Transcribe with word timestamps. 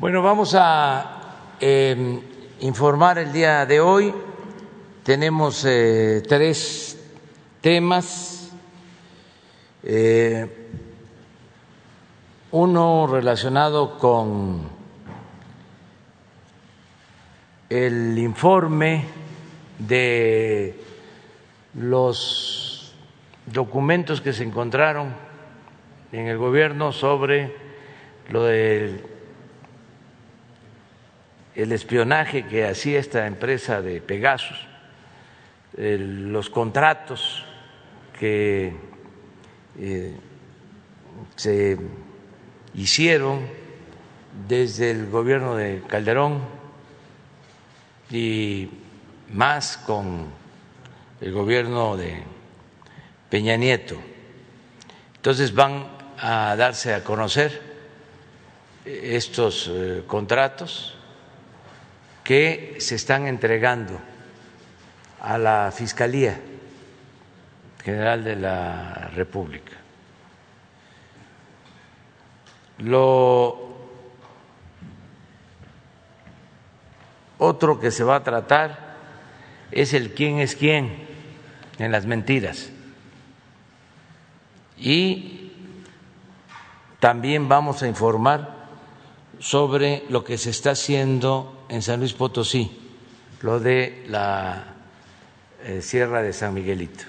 Bueno, 0.00 0.22
vamos 0.22 0.56
a 0.58 1.56
eh, 1.60 2.20
informar 2.60 3.18
el 3.18 3.34
día 3.34 3.66
de 3.66 3.80
hoy. 3.80 4.14
Tenemos 5.02 5.62
eh, 5.68 6.22
tres 6.26 6.98
temas. 7.60 8.50
Eh, 9.82 10.70
uno 12.52 13.08
relacionado 13.08 13.98
con 13.98 14.70
el 17.68 18.18
informe 18.18 19.04
de 19.78 20.82
los 21.74 22.94
documentos 23.44 24.22
que 24.22 24.32
se 24.32 24.44
encontraron 24.44 25.12
en 26.10 26.26
el 26.26 26.38
gobierno 26.38 26.90
sobre 26.90 27.54
lo 28.30 28.44
del 28.44 29.19
el 31.54 31.72
espionaje 31.72 32.46
que 32.46 32.66
hacía 32.66 32.98
esta 32.98 33.26
empresa 33.26 33.82
de 33.82 34.00
Pegasus, 34.00 34.58
los 35.76 36.50
contratos 36.50 37.44
que 38.18 38.72
eh, 39.78 40.16
se 41.36 41.78
hicieron 42.74 43.46
desde 44.48 44.90
el 44.90 45.10
gobierno 45.10 45.56
de 45.56 45.82
Calderón 45.86 46.42
y 48.10 48.68
más 49.32 49.76
con 49.76 50.26
el 51.20 51.32
gobierno 51.32 51.96
de 51.96 52.22
Peña 53.28 53.56
Nieto. 53.56 53.96
Entonces 55.16 55.54
van 55.54 55.86
a 56.18 56.54
darse 56.56 56.94
a 56.94 57.04
conocer 57.04 57.60
estos 58.84 59.68
eh, 59.72 60.02
contratos 60.06 60.96
que 62.30 62.76
se 62.78 62.94
están 62.94 63.26
entregando 63.26 63.98
a 65.20 65.36
la 65.36 65.72
Fiscalía 65.74 66.40
General 67.82 68.22
de 68.22 68.36
la 68.36 69.10
República. 69.16 69.72
Lo 72.78 73.74
otro 77.38 77.80
que 77.80 77.90
se 77.90 78.04
va 78.04 78.14
a 78.14 78.22
tratar 78.22 78.94
es 79.72 79.92
el 79.92 80.14
quién 80.14 80.38
es 80.38 80.54
quién 80.54 81.04
en 81.80 81.90
las 81.90 82.06
mentiras. 82.06 82.70
Y 84.78 85.50
también 87.00 87.48
vamos 87.48 87.82
a 87.82 87.88
informar 87.88 88.68
sobre 89.40 90.04
lo 90.08 90.22
que 90.22 90.38
se 90.38 90.50
está 90.50 90.70
haciendo 90.70 91.56
en 91.70 91.82
San 91.82 92.00
Luis 92.00 92.12
Potosí, 92.14 92.68
lo 93.42 93.60
de 93.60 94.04
la 94.08 94.74
eh, 95.62 95.80
Sierra 95.80 96.20
de 96.20 96.32
San 96.32 96.52
Miguelito. 96.52 97.04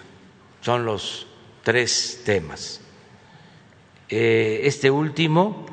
Son 0.61 0.85
los 0.85 1.25
tres 1.63 2.21
temas. 2.23 2.79
Eh, 4.07 4.61
este 4.63 4.91
último 4.91 5.65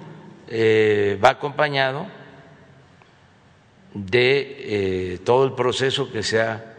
eh, 0.49 1.21
va 1.23 1.31
acompañado 1.31 2.07
de 3.93 5.21
todo 5.25 5.45
el 5.45 5.53
proceso 5.53 6.11
que 6.11 6.23
se 6.23 6.41
ha 6.41 6.75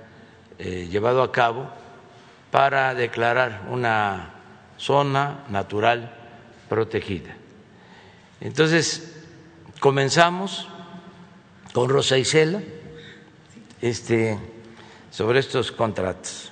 llevado 0.58 1.22
a 1.22 1.32
cabo 1.32 1.70
para 2.50 2.94
declarar 2.96 3.68
una 3.70 4.34
zona 4.78 5.44
natural 5.50 6.16
protegida. 6.70 7.36
Entonces, 8.42 9.22
comenzamos 9.80 10.68
con 11.74 11.90
Rosa 11.90 12.18
Isela 12.18 12.62
este, 13.82 14.38
sobre 15.12 15.40
estos 15.40 15.72
contratos. 15.72 16.52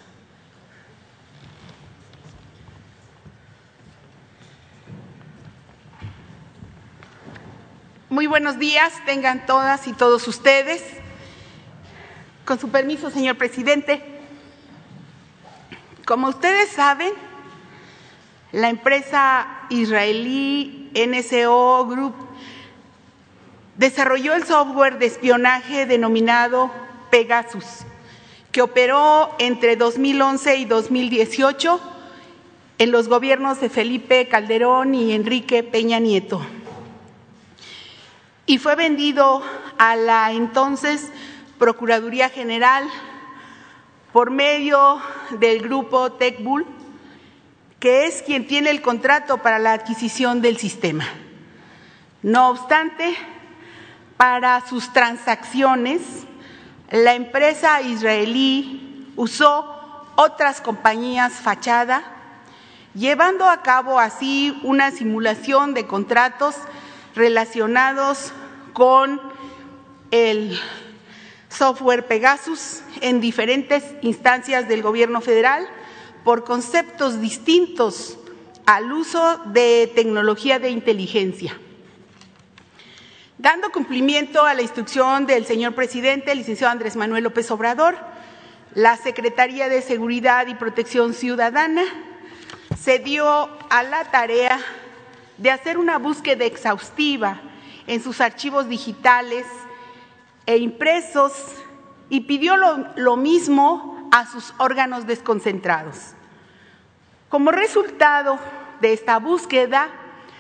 Muy 8.10 8.26
buenos 8.26 8.58
días, 8.58 8.94
tengan 9.06 9.46
todas 9.46 9.88
y 9.88 9.94
todos 9.94 10.28
ustedes. 10.28 10.84
Con 12.46 12.60
su 12.60 12.70
permiso, 12.70 13.12
señor 13.12 13.38
presidente. 13.38 14.02
Como 16.06 16.30
ustedes 16.30 16.70
saben, 16.70 17.12
la 18.54 18.70
empresa 18.70 19.66
israelí 19.70 20.90
NSO 20.96 21.86
Group 21.86 22.27
desarrolló 23.78 24.34
el 24.34 24.44
software 24.44 24.98
de 24.98 25.06
espionaje 25.06 25.86
denominado 25.86 26.72
Pegasus, 27.10 27.86
que 28.52 28.62
operó 28.62 29.36
entre 29.40 29.76
2011 29.76 30.58
y 30.58 30.66
2018 30.66 31.80
en 32.80 32.92
los 32.92 33.08
gobiernos 33.08 33.62
de 33.62 33.70
Felipe 33.70 34.28
Calderón 34.28 34.94
y 34.96 35.14
Enrique 35.14 35.64
Peña 35.64 36.00
Nieto. 36.00 36.42
Y 38.46 38.60
fue 38.60 38.76
vendido 38.76 39.44
a 39.78 39.96
la 39.96 40.32
entonces 40.32 41.12
Procuraduría 41.60 42.30
General 42.30 42.88
por 44.14 44.32
medio 44.32 45.02
del 45.40 45.62
grupo 45.62 46.14
TechBull, 46.14 46.66
que 47.80 48.06
es 48.06 48.24
quien 48.24 48.48
tiene 48.48 48.70
el 48.70 48.82
contrato 48.82 49.40
para 49.40 49.60
la 49.60 49.74
adquisición 49.74 50.42
del 50.42 50.58
sistema. 50.58 51.06
No 52.24 52.50
obstante, 52.50 53.16
para 54.18 54.66
sus 54.68 54.92
transacciones, 54.92 56.02
la 56.90 57.14
empresa 57.14 57.82
israelí 57.82 59.14
usó 59.16 59.78
otras 60.16 60.60
compañías 60.60 61.34
fachada, 61.34 62.04
llevando 62.96 63.48
a 63.48 63.62
cabo 63.62 64.00
así 64.00 64.60
una 64.64 64.92
simulación 64.92 65.76
de 65.76 65.86
contratos 65.86 66.56
relacionados 67.16 68.34
con 68.74 69.22
el 70.10 70.60
software 71.50 72.08
Pegasus 72.08 72.82
en 73.02 73.22
diferentes 73.22 73.84
instancias 74.02 74.68
del 74.68 74.82
gobierno 74.82 75.22
federal 75.22 75.68
por 76.24 76.44
conceptos 76.44 77.22
distintos 77.22 78.18
al 78.66 78.92
uso 78.92 79.38
de 79.46 79.92
tecnología 79.96 80.60
de 80.60 80.70
inteligencia. 80.70 81.58
Dando 83.40 83.72
cumplimiento 83.72 84.46
a 84.46 84.56
la 84.56 84.64
instrucción 84.64 85.28
del 85.28 85.46
señor 85.46 85.76
presidente, 85.76 86.32
el 86.32 86.40
licenciado 86.40 86.72
Andrés 86.72 86.96
Manuel 86.96 87.24
López 87.24 87.52
Obrador, 87.52 87.96
la 88.74 88.98
Secretaría 88.98 89.70
de 89.70 89.84
Seguridad 89.84 90.48
y 90.48 90.56
Protección 90.56 91.14
Ciudadana 91.14 91.84
se 92.82 92.98
dio 92.98 93.48
a 93.70 93.84
la 93.84 94.06
tarea 94.06 94.60
de 95.38 95.52
hacer 95.52 95.78
una 95.78 96.00
búsqueda 96.00 96.46
exhaustiva 96.46 97.40
en 97.86 98.02
sus 98.02 98.22
archivos 98.22 98.70
digitales 98.70 99.46
e 100.48 100.58
impresos 100.58 101.34
y 102.10 102.22
pidió 102.22 102.58
lo, 102.58 102.88
lo 102.96 103.18
mismo 103.18 104.10
a 104.12 104.26
sus 104.26 104.52
órganos 104.58 105.06
desconcentrados. 105.06 106.16
Como 107.30 107.52
resultado 107.52 108.40
de 108.82 108.94
esta 108.94 109.20
búsqueda, 109.20 109.90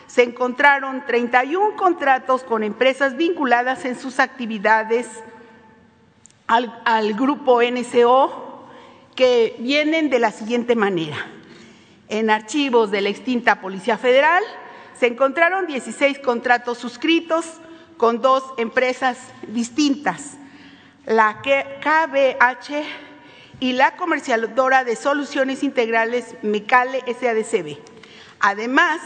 se 0.07 0.23
encontraron 0.23 1.06
31 1.06 1.75
contratos 1.75 2.44
con 2.44 2.63
empresas 2.63 3.18
vinculadas 3.18 3.85
en 3.85 4.00
sus 4.00 4.19
actividades 4.19 5.07
al, 6.47 7.13
grupo 7.13 7.62
NCO 7.62 8.66
que 9.16 9.56
vienen 9.59 10.09
de 10.09 10.19
la 10.19 10.31
siguiente 10.31 10.75
manera. 10.75 11.17
En 12.07 12.29
archivos 12.29 12.90
de 12.90 13.01
la 13.01 13.09
extinta 13.09 13.59
Policía 13.59 13.97
Federal 13.97 14.44
se 14.97 15.07
encontraron 15.07 15.67
16 15.67 16.19
contratos 16.19 16.78
suscritos 16.78 17.46
con 17.97 18.22
dos 18.22 18.44
empresas 18.57 19.17
distintas, 19.47 20.37
la 21.05 21.41
KBH 21.41 22.84
y 23.59 23.73
la 23.73 23.97
comercializadora 23.97 24.85
de 24.85 24.96
soluciones 24.96 25.64
integrales 25.64 26.35
Mecale 26.43 27.02
SADCB. 27.02 27.78
Además, 28.40 29.02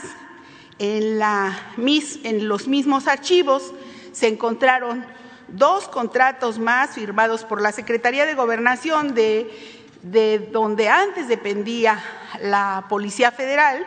en, 0.82 2.48
los 2.48 2.68
mismos 2.68 3.08
archivos 3.08 3.72
se 4.12 4.28
encontraron 4.28 5.06
dos 5.48 5.88
contratos 5.88 6.58
más 6.58 6.96
firmados 6.96 7.44
por 7.44 7.62
la 7.62 7.72
Secretaría 7.72 8.26
de 8.26 8.34
Gobernación 8.34 9.14
de, 9.14 10.50
donde 10.52 10.90
antes 10.90 11.28
dependía 11.28 12.04
la 12.42 12.86
Policía 12.90 13.32
Federal, 13.32 13.86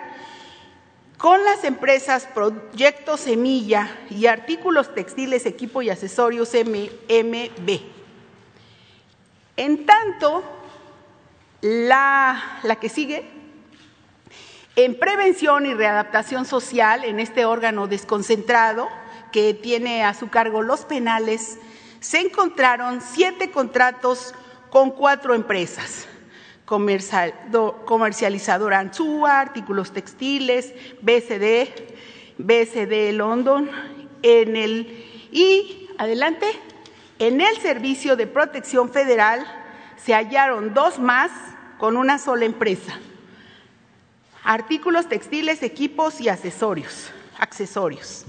con 1.18 1.42
las 1.44 1.64
empresas 1.64 2.28
Proyecto 2.32 3.16
Semilla 3.16 3.90
y 4.10 4.26
Artículos 4.26 4.94
Textiles, 4.94 5.46
Equipo 5.46 5.82
y 5.82 5.90
Accesorios 5.90 6.52
MB. 6.54 7.80
En 9.56 9.86
tanto, 9.86 10.44
la, 11.60 12.60
la 12.62 12.76
que 12.76 12.88
sigue 12.88 13.33
en 14.76 14.98
prevención 14.98 15.66
y 15.66 15.74
readaptación 15.74 16.44
social 16.44 17.04
en 17.04 17.20
este 17.20 17.44
órgano 17.44 17.86
desconcentrado 17.86 18.88
que 19.32 19.54
tiene 19.54 20.04
a 20.04 20.14
su 20.14 20.28
cargo 20.28 20.62
los 20.62 20.84
penales, 20.84 21.58
se 22.00 22.20
encontraron 22.20 23.00
siete 23.00 23.50
contratos 23.50 24.34
con 24.70 24.90
cuatro 24.90 25.34
empresas. 25.34 26.06
Comercializadora 26.64 28.78
Anzúa, 28.78 29.40
artículos 29.40 29.92
textiles, 29.92 30.72
BCD, 31.02 31.68
BCD 32.38 33.12
London, 33.12 33.70
en 34.22 34.56
el 34.56 35.04
y 35.30 35.88
adelante, 35.98 36.46
en 37.18 37.40
el 37.40 37.56
Servicio 37.58 38.16
de 38.16 38.26
Protección 38.26 38.90
Federal 38.90 39.46
se 39.96 40.14
hallaron 40.14 40.74
dos 40.74 40.98
más 40.98 41.30
con 41.78 41.96
una 41.96 42.18
sola 42.18 42.44
empresa. 42.44 42.98
Artículos 44.44 45.08
textiles, 45.08 45.62
equipos 45.62 46.20
y 46.20 46.28
accesorios. 46.28 47.10
accesorios. 47.38 48.24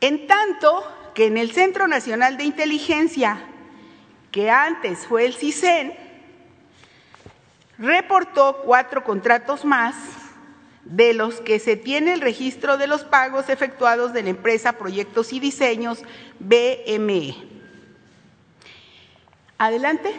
En 0.00 0.26
tanto 0.26 0.84
que 1.14 1.26
en 1.26 1.36
el 1.36 1.52
Centro 1.52 1.86
Nacional 1.86 2.36
de 2.36 2.44
Inteligencia, 2.44 3.38
que 4.32 4.50
antes 4.50 5.06
fue 5.06 5.26
el 5.26 5.34
CISEN, 5.34 5.94
reportó 7.78 8.62
cuatro 8.64 9.04
contratos 9.04 9.64
más 9.64 9.94
de 10.84 11.12
los 11.14 11.40
que 11.40 11.58
se 11.58 11.76
tiene 11.76 12.14
el 12.14 12.20
registro 12.20 12.78
de 12.78 12.86
los 12.86 13.04
pagos 13.04 13.48
efectuados 13.48 14.12
de 14.12 14.22
la 14.22 14.30
empresa 14.30 14.72
Proyectos 14.72 15.32
y 15.32 15.40
Diseños 15.40 16.02
BME. 16.38 17.36
Adelante. 19.58 20.14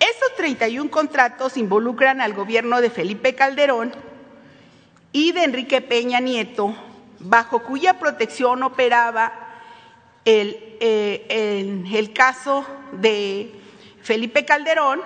Estos 0.00 0.34
31 0.36 0.90
contratos 0.90 1.58
involucran 1.58 2.22
al 2.22 2.32
gobierno 2.32 2.80
de 2.80 2.88
Felipe 2.88 3.34
Calderón 3.34 3.92
y 5.12 5.32
de 5.32 5.44
Enrique 5.44 5.82
Peña 5.82 6.20
Nieto, 6.20 6.74
bajo 7.18 7.62
cuya 7.62 7.98
protección 7.98 8.62
operaba 8.62 9.32
el, 10.24 10.58
eh, 10.80 11.84
el 11.92 12.12
caso 12.14 12.66
de 12.92 13.52
Felipe 14.02 14.46
Calderón, 14.46 15.02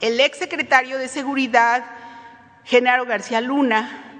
el 0.00 0.20
exsecretario 0.20 0.98
de 0.98 1.08
Seguridad, 1.08 1.86
Genaro 2.64 3.06
García 3.06 3.40
Luna, 3.40 4.18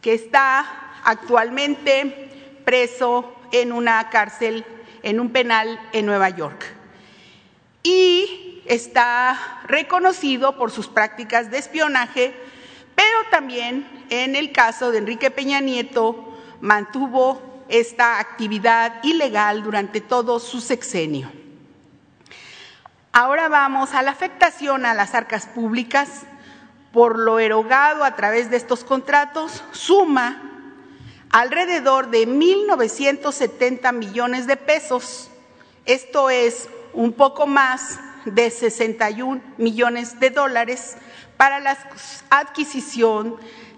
que 0.00 0.14
está 0.14 0.64
actualmente 1.04 2.30
preso 2.64 3.34
en 3.52 3.72
una 3.72 4.08
cárcel, 4.08 4.64
en 5.02 5.20
un 5.20 5.32
penal 5.32 5.78
en 5.92 6.06
Nueva 6.06 6.30
York. 6.30 6.64
Y 7.82 8.47
está 8.68 9.60
reconocido 9.64 10.56
por 10.56 10.70
sus 10.70 10.86
prácticas 10.86 11.50
de 11.50 11.58
espionaje, 11.58 12.34
pero 12.94 13.18
también 13.30 14.06
en 14.10 14.36
el 14.36 14.52
caso 14.52 14.90
de 14.90 14.98
Enrique 14.98 15.30
Peña 15.30 15.60
Nieto 15.60 16.38
mantuvo 16.60 17.64
esta 17.68 18.18
actividad 18.20 19.02
ilegal 19.02 19.62
durante 19.62 20.00
todo 20.00 20.38
su 20.38 20.60
sexenio. 20.60 21.32
Ahora 23.12 23.48
vamos 23.48 23.94
a 23.94 24.02
la 24.02 24.10
afectación 24.10 24.86
a 24.86 24.94
las 24.94 25.14
arcas 25.14 25.46
públicas 25.46 26.22
por 26.92 27.18
lo 27.18 27.38
erogado 27.38 28.04
a 28.04 28.16
través 28.16 28.50
de 28.50 28.56
estos 28.56 28.84
contratos 28.84 29.62
suma 29.72 30.42
alrededor 31.30 32.10
de 32.10 32.26
1.970 32.26 33.92
millones 33.92 34.46
de 34.46 34.56
pesos. 34.56 35.30
Esto 35.84 36.30
es 36.30 36.68
un 36.92 37.12
poco 37.12 37.46
más 37.46 37.98
de 38.34 38.50
61 38.50 39.40
millones 39.56 40.18
de 40.20 40.30
dólares 40.30 40.96
para 41.36 41.60
la 41.60 41.76
adquisición 42.30 43.36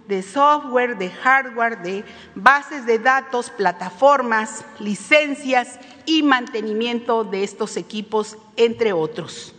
de 0.08 0.23
software, 0.23 0.99
de 0.99 1.11
hardware, 1.11 1.79
de 1.82 2.05
bases 2.35 2.85
de 2.85 2.99
datos, 2.99 3.50
plataformas, 3.50 4.64
licencias 4.81 5.79
y 6.05 6.23
mantenimiento 6.23 7.25
de 7.25 7.44
estos 7.44 7.76
equipos, 7.76 8.37
entre 8.56 8.93
otros. 8.93 9.55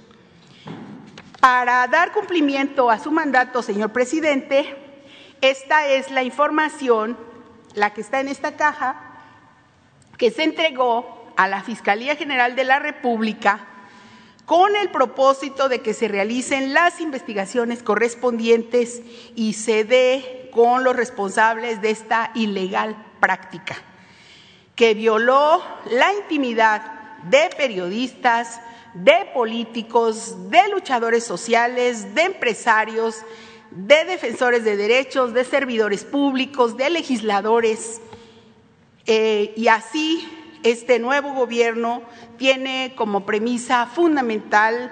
Para 1.40 1.88
dar 1.88 2.12
cumplimiento 2.12 2.92
a 2.92 3.00
su 3.00 3.12
mandato, 3.12 3.62
señor 3.64 3.92
presidente, 3.92 4.76
esta 5.40 5.88
es 5.88 6.12
la 6.12 6.22
información, 6.22 7.18
la 7.74 7.94
que 7.94 8.02
está 8.02 8.20
en 8.20 8.28
esta 8.28 8.58
caja, 8.58 8.96
que 10.18 10.30
se 10.30 10.44
entregó 10.44 11.32
a 11.38 11.48
la 11.48 11.64
Fiscalía 11.64 12.16
General 12.16 12.56
de 12.56 12.66
la 12.66 12.80
República 12.80 13.68
con 14.52 14.76
el 14.76 14.90
propósito 14.90 15.70
de 15.70 15.80
que 15.80 15.94
se 15.94 16.10
realicen 16.10 16.74
las 16.74 17.00
investigaciones 17.00 17.84
correspondientes 17.84 19.02
y 19.34 19.54
se 19.54 19.86
dé 19.86 20.50
con 20.52 20.84
los 20.84 20.94
responsables 20.94 21.82
de 21.82 21.92
esta 21.92 22.32
ilegal 22.36 23.02
práctica, 23.22 23.78
que 24.76 24.94
violó 24.94 25.64
la 25.90 26.12
intimidad 26.12 26.82
de 27.30 27.50
periodistas, 27.56 28.60
de 28.94 29.30
políticos, 29.34 30.36
de 30.50 30.68
luchadores 30.68 31.24
sociales, 31.24 32.14
de 32.14 32.24
empresarios, 32.24 33.20
de 33.70 34.04
defensores 34.04 34.66
de 34.66 34.76
derechos, 34.76 35.34
de 35.34 35.46
servidores 35.46 36.04
públicos, 36.04 36.76
de 36.76 36.90
legisladores. 36.90 38.02
Eh, 39.06 39.54
y 39.56 39.70
así 39.70 40.28
este 40.64 41.00
nuevo 41.00 41.34
gobierno 41.34 42.04
tiene 42.38 42.94
como 42.96 43.26
premisa 43.26 43.86
fundamental 43.88 44.92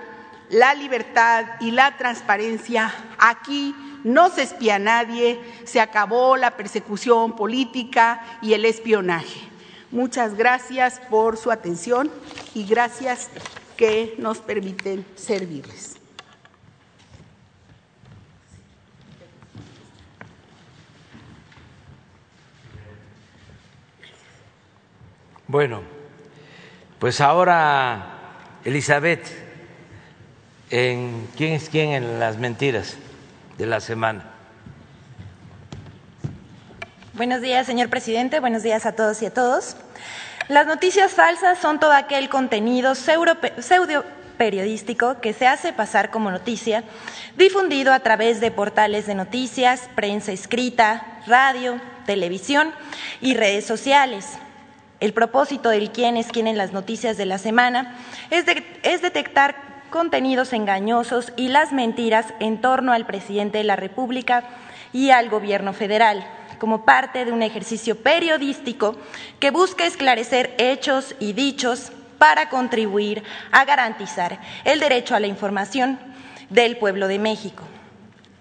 la 0.50 0.74
libertad 0.74 1.46
y 1.60 1.72
la 1.72 1.98
transparencia. 1.98 2.94
Aquí 3.18 3.76
no 4.04 4.30
se 4.30 4.44
espía 4.44 4.76
a 4.76 4.80
nadie, 4.80 5.40
se 5.66 5.80
acabó 5.80 6.38
la 6.38 6.58
persecución 6.58 7.36
política 7.36 8.22
y 8.42 8.54
el 8.54 8.66
espionaje. 8.66 9.42
Muchas 9.92 10.36
gracias 10.36 11.00
por 11.10 11.38
su 11.38 11.52
atención 11.52 12.12
y 12.54 12.66
gracias 12.66 13.30
que 13.76 14.16
nos 14.18 14.40
permiten 14.40 15.06
servirles. 15.16 15.99
Bueno, 25.50 25.82
pues 27.00 27.22
ahora 27.22 28.06
Elizabeth, 28.64 29.26
en 30.70 31.28
quién 31.36 31.54
es 31.54 31.70
quién 31.70 31.90
en 31.94 32.20
las 32.20 32.38
mentiras 32.38 32.98
de 33.58 33.66
la 33.66 33.80
semana. 33.80 34.26
Buenos 37.14 37.42
días, 37.42 37.66
señor 37.66 37.90
presidente. 37.90 38.40
Buenos 38.40 38.62
días 38.62 38.86
a 38.86 38.92
todos 38.92 39.24
y 39.24 39.26
a 39.26 39.34
todos. 39.34 39.76
Las 40.50 40.68
noticias 40.68 41.14
falsas 41.14 41.58
son 41.58 41.80
todo 41.80 41.94
aquel 41.94 42.30
contenido 42.30 42.94
pseudo 42.94 44.06
periodístico 44.38 45.20
que 45.20 45.34
se 45.34 45.48
hace 45.48 45.74
pasar 45.74 46.12
como 46.12 46.30
noticia, 46.30 46.84
difundido 47.38 47.92
a 47.92 48.02
través 48.02 48.40
de 48.40 48.52
portales 48.52 49.08
de 49.08 49.16
noticias, 49.16 49.90
prensa 49.96 50.32
escrita, 50.32 51.24
radio, 51.26 51.82
televisión 52.06 52.72
y 53.20 53.34
redes 53.34 53.66
sociales. 53.66 54.38
El 55.00 55.14
propósito 55.14 55.70
del 55.70 55.92
quién 55.92 56.18
es 56.18 56.28
quién 56.28 56.48
en 56.48 56.58
las 56.58 56.74
noticias 56.74 57.18
de 57.18 57.26
la 57.26 57.38
semana 57.38 57.96
es, 58.30 58.46
es 58.84 59.02
detectar 59.02 59.56
contenidos 59.90 60.54
engañosos 60.54 61.32
y 61.36 61.48
las 61.48 61.72
mentiras 61.72 62.34
en 62.40 62.62
torno 62.62 62.92
al 62.92 63.06
presidente 63.06 63.60
de 63.60 63.64
la 63.64 63.76
República 63.76 64.44
y 64.94 65.10
al 65.12 65.30
gobierno 65.30 65.74
federal 65.74 66.26
como 66.60 66.84
parte 66.84 67.26
de 67.26 67.32
un 67.32 67.42
ejercicio 67.42 67.96
periodístico 67.96 68.98
que 69.40 69.50
busca 69.50 69.86
esclarecer 69.86 70.54
hechos 70.58 71.16
y 71.20 71.34
dichos 71.34 71.92
para 72.18 72.50
contribuir 72.50 73.24
a 73.52 73.66
garantizar 73.66 74.40
el 74.66 74.80
derecho 74.80 75.16
a 75.16 75.20
la 75.20 75.28
información 75.28 75.98
del 76.50 76.78
pueblo 76.78 77.08
de 77.08 77.18
México. 77.18 77.64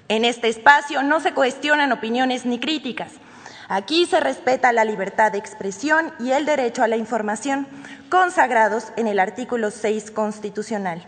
En 0.08 0.24
este 0.24 0.48
espacio 0.48 1.02
no 1.02 1.20
se 1.20 1.32
cuestionan 1.32 1.92
opiniones 1.92 2.44
ni 2.44 2.58
críticas. 2.58 3.12
Aquí 3.68 4.06
se 4.06 4.18
respeta 4.18 4.72
la 4.72 4.86
libertad 4.86 5.30
de 5.30 5.38
expresión 5.38 6.10
y 6.18 6.32
el 6.32 6.46
derecho 6.46 6.82
a 6.82 6.88
la 6.88 6.96
información 6.96 7.68
consagrados 8.08 8.92
en 8.96 9.06
el 9.06 9.20
artículo 9.20 9.70
6 9.70 10.10
constitucional. 10.10 11.04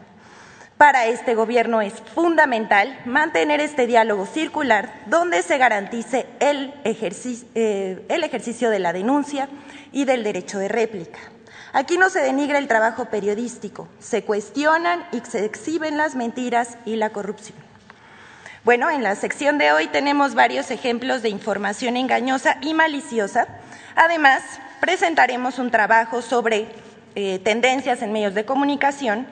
Para 0.76 1.06
este 1.06 1.34
Gobierno 1.34 1.80
es 1.80 1.94
fundamental 2.14 2.98
mantener 3.06 3.60
este 3.60 3.86
diálogo 3.86 4.26
circular 4.26 4.92
donde 5.06 5.42
se 5.42 5.56
garantice 5.56 6.26
el 6.38 6.74
ejercicio, 6.84 7.48
eh, 7.54 8.04
el 8.10 8.24
ejercicio 8.24 8.68
de 8.68 8.78
la 8.78 8.92
denuncia 8.92 9.48
y 9.90 10.04
del 10.04 10.22
derecho 10.22 10.58
de 10.58 10.68
réplica. 10.68 11.18
Aquí 11.72 11.96
no 11.96 12.10
se 12.10 12.20
denigra 12.20 12.58
el 12.58 12.68
trabajo 12.68 13.06
periodístico, 13.06 13.88
se 14.00 14.24
cuestionan 14.24 15.06
y 15.12 15.20
se 15.20 15.46
exhiben 15.46 15.96
las 15.96 16.14
mentiras 16.14 16.76
y 16.84 16.96
la 16.96 17.10
corrupción. 17.10 17.69
Bueno, 18.62 18.90
en 18.90 19.02
la 19.02 19.14
sección 19.14 19.56
de 19.56 19.72
hoy 19.72 19.86
tenemos 19.86 20.34
varios 20.34 20.70
ejemplos 20.70 21.22
de 21.22 21.30
información 21.30 21.96
engañosa 21.96 22.58
y 22.60 22.74
maliciosa. 22.74 23.48
Además, 23.96 24.42
presentaremos 24.80 25.58
un 25.58 25.70
trabajo 25.70 26.20
sobre 26.20 26.66
eh, 27.14 27.38
tendencias 27.38 28.02
en 28.02 28.12
medios 28.12 28.34
de 28.34 28.44
comunicación 28.44 29.26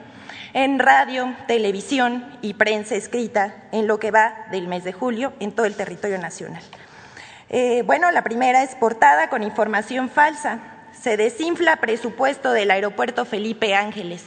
en 0.53 0.79
radio, 0.79 1.35
televisión 1.45 2.25
y 2.41 2.55
prensa 2.55 2.95
escrita 2.95 3.53
en 3.71 3.85
lo 3.85 3.99
que 3.99 4.09
va 4.09 4.47
del 4.49 4.67
mes 4.67 4.83
de 4.83 4.93
julio 4.93 5.33
en 5.39 5.51
todo 5.51 5.67
el 5.67 5.75
territorio 5.75 6.17
nacional. 6.17 6.63
Eh, 7.49 7.83
bueno, 7.85 8.09
la 8.09 8.23
primera 8.23 8.63
es 8.63 8.73
portada 8.73 9.29
con 9.29 9.43
información 9.43 10.09
falsa. 10.09 10.57
Se 10.99 11.17
desinfla 11.17 11.75
presupuesto 11.75 12.51
del 12.51 12.71
aeropuerto 12.71 13.25
Felipe 13.25 13.75
Ángeles. 13.75 14.23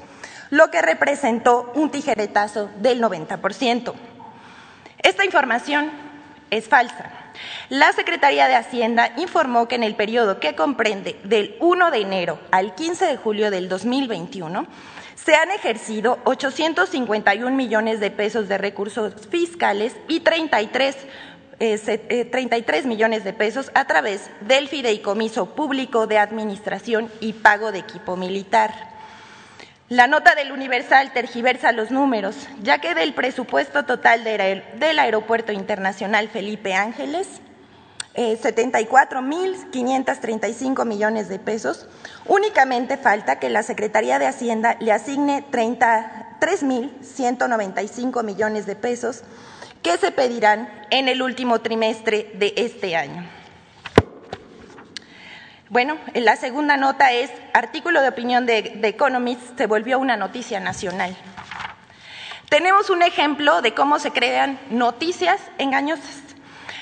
lo 0.52 0.70
que 0.70 0.84
representó 0.84 1.72
un 1.74 1.90
tijeretazo 1.90 2.70
del 2.78 3.02
90%. 3.02 3.96
Esta 5.00 5.26
información 5.26 5.90
es 6.52 6.68
falsa. 6.68 7.25
La 7.70 7.92
Secretaría 7.94 8.48
de 8.48 8.56
Hacienda 8.56 9.14
informó 9.18 9.68
que 9.68 9.76
en 9.76 9.84
el 9.84 9.96
periodo 9.96 10.40
que 10.40 10.56
comprende 10.56 11.20
del 11.24 11.56
1 11.60 11.92
de 11.92 12.02
enero 12.02 12.40
al 12.52 12.76
15 12.76 13.06
de 13.06 13.18
julio 13.18 13.52
del 13.52 13.70
2021 13.70 14.66
se 15.16 15.36
han 15.36 15.50
ejercido 15.52 16.20
851 16.26 17.56
millones 17.56 18.00
de 18.00 18.12
pesos 18.12 18.48
de 18.48 18.58
recursos 18.58 19.14
fiscales 19.30 19.96
y 20.08 20.20
33 20.20 20.96
33 21.58 22.86
eh, 22.86 22.88
millones 22.88 23.24
de 23.24 23.32
pesos 23.32 23.72
a 23.74 23.88
través 23.88 24.30
del 24.42 24.68
fideicomiso 24.68 25.56
público 25.56 26.06
de 26.06 26.18
administración 26.18 27.10
y 27.22 27.34
pago 27.34 27.72
de 27.72 27.80
equipo 27.80 28.18
militar. 28.18 28.95
La 29.90 30.08
nota 30.08 30.34
del 30.34 30.52
Universal 30.52 31.14
tergiversa 31.14 31.72
los 31.72 31.92
números, 31.92 32.36
ya 32.64 32.80
que 32.80 32.96
del 32.96 33.14
presupuesto 33.14 33.86
total 33.86 34.24
del 34.24 34.98
Aeropuerto 34.98 35.52
Internacional 35.52 36.28
Felipe 36.28 36.74
Ángeles, 36.74 37.28
74.535 38.16 40.82
eh, 40.82 40.86
millones 40.86 41.30
de 41.30 41.38
pesos. 41.38 41.86
Únicamente 42.26 42.98
falta 42.98 43.38
que 43.38 43.52
la 43.52 43.62
Secretaría 43.62 44.18
de 44.18 44.26
Hacienda 44.26 44.76
le 44.80 44.92
asigne 44.92 45.46
33.195 45.52 48.24
millones 48.24 48.66
de 48.66 48.76
pesos 48.76 49.22
que 49.84 49.98
se 49.98 50.10
pedirán 50.10 50.68
en 50.90 51.10
el 51.10 51.22
último 51.22 51.62
trimestre 51.62 52.32
de 52.34 52.56
este 52.58 52.96
año. 52.96 53.24
Bueno, 55.76 55.98
la 56.14 56.38
segunda 56.38 56.78
nota 56.78 57.12
es 57.12 57.30
artículo 57.54 58.02
de 58.02 58.08
opinión 58.08 58.46
de, 58.46 58.78
de 58.78 58.88
Economist 58.88 59.58
se 59.58 59.68
volvió 59.68 60.00
una 60.00 60.16
noticia 60.16 60.62
nacional. 60.62 61.14
Tenemos 62.48 62.90
un 62.90 63.02
ejemplo 63.02 63.62
de 63.62 63.74
cómo 63.74 64.00
se 64.00 64.12
crean 64.12 64.58
noticias 64.70 65.42
engañosas. 65.58 66.22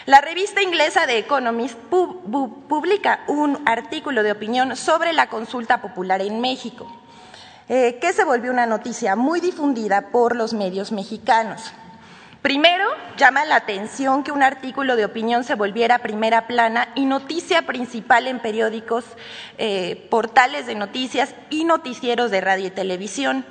La 0.06 0.22
revista 0.22 0.62
inglesa 0.62 1.08
The 1.08 1.18
Economist 1.18 1.76
publica 1.90 3.22
un 3.26 3.64
artículo 3.66 4.22
de 4.22 4.32
opinión 4.32 4.76
sobre 4.76 5.12
la 5.12 5.26
consulta 5.26 5.82
popular 5.82 6.22
en 6.22 6.40
México, 6.40 6.86
eh, 7.70 7.98
que 8.00 8.14
se 8.14 8.24
volvió 8.24 8.52
una 8.52 8.68
noticia 8.68 9.16
muy 9.16 9.40
difundida 9.40 10.12
por 10.12 10.36
los 10.36 10.54
medios 10.54 10.92
mexicanos. 10.92 11.74
Primero, 12.44 12.90
llama 13.16 13.46
la 13.46 13.56
atención 13.56 14.22
que 14.22 14.34
un 14.34 14.44
artículo 14.44 14.98
de 14.98 15.06
opinión 15.06 15.46
se 15.46 15.56
volviera 15.56 16.00
primera 16.00 16.46
plana 16.46 16.90
y 16.94 17.06
noticia 17.06 17.62
principal 17.62 18.28
en 18.28 18.40
periódicos, 18.40 19.06
eh, 19.58 20.06
portales 20.10 20.66
de 20.66 20.76
noticias 20.76 21.36
y 21.50 21.64
noticieros 21.64 22.32
de 22.32 22.42
radio 22.42 22.68
y 22.68 22.72
televisión. 22.72 23.46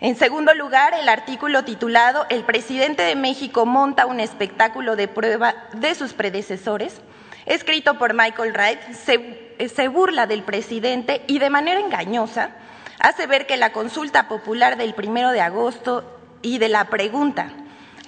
En 0.00 0.16
segundo 0.16 0.54
lugar, 0.54 0.92
el 0.94 1.08
artículo 1.08 1.62
titulado 1.62 2.26
El 2.28 2.42
presidente 2.42 3.04
de 3.04 3.14
México 3.14 3.64
monta 3.64 4.06
un 4.06 4.18
espectáculo 4.18 4.96
de 4.96 5.06
prueba 5.06 5.54
de 5.74 5.94
sus 5.94 6.12
predecesores, 6.12 7.00
escrito 7.44 7.96
por 7.96 8.12
Michael 8.12 8.54
Wright, 8.54 8.80
se, 8.92 9.86
burla 9.86 10.26
del 10.26 10.42
presidente 10.42 11.22
y 11.28 11.38
de 11.38 11.48
manera 11.48 11.78
engañosa 11.78 12.50
hace 12.98 13.28
ver 13.28 13.46
que 13.46 13.56
la 13.56 13.70
consulta 13.70 14.26
popular 14.26 14.76
del 14.76 14.94
primero 14.94 15.30
de 15.30 15.42
agosto 15.42 16.18
y 16.42 16.58
de 16.58 16.68
la 16.68 16.86
pregunta, 16.86 17.52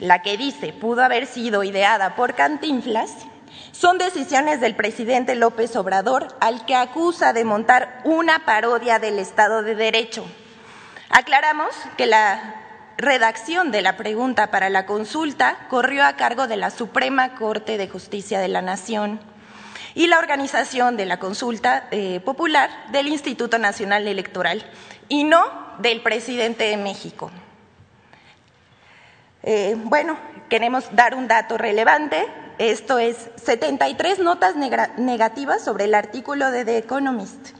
la 0.00 0.22
que 0.22 0.36
dice 0.36 0.72
pudo 0.72 1.02
haber 1.02 1.26
sido 1.26 1.64
ideada 1.64 2.14
por 2.14 2.34
Cantinflas, 2.34 3.12
son 3.72 3.98
decisiones 3.98 4.60
del 4.60 4.74
presidente 4.74 5.34
López 5.34 5.74
Obrador 5.76 6.28
al 6.40 6.66
que 6.66 6.74
acusa 6.74 7.32
de 7.32 7.44
montar 7.44 8.00
una 8.04 8.44
parodia 8.44 8.98
del 8.98 9.18
Estado 9.18 9.62
de 9.62 9.74
Derecho. 9.74 10.24
Aclaramos 11.10 11.74
que 11.96 12.06
la 12.06 12.56
redacción 12.96 13.70
de 13.70 13.82
la 13.82 13.96
pregunta 13.96 14.50
para 14.50 14.68
la 14.68 14.84
consulta 14.84 15.66
corrió 15.70 16.04
a 16.04 16.14
cargo 16.14 16.46
de 16.48 16.56
la 16.56 16.70
Suprema 16.70 17.34
Corte 17.36 17.78
de 17.78 17.88
Justicia 17.88 18.40
de 18.40 18.48
la 18.48 18.62
Nación 18.62 19.20
y 19.94 20.08
la 20.08 20.18
organización 20.18 20.96
de 20.96 21.06
la 21.06 21.18
consulta 21.18 21.88
eh, 21.90 22.20
popular 22.20 22.70
del 22.90 23.08
Instituto 23.08 23.58
Nacional 23.58 24.06
Electoral 24.06 24.64
y 25.08 25.24
no 25.24 25.44
del 25.78 26.02
presidente 26.02 26.64
de 26.64 26.76
México. 26.76 27.30
Eh, 29.42 29.76
bueno, 29.84 30.18
queremos 30.48 30.84
dar 30.94 31.14
un 31.14 31.28
dato 31.28 31.58
relevante. 31.58 32.26
Esto 32.58 32.98
es 32.98 33.30
73 33.36 34.18
notas 34.18 34.56
negativas 34.56 35.62
sobre 35.62 35.84
el 35.84 35.94
artículo 35.94 36.50
de 36.50 36.64
The 36.64 36.78
Economist. 36.78 37.50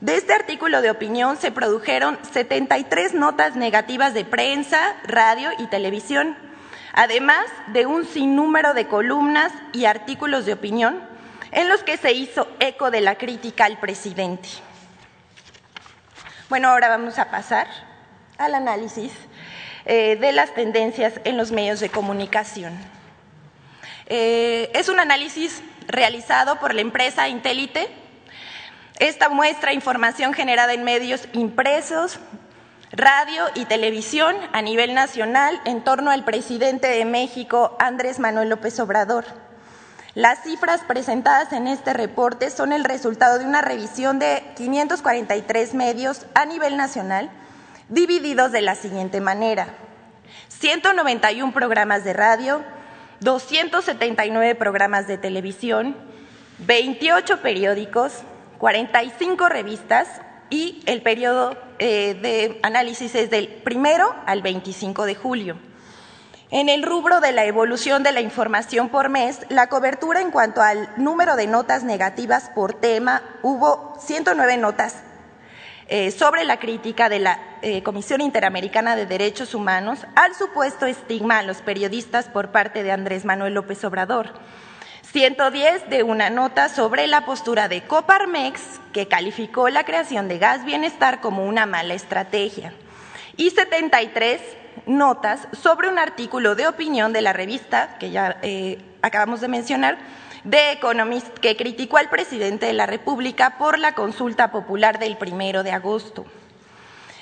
De 0.00 0.16
este 0.16 0.32
artículo 0.32 0.80
de 0.80 0.90
opinión 0.90 1.36
se 1.36 1.50
produjeron 1.50 2.18
73 2.32 3.12
notas 3.12 3.56
negativas 3.56 4.14
de 4.14 4.24
prensa, 4.24 4.96
radio 5.04 5.50
y 5.58 5.66
televisión, 5.66 6.38
además 6.94 7.44
de 7.66 7.86
un 7.86 8.06
sinnúmero 8.06 8.72
de 8.72 8.86
columnas 8.86 9.52
y 9.72 9.84
artículos 9.84 10.46
de 10.46 10.54
opinión 10.54 11.02
en 11.50 11.68
los 11.68 11.82
que 11.82 11.96
se 11.96 12.12
hizo 12.12 12.48
eco 12.60 12.90
de 12.90 13.00
la 13.00 13.16
crítica 13.16 13.64
al 13.64 13.78
presidente. 13.78 14.48
Bueno, 16.48 16.68
ahora 16.68 16.88
vamos 16.88 17.18
a 17.18 17.30
pasar 17.30 17.66
al 18.38 18.54
análisis 18.54 19.12
eh, 19.84 20.16
de 20.16 20.32
las 20.32 20.54
tendencias 20.54 21.14
en 21.24 21.36
los 21.36 21.52
medios 21.52 21.80
de 21.80 21.88
comunicación. 21.88 22.72
Eh, 24.06 24.70
es 24.74 24.88
un 24.88 25.00
análisis 25.00 25.62
realizado 25.86 26.58
por 26.58 26.74
la 26.74 26.80
empresa 26.80 27.28
Intelite 27.28 27.88
esta 29.00 29.30
muestra 29.30 29.72
información 29.72 30.34
generada 30.34 30.74
en 30.74 30.84
medios 30.84 31.26
impresos, 31.32 32.18
radio 32.92 33.44
y 33.54 33.64
televisión 33.64 34.36
a 34.52 34.60
nivel 34.60 34.92
nacional 34.92 35.58
en 35.64 35.82
torno 35.82 36.10
al 36.10 36.22
presidente 36.22 36.86
de 36.86 37.06
México, 37.06 37.74
Andrés 37.78 38.18
Manuel 38.18 38.50
López 38.50 38.78
Obrador. 38.78 39.24
Las 40.12 40.42
cifras 40.42 40.82
presentadas 40.82 41.54
en 41.54 41.66
este 41.66 41.94
reporte 41.94 42.50
son 42.50 42.74
el 42.74 42.84
resultado 42.84 43.38
de 43.38 43.46
una 43.46 43.62
revisión 43.62 44.18
de 44.18 44.44
543 44.56 45.72
medios 45.72 46.26
a 46.34 46.44
nivel 46.44 46.76
nacional, 46.76 47.30
divididos 47.90 48.52
de 48.52 48.62
la 48.62 48.74
siguiente 48.74 49.20
manera. 49.20 49.74
191 50.48 51.52
programas 51.52 52.04
de 52.04 52.12
radio, 52.14 52.62
279 53.20 54.54
programas 54.54 55.06
de 55.06 55.18
televisión, 55.18 55.96
28 56.60 57.42
periódicos, 57.42 58.22
45 58.58 59.48
revistas 59.48 60.08
y 60.48 60.82
el 60.86 61.02
periodo 61.02 61.56
eh, 61.78 62.14
de 62.14 62.60
análisis 62.62 63.14
es 63.14 63.30
del 63.30 63.48
primero 63.48 64.14
al 64.26 64.42
25 64.42 65.04
de 65.04 65.14
julio. 65.14 65.58
En 66.52 66.68
el 66.68 66.82
rubro 66.82 67.20
de 67.20 67.30
la 67.30 67.44
evolución 67.44 68.02
de 68.02 68.10
la 68.10 68.20
información 68.20 68.88
por 68.88 69.08
mes, 69.08 69.38
la 69.50 69.68
cobertura 69.68 70.20
en 70.20 70.32
cuanto 70.32 70.62
al 70.62 70.90
número 70.96 71.36
de 71.36 71.46
notas 71.46 71.84
negativas 71.84 72.50
por 72.54 72.74
tema, 72.74 73.22
hubo 73.42 73.96
109 74.00 74.56
notas 74.56 74.96
eh, 75.92 76.12
sobre 76.12 76.44
la 76.44 76.60
crítica 76.60 77.08
de 77.08 77.18
la 77.18 77.40
eh, 77.62 77.82
Comisión 77.82 78.20
Interamericana 78.20 78.94
de 78.94 79.06
Derechos 79.06 79.56
Humanos 79.56 80.06
al 80.14 80.36
supuesto 80.36 80.86
estigma 80.86 81.38
a 81.38 81.42
los 81.42 81.62
periodistas 81.62 82.28
por 82.28 82.52
parte 82.52 82.84
de 82.84 82.92
Andrés 82.92 83.24
Manuel 83.24 83.54
López 83.54 83.82
Obrador. 83.82 84.32
110 85.10 85.90
de 85.90 86.04
una 86.04 86.30
nota 86.30 86.68
sobre 86.68 87.08
la 87.08 87.24
postura 87.24 87.66
de 87.66 87.82
Coparmex, 87.82 88.60
que 88.92 89.08
calificó 89.08 89.68
la 89.68 89.82
creación 89.82 90.28
de 90.28 90.38
gas 90.38 90.64
bienestar 90.64 91.20
como 91.20 91.44
una 91.44 91.66
mala 91.66 91.94
estrategia, 91.94 92.72
y 93.36 93.50
73 93.50 94.40
notas 94.86 95.48
sobre 95.60 95.88
un 95.88 95.98
artículo 95.98 96.54
de 96.54 96.68
opinión 96.68 97.12
de 97.12 97.22
la 97.22 97.32
revista, 97.32 97.96
que 97.98 98.12
ya 98.12 98.38
eh, 98.42 98.78
acabamos 99.02 99.40
de 99.40 99.48
mencionar, 99.48 99.98
de 100.44 100.72
Economist 100.72 101.28
que 101.38 101.56
criticó 101.56 101.98
al 101.98 102.08
presidente 102.08 102.66
de 102.66 102.72
la 102.72 102.86
República 102.86 103.58
por 103.58 103.78
la 103.78 103.94
consulta 103.94 104.50
popular 104.50 104.98
del 104.98 105.16
primero 105.16 105.62
de 105.62 105.72
agosto. 105.72 106.26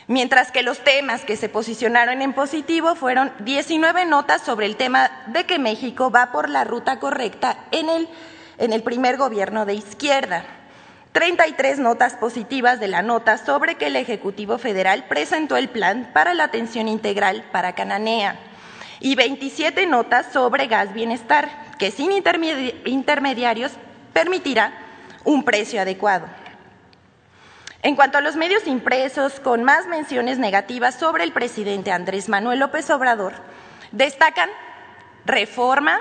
Mientras 0.07 0.51
que 0.51 0.63
los 0.63 0.83
temas 0.83 1.25
que 1.25 1.37
se 1.37 1.51
posicionaron 1.51 2.23
en 2.23 2.33
positivo 2.33 2.95
fueron 2.95 3.31
19 3.41 4.07
notas 4.07 4.43
sobre 4.43 4.67
el 4.67 4.77
tema 4.77 5.11
de 5.27 5.45
que 5.45 5.59
México 5.59 6.11
va 6.11 6.33
por 6.33 6.49
la 6.49 6.65
ruta 6.65 6.99
correcta 6.99 7.67
en 7.73 7.91
el, 7.91 8.09
en 8.57 8.73
el 8.73 8.83
primer 8.83 9.19
gobierno 9.19 9.67
de 9.67 9.75
izquierda. 9.75 10.45
33 11.13 11.79
notas 11.79 12.15
positivas 12.15 12.81
de 12.81 12.89
la 12.89 13.03
nota 13.03 13.39
sobre 13.39 13.75
que 13.75 13.89
el 13.89 13.97
Ejecutivo 13.97 14.57
Federal 14.57 15.05
presentó 15.09 15.57
el 15.57 15.69
plan 15.69 16.11
para 16.15 16.33
la 16.33 16.45
atención 16.45 16.89
integral 16.89 17.45
para 17.53 17.75
Cananea 17.75 18.39
y 19.01 19.15
27 19.15 19.87
notas 19.87 20.33
sobre 20.33 20.67
gas 20.67 20.95
bienestar, 20.95 21.68
que 21.78 21.90
sin 21.90 22.11
intermediarios 22.12 23.73
permitirá 24.12 24.73
un 25.25 25.44
precio 25.44 25.80
adecuado. 25.80 26.26
En 27.82 27.94
cuanto 27.94 28.18
a 28.18 28.20
los 28.20 28.35
medios 28.35 28.66
impresos 28.66 29.38
con 29.38 29.62
más 29.62 29.87
menciones 29.87 30.38
negativas 30.38 30.97
sobre 30.97 31.23
el 31.23 31.32
presidente 31.32 31.92
Andrés 31.92 32.28
Manuel 32.28 32.58
López 32.58 32.90
Obrador, 32.90 33.35
destacan 33.92 34.50
Reforma, 35.25 36.00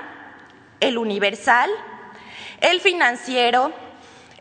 El 0.80 0.98
Universal, 0.98 1.70
El 2.60 2.80
Financiero, 2.80 3.72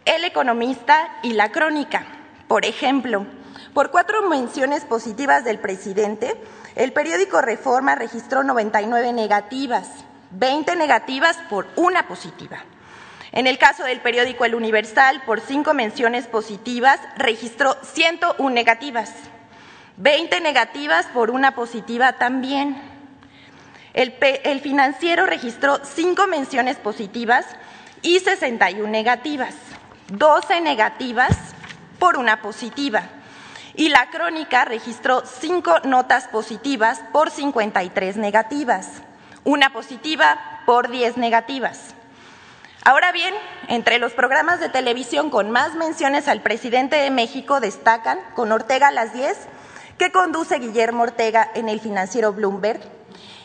El 0.05 0.23
Economista 0.23 1.19
y 1.21 1.33
La 1.33 1.51
Crónica. 1.51 2.07
Por 2.47 2.65
ejemplo, 2.65 3.27
por 3.73 3.91
cuatro 3.91 4.27
menciones 4.27 4.85
positivas 4.85 5.43
del 5.43 5.59
presidente, 5.59 6.35
el 6.75 6.93
periódico 6.93 7.41
Reforma 7.41 7.93
registró 7.93 8.43
99 8.43 9.13
negativas, 9.13 9.89
20 10.31 10.75
negativas 10.75 11.37
por 11.49 11.67
una 11.75 12.07
positiva. 12.07 12.57
En 13.31 13.45
el 13.45 13.57
caso 13.57 13.83
del 13.83 13.99
periódico 13.99 14.45
El 14.45 14.55
Universal, 14.55 15.21
por 15.25 15.41
cinco 15.41 15.73
menciones 15.73 16.27
positivas, 16.27 16.99
registró 17.17 17.77
101 17.83 18.49
negativas, 18.49 19.11
20 19.97 20.41
negativas 20.41 21.07
por 21.07 21.31
una 21.31 21.53
positiva 21.53 22.13
también. 22.13 22.81
El, 23.93 24.15
el 24.21 24.61
financiero 24.61 25.25
registró 25.25 25.79
cinco 25.83 26.27
menciones 26.27 26.77
positivas 26.77 27.45
y 28.01 28.19
61 28.19 28.87
negativas, 28.87 29.55
12 30.07 30.61
negativas 30.61 31.35
por 31.99 32.17
una 32.17 32.41
positiva. 32.41 33.03
Y 33.75 33.89
la 33.89 34.09
crónica 34.09 34.65
registró 34.65 35.23
cinco 35.25 35.79
notas 35.83 36.27
positivas 36.27 37.01
por 37.11 37.29
53 37.29 38.17
negativas, 38.17 39.03
una 39.47 39.71
positiva 39.71 40.61
por 40.65 40.89
10 40.89 41.15
negativas. 41.15 41.95
Ahora 42.83 43.13
bien, 43.13 43.33
entre 43.69 43.97
los 43.97 44.11
programas 44.11 44.59
de 44.59 44.67
televisión 44.67 45.29
con 45.29 45.51
más 45.51 45.73
menciones 45.75 46.27
al 46.27 46.41
presidente 46.41 46.97
de 46.97 47.11
México 47.11 47.61
destacan 47.61 48.19
con 48.35 48.51
Ortega 48.51 48.91
las 48.91 49.13
10, 49.13 49.37
que 49.97 50.11
conduce 50.11 50.59
Guillermo 50.59 51.03
Ortega 51.03 51.49
en 51.55 51.69
el 51.69 51.79
financiero 51.79 52.33
Bloomberg. 52.33 52.81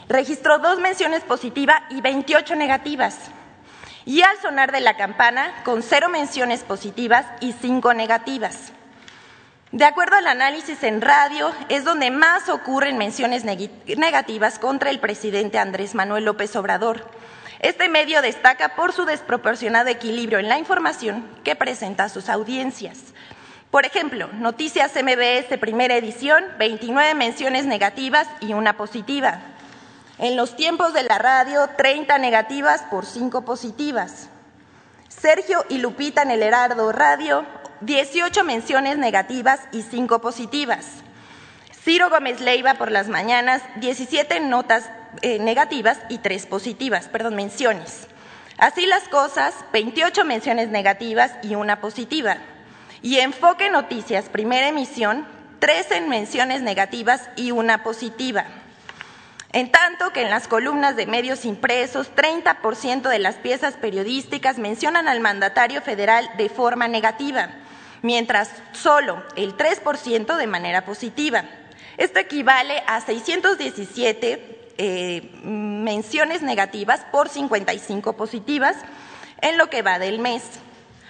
Registró 0.08 0.58
dos 0.58 0.80
menciones 0.80 1.22
positivas 1.22 1.80
y 1.88 2.00
28 2.00 2.56
negativas. 2.56 3.16
Y 4.04 4.22
al 4.22 4.36
sonar 4.38 4.72
de 4.72 4.80
la 4.80 4.96
campana, 4.96 5.54
con 5.64 5.84
cero 5.84 6.08
menciones 6.08 6.64
positivas 6.64 7.26
y 7.38 7.52
cinco 7.52 7.94
negativas. 7.94 8.72
De 9.72 9.84
acuerdo 9.84 10.16
al 10.16 10.26
análisis 10.26 10.82
en 10.82 11.00
radio, 11.00 11.50
es 11.68 11.84
donde 11.84 12.10
más 12.10 12.48
ocurren 12.48 12.98
menciones 12.98 13.44
negativas 13.44 14.58
contra 14.58 14.90
el 14.90 15.00
presidente 15.00 15.58
Andrés 15.58 15.94
Manuel 15.94 16.26
López 16.26 16.54
Obrador 16.56 17.04
este 17.62 17.88
medio 17.88 18.22
destaca 18.22 18.74
por 18.74 18.92
su 18.92 19.04
desproporcionado 19.04 19.88
equilibrio 19.88 20.40
en 20.40 20.48
la 20.48 20.58
información 20.58 21.24
que 21.44 21.54
presenta 21.54 22.04
a 22.04 22.08
sus 22.08 22.28
audiencias. 22.28 22.98
Por 23.70 23.86
ejemplo, 23.86 24.28
Noticias 24.32 24.92
MBS 25.00 25.56
primera 25.60 25.94
edición, 25.94 26.44
29 26.58 27.14
menciones 27.14 27.64
negativas 27.64 28.26
y 28.40 28.52
una 28.52 28.76
positiva. 28.76 29.38
En 30.18 30.36
los 30.36 30.56
tiempos 30.56 30.92
de 30.92 31.04
la 31.04 31.18
radio, 31.18 31.68
30 31.76 32.18
negativas 32.18 32.82
por 32.90 33.06
5 33.06 33.44
positivas. 33.44 34.28
Sergio 35.08 35.64
y 35.68 35.78
Lupita 35.78 36.22
en 36.22 36.32
el 36.32 36.42
Herardo 36.42 36.90
Radio, 36.90 37.46
18 37.82 38.44
menciones 38.44 38.96
negativas 38.96 39.60
y 39.72 39.82
5 39.82 40.20
positivas. 40.20 40.86
Ciro 41.84 42.10
Gómez 42.10 42.40
Leiva 42.40 42.74
por 42.74 42.92
las 42.92 43.08
mañanas, 43.08 43.62
17 43.76 44.38
notas 44.38 44.88
eh, 45.20 45.40
negativas 45.40 45.98
y 46.08 46.18
tres 46.18 46.46
positivas, 46.46 47.08
perdón, 47.08 47.34
menciones. 47.34 48.06
Así 48.56 48.86
las 48.86 49.08
cosas, 49.08 49.54
28 49.72 50.24
menciones 50.24 50.68
negativas 50.68 51.32
y 51.42 51.56
una 51.56 51.80
positiva. 51.80 52.36
Y 53.02 53.18
Enfoque 53.18 53.68
Noticias, 53.68 54.28
primera 54.28 54.68
emisión, 54.68 55.26
13 55.58 56.02
menciones 56.02 56.62
negativas 56.62 57.28
y 57.34 57.50
una 57.50 57.82
positiva. 57.82 58.44
En 59.52 59.72
tanto 59.72 60.12
que 60.12 60.22
en 60.22 60.30
las 60.30 60.46
columnas 60.46 60.94
de 60.94 61.06
medios 61.06 61.44
impresos, 61.44 62.10
30% 62.14 63.02
de 63.08 63.18
las 63.18 63.34
piezas 63.34 63.74
periodísticas 63.74 64.58
mencionan 64.58 65.08
al 65.08 65.20
mandatario 65.20 65.82
federal 65.82 66.30
de 66.38 66.48
forma 66.48 66.86
negativa, 66.86 67.50
mientras 68.02 68.50
solo 68.72 69.22
el 69.36 69.56
3% 69.56 70.36
de 70.36 70.46
manera 70.46 70.84
positiva. 70.84 71.44
Esto 71.96 72.18
equivale 72.18 72.82
a 72.86 73.00
617 73.00 74.74
eh, 74.78 75.30
menciones 75.44 76.42
negativas 76.42 77.06
por 77.12 77.28
55 77.28 78.14
positivas 78.14 78.76
en 79.40 79.58
lo 79.58 79.68
que 79.68 79.82
va 79.82 79.98
del 79.98 80.18
mes. 80.18 80.42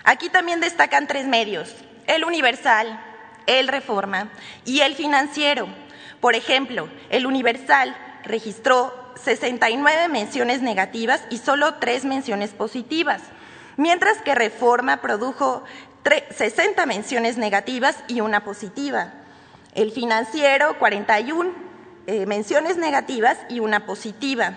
Aquí 0.05 0.29
también 0.29 0.61
destacan 0.61 1.07
tres 1.07 1.27
medios, 1.27 1.75
el 2.07 2.25
Universal, 2.25 3.01
el 3.47 3.69
Reforma 3.69 4.31
y 4.65 4.81
el 4.81 4.95
Financiero. 4.95 5.69
Por 6.21 6.35
ejemplo, 6.35 6.89
el 7.11 7.27
Universal 7.27 7.97
registró 8.25 8.93
69 9.23 10.09
menciones 10.09 10.63
negativas 10.63 11.23
y 11.31 11.39
solo 11.39 11.75
tres 11.75 12.05
menciones 12.05 12.51
positivas, 12.51 13.23
mientras 13.77 14.21
que 14.23 14.35
Reforma 14.35 15.01
produjo 15.01 15.65
60 16.05 16.85
menciones 16.87 17.37
negativas 17.37 17.97
y 18.09 18.21
una 18.21 18.45
positiva. 18.45 19.13
El 19.75 19.93
Financiero, 19.93 20.79
41 20.79 21.73
eh, 22.07 22.27
menciones 22.27 22.79
negativas 22.79 23.39
y 23.49 23.61
una 23.61 23.87
positiva. 23.87 24.55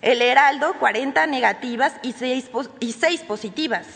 El 0.00 0.20
Heraldo, 0.20 0.74
40 0.80 1.26
negativas 1.28 1.92
y 2.02 2.12
6, 2.12 2.50
y 2.80 2.92
6 2.92 3.20
positivas. 3.20 3.86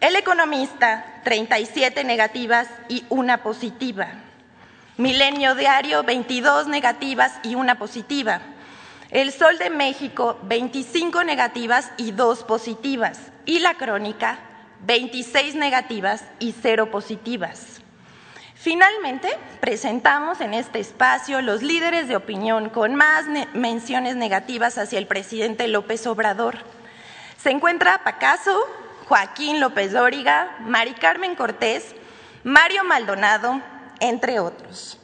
El 0.00 0.16
Economista, 0.16 1.22
37 1.24 2.04
negativas 2.04 2.68
y 2.90 3.06
una 3.08 3.42
positiva. 3.42 4.08
Milenio 4.98 5.54
Diario, 5.54 6.02
22 6.02 6.68
negativas 6.68 7.32
y 7.42 7.54
una 7.54 7.78
positiva. 7.78 8.42
El 9.10 9.32
Sol 9.32 9.56
de 9.56 9.70
México, 9.70 10.38
25 10.42 11.24
negativas 11.24 11.90
y 11.96 12.10
2 12.10 12.44
positivas. 12.44 13.18
Y 13.46 13.60
la 13.60 13.74
Crónica, 13.74 14.38
26 14.84 15.54
negativas 15.54 16.24
y 16.38 16.54
0 16.60 16.90
positivas. 16.90 17.80
Finalmente, 18.54 19.28
presentamos 19.60 20.40
en 20.40 20.52
este 20.52 20.80
espacio 20.80 21.40
los 21.40 21.62
líderes 21.62 22.08
de 22.08 22.16
opinión 22.16 22.68
con 22.68 22.94
más 22.94 23.24
menciones 23.54 24.16
negativas 24.16 24.76
hacia 24.76 24.98
el 24.98 25.06
presidente 25.06 25.68
López 25.68 26.06
Obrador. 26.06 26.58
Se 27.36 27.50
encuentra 27.50 28.02
Pacaso, 28.02 28.58
Joaquín 29.06 29.60
López 29.60 29.92
Dóriga, 29.92 30.56
Mari 30.60 30.94
Carmen 30.94 31.36
Cortés, 31.36 31.94
Mario 32.42 32.82
Maldonado, 32.82 33.60
entre 34.00 34.40
otros. 34.40 34.98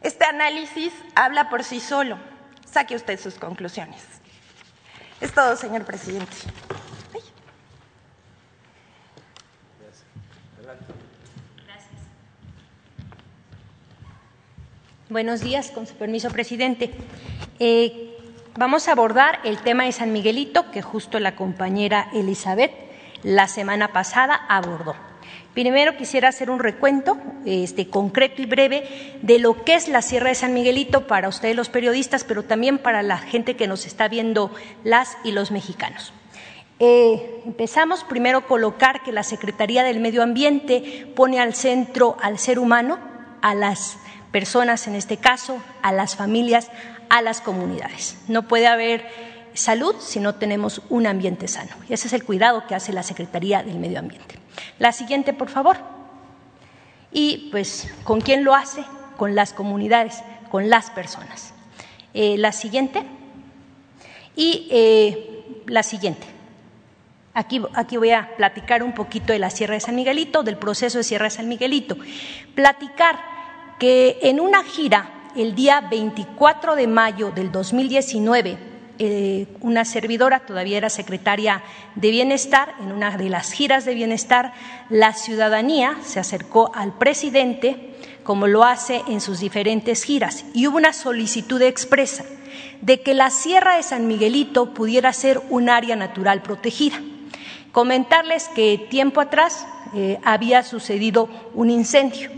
Este 0.00 0.24
análisis 0.24 0.92
habla 1.14 1.50
por 1.50 1.64
sí 1.64 1.78
solo. 1.78 2.16
Saque 2.64 2.96
usted 2.96 3.20
sus 3.20 3.34
conclusiones. 3.34 4.02
Es 5.20 5.32
todo, 5.32 5.56
señor 5.56 5.84
presidente. 5.84 6.36
Buenos 15.12 15.42
días, 15.42 15.70
con 15.70 15.86
su 15.86 15.92
permiso, 15.92 16.30
presidente. 16.30 16.90
Eh, 17.58 18.16
vamos 18.56 18.88
a 18.88 18.92
abordar 18.92 19.40
el 19.44 19.58
tema 19.58 19.84
de 19.84 19.92
San 19.92 20.10
Miguelito 20.10 20.70
que 20.70 20.80
justo 20.80 21.20
la 21.20 21.36
compañera 21.36 22.08
Elizabeth 22.14 22.72
la 23.22 23.46
semana 23.46 23.92
pasada 23.92 24.34
abordó. 24.48 24.94
Primero 25.52 25.98
quisiera 25.98 26.30
hacer 26.30 26.50
un 26.50 26.60
recuento 26.60 27.18
este, 27.44 27.90
concreto 27.90 28.40
y 28.40 28.46
breve 28.46 29.18
de 29.20 29.38
lo 29.38 29.62
que 29.64 29.74
es 29.74 29.86
la 29.86 30.00
Sierra 30.00 30.30
de 30.30 30.34
San 30.34 30.54
Miguelito 30.54 31.06
para 31.06 31.28
ustedes 31.28 31.56
los 31.56 31.68
periodistas, 31.68 32.24
pero 32.24 32.44
también 32.44 32.78
para 32.78 33.02
la 33.02 33.18
gente 33.18 33.54
que 33.54 33.68
nos 33.68 33.84
está 33.84 34.08
viendo, 34.08 34.50
las 34.82 35.18
y 35.24 35.32
los 35.32 35.50
mexicanos. 35.50 36.14
Eh, 36.78 37.42
empezamos 37.44 38.02
primero 38.04 38.38
a 38.38 38.46
colocar 38.46 39.02
que 39.02 39.12
la 39.12 39.24
Secretaría 39.24 39.82
del 39.82 40.00
Medio 40.00 40.22
Ambiente 40.22 41.06
pone 41.14 41.38
al 41.38 41.52
centro 41.52 42.16
al 42.22 42.38
ser 42.38 42.58
humano, 42.58 42.98
a 43.42 43.54
las 43.54 43.98
personas, 44.32 44.86
en 44.88 44.96
este 44.96 45.18
caso, 45.18 45.62
a 45.82 45.92
las 45.92 46.16
familias, 46.16 46.70
a 47.08 47.22
las 47.22 47.40
comunidades. 47.40 48.16
No 48.26 48.48
puede 48.48 48.66
haber 48.66 49.06
salud 49.54 49.94
si 50.00 50.18
no 50.18 50.34
tenemos 50.34 50.82
un 50.88 51.06
ambiente 51.06 51.46
sano. 51.46 51.70
Y 51.88 51.92
ese 51.92 52.08
es 52.08 52.14
el 52.14 52.24
cuidado 52.24 52.66
que 52.66 52.74
hace 52.74 52.92
la 52.92 53.02
Secretaría 53.02 53.62
del 53.62 53.78
Medio 53.78 53.98
Ambiente. 53.98 54.36
La 54.78 54.92
siguiente, 54.92 55.32
por 55.32 55.48
favor. 55.48 55.76
Y 57.12 57.48
pues, 57.50 57.92
¿con 58.04 58.20
quién 58.20 58.42
lo 58.42 58.54
hace? 58.54 58.84
Con 59.16 59.34
las 59.34 59.52
comunidades, 59.52 60.22
con 60.50 60.70
las 60.70 60.90
personas. 60.90 61.52
Eh, 62.14 62.36
la 62.38 62.52
siguiente. 62.52 63.02
Y 64.34 64.68
eh, 64.70 65.44
la 65.66 65.82
siguiente. 65.82 66.26
Aquí, 67.34 67.62
aquí, 67.74 67.96
voy 67.96 68.10
a 68.10 68.34
platicar 68.36 68.82
un 68.82 68.92
poquito 68.92 69.32
de 69.32 69.38
la 69.38 69.50
Sierra 69.50 69.74
de 69.74 69.80
San 69.80 69.94
Miguelito, 69.94 70.42
del 70.42 70.56
proceso 70.56 70.98
de 70.98 71.04
Sierra 71.04 71.24
de 71.24 71.30
San 71.30 71.48
Miguelito. 71.48 71.96
Platicar 72.54 73.31
que 73.82 74.20
en 74.22 74.38
una 74.38 74.62
gira 74.62 75.10
el 75.34 75.56
día 75.56 75.80
24 75.80 76.76
de 76.76 76.86
mayo 76.86 77.32
del 77.32 77.50
2019, 77.50 78.56
eh, 79.00 79.48
una 79.60 79.84
servidora, 79.84 80.46
todavía 80.46 80.76
era 80.76 80.88
secretaria 80.88 81.64
de 81.96 82.12
Bienestar, 82.12 82.76
en 82.80 82.92
una 82.92 83.16
de 83.16 83.28
las 83.28 83.50
giras 83.50 83.84
de 83.84 83.94
Bienestar, 83.94 84.52
la 84.88 85.14
ciudadanía 85.14 85.98
se 86.04 86.20
acercó 86.20 86.70
al 86.76 86.96
presidente, 86.96 87.96
como 88.22 88.46
lo 88.46 88.62
hace 88.62 89.02
en 89.08 89.20
sus 89.20 89.40
diferentes 89.40 90.04
giras, 90.04 90.44
y 90.54 90.68
hubo 90.68 90.76
una 90.76 90.92
solicitud 90.92 91.60
expresa 91.60 92.24
de 92.82 93.00
que 93.00 93.14
la 93.14 93.30
Sierra 93.30 93.78
de 93.78 93.82
San 93.82 94.06
Miguelito 94.06 94.74
pudiera 94.74 95.12
ser 95.12 95.42
un 95.50 95.68
área 95.68 95.96
natural 95.96 96.40
protegida. 96.42 97.00
Comentarles 97.72 98.48
que 98.54 98.78
tiempo 98.78 99.20
atrás 99.20 99.66
eh, 99.92 100.20
había 100.22 100.62
sucedido 100.62 101.28
un 101.52 101.68
incendio 101.68 102.30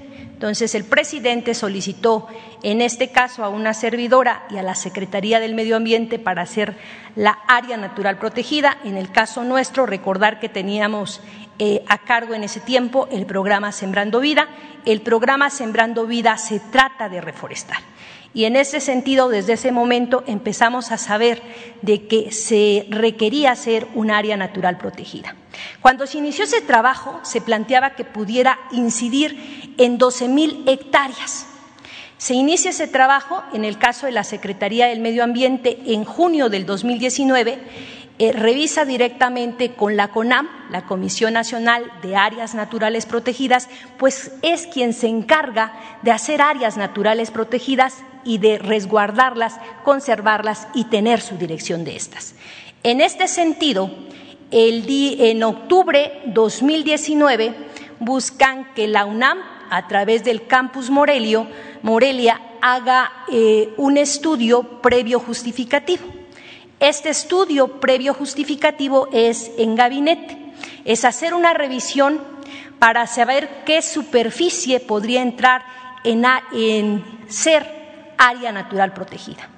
entonces, 0.44 0.74
el 0.74 0.84
presidente 0.84 1.54
solicitó, 1.54 2.28
en 2.62 2.82
este 2.82 3.08
caso, 3.08 3.44
a 3.44 3.48
una 3.48 3.72
servidora 3.72 4.44
y 4.50 4.58
a 4.58 4.62
la 4.62 4.74
Secretaría 4.74 5.40
del 5.40 5.54
Medio 5.54 5.74
Ambiente 5.74 6.18
para 6.18 6.42
hacer 6.42 6.76
la 7.16 7.38
área 7.48 7.78
natural 7.78 8.18
protegida. 8.18 8.76
En 8.84 8.98
el 8.98 9.10
caso 9.10 9.42
nuestro, 9.42 9.86
recordar 9.86 10.40
que 10.40 10.50
teníamos 10.50 11.22
eh, 11.58 11.82
a 11.88 11.96
cargo 11.96 12.34
en 12.34 12.44
ese 12.44 12.60
tiempo 12.60 13.08
el 13.10 13.24
programa 13.24 13.72
Sembrando 13.72 14.20
Vida. 14.20 14.48
El 14.84 15.00
programa 15.00 15.48
Sembrando 15.48 16.06
Vida 16.06 16.36
se 16.36 16.60
trata 16.60 17.08
de 17.08 17.22
reforestar. 17.22 17.78
Y 18.34 18.46
en 18.46 18.56
ese 18.56 18.80
sentido, 18.80 19.28
desde 19.28 19.52
ese 19.52 19.70
momento 19.70 20.24
empezamos 20.26 20.90
a 20.90 20.98
saber 20.98 21.40
de 21.82 22.06
que 22.08 22.32
se 22.32 22.86
requería 22.90 23.54
ser 23.54 23.86
un 23.94 24.10
área 24.10 24.36
natural 24.36 24.76
protegida. 24.76 25.36
Cuando 25.80 26.06
se 26.06 26.18
inició 26.18 26.44
ese 26.44 26.60
trabajo, 26.60 27.20
se 27.22 27.40
planteaba 27.40 27.94
que 27.94 28.04
pudiera 28.04 28.58
incidir 28.72 29.74
en 29.78 29.98
12 29.98 30.28
mil 30.28 30.64
hectáreas. 30.66 31.46
Se 32.18 32.34
inicia 32.34 32.70
ese 32.70 32.88
trabajo, 32.88 33.42
en 33.52 33.64
el 33.64 33.78
caso 33.78 34.06
de 34.06 34.12
la 34.12 34.24
Secretaría 34.24 34.86
del 34.86 35.00
Medio 35.00 35.22
Ambiente, 35.22 35.78
en 35.86 36.04
junio 36.04 36.48
del 36.48 36.66
2019 36.66 37.58
eh, 38.18 38.32
revisa 38.32 38.84
directamente 38.84 39.74
con 39.74 39.96
la 39.96 40.08
CONAM, 40.08 40.48
la 40.70 40.86
Comisión 40.86 41.32
Nacional 41.32 41.90
de 42.02 42.14
Áreas 42.14 42.54
Naturales 42.54 43.06
Protegidas, 43.06 43.68
pues 43.98 44.30
es 44.42 44.68
quien 44.68 44.92
se 44.92 45.08
encarga 45.08 45.72
de 46.02 46.12
hacer 46.12 46.40
áreas 46.40 46.76
naturales 46.76 47.32
protegidas 47.32 48.04
y 48.22 48.38
de 48.38 48.58
resguardarlas, 48.58 49.58
conservarlas 49.82 50.68
y 50.74 50.84
tener 50.84 51.20
su 51.20 51.36
dirección 51.36 51.84
de 51.84 51.96
estas. 51.96 52.34
En 52.84 53.00
este 53.00 53.26
sentido, 53.26 53.90
el 54.50 54.84
en 54.88 55.42
octubre 55.42 56.22
2019 56.26 57.52
buscan 57.98 58.72
que 58.74 58.86
la 58.86 59.06
UNAM, 59.06 59.38
a 59.70 59.88
través 59.88 60.22
del 60.22 60.46
campus 60.46 60.88
Morelio, 60.88 61.48
Morelia, 61.82 62.40
haga 62.62 63.10
eh, 63.28 63.74
un 63.76 63.96
estudio 63.96 64.80
previo 64.80 65.18
justificativo. 65.18 66.23
Este 66.84 67.08
estudio 67.08 67.80
previo 67.80 68.12
justificativo 68.12 69.08
es 69.10 69.50
en 69.56 69.74
gabinete, 69.74 70.36
es 70.84 71.06
hacer 71.06 71.32
una 71.32 71.54
revisión 71.54 72.20
para 72.78 73.06
saber 73.06 73.48
qué 73.64 73.80
superficie 73.80 74.80
podría 74.80 75.22
entrar 75.22 75.62
en, 76.04 77.02
ser 77.26 77.66
área 78.18 78.52
natural 78.52 78.92
protegida. 78.92 79.48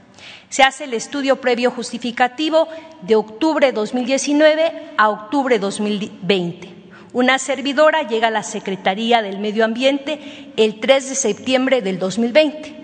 Se 0.50 0.62
hace 0.62 0.84
el 0.84 0.94
estudio 0.94 1.40
previo 1.40 1.72
justificativo 1.72 2.68
de 3.02 3.16
octubre 3.16 3.66
de 3.66 3.72
2019 3.72 4.92
a 4.96 5.08
octubre 5.08 5.56
de 5.56 5.58
2020. 5.58 6.74
Una 7.12 7.40
servidora 7.40 8.06
llega 8.06 8.28
a 8.28 8.30
la 8.30 8.44
Secretaría 8.44 9.20
del 9.20 9.40
Medio 9.40 9.64
Ambiente 9.64 10.52
el 10.56 10.78
3 10.78 11.08
de 11.08 11.14
septiembre 11.16 11.82
del 11.82 11.98
2020. 11.98 12.76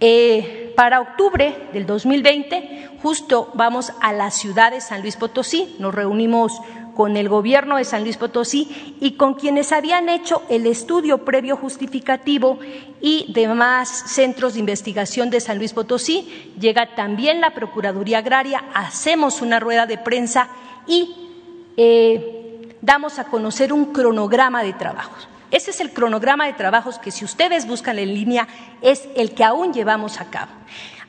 Eh, 0.00 0.59
para 0.74 1.00
octubre 1.00 1.68
del 1.72 1.86
2020, 1.86 2.90
justo 3.02 3.50
vamos 3.54 3.92
a 4.00 4.12
la 4.12 4.30
ciudad 4.30 4.72
de 4.72 4.80
San 4.80 5.02
Luis 5.02 5.16
Potosí, 5.16 5.76
nos 5.78 5.94
reunimos 5.94 6.60
con 6.94 7.16
el 7.16 7.30
gobierno 7.30 7.76
de 7.76 7.84
San 7.84 8.02
Luis 8.02 8.18
Potosí 8.18 8.96
y 9.00 9.12
con 9.12 9.32
quienes 9.32 9.72
habían 9.72 10.10
hecho 10.10 10.42
el 10.50 10.66
estudio 10.66 11.24
previo 11.24 11.56
justificativo 11.56 12.58
y 13.00 13.32
demás 13.32 13.88
centros 13.88 14.52
de 14.52 14.60
investigación 14.60 15.30
de 15.30 15.40
San 15.40 15.56
Luis 15.56 15.72
Potosí. 15.72 16.52
Llega 16.60 16.94
también 16.94 17.40
la 17.40 17.54
Procuraduría 17.54 18.18
Agraria, 18.18 18.64
hacemos 18.74 19.40
una 19.40 19.60
rueda 19.60 19.86
de 19.86 19.96
prensa 19.96 20.48
y 20.86 21.14
eh, 21.78 22.76
damos 22.82 23.18
a 23.18 23.24
conocer 23.24 23.72
un 23.72 23.94
cronograma 23.94 24.62
de 24.62 24.74
trabajos. 24.74 25.29
Ese 25.50 25.72
es 25.72 25.80
el 25.80 25.92
cronograma 25.92 26.46
de 26.46 26.52
trabajos 26.52 26.98
que 26.98 27.10
si 27.10 27.24
ustedes 27.24 27.66
buscan 27.66 27.98
en 27.98 28.14
línea 28.14 28.46
es 28.82 29.08
el 29.16 29.34
que 29.34 29.42
aún 29.44 29.72
llevamos 29.72 30.20
a 30.20 30.30
cabo. 30.30 30.52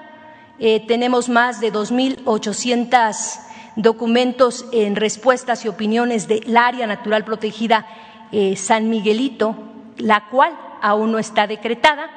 Eh, 0.58 0.84
tenemos 0.86 1.28
más 1.28 1.60
de 1.60 1.72
2.800 1.72 3.40
documentos 3.76 4.64
en 4.72 4.96
respuestas 4.96 5.64
y 5.64 5.68
opiniones 5.68 6.28
del 6.28 6.56
área 6.56 6.86
natural 6.86 7.24
protegida 7.24 7.86
eh, 8.32 8.56
San 8.56 8.88
Miguelito, 8.88 9.56
la 9.98 10.28
cual 10.28 10.58
aún 10.80 11.12
no 11.12 11.18
está 11.18 11.46
decretada, 11.46 12.10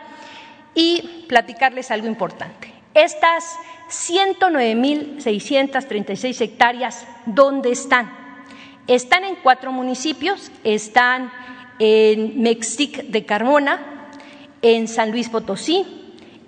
y 0.73 1.25
platicarles 1.27 1.91
algo 1.91 2.07
importante. 2.07 2.78
Estas 2.93 3.57
109.636 3.89 6.41
hectáreas, 6.41 7.07
¿dónde 7.25 7.71
están? 7.71 8.11
Están 8.87 9.23
en 9.23 9.35
cuatro 9.35 9.71
municipios, 9.71 10.51
están 10.63 11.31
en 11.77 12.41
Mexic 12.41 13.03
de 13.03 13.25
Carmona, 13.25 14.09
en 14.61 14.87
San 14.87 15.11
Luis 15.11 15.29
Potosí, 15.29 15.85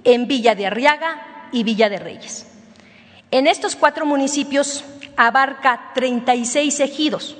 en 0.04 0.28
Villa 0.28 0.56
de 0.56 0.66
Arriaga 0.66 1.50
y 1.52 1.64
Villa 1.64 1.90
de 1.90 2.00
Reyes. 2.00 2.48
En 3.30 3.46
estos 3.48 3.76
cuatro 3.76 4.06
municipios 4.06 4.84
abarca 5.16 5.92
36 5.94 6.80
ejidos, 6.80 7.38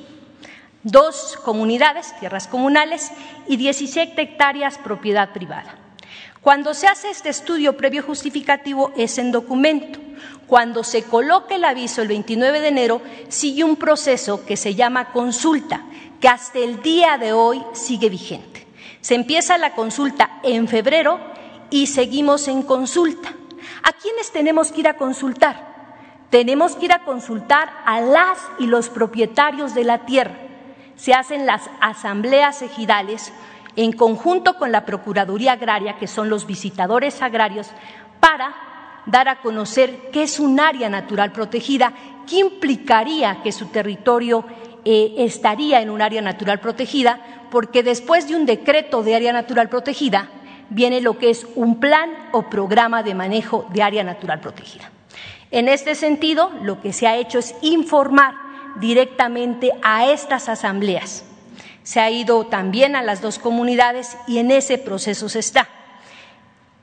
dos 0.84 1.38
comunidades, 1.44 2.14
tierras 2.20 2.48
comunales, 2.48 3.12
y 3.48 3.58
17 3.58 4.22
hectáreas 4.22 4.78
propiedad 4.78 5.34
privada. 5.34 5.81
Cuando 6.42 6.74
se 6.74 6.88
hace 6.88 7.12
este 7.12 7.30
estudio 7.30 7.78
previo 7.78 8.02
justificativo 8.02 8.92
es 8.98 9.20
en 9.20 9.32
documento. 9.32 10.00
Cuando 10.48 10.84
se 10.84 11.04
coloca 11.04 11.54
el 11.54 11.64
aviso 11.64 12.02
el 12.02 12.08
29 12.08 12.62
de 12.62 12.68
enero, 12.68 13.02
sigue 13.30 13.64
un 13.64 13.76
proceso 13.76 14.44
que 14.44 14.58
se 14.58 14.74
llama 14.74 15.12
consulta, 15.12 15.86
que 16.20 16.28
hasta 16.28 16.58
el 16.58 16.82
día 16.82 17.20
de 17.20 17.32
hoy 17.32 17.62
sigue 17.74 18.10
vigente. 18.10 18.66
Se 19.02 19.14
empieza 19.14 19.60
la 19.60 19.76
consulta 19.76 20.40
en 20.42 20.68
febrero 20.68 21.20
y 21.70 21.86
seguimos 21.86 22.48
en 22.48 22.64
consulta. 22.64 23.34
¿A 23.84 23.92
quiénes 23.94 24.32
tenemos 24.32 24.72
que 24.72 24.80
ir 24.80 24.88
a 24.88 24.98
consultar? 24.98 25.72
Tenemos 26.32 26.76
que 26.76 26.86
ir 26.86 26.94
a 26.94 27.04
consultar 27.04 27.72
a 27.86 28.02
las 28.02 28.40
y 28.58 28.66
los 28.66 28.90
propietarios 28.90 29.76
de 29.76 29.84
la 29.84 30.08
tierra. 30.08 30.40
Se 30.96 31.14
hacen 31.14 31.46
las 31.46 31.70
asambleas 31.82 32.64
ejidales 32.64 33.32
en 33.76 33.92
conjunto 33.94 34.56
con 34.56 34.72
la 34.72 34.86
Procuraduría 34.86 35.54
Agraria, 35.54 35.98
que 35.98 36.08
son 36.08 36.30
los 36.30 36.46
visitadores 36.46 37.22
agrarios, 37.22 37.70
para 38.20 38.54
dar 39.06 39.28
a 39.30 39.42
conocer 39.42 40.10
qué 40.12 40.24
es 40.24 40.40
un 40.40 40.60
área 40.60 40.90
natural 40.90 41.32
protegida, 41.32 41.94
qué 42.28 42.40
implicaría 42.40 43.42
que 43.42 43.52
su 43.52 43.68
territorio 43.68 44.46
eh, 44.86 45.16
estaría 45.18 45.82
en 45.82 45.90
un 45.90 46.02
área 46.02 46.22
natural 46.22 46.60
protegida, 46.60 47.20
porque 47.50 47.84
después 47.84 48.28
de 48.28 48.36
un 48.36 48.46
decreto 48.46 49.04
de 49.04 49.16
área 49.16 49.34
natural 49.34 49.70
protegida 49.70 50.30
viene 50.70 51.02
lo 51.02 51.18
que 51.18 51.30
es 51.30 51.46
un 51.56 51.80
plan 51.80 52.10
o 52.32 52.44
programa 52.50 53.04
de 53.04 53.14
manejo 53.14 53.68
de 53.74 53.84
área 53.84 54.04
natural 54.04 54.40
protegida. 54.40 54.90
En 55.52 55.68
este 55.68 55.96
sentido, 55.96 56.50
lo 56.62 56.82
que 56.82 56.94
se 56.94 57.08
ha 57.08 57.18
hecho 57.18 57.40
es 57.40 57.54
informar 57.62 58.34
directamente 58.80 59.72
a 59.84 60.10
estas 60.10 60.48
asambleas. 60.48 61.26
Se 61.84 62.00
ha 62.00 62.10
ido 62.10 62.46
también 62.46 62.96
a 62.96 63.02
las 63.02 63.22
dos 63.22 63.40
comunidades 63.40 64.18
y 64.28 64.38
en 64.38 64.52
ese 64.52 64.78
proceso 64.78 65.30
se 65.30 65.40
está. 65.40 65.68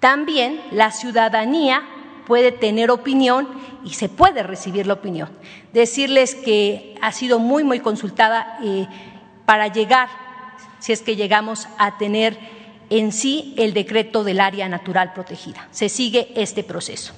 También 0.00 0.60
la 0.70 0.90
ciudadanía 0.90 1.82
puede 2.26 2.52
tener 2.52 2.90
opinión 2.90 3.48
y 3.84 3.94
se 3.94 4.08
puede 4.08 4.42
recibir 4.42 4.86
la 4.86 4.94
opinión. 4.94 5.30
Decirles 5.72 6.34
que 6.34 6.94
ha 7.00 7.10
sido 7.12 7.38
muy, 7.38 7.64
muy 7.64 7.80
consultada 7.80 8.58
eh, 8.62 8.86
para 9.46 9.68
llegar, 9.68 10.08
si 10.78 10.92
es 10.92 11.02
que 11.02 11.16
llegamos 11.16 11.68
a 11.78 11.96
tener 11.96 12.38
en 12.90 13.12
sí 13.12 13.54
el 13.58 13.74
decreto 13.74 14.24
del 14.24 14.40
área 14.40 14.68
natural 14.68 15.12
protegida. 15.12 15.68
Se 15.70 15.88
sigue 15.88 16.32
este 16.36 16.62
proceso. 16.62 17.14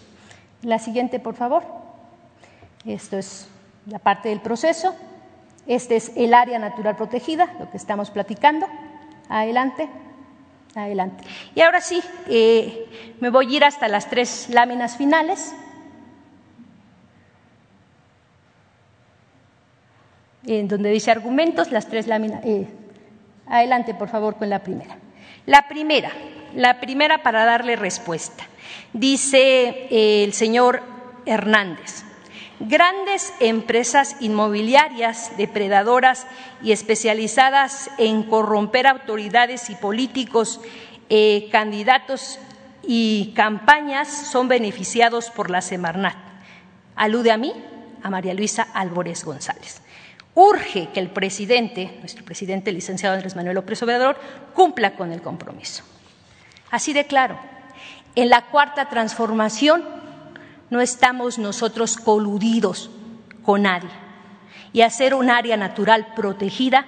La 0.62 0.78
siguiente, 0.78 1.18
por 1.18 1.34
favor. 1.34 1.64
Esto 2.84 3.18
es 3.18 3.48
la 3.86 3.98
parte 3.98 4.28
del 4.28 4.40
proceso. 4.40 4.94
Este 5.70 5.94
es 5.94 6.10
el 6.16 6.34
área 6.34 6.58
natural 6.58 6.96
protegida, 6.96 7.48
lo 7.60 7.70
que 7.70 7.76
estamos 7.76 8.10
platicando. 8.10 8.66
Adelante. 9.28 9.88
Adelante. 10.74 11.22
Y 11.54 11.60
ahora 11.60 11.80
sí, 11.80 12.02
eh, 12.28 13.14
me 13.20 13.30
voy 13.30 13.46
a 13.46 13.56
ir 13.56 13.64
hasta 13.64 13.86
las 13.86 14.10
tres 14.10 14.48
láminas 14.50 14.96
finales. 14.96 15.54
En 20.44 20.66
donde 20.66 20.90
dice 20.90 21.12
argumentos, 21.12 21.70
las 21.70 21.86
tres 21.86 22.08
láminas. 22.08 22.44
Eh, 22.44 22.66
adelante, 23.46 23.94
por 23.94 24.08
favor, 24.08 24.34
con 24.34 24.50
la 24.50 24.64
primera. 24.64 24.96
La 25.46 25.68
primera, 25.68 26.10
la 26.56 26.80
primera 26.80 27.22
para 27.22 27.44
darle 27.44 27.76
respuesta. 27.76 28.44
Dice 28.92 29.86
eh, 29.88 30.24
el 30.24 30.32
señor 30.32 30.82
Hernández. 31.26 32.09
Grandes 32.60 33.32
empresas 33.40 34.16
inmobiliarias 34.20 35.32
depredadoras 35.38 36.26
y 36.62 36.72
especializadas 36.72 37.90
en 37.96 38.22
corromper 38.22 38.86
autoridades 38.86 39.70
y 39.70 39.76
políticos, 39.76 40.60
eh, 41.08 41.48
candidatos 41.50 42.38
y 42.82 43.32
campañas 43.34 44.08
son 44.08 44.48
beneficiados 44.48 45.30
por 45.30 45.48
la 45.48 45.62
Semarnat. 45.62 46.18
Alude 46.96 47.30
a 47.30 47.38
mí, 47.38 47.54
a 48.02 48.10
María 48.10 48.34
Luisa 48.34 48.68
Álvarez 48.74 49.24
González. 49.24 49.80
Urge 50.34 50.90
que 50.92 51.00
el 51.00 51.08
presidente, 51.08 51.96
nuestro 52.00 52.26
presidente, 52.26 52.72
licenciado 52.72 53.14
Andrés 53.14 53.36
Manuel 53.36 53.54
López 53.54 53.82
Obrador, 53.82 54.20
cumpla 54.52 54.96
con 54.96 55.12
el 55.12 55.22
compromiso. 55.22 55.82
Así 56.70 56.92
de 56.92 57.06
claro. 57.06 57.38
En 58.16 58.28
la 58.28 58.42
cuarta 58.42 58.90
transformación 58.90 59.82
no 60.70 60.80
estamos 60.80 61.38
nosotros 61.38 61.96
coludidos 61.96 62.90
con 63.42 63.62
nadie. 63.62 63.90
Y 64.72 64.82
hacer 64.82 65.14
un 65.14 65.30
área 65.30 65.56
natural 65.56 66.14
protegida 66.14 66.86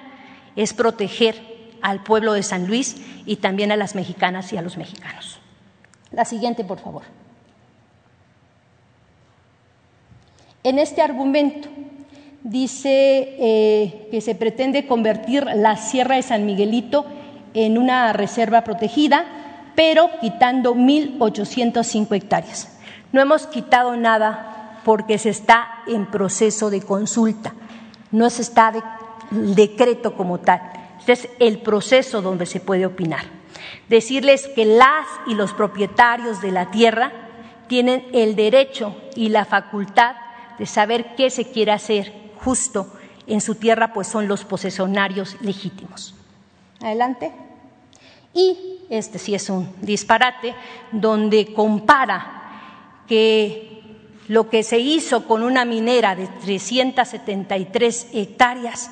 es 0.55 0.73
proteger 0.73 1.53
al 1.83 2.03
pueblo 2.03 2.33
de 2.33 2.45
San 2.45 2.69
Luis 2.69 2.97
y 3.27 3.37
también 3.37 3.73
a 3.73 3.77
las 3.77 3.95
mexicanas 3.95 4.53
y 4.53 4.57
a 4.57 4.63
los 4.63 4.77
mexicanos. 4.77 5.41
La 6.13 6.25
siguiente, 6.25 6.65
por 6.65 6.79
favor. 6.79 7.03
En 10.63 10.79
este 10.79 11.03
argumento 11.03 11.69
dice 12.45 13.35
eh, 13.39 14.09
que 14.11 14.21
se 14.21 14.37
pretende 14.37 14.87
convertir 14.87 15.45
la 15.57 15.77
Sierra 15.77 16.17
de 16.17 16.23
San 16.23 16.47
Miguelito 16.47 17.05
en 17.55 17.79
una 17.79 18.13
reserva 18.13 18.63
protegida, 18.63 19.27
pero 19.75 20.09
quitando 20.21 20.75
1.805 20.75 22.15
hectáreas. 22.17 22.72
No 23.13 23.21
hemos 23.21 23.47
quitado 23.47 23.97
nada 23.97 24.81
porque 24.85 25.19
se 25.19 25.31
está 25.31 25.83
en 25.87 26.07
proceso 26.07 26.71
de 26.71 26.83
consulta, 26.83 27.55
no 28.11 28.31
se 28.31 28.43
está 28.43 28.73
decreto 29.31 30.17
como 30.17 30.41
tal. 30.41 30.61
Este 30.99 31.13
es 31.13 31.29
el 31.39 31.59
proceso 31.59 32.23
donde 32.23 32.47
se 32.47 32.61
puede 32.61 32.87
opinar. 32.87 33.25
Decirles 33.89 34.49
que 34.49 34.65
las 34.65 35.07
y 35.27 35.35
los 35.35 35.53
propietarios 35.53 36.41
de 36.41 36.53
la 36.53 36.71
tierra 36.71 37.13
tienen 37.67 38.07
el 38.13 38.37
derecho 38.37 38.97
y 39.15 39.29
la 39.29 39.45
facultad 39.45 40.17
de 40.59 40.67
saber 40.67 41.15
qué 41.17 41.31
se 41.31 41.51
quiere 41.51 41.73
hacer 41.73 42.13
justo 42.37 42.93
en 43.27 43.41
su 43.41 43.55
tierra, 43.55 43.93
pues 43.93 44.09
son 44.09 44.29
los 44.29 44.45
posesionarios 44.45 45.37
legítimos. 45.41 46.15
Adelante. 46.81 47.33
Y 48.35 48.81
este 48.91 49.19
sí 49.19 49.35
es 49.35 49.49
un 49.49 49.69
disparate, 49.81 50.55
donde 50.91 51.53
compara 51.55 52.42
que 53.13 53.83
lo 54.29 54.49
que 54.49 54.63
se 54.63 54.79
hizo 54.79 55.27
con 55.27 55.43
una 55.43 55.67
minera 55.67 56.17
de 56.17 56.29
373 56.29 58.07
hectáreas 58.15 58.91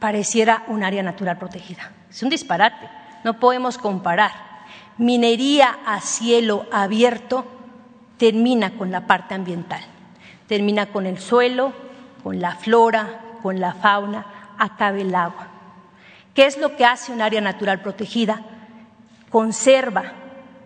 pareciera 0.00 0.64
un 0.66 0.82
área 0.82 1.04
natural 1.04 1.38
protegida. 1.38 1.92
Es 2.10 2.24
un 2.24 2.28
disparate, 2.28 2.90
no 3.22 3.38
podemos 3.38 3.78
comparar. 3.78 4.32
Minería 4.98 5.78
a 5.86 6.00
cielo 6.00 6.66
abierto 6.72 7.44
termina 8.16 8.76
con 8.76 8.90
la 8.90 9.06
parte 9.06 9.36
ambiental, 9.36 9.84
termina 10.48 10.86
con 10.86 11.06
el 11.06 11.20
suelo, 11.20 11.72
con 12.24 12.40
la 12.40 12.56
flora, 12.56 13.20
con 13.44 13.60
la 13.60 13.74
fauna, 13.74 14.54
acaba 14.58 14.98
el 14.98 15.14
agua. 15.14 15.46
¿Qué 16.34 16.46
es 16.46 16.58
lo 16.58 16.76
que 16.76 16.84
hace 16.84 17.12
un 17.12 17.22
área 17.22 17.40
natural 17.40 17.80
protegida? 17.80 18.42
Conserva, 19.30 20.14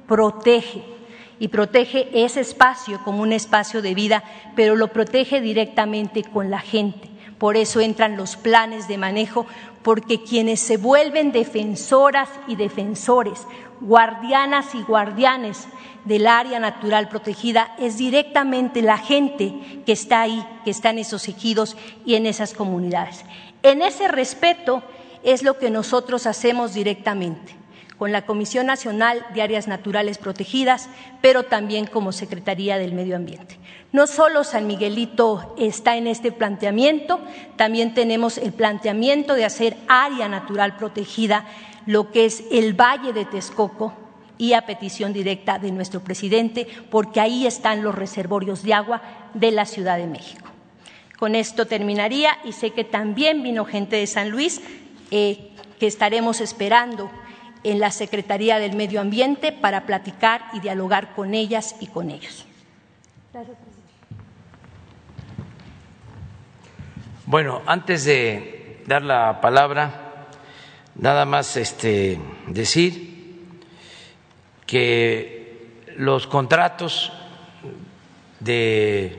protege, 0.09 0.94
y 1.39 1.49
protege 1.49 2.09
ese 2.13 2.41
espacio 2.41 3.01
como 3.05 3.23
un 3.23 3.33
espacio 3.33 3.83
de 3.83 3.95
vida, 3.95 4.25
pero 4.55 4.77
lo 4.77 4.89
protege 4.89 5.41
directamente 5.41 6.23
con 6.23 6.51
la 6.51 6.61
gente. 6.61 7.09
Por 7.39 7.57
eso 7.57 7.81
entran 7.81 8.17
los 8.17 8.37
planes 8.37 8.89
de 8.89 8.99
manejo, 8.99 9.47
porque 9.83 10.23
quienes 10.23 10.61
se 10.61 10.77
vuelven 10.77 11.33
defensoras 11.33 12.29
y 12.47 12.57
defensores, 12.57 13.47
guardianas 13.81 14.75
y 14.75 14.83
guardianes 14.83 15.67
del 16.05 16.27
área 16.27 16.59
natural 16.59 17.09
protegida 17.09 17.75
es 17.79 17.99
directamente 17.99 18.83
la 18.83 18.99
gente 18.99 19.83
que 19.85 19.93
está 19.93 20.23
ahí, 20.23 20.45
que 20.65 20.71
está 20.71 20.91
en 20.91 20.99
esos 20.99 21.29
ejidos 21.29 21.77
y 22.05 22.15
en 22.15 22.27
esas 22.27 22.55
comunidades. 22.55 23.25
En 23.63 23.83
ese 23.83 24.09
respeto 24.09 24.83
es 25.23 25.43
lo 25.43 25.59
que 25.59 25.71
nosotros 25.71 26.27
hacemos 26.27 26.75
directamente 26.75 27.64
con 27.99 28.13
la 28.13 28.27
Comisión 28.27 28.67
Nacional 28.67 29.25
de 29.35 29.43
Áreas 29.43 29.69
Naturales 29.69 30.19
Protegidas, 30.19 30.89
pero 31.21 31.45
también 31.45 31.87
como 31.87 32.13
Secretaría 32.13 32.79
del 32.79 32.93
Medio 32.93 33.17
Ambiente. 33.17 33.59
No 33.93 34.07
solo 34.07 34.43
San 34.43 34.67
Miguelito 34.67 35.55
está 35.57 35.97
en 35.97 36.07
este 36.07 36.33
planteamiento, 36.33 37.21
también 37.57 37.95
tenemos 37.95 38.39
el 38.39 38.53
planteamiento 38.53 39.35
de 39.35 39.45
hacer 39.45 39.77
área 39.87 40.29
natural 40.29 40.77
protegida, 40.77 41.47
lo 41.87 42.11
que 42.11 42.25
es 42.25 42.45
el 42.51 42.75
Valle 42.75 43.13
de 43.13 43.25
Texcoco, 43.25 43.95
y 44.37 44.55
a 44.55 44.67
petición 44.67 45.13
directa 45.13 45.59
de 45.59 45.71
nuestro 45.71 46.01
presidente, 46.01 46.67
porque 46.91 47.21
ahí 47.21 47.47
están 47.47 47.83
los 47.83 47.95
reservorios 47.95 48.63
de 48.63 48.75
agua 48.75 49.03
de 49.35 49.53
la 49.53 49.65
Ciudad 49.65 49.97
de 49.97 50.07
México. 50.07 50.49
Con 51.19 51.35
esto 51.35 51.67
terminaría 51.67 52.37
y 52.45 52.53
sé 52.53 52.71
que 52.71 52.85
también 52.85 53.43
vino 53.43 53.65
gente 53.65 53.97
de 53.97 54.07
San 54.07 54.31
Luis 54.31 54.61
eh, 55.11 55.51
que 55.79 55.87
estaremos 55.87 56.41
esperando 56.41 57.11
en 57.65 57.81
la 57.81 57.91
Secretaría 57.91 58.59
del 58.59 58.77
Medio 58.77 59.01
Ambiente 59.01 59.51
para 59.51 59.87
platicar 59.87 60.43
y 60.53 60.61
dialogar 60.61 61.15
con 61.15 61.35
ellas 61.35 61.77
y 61.81 61.87
con 61.87 62.11
ellos. 62.11 62.47
Bueno, 67.27 67.63
antes 67.67 68.05
de 68.05 68.83
dar 68.87 69.03
la 69.03 69.41
palabra, 69.41 70.29
nada 70.95 71.25
más 71.25 71.57
este, 71.57 72.21
decir 72.47 73.15
que 74.67 75.83
los 75.97 76.27
contratos 76.27 77.13
de 78.41 79.17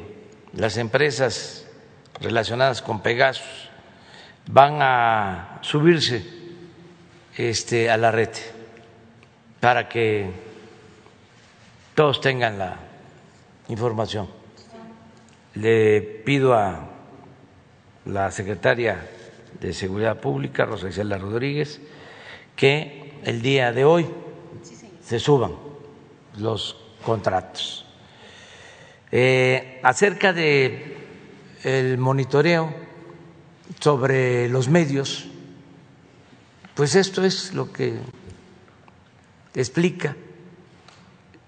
las 0.53 0.77
empresas 0.77 1.67
relacionadas 2.21 2.81
con 2.81 3.01
Pegasus 3.01 3.69
van 4.47 4.77
a 4.81 5.60
subirse 5.62 6.34
este, 7.37 7.89
a 7.89 7.97
la 7.97 8.11
red 8.11 8.29
para 9.59 9.89
que 9.89 10.29
todos 11.93 12.21
tengan 12.21 12.57
la 12.57 12.77
información. 13.69 14.27
Le 15.55 16.01
pido 16.01 16.53
a 16.53 16.89
la 18.05 18.31
secretaria 18.31 19.09
de 19.59 19.73
Seguridad 19.73 20.19
Pública, 20.19 20.65
Rosa 20.65 20.89
Isela 20.89 21.17
Rodríguez, 21.17 21.81
que 22.55 23.13
el 23.23 23.41
día 23.41 23.71
de 23.71 23.85
hoy 23.85 24.05
se 25.03 25.19
suban 25.19 25.53
los 26.37 26.77
contratos. 27.03 27.85
Eh, 29.11 29.79
acerca 29.83 30.33
de 30.33 30.97
el 31.63 31.97
monitoreo 31.97 32.73
sobre 33.79 34.49
los 34.49 34.67
medios 34.67 35.27
Pues 36.75 36.93
esto 36.95 37.23
es 37.23 37.53
lo 37.53 37.71
que 37.71 37.97
explica 39.53 40.17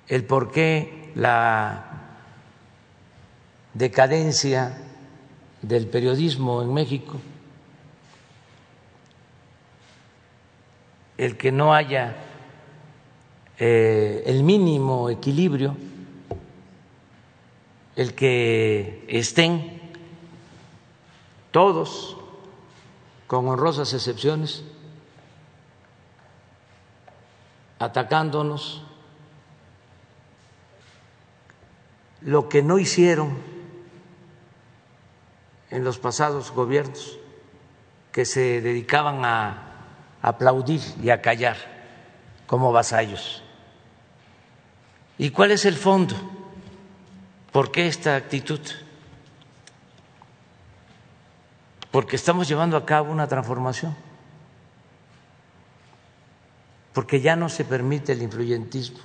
el 0.07 0.23
por 0.23 0.51
qué 0.51 1.11
la 1.15 1.83
decadencia 3.73 4.77
del 5.61 5.87
periodismo 5.87 6.61
en 6.61 6.73
México, 6.73 7.19
el 11.17 11.35
que 11.35 11.51
no 11.51 11.73
haya 11.73 12.15
eh, 13.59 14.23
el 14.27 14.43
mínimo 14.43 15.09
equilibrio, 15.09 15.75
el 17.97 18.13
que 18.13 19.03
estén 19.09 19.81
todos, 21.51 22.15
con 23.25 23.49
honrosas 23.49 23.93
excepciones, 23.93 24.63
atacándonos, 27.79 28.83
lo 32.21 32.49
que 32.49 32.63
no 32.63 32.79
hicieron 32.79 33.37
en 35.69 35.83
los 35.83 35.99
pasados 35.99 36.51
gobiernos, 36.51 37.19
que 38.11 38.25
se 38.25 38.61
dedicaban 38.61 39.23
a 39.23 39.63
aplaudir 40.21 40.81
y 41.01 41.11
a 41.11 41.21
callar 41.21 41.57
como 42.47 42.71
vasallos. 42.71 43.43
¿Y 45.17 45.29
cuál 45.29 45.51
es 45.51 45.65
el 45.65 45.75
fondo? 45.75 46.15
¿Por 47.51 47.71
qué 47.71 47.87
esta 47.87 48.15
actitud? 48.15 48.59
Porque 51.91 52.15
estamos 52.15 52.47
llevando 52.47 52.77
a 52.77 52.85
cabo 52.85 53.11
una 53.11 53.27
transformación 53.27 54.06
porque 56.97 57.21
ya 57.21 57.35
no 57.35 57.47
se 57.47 57.63
permite 57.63 58.13
el 58.13 58.23
influyentismo, 58.23 58.97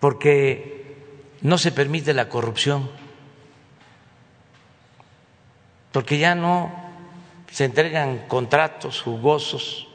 porque 0.00 0.96
no 1.42 1.56
se 1.56 1.70
permite 1.70 2.12
la 2.12 2.28
corrupción, 2.28 2.90
porque 5.92 6.18
ya 6.18 6.34
no 6.34 6.72
se 7.48 7.66
entregan 7.66 8.26
contratos 8.26 9.02
jugosos 9.02 9.86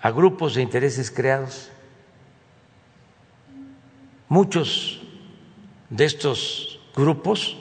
a 0.00 0.12
grupos 0.12 0.54
de 0.54 0.62
intereses 0.62 1.10
creados. 1.10 1.68
Muchos 4.28 5.02
de 5.88 6.04
estos 6.04 6.78
grupos 6.94 7.56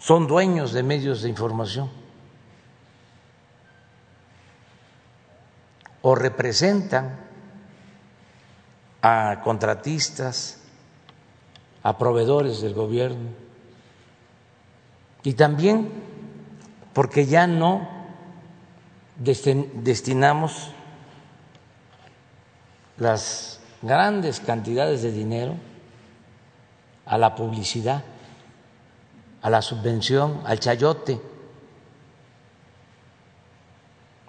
son 0.00 0.26
dueños 0.26 0.72
de 0.72 0.82
medios 0.82 1.22
de 1.22 1.28
información 1.28 2.02
o 6.06 6.14
representan 6.14 7.16
a 9.00 9.40
contratistas, 9.42 10.60
a 11.82 11.96
proveedores 11.96 12.60
del 12.60 12.74
gobierno 12.74 13.30
y 15.22 15.32
también 15.32 15.90
porque 16.92 17.24
ya 17.24 17.46
no 17.46 17.88
destinamos 19.16 20.72
las 22.98 23.60
grandes 23.80 24.40
cantidades 24.40 25.00
de 25.00 25.10
dinero 25.10 25.54
a 27.06 27.16
la 27.16 27.34
publicidad, 27.34 28.04
a 29.40 29.48
la 29.48 29.62
subvención, 29.62 30.42
al 30.44 30.60
chayote. 30.60 31.18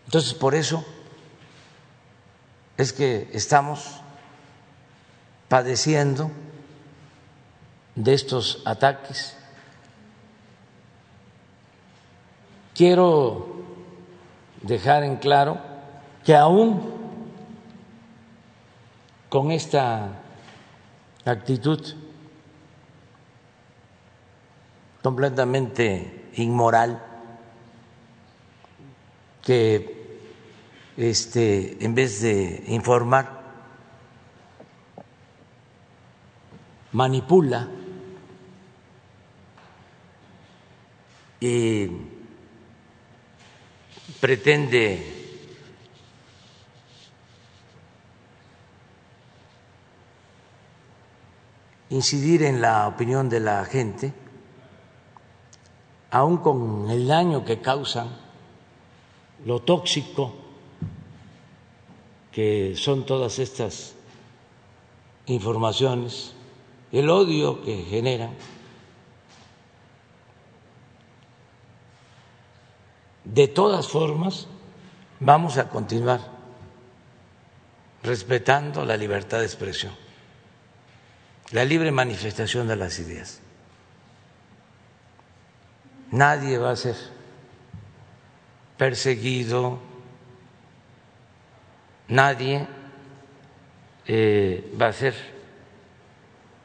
Entonces, 0.06 0.34
por 0.34 0.56
eso 0.56 0.86
es 2.78 2.94
que 2.94 3.30
estamos 3.34 4.02
padeciendo 5.48 6.32
de 7.96 8.14
estos 8.14 8.62
ataques. 8.66 9.38
Quiero 12.74 13.64
dejar 14.62 15.04
en 15.04 15.16
claro 15.18 15.58
que 16.26 16.36
aún 16.36 16.94
con 19.30 19.52
esta 19.52 20.10
actitud 21.24 21.96
completamente 25.02 26.32
inmoral 26.36 27.02
que 29.44 29.95
este, 30.98 31.84
en 31.84 31.94
vez 31.94 32.22
de 32.22 32.64
informar, 32.68 33.44
manipula 36.94 37.68
y 41.42 41.90
pretende 44.22 45.12
incidir 51.90 52.44
en 52.44 52.62
la 52.62 52.88
opinión 52.88 53.28
de 53.28 53.42
la 53.42 53.66
gente, 53.66 54.14
aun 56.12 56.38
con 56.38 56.90
el 56.90 57.06
daño 57.08 57.44
que 57.44 57.62
causan, 57.62 58.08
lo 59.46 59.62
tóxico 59.62 60.45
que 62.36 62.76
son 62.76 63.06
todas 63.06 63.40
estas 63.40 63.94
informaciones, 65.26 66.34
el 66.92 67.10
odio 67.10 67.64
que 67.64 67.86
generan, 67.86 68.32
de 73.24 73.48
todas 73.48 73.88
formas 73.88 74.48
vamos 75.22 75.58
a 75.58 75.70
continuar 75.70 76.20
respetando 78.04 78.84
la 78.84 78.98
libertad 78.98 79.40
de 79.40 79.46
expresión, 79.46 79.94
la 81.52 81.64
libre 81.64 81.94
manifestación 81.94 82.68
de 82.68 82.76
las 82.76 83.00
ideas. 83.00 83.40
Nadie 86.12 86.58
va 86.58 86.72
a 86.72 86.76
ser 86.76 86.98
perseguido, 88.78 89.95
nadie 92.08 92.68
eh, 94.08 94.74
va 94.80 94.88
a 94.88 94.94
ser 94.94 95.16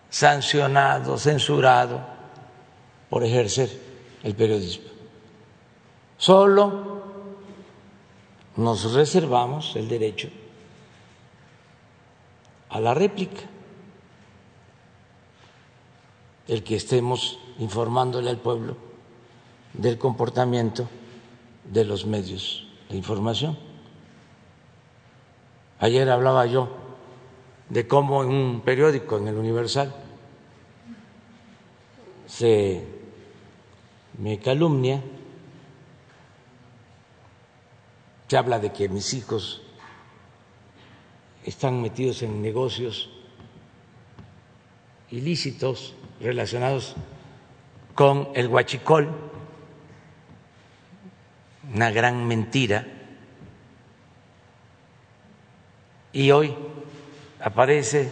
sancionado, 0.09 1.17
censurado 1.19 2.01
por 3.09 3.25
ejercer 3.25 3.71
el 4.23 4.35
periodismo. 4.35 4.89
Solo 6.19 7.03
nos 8.57 8.93
reservamos 8.93 9.75
el 9.77 9.89
derecho 9.89 10.29
a 12.69 12.81
la 12.81 12.95
réplica, 12.95 13.43
el 16.47 16.63
que 16.63 16.77
estemos 16.77 17.39
informándole 17.59 18.29
al 18.29 18.39
pueblo 18.39 18.77
del 19.73 19.99
comportamiento 19.99 20.89
de 21.65 21.85
los 21.85 22.07
medios 22.07 22.67
de 22.89 22.97
información. 22.97 23.70
Ayer 25.81 26.11
hablaba 26.11 26.45
yo 26.45 26.69
de 27.71 27.89
cómo 27.89 28.23
en 28.23 28.29
un 28.29 28.61
periódico, 28.61 29.17
en 29.17 29.29
el 29.29 29.37
Universal, 29.37 29.95
se 32.27 32.85
me 34.19 34.39
calumnia, 34.39 35.03
se 38.29 38.37
habla 38.37 38.59
de 38.59 38.71
que 38.73 38.91
mis 38.91 39.15
hijos 39.15 39.63
están 41.45 41.81
metidos 41.81 42.23
en 42.23 42.43
negocios 42.43 43.09
ilícitos 45.11 45.95
relacionados 46.21 46.95
con 47.95 48.29
el 48.35 48.49
huachicol, 48.49 49.09
una 51.73 51.91
gran 51.91 52.27
mentira 52.29 53.00
y 56.13 56.31
hoy 56.31 56.55
aparece 57.41 58.11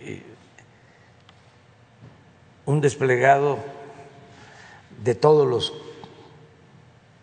eh, 0.00 0.22
un 2.66 2.80
desplegado 2.80 3.58
de 5.02 5.14
todos 5.14 5.46
los 5.46 5.72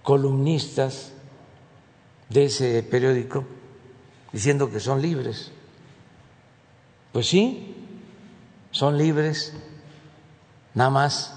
columnistas 0.03 1.11
de 2.30 2.45
ese 2.45 2.84
periódico 2.84 3.45
diciendo 4.32 4.70
que 4.72 4.80
son 4.80 5.01
libres. 5.01 5.51
Pues 7.11 7.28
sí, 7.28 7.76
son 8.72 8.97
libres, 8.97 9.53
nada 10.74 10.89
más 10.89 11.34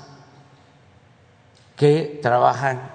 que 1.76 2.18
trabajan 2.22 2.90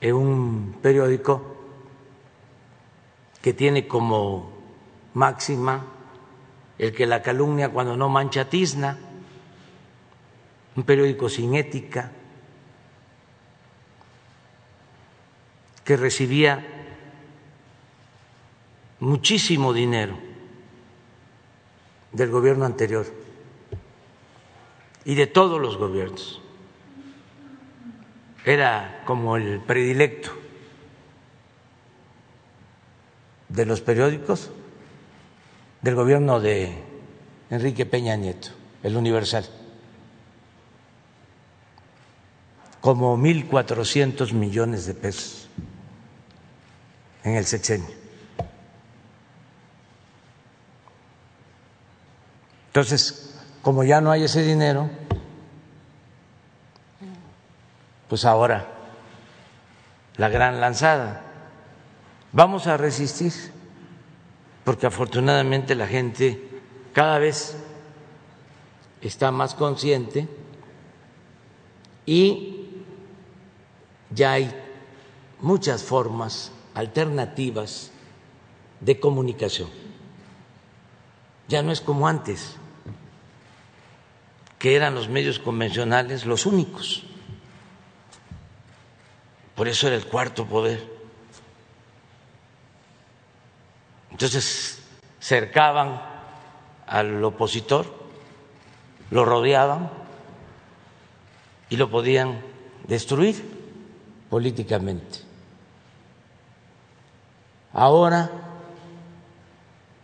en 0.00 0.14
un 0.14 0.78
periódico 0.80 1.55
que 3.46 3.54
tiene 3.54 3.86
como 3.86 4.50
máxima 5.14 5.86
el 6.78 6.92
que 6.92 7.06
la 7.06 7.22
calumnia 7.22 7.68
cuando 7.68 7.96
no 7.96 8.08
mancha 8.08 8.50
tizna, 8.50 8.98
un 10.74 10.82
periódico 10.82 11.28
sin 11.28 11.54
ética, 11.54 12.10
que 15.84 15.96
recibía 15.96 16.58
muchísimo 18.98 19.72
dinero 19.72 20.18
del 22.10 22.30
gobierno 22.32 22.64
anterior 22.64 23.06
y 25.04 25.14
de 25.14 25.28
todos 25.28 25.60
los 25.60 25.76
gobiernos. 25.76 26.42
Era 28.44 29.04
como 29.06 29.36
el 29.36 29.60
predilecto 29.60 30.45
de 33.56 33.64
los 33.64 33.80
periódicos 33.80 34.50
del 35.80 35.94
gobierno 35.94 36.40
de 36.40 36.76
Enrique 37.48 37.86
Peña 37.86 38.14
Nieto, 38.14 38.50
el 38.82 38.96
Universal, 38.96 39.46
como 42.82 43.16
1.400 43.16 44.32
millones 44.32 44.84
de 44.84 44.94
pesos 44.94 45.48
en 47.24 47.34
el 47.34 47.46
sexenio. 47.46 47.88
Entonces, 52.66 53.40
como 53.62 53.84
ya 53.84 54.02
no 54.02 54.10
hay 54.10 54.24
ese 54.24 54.42
dinero, 54.42 54.90
pues 58.06 58.26
ahora 58.26 58.66
la 60.18 60.28
gran 60.28 60.60
lanzada. 60.60 61.25
Vamos 62.36 62.66
a 62.66 62.76
resistir, 62.76 63.32
porque 64.62 64.86
afortunadamente 64.86 65.74
la 65.74 65.86
gente 65.86 66.60
cada 66.92 67.18
vez 67.18 67.56
está 69.00 69.30
más 69.30 69.54
consciente 69.54 70.28
y 72.04 72.66
ya 74.10 74.32
hay 74.32 74.54
muchas 75.40 75.82
formas 75.82 76.52
alternativas 76.74 77.90
de 78.80 79.00
comunicación. 79.00 79.70
Ya 81.48 81.62
no 81.62 81.72
es 81.72 81.80
como 81.80 82.06
antes, 82.06 82.56
que 84.58 84.76
eran 84.76 84.94
los 84.94 85.08
medios 85.08 85.38
convencionales 85.38 86.26
los 86.26 86.44
únicos. 86.44 87.02
Por 89.54 89.68
eso 89.68 89.86
era 89.86 89.96
el 89.96 90.04
cuarto 90.04 90.44
poder. 90.44 90.95
Entonces 94.16 94.78
cercaban 95.20 96.00
al 96.86 97.22
opositor, 97.22 97.84
lo 99.10 99.26
rodeaban 99.26 99.90
y 101.68 101.76
lo 101.76 101.90
podían 101.90 102.40
destruir 102.88 103.44
políticamente. 104.30 105.18
Ahora 107.74 108.30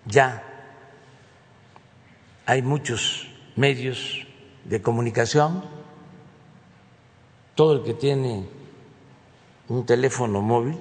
ya 0.04 0.42
hay 2.44 2.60
muchos 2.60 3.28
medios 3.56 4.26
de 4.64 4.82
comunicación, 4.82 5.64
todo 7.54 7.76
el 7.76 7.82
que 7.82 7.94
tiene 7.94 8.46
un 9.68 9.86
teléfono 9.86 10.42
móvil 10.42 10.78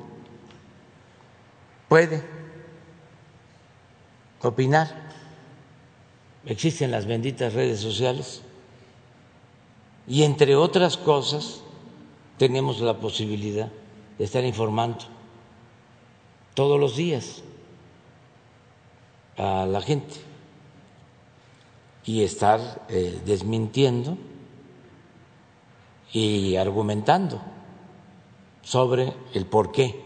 puede 1.87 2.40
opinar. 4.47 5.09
Existen 6.45 6.91
las 6.91 7.05
benditas 7.05 7.53
redes 7.53 7.79
sociales 7.79 8.41
y 10.07 10.23
entre 10.23 10.55
otras 10.55 10.97
cosas 10.97 11.61
tenemos 12.37 12.81
la 12.81 12.97
posibilidad 12.97 13.71
de 14.17 14.23
estar 14.23 14.43
informando 14.43 15.05
todos 16.53 16.79
los 16.79 16.95
días 16.95 17.43
a 19.37 19.65
la 19.65 19.81
gente 19.81 20.15
y 22.05 22.23
estar 22.23 22.85
eh, 22.89 23.21
desmintiendo 23.25 24.17
y 26.11 26.55
argumentando 26.55 27.41
sobre 28.63 29.13
el 29.33 29.45
porqué 29.45 30.03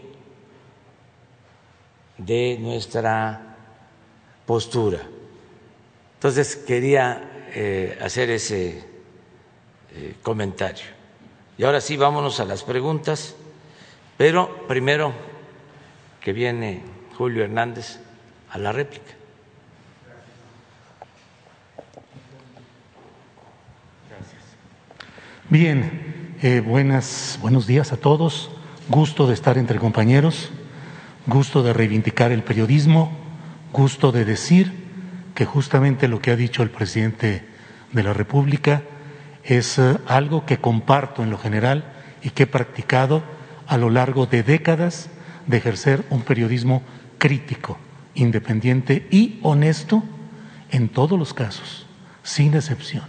de 2.18 2.58
nuestra 2.60 3.45
postura. 4.46 5.00
Entonces 6.14 6.56
quería 6.56 7.44
eh, 7.52 7.98
hacer 8.00 8.30
ese 8.30 8.84
eh, 9.92 10.14
comentario. 10.22 10.84
Y 11.58 11.64
ahora 11.64 11.80
sí, 11.80 11.96
vámonos 11.96 12.40
a 12.40 12.44
las 12.44 12.62
preguntas, 12.62 13.34
pero 14.16 14.66
primero 14.66 15.12
que 16.20 16.32
viene 16.32 16.82
Julio 17.16 17.44
Hernández 17.44 17.98
a 18.50 18.58
la 18.58 18.72
réplica. 18.72 19.12
Bien, 25.48 26.34
eh, 26.42 26.60
buenas, 26.60 27.38
buenos 27.40 27.66
días 27.66 27.92
a 27.92 27.96
todos. 27.96 28.50
Gusto 28.88 29.26
de 29.26 29.34
estar 29.34 29.58
entre 29.58 29.78
compañeros, 29.78 30.50
gusto 31.26 31.62
de 31.62 31.72
reivindicar 31.72 32.32
el 32.32 32.42
periodismo, 32.42 33.15
gusto 33.72 34.12
de 34.12 34.24
decir 34.24 34.72
que 35.34 35.44
justamente 35.44 36.08
lo 36.08 36.20
que 36.20 36.30
ha 36.30 36.36
dicho 36.36 36.62
el 36.62 36.70
presidente 36.70 37.44
de 37.92 38.02
la 38.02 38.12
República 38.12 38.82
es 39.44 39.78
eh, 39.78 39.96
algo 40.06 40.46
que 40.46 40.58
comparto 40.58 41.22
en 41.22 41.30
lo 41.30 41.38
general 41.38 41.92
y 42.22 42.30
que 42.30 42.44
he 42.44 42.46
practicado 42.46 43.22
a 43.66 43.76
lo 43.76 43.90
largo 43.90 44.26
de 44.26 44.42
décadas 44.42 45.08
de 45.46 45.58
ejercer 45.58 46.04
un 46.10 46.22
periodismo 46.22 46.82
crítico, 47.18 47.78
independiente 48.14 49.06
y 49.10 49.38
honesto 49.42 50.02
en 50.70 50.88
todos 50.88 51.18
los 51.18 51.34
casos, 51.34 51.86
sin 52.22 52.54
excepción. 52.54 53.04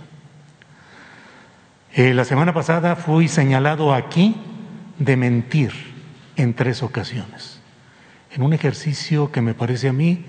Eh, 1.93 2.14
la 2.14 2.26
semana 2.26 2.53
pasada 2.53 2.95
fui 2.95 3.28
señalado 3.28 3.93
aquí 3.93 4.36
de 4.99 5.18
mentir 5.18 5.72
en 6.36 6.53
tres 6.53 6.84
ocasiones, 6.84 7.60
en 8.32 8.43
un 8.43 8.53
ejercicio 8.53 9.32
que 9.32 9.41
me 9.41 9.53
parece 9.53 9.89
a 9.89 9.93
mí 9.93 10.26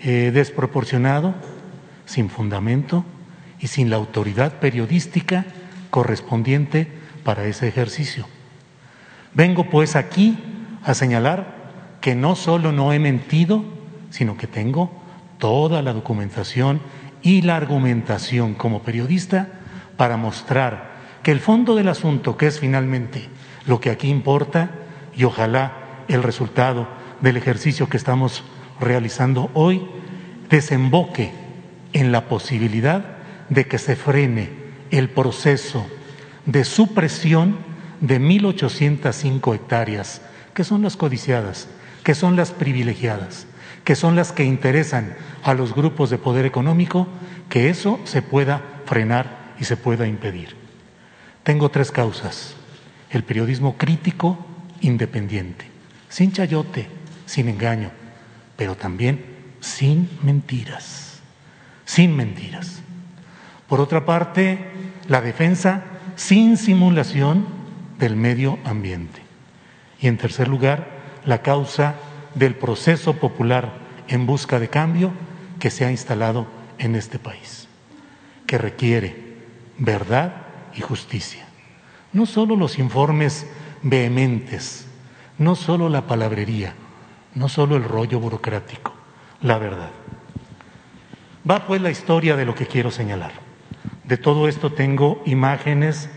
eh, 0.00 0.30
desproporcionado, 0.32 1.34
sin 2.06 2.28
fundamento 2.28 3.04
y 3.60 3.68
sin 3.68 3.90
la 3.90 3.96
autoridad 3.96 4.54
periodística 4.60 5.46
correspondiente 5.90 6.88
para 7.22 7.46
ese 7.46 7.68
ejercicio. 7.68 8.26
Vengo 9.32 9.70
pues 9.70 9.96
aquí 9.96 10.38
a 10.82 10.94
señalar 10.94 11.54
que 12.00 12.14
no 12.14 12.36
solo 12.36 12.72
no 12.72 12.92
he 12.92 12.98
mentido, 12.98 13.64
sino 14.10 14.36
que 14.36 14.46
tengo 14.46 14.90
toda 15.38 15.82
la 15.82 15.92
documentación 15.92 16.80
y 17.22 17.42
la 17.42 17.56
argumentación 17.56 18.54
como 18.54 18.82
periodista 18.82 19.48
para 19.96 20.16
mostrar 20.16 20.94
que 21.22 21.32
el 21.32 21.40
fondo 21.40 21.74
del 21.74 21.88
asunto, 21.88 22.36
que 22.36 22.46
es 22.46 22.60
finalmente 22.60 23.28
lo 23.66 23.80
que 23.80 23.90
aquí 23.90 24.08
importa, 24.08 24.70
y 25.16 25.24
ojalá 25.24 26.04
el 26.08 26.22
resultado 26.22 26.86
del 27.20 27.36
ejercicio 27.36 27.88
que 27.88 27.96
estamos 27.96 28.44
realizando 28.80 29.50
hoy, 29.54 29.82
desemboque 30.50 31.32
en 31.92 32.12
la 32.12 32.28
posibilidad 32.28 33.16
de 33.48 33.66
que 33.66 33.78
se 33.78 33.96
frene 33.96 34.50
el 34.90 35.10
proceso 35.10 35.86
de 36.46 36.64
supresión 36.64 37.56
de 38.00 38.20
1.805 38.20 39.54
hectáreas, 39.54 40.20
que 40.52 40.64
son 40.64 40.82
las 40.82 40.96
codiciadas, 40.96 41.68
que 42.02 42.14
son 42.14 42.36
las 42.36 42.50
privilegiadas, 42.50 43.46
que 43.84 43.96
son 43.96 44.16
las 44.16 44.32
que 44.32 44.44
interesan 44.44 45.14
a 45.42 45.54
los 45.54 45.74
grupos 45.74 46.10
de 46.10 46.18
poder 46.18 46.46
económico, 46.46 47.08
que 47.48 47.70
eso 47.70 48.00
se 48.04 48.22
pueda 48.22 48.62
frenar 48.86 49.54
y 49.58 49.64
se 49.64 49.76
pueda 49.76 50.06
impedir. 50.06 50.56
Tengo 51.42 51.70
tres 51.70 51.90
causas. 51.90 52.54
El 53.10 53.24
periodismo 53.24 53.76
crítico, 53.76 54.38
independiente, 54.80 55.66
sin 56.08 56.32
chayote, 56.32 56.88
sin 57.26 57.48
engaño, 57.48 57.90
pero 58.56 58.76
también 58.76 59.24
sin 59.60 60.08
mentiras, 60.22 61.20
sin 61.84 62.14
mentiras. 62.16 62.82
Por 63.68 63.80
otra 63.80 64.04
parte, 64.04 64.58
la 65.08 65.20
defensa 65.20 65.82
sin 66.16 66.56
simulación 66.56 67.46
del 67.98 68.16
medio 68.16 68.58
ambiente. 68.64 69.22
Y 70.00 70.08
en 70.08 70.18
tercer 70.18 70.48
lugar, 70.48 70.86
la 71.24 71.42
causa 71.42 71.94
del 72.34 72.54
proceso 72.54 73.14
popular 73.14 73.72
en 74.08 74.26
busca 74.26 74.58
de 74.60 74.68
cambio 74.68 75.12
que 75.58 75.70
se 75.70 75.84
ha 75.84 75.90
instalado 75.90 76.46
en 76.78 76.94
este 76.94 77.18
país, 77.18 77.68
que 78.46 78.58
requiere 78.58 79.38
verdad 79.78 80.34
y 80.74 80.80
justicia. 80.80 81.46
no 82.12 82.26
solo 82.26 82.54
los 82.54 82.78
informes 82.78 83.44
vehementes, 83.82 84.86
no 85.36 85.56
solo 85.56 85.88
la 85.88 86.06
palabrería, 86.06 86.74
no 87.34 87.48
solo 87.48 87.76
el 87.76 87.84
rollo 87.84 88.20
burocrático, 88.20 88.92
la 89.42 89.58
verdad. 89.58 89.90
Va 91.48 91.66
pues 91.66 91.80
la 91.80 91.90
historia 91.90 92.36
de 92.36 92.46
lo 92.46 92.54
que 92.54 92.66
quiero 92.66 92.90
señalar. 92.90 93.32
De 94.04 94.16
todo 94.16 94.48
esto 94.48 94.72
tengo 94.72 95.22
imágenes 95.26 96.08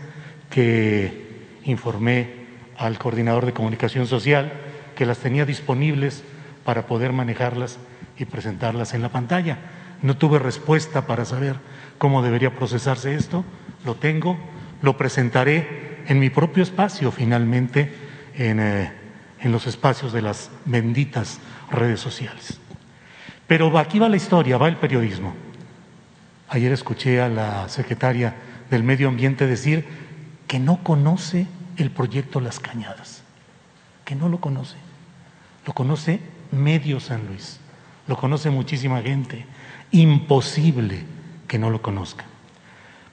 que 0.50 1.46
informé 1.64 2.46
al 2.76 2.98
coordinador 2.98 3.44
de 3.44 3.52
comunicación 3.52 4.06
social, 4.06 4.52
que 4.94 5.06
las 5.06 5.18
tenía 5.18 5.44
disponibles 5.44 6.22
para 6.64 6.86
poder 6.86 7.12
manejarlas 7.12 7.78
y 8.18 8.24
presentarlas 8.24 8.94
en 8.94 9.02
la 9.02 9.10
pantalla. 9.10 9.58
No 10.02 10.16
tuve 10.16 10.38
respuesta 10.38 11.06
para 11.06 11.24
saber 11.24 11.56
cómo 11.98 12.22
debería 12.22 12.54
procesarse 12.54 13.14
esto, 13.14 13.44
lo 13.84 13.96
tengo, 13.96 14.38
lo 14.82 14.96
presentaré 14.96 16.04
en 16.06 16.18
mi 16.18 16.30
propio 16.30 16.62
espacio 16.62 17.10
finalmente, 17.10 17.92
en, 18.34 18.60
eh, 18.60 18.92
en 19.40 19.52
los 19.52 19.66
espacios 19.66 20.12
de 20.12 20.22
las 20.22 20.50
benditas 20.64 21.38
redes 21.70 22.00
sociales. 22.00 22.58
Pero 23.46 23.76
aquí 23.78 23.98
va 23.98 24.08
la 24.08 24.16
historia, 24.16 24.58
va 24.58 24.68
el 24.68 24.76
periodismo. 24.76 25.34
Ayer 26.48 26.72
escuché 26.72 27.20
a 27.20 27.28
la 27.28 27.68
secretaria 27.68 28.34
del 28.70 28.82
Medio 28.82 29.08
Ambiente 29.08 29.46
decir 29.46 29.86
que 30.46 30.58
no 30.58 30.82
conoce 30.82 31.46
el 31.76 31.90
proyecto 31.90 32.40
Las 32.40 32.60
Cañadas, 32.60 33.22
que 34.04 34.14
no 34.14 34.28
lo 34.28 34.40
conoce. 34.40 34.76
Lo 35.66 35.72
conoce 35.72 36.20
medio 36.50 37.00
San 37.00 37.26
Luis, 37.26 37.60
lo 38.06 38.16
conoce 38.16 38.50
muchísima 38.50 39.02
gente. 39.02 39.44
Imposible 39.90 41.04
que 41.46 41.58
no 41.58 41.70
lo 41.70 41.80
conozca, 41.82 42.24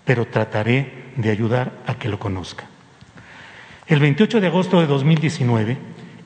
pero 0.04 0.26
trataré 0.28 1.12
de 1.16 1.32
ayudar 1.32 1.72
a 1.86 1.96
que 1.96 2.10
lo 2.10 2.20
conozca. 2.20 2.66
El 3.88 4.00
28 4.00 4.42
de 4.42 4.48
agosto 4.48 4.82
de 4.82 4.88
2019, 4.88 5.78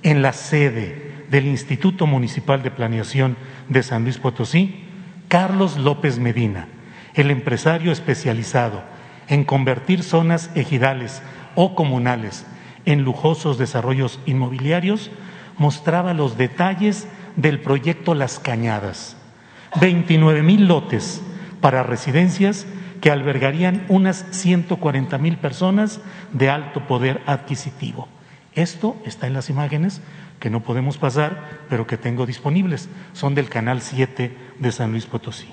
en 0.04 0.22
la 0.22 0.34
sede 0.34 1.26
del 1.30 1.48
Instituto 1.48 2.08
Municipal 2.08 2.64
de 2.64 2.72
Planeación 2.72 3.38
de 3.68 3.84
San 3.84 4.04
Luis 4.04 4.18
Potosí, 4.18 4.86
Carlos 5.28 5.78
López 5.78 6.20
Medina, 6.20 6.68
el 7.14 7.32
empresario 7.32 7.92
especializado 7.92 8.82
en 9.28 9.44
convertir 9.44 10.04
zonas 10.04 10.50
ejidales 10.56 11.22
o 11.56 11.76
comunales 11.76 12.46
en 12.86 13.04
lujosos 13.04 13.58
desarrollos 13.58 14.20
inmobiliarios, 14.26 15.12
mostraba 15.58 16.14
los 16.14 16.38
detalles 16.38 17.08
del 17.36 17.60
proyecto 17.60 18.16
Las 18.16 18.40
Cañadas. 18.40 19.18
29 19.80 20.42
mil 20.42 20.68
lotes 20.68 21.22
para 21.62 21.84
residencias 21.84 22.66
que 23.02 23.12
albergarían 23.12 23.86
unas 23.88 24.26
140 24.32 25.18
mil 25.20 25.38
personas 25.38 26.02
de 26.34 26.50
alto 26.50 26.88
poder 26.88 27.22
adquisitivo. 27.28 28.08
Esto 28.60 28.98
está 29.06 29.26
en 29.26 29.32
las 29.32 29.50
imágenes 29.50 30.02
que 30.42 30.50
no 30.50 30.60
podemos 30.60 30.98
pasar, 30.98 31.62
pero 31.70 31.88
que 31.88 31.96
tengo 31.96 32.26
disponibles. 32.26 32.90
Son 33.14 33.34
del 33.34 33.48
Canal 33.48 33.82
7 33.82 34.36
de 34.60 34.72
San 34.74 34.92
Luis 34.92 35.06
Potosí. 35.06 35.48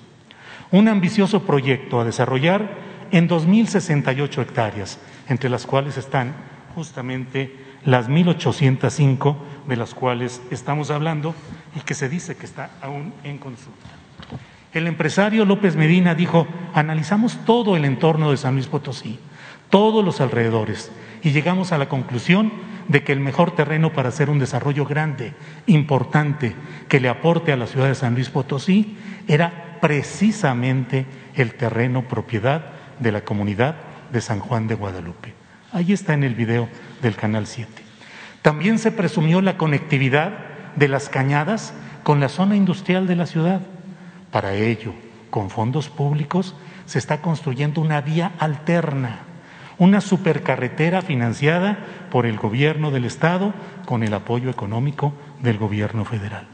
Un 0.72 0.88
ambicioso 0.88 1.44
proyecto 1.44 2.00
a 2.00 2.04
desarrollar 2.04 2.68
en 3.12 3.28
2.068 3.28 4.42
hectáreas, 4.42 4.98
entre 5.28 5.48
las 5.48 5.66
cuales 5.66 5.96
están 5.96 6.34
justamente 6.74 7.54
las 7.84 8.09
1.805 8.09 9.36
de 9.68 9.76
las 9.76 9.94
cuales 9.94 10.42
estamos 10.50 10.90
hablando 10.90 11.32
y 11.76 11.80
que 11.82 11.94
se 11.94 12.09
dice 12.09 12.34
que 12.34 12.46
está 12.46 12.70
aún 12.82 13.14
en 13.22 13.38
consulta. 13.38 13.86
El 14.72 14.88
empresario 14.88 15.44
López 15.44 15.76
Medina 15.76 16.16
dijo, 16.16 16.48
analizamos 16.74 17.38
todo 17.44 17.76
el 17.76 17.84
entorno 17.84 18.32
de 18.32 18.36
San 18.36 18.54
Luis 18.54 18.66
Potosí, 18.66 19.20
todos 19.70 20.04
los 20.04 20.20
alrededores, 20.20 20.90
y 21.22 21.30
llegamos 21.30 21.70
a 21.70 21.78
la 21.78 21.88
conclusión 21.88 22.50
de 22.89 23.03
que 23.03 23.12
el 23.12 23.20
mejor 23.20 23.55
terreno 23.55 23.93
para 23.93 24.11
hacer 24.11 24.30
un 24.30 24.39
desarrollo 24.39 24.84
grande, 24.84 25.34
importante, 25.66 26.55
que 26.89 27.01
le 27.01 27.09
aporte 27.09 27.53
a 27.53 27.57
la 27.57 27.66
ciudad 27.66 27.89
de 27.89 27.95
San 27.95 28.14
Luis 28.14 28.30
Potosí, 28.30 28.97
era 29.28 29.78
precisamente 29.80 31.07
el 31.34 31.55
terreno 31.55 32.03
propiedad 32.03 32.72
de 32.99 33.12
la 33.12 33.22
comunidad 33.22 33.76
de 34.12 34.20
San 34.20 34.41
Juan 34.41 34.66
de 34.68 34.74
Guadalupe. 34.74 35.34
Ahí 35.72 35.93
está 35.93 36.14
en 36.14 36.24
el 36.24 36.34
video 36.34 36.68
del 37.03 37.16
Canal 37.16 37.47
7. 37.47 37.70
También 38.43 38.78
se 38.78 38.93
presumió 38.93 39.41
la 39.41 39.59
conectividad 39.59 40.32
de 40.76 40.89
las 40.89 41.09
cañadas 41.09 41.74
con 42.03 42.20
la 42.20 42.28
zona 42.28 42.57
industrial 42.57 43.07
de 43.07 43.16
la 43.16 43.26
ciudad. 43.26 43.61
Para 44.30 44.55
ello, 44.55 44.95
con 45.30 45.51
fondos 45.51 45.89
públicos, 45.89 46.55
se 46.84 46.99
está 46.99 47.20
construyendo 47.20 47.80
una 47.80 48.01
vía 48.01 48.32
alterna, 48.39 49.20
una 49.79 50.01
supercarretera 50.01 51.03
financiada 51.03 51.79
por 52.11 52.27
el 52.27 52.37
gobierno 52.37 52.91
del 52.91 53.05
Estado 53.05 53.53
con 53.85 54.03
el 54.03 54.14
apoyo 54.14 54.51
económico 54.51 55.12
del 55.43 55.59
gobierno 55.59 56.05
federal. 56.05 56.47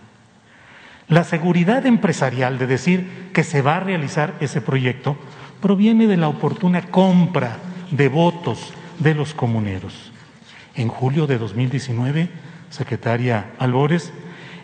La 1.09 1.25
seguridad 1.25 1.85
empresarial 1.87 2.59
de 2.59 2.66
decir 2.66 3.31
que 3.33 3.45
se 3.45 3.62
va 3.62 3.77
a 3.77 3.81
realizar 3.81 4.35
ese 4.41 4.61
proyecto 4.61 5.16
proviene 5.61 6.07
de 6.07 6.16
la 6.16 6.29
oportuna 6.29 6.91
compra 6.91 7.59
de 7.91 8.09
votos 8.09 8.73
de 8.99 9.14
los 9.14 9.35
comuneros. 9.35 10.12
En 10.75 10.89
julio 10.89 11.27
de 11.27 11.39
2019, 11.39 12.31
secretaria 12.70 13.53
Albores, 13.59 14.12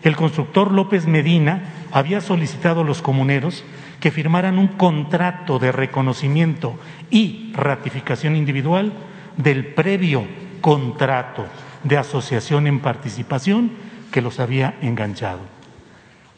el 0.01 0.15
constructor 0.15 0.71
López 0.71 1.07
Medina 1.07 1.61
había 1.91 2.21
solicitado 2.21 2.81
a 2.81 2.85
los 2.85 3.01
comuneros 3.01 3.63
que 3.99 4.11
firmaran 4.11 4.57
un 4.57 4.69
contrato 4.69 5.59
de 5.59 5.71
reconocimiento 5.71 6.79
y 7.09 7.51
ratificación 7.53 8.35
individual 8.35 8.93
del 9.37 9.67
previo 9.67 10.25
contrato 10.61 11.45
de 11.83 11.97
asociación 11.97 12.67
en 12.67 12.79
participación 12.79 13.71
que 14.11 14.21
los 14.21 14.39
había 14.39 14.77
enganchado. 14.81 15.41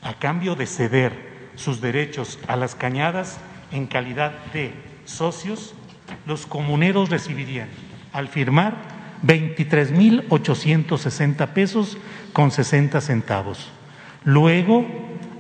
A 0.02 0.14
cambio 0.16 0.56
de 0.56 0.66
ceder 0.66 1.52
sus 1.56 1.82
derechos 1.82 2.40
a 2.48 2.56
las 2.56 2.76
cañadas 2.76 3.40
en 3.72 3.88
calidad 3.88 4.32
de 4.54 4.74
socios, 5.06 5.74
los 6.26 6.46
comuneros 6.46 7.10
recibirían 7.10 7.70
al 8.14 8.28
firmar 8.28 8.76
23.860 9.26 11.48
pesos 11.50 11.98
con 12.34 12.52
60 12.52 13.02
centavos. 13.02 13.70
Luego 14.24 14.86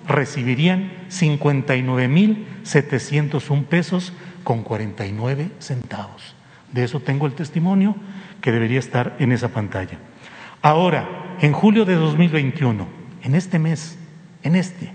recibirían 0.08 0.91
59.701 1.10 3.66
pesos 3.66 4.14
con 4.43 4.64
49 4.64 5.52
centavos. 5.60 6.36
De 6.72 6.84
eso 6.84 6.99
tengo 6.99 7.28
el 7.28 7.34
testimonio 7.34 7.95
que 8.41 8.52
debería 8.52 8.80
estar 8.80 9.16
en 9.20 9.32
esa 9.32 9.49
pantalla. 9.49 9.99
Ahora, 10.62 11.38
en 11.41 11.54
julio 11.54 11.86
de 11.86 11.95
2021, 11.95 12.88
en 13.24 13.36
este 13.36 13.60
mes, 13.60 13.97
en 14.43 14.56
este, 14.56 14.93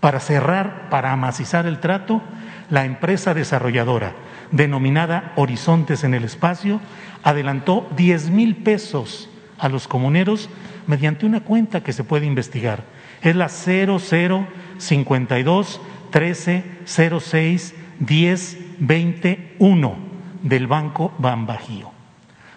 para 0.00 0.20
cerrar, 0.20 0.88
para 0.88 1.12
amacizar 1.12 1.66
el 1.66 1.80
trato, 1.80 2.22
la 2.70 2.84
empresa 2.84 3.34
desarrolladora 3.34 4.14
denominada 4.50 5.32
Horizontes 5.36 6.04
en 6.04 6.14
el 6.14 6.24
Espacio 6.24 6.80
adelantó 7.22 7.88
10 7.96 8.30
mil 8.30 8.56
pesos 8.56 9.28
a 9.58 9.68
los 9.68 9.86
comuneros 9.86 10.48
mediante 10.86 11.26
una 11.26 11.40
cuenta 11.40 11.82
que 11.82 11.92
se 11.92 12.04
puede 12.04 12.26
investigar. 12.26 12.82
Es 13.22 13.36
la 13.36 13.48
0052 13.48 15.80
13 16.10 16.64
06 16.86 17.74
10 18.00 18.58
21 18.78 19.96
del 20.42 20.66
Banco 20.66 21.12
Bambajío. 21.18 21.90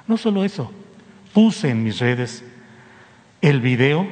No 0.08 0.18
solo 0.18 0.44
eso, 0.44 0.72
puse 1.34 1.70
en 1.70 1.84
mis 1.84 2.00
redes 2.00 2.44
el 3.42 3.62
video 3.62 4.08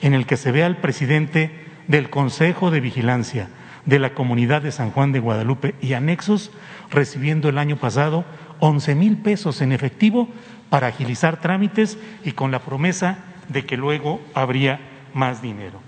en 0.00 0.14
el 0.14 0.26
que 0.26 0.36
se 0.36 0.52
ve 0.52 0.62
al 0.62 0.76
presidente 0.76 1.50
del 1.88 2.10
Consejo 2.10 2.70
de 2.70 2.80
Vigilancia 2.80 3.48
de 3.84 3.98
la 3.98 4.14
comunidad 4.14 4.62
de 4.62 4.72
San 4.72 4.90
Juan 4.90 5.12
de 5.12 5.20
Guadalupe 5.20 5.74
y 5.80 5.94
anexos 5.94 6.50
recibiendo 6.90 7.48
el 7.48 7.58
año 7.58 7.76
pasado 7.76 8.24
11 8.60 8.94
mil 8.94 9.16
pesos 9.16 9.60
en 9.60 9.72
efectivo 9.72 10.28
para 10.68 10.88
agilizar 10.88 11.40
trámites 11.40 11.98
y 12.24 12.32
con 12.32 12.50
la 12.50 12.60
promesa 12.60 13.18
de 13.48 13.64
que 13.64 13.76
luego 13.76 14.20
habría 14.34 14.80
más 15.14 15.40
dinero. 15.40 15.80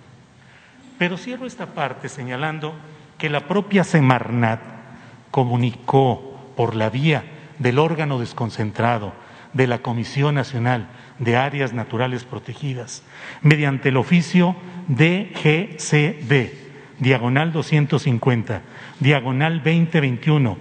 Pero 0.99 1.16
cierro 1.16 1.46
esta 1.46 1.66
parte 1.66 2.09
señalando 2.09 2.74
que 3.16 3.30
la 3.30 3.46
propia 3.46 3.84
Semarnat 3.84 4.61
comunicó 5.30 6.53
por 6.57 6.74
la 6.74 6.90
vía 6.90 7.24
del 7.59 7.78
órgano 7.78 8.18
desconcentrado 8.18 9.12
de 9.53 9.66
la 9.66 9.78
Comisión 9.78 10.34
Nacional 10.34 10.88
de 11.18 11.36
Áreas 11.36 11.72
Naturales 11.72 12.24
Protegidas, 12.24 13.03
mediante 13.42 13.88
el 13.88 13.96
oficio 13.96 14.57
DGCD, 14.88 16.53
diagonal 16.99 17.53
250, 17.53 18.62
diagonal 19.01 19.59
2021, 19.59 20.59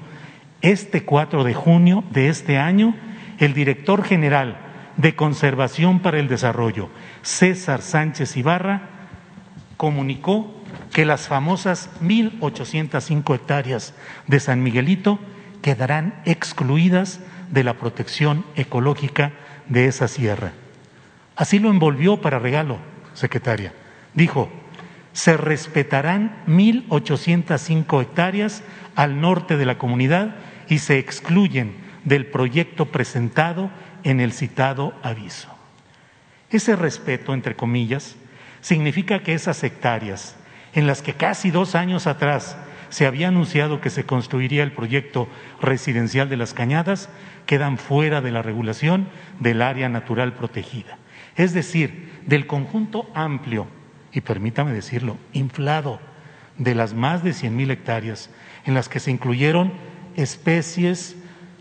este 0.61 1.03
4 1.03 1.43
de 1.43 1.53
junio 1.53 2.03
de 2.11 2.29
este 2.29 2.57
año, 2.57 2.95
el 3.39 3.53
director 3.53 4.03
general 4.03 4.57
de 4.97 5.15
Conservación 5.15 5.99
para 5.99 6.19
el 6.19 6.27
Desarrollo, 6.27 6.89
César 7.21 7.81
Sánchez 7.81 8.35
Ibarra, 8.37 8.96
comunicó 9.77 10.53
que 10.91 11.05
las 11.05 11.27
famosas 11.27 11.89
1.805 12.01 13.35
hectáreas 13.35 13.93
de 14.25 14.39
San 14.39 14.63
Miguelito 14.63 15.19
quedarán 15.61 16.21
excluidas 16.25 17.19
de 17.51 17.63
la 17.63 17.75
protección 17.75 18.43
ecológica 18.55 19.31
de 19.69 19.85
esa 19.85 20.07
sierra. 20.07 20.53
Así 21.35 21.59
lo 21.59 21.69
envolvió 21.69 22.19
para 22.19 22.39
regalo, 22.39 22.79
secretaria. 23.13 23.73
Dijo, 24.13 24.49
se 25.13 25.37
respetarán 25.37 26.43
1.805 26.47 28.01
hectáreas 28.01 28.63
al 28.95 29.21
norte 29.21 29.57
de 29.57 29.65
la 29.65 29.77
comunidad 29.77 30.35
y 30.67 30.79
se 30.79 30.97
excluyen 30.97 31.75
del 32.03 32.25
proyecto 32.25 32.87
presentado 32.87 33.69
en 34.03 34.19
el 34.19 34.31
citado 34.31 34.93
aviso. 35.03 35.49
Ese 36.49 36.75
respeto, 36.75 37.33
entre 37.33 37.55
comillas, 37.55 38.15
significa 38.67 39.23
que 39.23 39.33
esas 39.33 39.63
hectáreas 39.63 40.35
en 40.73 40.87
las 40.87 41.01
que 41.01 41.13
casi 41.13 41.51
dos 41.51 41.73
años 41.73 42.05
atrás 42.05 42.57
se 42.89 43.05
había 43.05 43.29
anunciado 43.29 43.79
que 43.79 43.89
se 43.89 44.05
construiría 44.05 44.61
el 44.61 44.73
proyecto 44.73 45.29
residencial 45.61 46.27
de 46.27 46.35
las 46.35 46.53
Cañadas, 46.53 47.07
quedan 47.45 47.77
fuera 47.77 48.19
de 48.19 48.31
la 48.31 48.41
regulación 48.41 49.07
del 49.39 49.61
área 49.61 49.87
natural 49.87 50.33
protegida. 50.33 50.97
Es 51.37 51.53
decir, 51.53 52.11
del 52.25 52.45
conjunto 52.45 53.09
amplio, 53.13 53.67
y 54.11 54.19
permítame 54.19 54.73
decirlo, 54.73 55.15
inflado, 55.31 56.01
de 56.57 56.75
las 56.75 56.93
más 56.93 57.23
de 57.23 57.31
100.000 57.31 57.71
hectáreas 57.71 58.29
en 58.65 58.73
las 58.73 58.89
que 58.89 58.99
se 58.99 59.11
incluyeron 59.11 59.71
especies, 60.17 61.15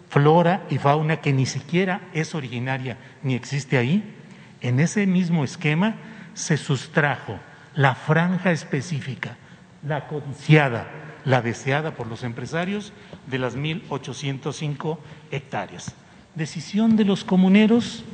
flora 0.09 0.65
y 0.71 0.79
fauna 0.79 1.19
que 1.19 1.33
ni 1.33 1.47
siquiera 1.47 2.01
es 2.15 2.35
originaria 2.35 2.99
ni 3.23 3.37
existe 3.37 3.79
ahí, 3.79 4.13
en 4.61 4.81
ese 4.81 5.07
mismo 5.07 5.45
esquema 5.45 5.95
se 6.37 6.59
sustrajo 6.59 7.39
la 7.75 7.95
franja 7.95 8.53
específica, 8.53 9.37
la 9.83 10.07
codiciada, 10.07 10.87
la 11.25 11.43
deseada 11.43 11.93
por 11.93 12.07
los 12.07 12.23
empresarios 12.23 12.93
de 13.27 13.39
las 13.39 13.57
1.805 13.57 14.99
hectáreas. 15.31 15.95
Decisión 16.35 16.97
de 16.97 17.07
los 17.07 17.25
comuneros 17.25 18.05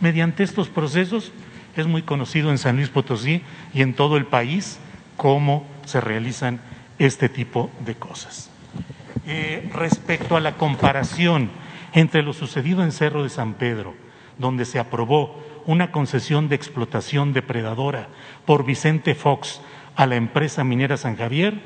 mediante 0.00 0.42
estos 0.42 0.68
procesos 0.68 1.32
es 1.74 1.86
muy 1.86 2.02
conocido 2.02 2.50
en 2.50 2.58
San 2.58 2.76
Luis 2.76 2.90
Potosí 2.90 3.42
y 3.72 3.80
en 3.80 3.94
todo 3.94 4.18
el 4.18 4.26
país 4.26 4.78
cómo 5.16 5.66
se 5.86 6.00
realizan 6.00 6.60
este 6.98 7.30
tipo 7.30 7.70
de 7.84 7.94
cosas. 7.94 8.50
Eh, 9.26 9.70
respecto 9.74 10.36
a 10.36 10.40
la 10.40 10.56
comparación 10.56 11.50
entre 11.94 12.22
lo 12.22 12.34
sucedido 12.34 12.82
en 12.82 12.92
Cerro 12.92 13.22
de 13.22 13.30
San 13.30 13.54
Pedro, 13.54 13.94
donde 14.38 14.66
se 14.66 14.78
aprobó 14.78 15.42
una 15.66 15.92
concesión 15.92 16.48
de 16.48 16.56
explotación 16.56 17.32
depredadora 17.32 18.08
por 18.46 18.64
Vicente 18.64 19.14
Fox 19.14 19.60
a 19.96 20.06
la 20.06 20.16
empresa 20.16 20.64
minera 20.64 20.96
San 20.96 21.16
Javier, 21.16 21.60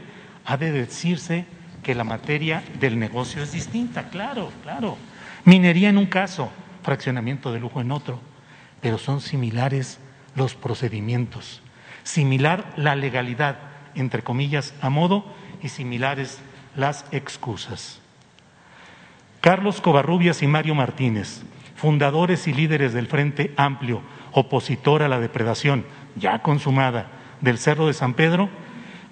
ha 0.45 0.57
de 0.57 0.73
decirse 0.73 1.47
que 1.83 1.95
la 1.95 2.05
materia 2.05 2.63
del 2.81 2.99
negocio 2.99 3.43
es 3.43 3.53
distinta, 3.53 4.09
claro, 4.09 4.51
claro. 4.63 4.97
Minería 5.45 5.91
en 5.91 5.99
un 5.99 6.07
caso, 6.07 6.51
fraccionamiento 6.83 7.53
de 7.53 7.61
lujo 7.61 7.81
en 7.81 7.93
otro, 7.93 8.21
pero 8.81 8.99
son 8.99 9.21
similares 9.21 10.01
los 10.35 10.55
procedimientos, 10.55 11.63
similar 12.03 12.73
la 12.77 12.97
legalidad, 12.97 13.59
entre 13.95 14.23
comillas, 14.23 14.75
a 14.81 14.91
modo, 14.91 15.25
y 15.63 15.69
similares 15.69 16.41
las 16.77 17.07
excusas. 17.13 18.01
Carlos 19.41 19.81
Covarrubias 19.81 20.43
y 20.43 20.47
Mario 20.47 20.75
Martínez, 20.75 21.43
fundadores 21.85 22.49
y 22.49 22.55
líderes 22.55 22.95
del 22.95 23.09
Frente 23.09 23.53
Amplio, 23.59 24.01
opositor 24.33 25.03
a 25.03 25.09
la 25.09 25.21
depredación 25.21 25.85
ya 26.17 26.39
consumada 26.41 27.11
del 27.43 27.59
Cerro 27.59 27.89
de 27.89 27.93
San 27.93 28.15
Pedro, 28.15 28.49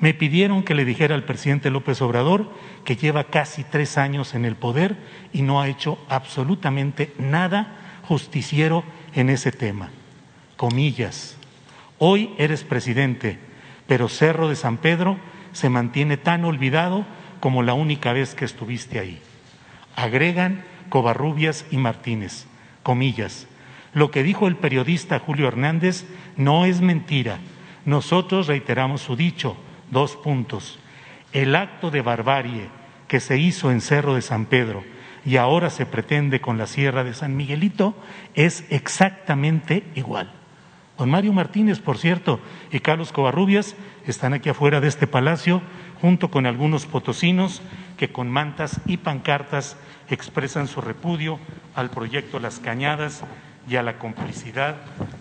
me 0.00 0.14
pidieron 0.14 0.62
que 0.62 0.74
le 0.74 0.86
dijera 0.86 1.14
al 1.14 1.24
presidente 1.24 1.68
López 1.68 2.00
Obrador 2.00 2.50
que 2.86 2.96
lleva 2.96 3.24
casi 3.24 3.62
tres 3.62 3.98
años 3.98 4.34
en 4.34 4.46
el 4.46 4.56
poder 4.56 4.96
y 5.34 5.42
no 5.42 5.60
ha 5.60 5.68
hecho 5.68 5.98
absolutamente 6.08 7.12
nada 7.18 7.76
justiciero 8.04 8.84
en 9.14 9.28
ese 9.28 9.52
tema. 9.52 9.90
Comillas, 10.56 11.36
hoy 11.98 12.30
eres 12.38 12.64
presidente, 12.64 13.38
pero 13.86 14.08
Cerro 14.08 14.48
de 14.48 14.56
San 14.56 14.78
Pedro 14.78 15.18
se 15.52 15.68
mantiene 15.68 16.16
tan 16.16 16.46
olvidado 16.46 17.04
como 17.38 17.62
la 17.62 17.74
única 17.74 18.14
vez 18.14 18.34
que 18.34 18.46
estuviste 18.46 18.98
ahí. 18.98 19.20
Agregan 19.94 20.64
Covarrubias 20.88 21.66
y 21.70 21.76
Martínez, 21.76 22.46
comillas. 22.82 23.46
Lo 23.94 24.10
que 24.10 24.22
dijo 24.22 24.48
el 24.48 24.56
periodista 24.56 25.18
Julio 25.18 25.48
Hernández 25.48 26.06
no 26.36 26.64
es 26.64 26.80
mentira. 26.80 27.38
Nosotros 27.84 28.46
reiteramos 28.46 29.02
su 29.02 29.16
dicho 29.16 29.56
Dos 29.92 30.16
puntos. 30.16 30.78
El 31.34 31.54
acto 31.54 31.90
de 31.90 32.00
barbarie 32.00 32.70
que 33.08 33.20
se 33.20 33.36
hizo 33.36 33.70
en 33.70 33.82
Cerro 33.82 34.14
de 34.14 34.22
San 34.22 34.46
Pedro 34.46 34.82
y 35.22 35.36
ahora 35.36 35.68
se 35.68 35.84
pretende 35.84 36.40
con 36.40 36.56
la 36.56 36.66
Sierra 36.66 37.04
de 37.04 37.12
San 37.12 37.36
Miguelito 37.36 37.94
es 38.34 38.64
exactamente 38.70 39.84
igual. 39.94 40.32
Don 40.96 41.10
Mario 41.10 41.34
Martínez, 41.34 41.80
por 41.80 41.98
cierto, 41.98 42.40
y 42.70 42.80
Carlos 42.80 43.12
Covarrubias 43.12 43.76
están 44.06 44.32
aquí 44.32 44.48
afuera 44.48 44.80
de 44.80 44.88
este 44.88 45.06
palacio 45.06 45.60
junto 46.00 46.30
con 46.30 46.46
algunos 46.46 46.86
potosinos 46.86 47.60
que 47.98 48.10
con 48.10 48.30
mantas 48.30 48.80
y 48.86 48.96
pancartas 48.96 49.76
expresan 50.14 50.68
su 50.68 50.80
repudio 50.80 51.38
al 51.74 51.90
proyecto 51.90 52.38
Las 52.38 52.58
Cañadas 52.58 53.22
y 53.68 53.76
a 53.76 53.82
la 53.82 53.98
complicidad 53.98 54.76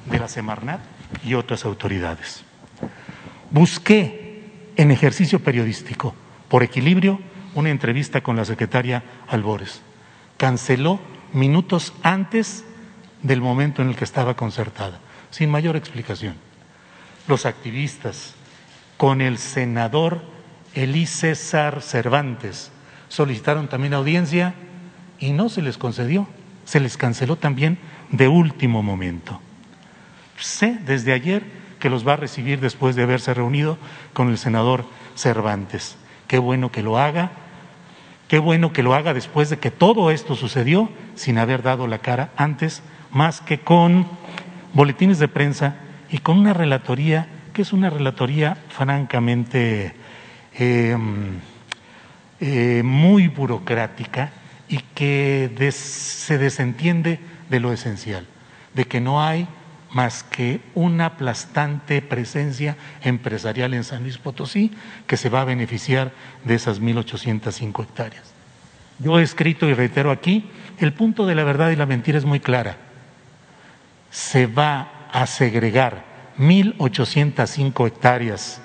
de 0.05 0.19
la 0.19 0.27
Semarnat 0.27 0.79
y 1.23 1.35
otras 1.35 1.65
autoridades. 1.65 2.43
Busqué 3.51 4.71
en 4.75 4.91
ejercicio 4.91 5.39
periodístico, 5.43 6.15
por 6.49 6.63
equilibrio, 6.63 7.19
una 7.53 7.69
entrevista 7.69 8.21
con 8.21 8.35
la 8.35 8.45
secretaria 8.45 9.03
Albores. 9.27 9.81
Canceló 10.37 10.99
minutos 11.33 11.93
antes 12.01 12.65
del 13.21 13.41
momento 13.41 13.81
en 13.81 13.89
el 13.89 13.95
que 13.95 14.03
estaba 14.03 14.35
concertada, 14.35 14.99
sin 15.29 15.49
mayor 15.49 15.75
explicación. 15.75 16.35
Los 17.27 17.45
activistas, 17.45 18.35
con 18.97 19.21
el 19.21 19.37
senador 19.37 20.21
Elí 20.73 21.05
César 21.05 21.81
Cervantes, 21.81 22.71
solicitaron 23.09 23.67
también 23.67 23.93
audiencia 23.93 24.55
y 25.21 25.31
no 25.31 25.47
se 25.47 25.61
les 25.61 25.77
concedió, 25.77 26.27
se 26.65 26.81
les 26.81 26.97
canceló 26.97 27.37
también 27.37 27.77
de 28.11 28.27
último 28.27 28.83
momento. 28.83 29.39
Sé 30.37 30.77
desde 30.85 31.13
ayer 31.13 31.43
que 31.79 31.89
los 31.89 32.05
va 32.05 32.13
a 32.13 32.17
recibir 32.17 32.59
después 32.59 32.95
de 32.95 33.03
haberse 33.03 33.33
reunido 33.33 33.77
con 34.13 34.29
el 34.29 34.37
senador 34.37 34.83
Cervantes. 35.15 35.95
Qué 36.27 36.39
bueno 36.39 36.71
que 36.71 36.81
lo 36.81 36.97
haga, 36.97 37.31
qué 38.27 38.39
bueno 38.39 38.73
que 38.73 38.83
lo 38.83 38.95
haga 38.95 39.13
después 39.13 39.49
de 39.49 39.59
que 39.59 39.69
todo 39.69 40.09
esto 40.09 40.35
sucedió 40.35 40.89
sin 41.15 41.37
haber 41.37 41.61
dado 41.61 41.85
la 41.87 41.99
cara 41.99 42.31
antes, 42.35 42.81
más 43.11 43.41
que 43.41 43.59
con 43.59 44.07
boletines 44.73 45.19
de 45.19 45.27
prensa 45.27 45.75
y 46.09 46.17
con 46.17 46.39
una 46.39 46.53
relatoría 46.53 47.27
que 47.53 47.61
es 47.61 47.73
una 47.73 47.89
relatoría 47.89 48.57
francamente 48.69 49.93
em, 50.53 51.39
eh, 52.39 52.81
muy 52.83 53.27
burocrática 53.27 54.31
y 54.71 54.77
que 54.95 55.71
se 55.73 56.37
desentiende 56.37 57.19
de 57.49 57.59
lo 57.59 57.73
esencial, 57.73 58.25
de 58.73 58.85
que 58.85 59.01
no 59.01 59.21
hay 59.21 59.45
más 59.91 60.23
que 60.23 60.61
una 60.73 61.07
aplastante 61.07 62.01
presencia 62.01 62.77
empresarial 63.03 63.73
en 63.73 63.83
San 63.83 64.03
Luis 64.03 64.17
Potosí 64.17 64.71
que 65.07 65.17
se 65.17 65.27
va 65.27 65.41
a 65.41 65.45
beneficiar 65.45 66.13
de 66.45 66.55
esas 66.55 66.81
1.805 66.81 67.83
hectáreas. 67.83 68.33
Yo 68.99 69.19
he 69.19 69.23
escrito 69.23 69.67
y 69.67 69.73
reitero 69.73 70.09
aquí, 70.09 70.49
el 70.79 70.93
punto 70.93 71.25
de 71.25 71.35
la 71.35 71.43
verdad 71.43 71.71
y 71.71 71.75
la 71.75 71.85
mentira 71.85 72.17
es 72.17 72.23
muy 72.23 72.39
clara. 72.39 72.77
Se 74.09 74.47
va 74.47 75.09
a 75.11 75.27
segregar 75.27 76.05
1.805 76.37 77.87
hectáreas 77.87 78.61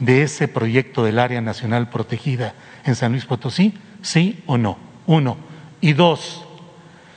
de 0.00 0.22
ese 0.22 0.48
proyecto 0.48 1.04
del 1.04 1.20
área 1.20 1.40
nacional 1.40 1.88
protegida 1.88 2.54
en 2.84 2.96
San 2.96 3.12
Luis 3.12 3.26
Potosí, 3.26 3.74
sí 4.02 4.42
o 4.46 4.58
no. 4.58 4.89
Uno. 5.10 5.36
Y 5.80 5.94
dos, 5.94 6.44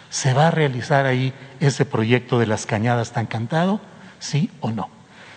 ¿se 0.10 0.34
va 0.34 0.48
a 0.48 0.52
realizar 0.52 1.06
ahí 1.06 1.32
ese 1.60 1.86
proyecto 1.86 2.40
de 2.40 2.48
las 2.48 2.66
cañadas 2.66 3.12
tan 3.12 3.28
cantado? 3.28 3.82
¿Sí 4.18 4.50
o 4.62 4.72
no? 4.72 4.90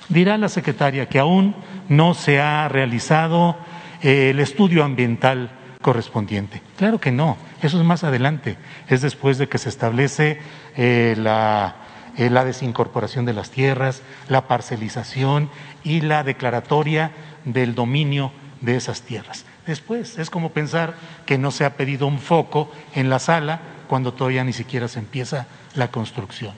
Dirá 0.08 0.38
la 0.38 0.48
secretaria 0.48 1.06
que 1.06 1.18
aún 1.18 1.54
no 1.90 2.14
se 2.14 2.40
ha 2.40 2.66
realizado 2.68 3.56
eh, 4.00 4.30
el 4.30 4.40
estudio 4.40 4.84
ambiental 4.84 5.50
correspondiente. 5.82 6.62
Claro 6.78 6.98
que 6.98 7.12
no, 7.12 7.36
eso 7.60 7.78
es 7.78 7.84
más 7.84 8.04
adelante, 8.04 8.56
es 8.88 9.02
después 9.02 9.36
de 9.36 9.50
que 9.50 9.58
se 9.58 9.68
establece 9.68 10.40
eh, 10.78 11.14
la, 11.18 11.76
eh, 12.16 12.30
la 12.30 12.46
desincorporación 12.46 13.26
de 13.26 13.34
las 13.34 13.50
tierras, 13.50 14.00
la 14.30 14.48
parcelización 14.48 15.50
y 15.84 16.00
la 16.00 16.24
declaratoria 16.24 17.10
del 17.44 17.74
dominio 17.74 18.32
de 18.62 18.76
esas 18.76 19.02
tierras. 19.02 19.44
Después 19.66 20.18
es 20.18 20.30
como 20.30 20.52
pensar 20.52 20.94
que 21.26 21.38
no 21.38 21.50
se 21.50 21.64
ha 21.64 21.76
pedido 21.76 22.06
un 22.06 22.20
foco 22.20 22.70
en 22.94 23.10
la 23.10 23.18
sala 23.18 23.60
cuando 23.88 24.14
todavía 24.14 24.44
ni 24.44 24.52
siquiera 24.52 24.88
se 24.88 25.00
empieza 25.00 25.46
la 25.74 25.90
construcción. 25.90 26.54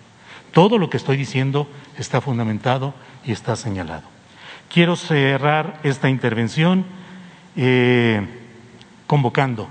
Todo 0.53 0.79
lo 0.79 0.91
que 0.91 0.97
estoy 0.99 1.17
diciendo 1.17 1.69
está 1.97 2.21
fundamentado 2.21 2.95
y 3.25 3.33
está 3.33 3.57
señalado. 3.57 4.05
Quiero 4.73 4.97
cerrar 4.97 5.81
esta 5.83 6.11
intervención 6.11 6.85
eh, 7.57 8.27
convocando 9.07 9.69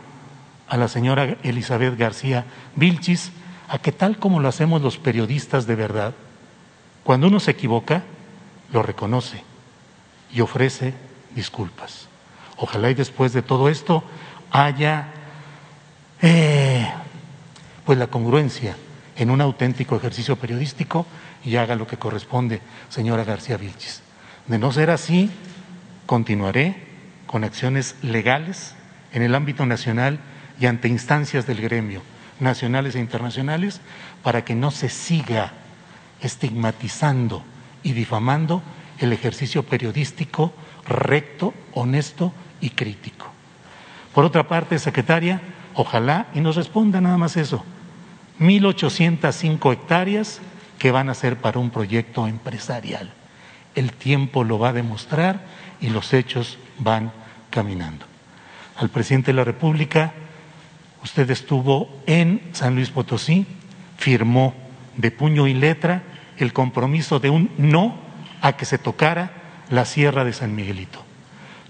a 0.68 0.78
la 0.78 0.88
señora 0.88 1.38
Elizabeth 1.44 1.98
García 1.98 2.46
Vilchis 2.76 3.32
a 3.70 3.80
que 3.80 3.92
tal 3.92 4.18
como 4.18 4.40
lo 4.40 4.48
hacemos 4.48 4.82
los 4.82 4.98
periodistas 4.98 5.68
de 5.68 5.76
verdad, 5.76 6.14
cuando 7.04 7.28
uno 7.28 7.40
se 7.40 7.52
equivoca, 7.52 8.04
lo 8.72 8.82
reconoce 8.82 9.44
y 10.34 10.42
ofrece 10.42 10.94
disculpas. 11.36 12.08
Ojalá 12.58 12.90
y 12.90 12.96
después 12.96 13.34
de 13.34 13.42
todo 13.42 13.70
esto 13.70 14.04
haya 14.52 15.08
eh, 16.22 16.88
pues 17.86 17.98
la 17.98 18.08
congruencia 18.08 18.76
en 19.16 19.30
un 19.30 19.42
auténtico 19.42 19.96
ejercicio 19.96 20.36
periodístico 20.36 21.06
y 21.44 21.56
haga 21.56 21.76
lo 21.76 21.88
que 21.88 21.98
corresponde, 21.98 22.62
señora 22.90 23.24
García 23.24 23.58
Vilchis. 23.58 24.02
De 24.48 24.58
no 24.58 24.72
ser 24.72 24.90
así, 24.90 25.30
continuaré 26.06 26.88
con 27.26 27.44
acciones 27.44 27.96
legales 28.02 28.76
en 29.14 29.22
el 29.22 29.36
ámbito 29.36 29.66
nacional 29.66 30.20
y 30.60 30.66
ante 30.66 30.88
instancias 30.88 31.46
del 31.46 31.62
gremio, 31.62 32.02
nacionales 32.40 32.96
e 32.96 33.00
internacionales, 33.00 33.82
para 34.24 34.44
que 34.44 34.56
no 34.56 34.72
se 34.72 34.90
siga 34.90 35.54
estigmatizando 36.22 37.44
y 37.84 37.94
difamando 37.94 38.62
el 39.00 39.14
ejercicio 39.14 39.64
periodístico 39.64 40.54
recto, 40.88 41.54
honesto 41.74 42.34
y 42.62 42.72
crítico. 42.72 43.28
Por 44.14 44.26
otra 44.26 44.48
parte, 44.48 44.80
secretaria, 44.80 45.42
ojalá 45.74 46.28
y 46.34 46.40
nos 46.40 46.56
responda 46.56 47.02
nada 47.02 47.18
más 47.18 47.38
eso. 47.38 47.64
1.805 48.40 49.74
hectáreas 49.74 50.42
que 50.78 50.92
van 50.92 51.10
a 51.10 51.14
ser 51.14 51.38
para 51.38 51.60
un 51.60 51.70
proyecto 51.70 52.28
empresarial. 52.28 53.12
El 53.76 53.94
tiempo 53.94 54.44
lo 54.44 54.60
va 54.60 54.70
a 54.70 54.74
demostrar 54.74 55.46
y 55.82 55.90
los 55.90 56.14
hechos 56.14 56.58
van 56.80 57.12
caminando. 57.50 58.06
Al 58.78 58.90
presidente 58.90 59.32
de 59.32 59.38
la 59.38 59.44
República, 59.44 60.14
usted 61.04 61.30
estuvo 61.32 62.02
en 62.06 62.42
San 62.54 62.76
Luis 62.76 62.90
Potosí, 62.90 63.46
firmó 63.98 64.54
de 64.96 65.12
puño 65.12 65.48
y 65.48 65.54
letra 65.54 66.04
el 66.38 66.54
compromiso 66.54 67.20
de 67.20 67.30
un 67.30 67.52
no 67.58 67.96
a 68.42 68.58
que 68.58 68.66
se 68.66 68.78
tocara 68.78 69.32
la 69.70 69.86
Sierra 69.86 70.24
de 70.24 70.34
San 70.34 70.56
Miguelito. 70.56 71.07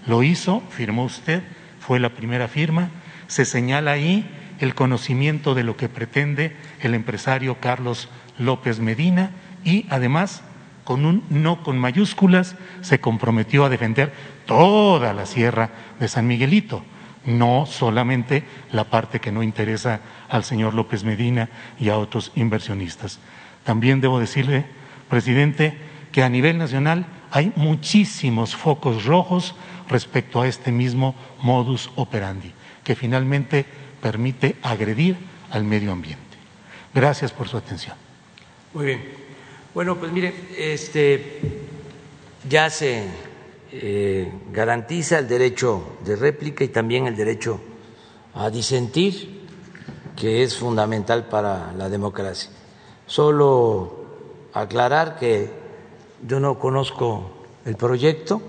Lo 0.06 0.22
hizo, 0.22 0.62
firmó 0.70 1.04
usted, 1.04 1.42
fue 1.80 2.00
la 2.00 2.10
primera 2.10 2.48
firma, 2.48 2.90
se 3.26 3.44
señala 3.44 3.92
ahí 3.92 4.28
el 4.60 4.74
conocimiento 4.74 5.54
de 5.54 5.64
lo 5.64 5.76
que 5.76 5.88
pretende 5.88 6.56
el 6.80 6.94
empresario 6.94 7.60
Carlos 7.60 8.08
López 8.38 8.80
Medina 8.80 9.30
y 9.64 9.86
además 9.90 10.42
con 10.84 11.04
un 11.04 11.22
no 11.28 11.62
con 11.62 11.78
mayúsculas 11.78 12.56
se 12.80 13.00
comprometió 13.00 13.64
a 13.64 13.68
defender 13.68 14.12
toda 14.46 15.12
la 15.12 15.26
sierra 15.26 15.70
de 16.00 16.08
San 16.08 16.26
Miguelito, 16.26 16.82
no 17.26 17.66
solamente 17.66 18.44
la 18.72 18.84
parte 18.84 19.20
que 19.20 19.30
no 19.30 19.42
interesa 19.42 20.00
al 20.28 20.44
señor 20.44 20.72
López 20.72 21.04
Medina 21.04 21.50
y 21.78 21.90
a 21.90 21.98
otros 21.98 22.32
inversionistas. 22.36 23.18
También 23.64 24.00
debo 24.00 24.18
decirle, 24.18 24.64
presidente, 25.10 25.76
que 26.10 26.22
a 26.22 26.30
nivel 26.30 26.56
nacional 26.56 27.04
hay 27.30 27.52
muchísimos 27.56 28.54
focos 28.54 29.04
rojos 29.04 29.54
respecto 29.88 30.40
a 30.40 30.48
este 30.48 30.72
mismo 30.72 31.14
modus 31.42 31.90
operandi, 31.96 32.52
que 32.84 32.94
finalmente 32.94 33.64
permite 34.02 34.56
agredir 34.62 35.16
al 35.50 35.64
medio 35.64 35.92
ambiente. 35.92 36.22
Gracias 36.94 37.32
por 37.32 37.48
su 37.48 37.56
atención. 37.56 37.96
Muy 38.74 38.86
bien. 38.86 39.02
Bueno, 39.74 39.96
pues 39.96 40.12
mire, 40.12 40.34
este, 40.56 41.40
ya 42.48 42.70
se 42.70 43.04
eh, 43.72 44.32
garantiza 44.50 45.18
el 45.18 45.28
derecho 45.28 45.98
de 46.04 46.16
réplica 46.16 46.64
y 46.64 46.68
también 46.68 47.06
el 47.06 47.16
derecho 47.16 47.60
a 48.34 48.50
disentir, 48.50 49.46
que 50.16 50.42
es 50.42 50.56
fundamental 50.56 51.26
para 51.26 51.72
la 51.72 51.88
democracia. 51.88 52.50
Solo 53.06 54.06
aclarar 54.52 55.18
que 55.18 55.50
yo 56.26 56.40
no 56.40 56.58
conozco 56.58 57.30
el 57.64 57.76
proyecto 57.76 58.42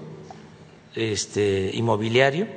este, 0.95 1.71
inmobiliario, 1.73 2.47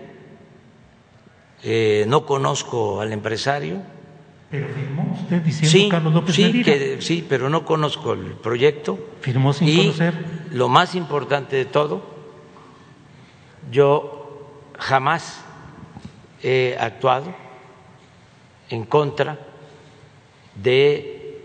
eh, 1.62 2.04
no 2.08 2.26
conozco 2.26 3.00
al 3.00 3.12
empresario. 3.12 3.82
Pero 4.50 4.68
firmó 4.68 5.16
usted 5.20 5.42
diciendo 5.42 5.70
sí, 5.70 5.88
Carlos 5.88 6.12
López 6.12 6.34
sí, 6.34 6.62
que, 6.62 7.00
sí, 7.00 7.24
pero 7.26 7.48
no 7.48 7.64
conozco 7.64 8.12
el 8.12 8.32
proyecto. 8.32 8.98
Firmó 9.20 9.52
sin 9.52 9.68
y 9.68 9.76
conocer. 9.78 10.14
Lo 10.50 10.68
más 10.68 10.94
importante 10.94 11.56
de 11.56 11.64
todo, 11.64 12.02
yo 13.70 14.50
jamás 14.78 15.42
he 16.42 16.76
actuado 16.78 17.34
en 18.68 18.84
contra 18.84 19.38
de 20.56 21.40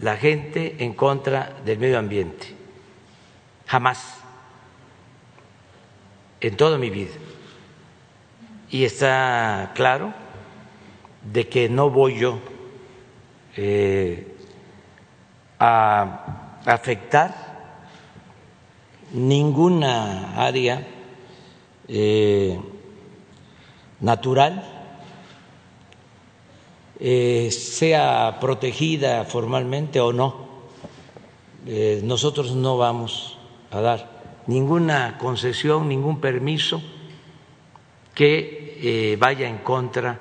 la 0.00 0.16
gente, 0.16 0.76
en 0.78 0.94
contra 0.94 1.56
del 1.64 1.78
medio 1.78 1.98
ambiente. 1.98 2.55
Jamás. 3.66 4.18
En 6.40 6.56
toda 6.56 6.78
mi 6.78 6.90
vida. 6.90 7.14
Y 8.70 8.84
está 8.84 9.72
claro 9.74 10.12
de 11.32 11.48
que 11.48 11.68
no 11.68 11.90
voy 11.90 12.18
yo 12.18 12.38
eh, 13.56 14.36
a 15.58 16.60
afectar 16.64 17.34
ninguna 19.12 20.34
área 20.36 20.86
eh, 21.88 22.60
natural, 24.00 24.62
eh, 27.00 27.48
sea 27.50 28.38
protegida 28.40 29.24
formalmente 29.24 30.00
o 30.00 30.12
no. 30.12 30.46
Nosotros 32.02 32.54
no 32.54 32.76
vamos 32.76 33.35
a 33.76 33.82
dar 33.82 34.16
ninguna 34.46 35.18
concesión, 35.18 35.88
ningún 35.88 36.20
permiso 36.20 36.82
que 38.14 38.78
eh, 38.82 39.16
vaya 39.18 39.48
en 39.48 39.58
contra 39.58 40.18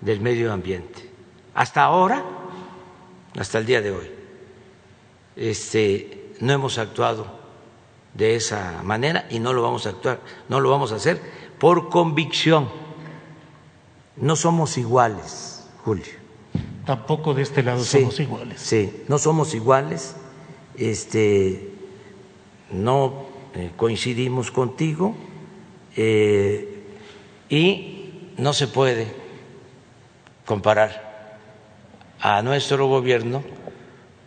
del 0.00 0.20
medio 0.20 0.52
ambiente. 0.52 1.10
Hasta 1.54 1.82
ahora, 1.82 2.24
hasta 3.38 3.58
el 3.58 3.66
día 3.66 3.80
de 3.80 3.90
hoy, 3.90 4.10
este, 5.36 6.32
no 6.40 6.52
hemos 6.52 6.78
actuado 6.78 7.40
de 8.14 8.34
esa 8.34 8.82
manera 8.82 9.26
y 9.30 9.38
no 9.38 9.52
lo 9.52 9.62
vamos 9.62 9.86
a 9.86 9.90
actuar, 9.90 10.20
no 10.48 10.60
lo 10.60 10.70
vamos 10.70 10.92
a 10.92 10.96
hacer 10.96 11.20
por 11.58 11.88
convicción. 11.88 12.68
No 14.16 14.36
somos 14.36 14.76
iguales, 14.76 15.68
Julio. 15.84 16.20
Tampoco 16.84 17.34
de 17.34 17.42
este 17.42 17.62
lado 17.62 17.82
Sí, 17.84 18.00
somos 18.00 18.20
iguales. 18.20 18.60
Sí, 18.60 19.04
no 19.08 19.18
somos 19.18 19.54
iguales, 19.54 20.16
este, 20.76 21.69
no 22.70 23.26
eh, 23.54 23.70
coincidimos 23.76 24.50
contigo 24.50 25.14
eh, 25.96 26.84
y 27.48 28.30
no 28.36 28.52
se 28.52 28.68
puede 28.68 29.12
comparar 30.44 31.38
a 32.20 32.42
nuestro 32.42 32.86
gobierno 32.86 33.42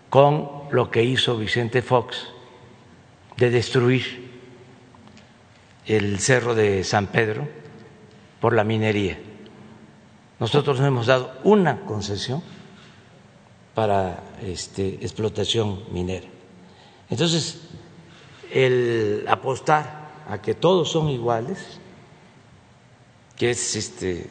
con 0.09 0.63
lo 0.71 0.91
que 0.91 1.03
hizo 1.03 1.37
Vicente 1.37 1.81
Fox 1.81 2.27
de 3.37 3.49
destruir 3.49 4.31
el 5.85 6.19
cerro 6.19 6.55
de 6.55 6.83
San 6.83 7.07
Pedro 7.07 7.47
por 8.39 8.53
la 8.53 8.63
minería. 8.63 9.17
Nosotros 10.39 10.79
no 10.79 10.85
hemos 10.85 11.07
dado 11.07 11.39
una 11.43 11.81
concesión 11.81 12.43
para 13.73 14.23
este, 14.41 14.95
explotación 15.01 15.83
minera. 15.91 16.27
Entonces, 17.09 17.61
el 18.53 19.25
apostar 19.27 20.11
a 20.29 20.39
que 20.41 20.53
todos 20.53 20.91
son 20.91 21.09
iguales, 21.09 21.79
que 23.35 23.49
es 23.49 23.75
este, 23.75 24.29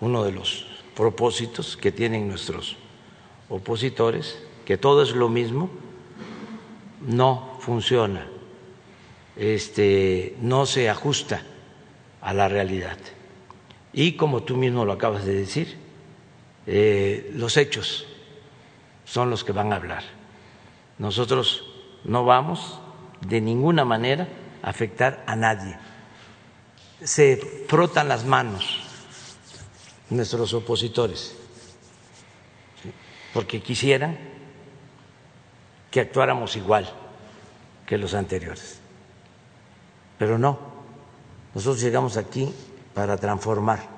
uno 0.00 0.22
de 0.22 0.30
los 0.30 0.66
propósitos 0.94 1.76
que 1.76 1.90
tienen 1.90 2.28
nuestros 2.28 2.76
opositores, 3.48 4.40
que 4.64 4.78
todo 4.78 5.02
es 5.02 5.10
lo 5.10 5.28
mismo, 5.28 5.68
no 7.00 7.56
funciona, 7.58 8.28
este, 9.36 10.36
no 10.40 10.64
se 10.64 10.88
ajusta 10.88 11.42
a 12.22 12.32
la 12.32 12.48
realidad. 12.48 12.96
Y 13.92 14.12
como 14.12 14.44
tú 14.44 14.56
mismo 14.56 14.84
lo 14.84 14.92
acabas 14.92 15.24
de 15.24 15.34
decir, 15.34 15.76
eh, 16.68 17.32
los 17.34 17.56
hechos 17.56 18.06
son 19.04 19.28
los 19.28 19.42
que 19.42 19.52
van 19.52 19.72
a 19.72 19.76
hablar. 19.76 20.04
Nosotros 20.98 21.64
no 22.04 22.24
vamos 22.24 22.80
de 23.20 23.40
ninguna 23.40 23.84
manera 23.84 24.28
afectar 24.62 25.24
a 25.26 25.36
nadie. 25.36 25.76
Se 27.02 27.36
frotan 27.68 28.08
las 28.08 28.24
manos 28.24 28.82
nuestros 30.08 30.54
opositores 30.54 31.34
porque 33.34 33.62
quisieran 33.62 34.18
que 35.90 36.00
actuáramos 36.00 36.56
igual 36.56 36.88
que 37.86 37.98
los 37.98 38.14
anteriores. 38.14 38.80
Pero 40.18 40.38
no, 40.38 40.58
nosotros 41.54 41.80
llegamos 41.80 42.16
aquí 42.16 42.52
para 42.94 43.16
transformar 43.16 43.96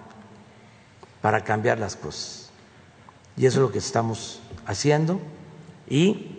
para 1.20 1.42
cambiar 1.44 1.78
las 1.78 1.96
cosas. 1.96 2.50
Y 3.36 3.46
eso 3.46 3.58
es 3.58 3.62
lo 3.62 3.72
que 3.72 3.78
estamos 3.78 4.40
haciendo 4.66 5.20
y 5.88 6.37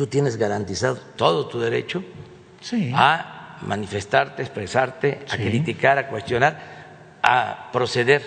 tú 0.00 0.06
tienes 0.06 0.38
garantizado 0.38 0.96
todo 1.14 1.46
tu 1.46 1.60
derecho 1.60 2.02
a 2.94 3.58
manifestarte, 3.60 4.40
expresarte, 4.40 5.18
a 5.28 5.36
criticar, 5.36 5.98
a 5.98 6.08
cuestionar, 6.08 7.18
a 7.22 7.68
proceder 7.70 8.22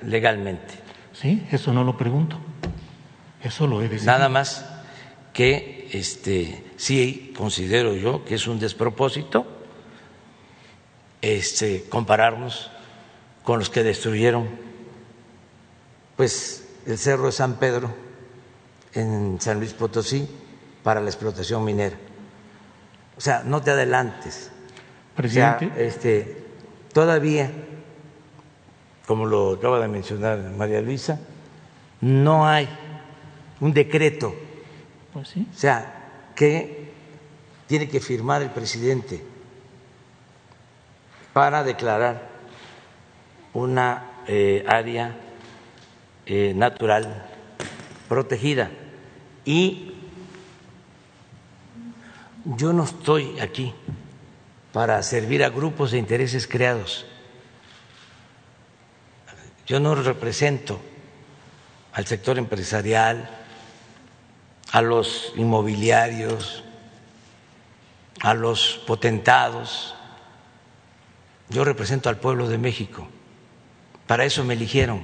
legalmente. 0.00 0.72
Sí, 1.12 1.46
eso 1.50 1.74
no 1.74 1.84
lo 1.84 1.94
pregunto. 1.98 2.38
Eso 3.42 3.66
lo 3.66 3.82
he 3.82 3.88
decidido. 3.90 4.12
Nada 4.12 4.30
más 4.30 4.64
que 5.34 5.90
este 5.92 6.64
sí 6.76 7.34
considero 7.36 7.94
yo 7.94 8.24
que 8.24 8.36
es 8.36 8.46
un 8.46 8.58
despropósito 8.58 9.46
este 11.20 11.84
compararnos 11.90 12.70
con 13.42 13.58
los 13.58 13.68
que 13.68 13.82
destruyeron 13.82 14.48
pues 16.16 16.66
el 16.86 16.96
Cerro 16.96 17.26
de 17.26 17.32
San 17.32 17.58
Pedro 17.58 17.94
en 18.94 19.38
San 19.38 19.58
Luis 19.58 19.74
Potosí 19.74 20.26
para 20.84 21.00
la 21.00 21.08
explotación 21.08 21.64
minera. 21.64 21.96
O 23.16 23.20
sea, 23.20 23.42
no 23.44 23.60
te 23.60 23.72
adelantes. 23.72 24.52
Presidente. 25.16 25.72
este, 25.76 26.44
todavía, 26.92 27.50
como 29.06 29.26
lo 29.26 29.54
acaba 29.54 29.80
de 29.80 29.88
mencionar 29.88 30.38
María 30.56 30.80
Luisa, 30.80 31.18
no 32.00 32.46
hay 32.46 32.68
un 33.60 33.72
decreto. 33.72 34.34
Pues 35.12 35.28
sí. 35.28 35.48
O 35.52 35.56
sea, 35.56 36.30
que 36.36 36.92
tiene 37.66 37.88
que 37.88 38.00
firmar 38.00 38.42
el 38.42 38.50
presidente 38.50 39.24
para 41.32 41.64
declarar 41.64 42.28
una 43.54 44.22
eh, 44.26 44.64
área 44.68 45.16
eh, 46.26 46.52
natural 46.54 47.26
protegida. 48.08 48.70
Y 49.44 49.93
yo 52.44 52.72
no 52.72 52.84
estoy 52.84 53.40
aquí 53.40 53.74
para 54.72 55.02
servir 55.02 55.44
a 55.44 55.50
grupos 55.50 55.90
de 55.92 55.98
intereses 55.98 56.46
creados. 56.46 57.06
Yo 59.66 59.80
no 59.80 59.94
represento 59.94 60.80
al 61.92 62.06
sector 62.06 62.38
empresarial, 62.38 63.30
a 64.72 64.82
los 64.82 65.32
inmobiliarios, 65.36 66.64
a 68.20 68.34
los 68.34 68.82
potentados. 68.86 69.94
Yo 71.48 71.64
represento 71.64 72.08
al 72.08 72.18
pueblo 72.18 72.48
de 72.48 72.58
México. 72.58 73.06
Para 74.06 74.24
eso 74.24 74.44
me 74.44 74.54
eligieron. 74.54 75.02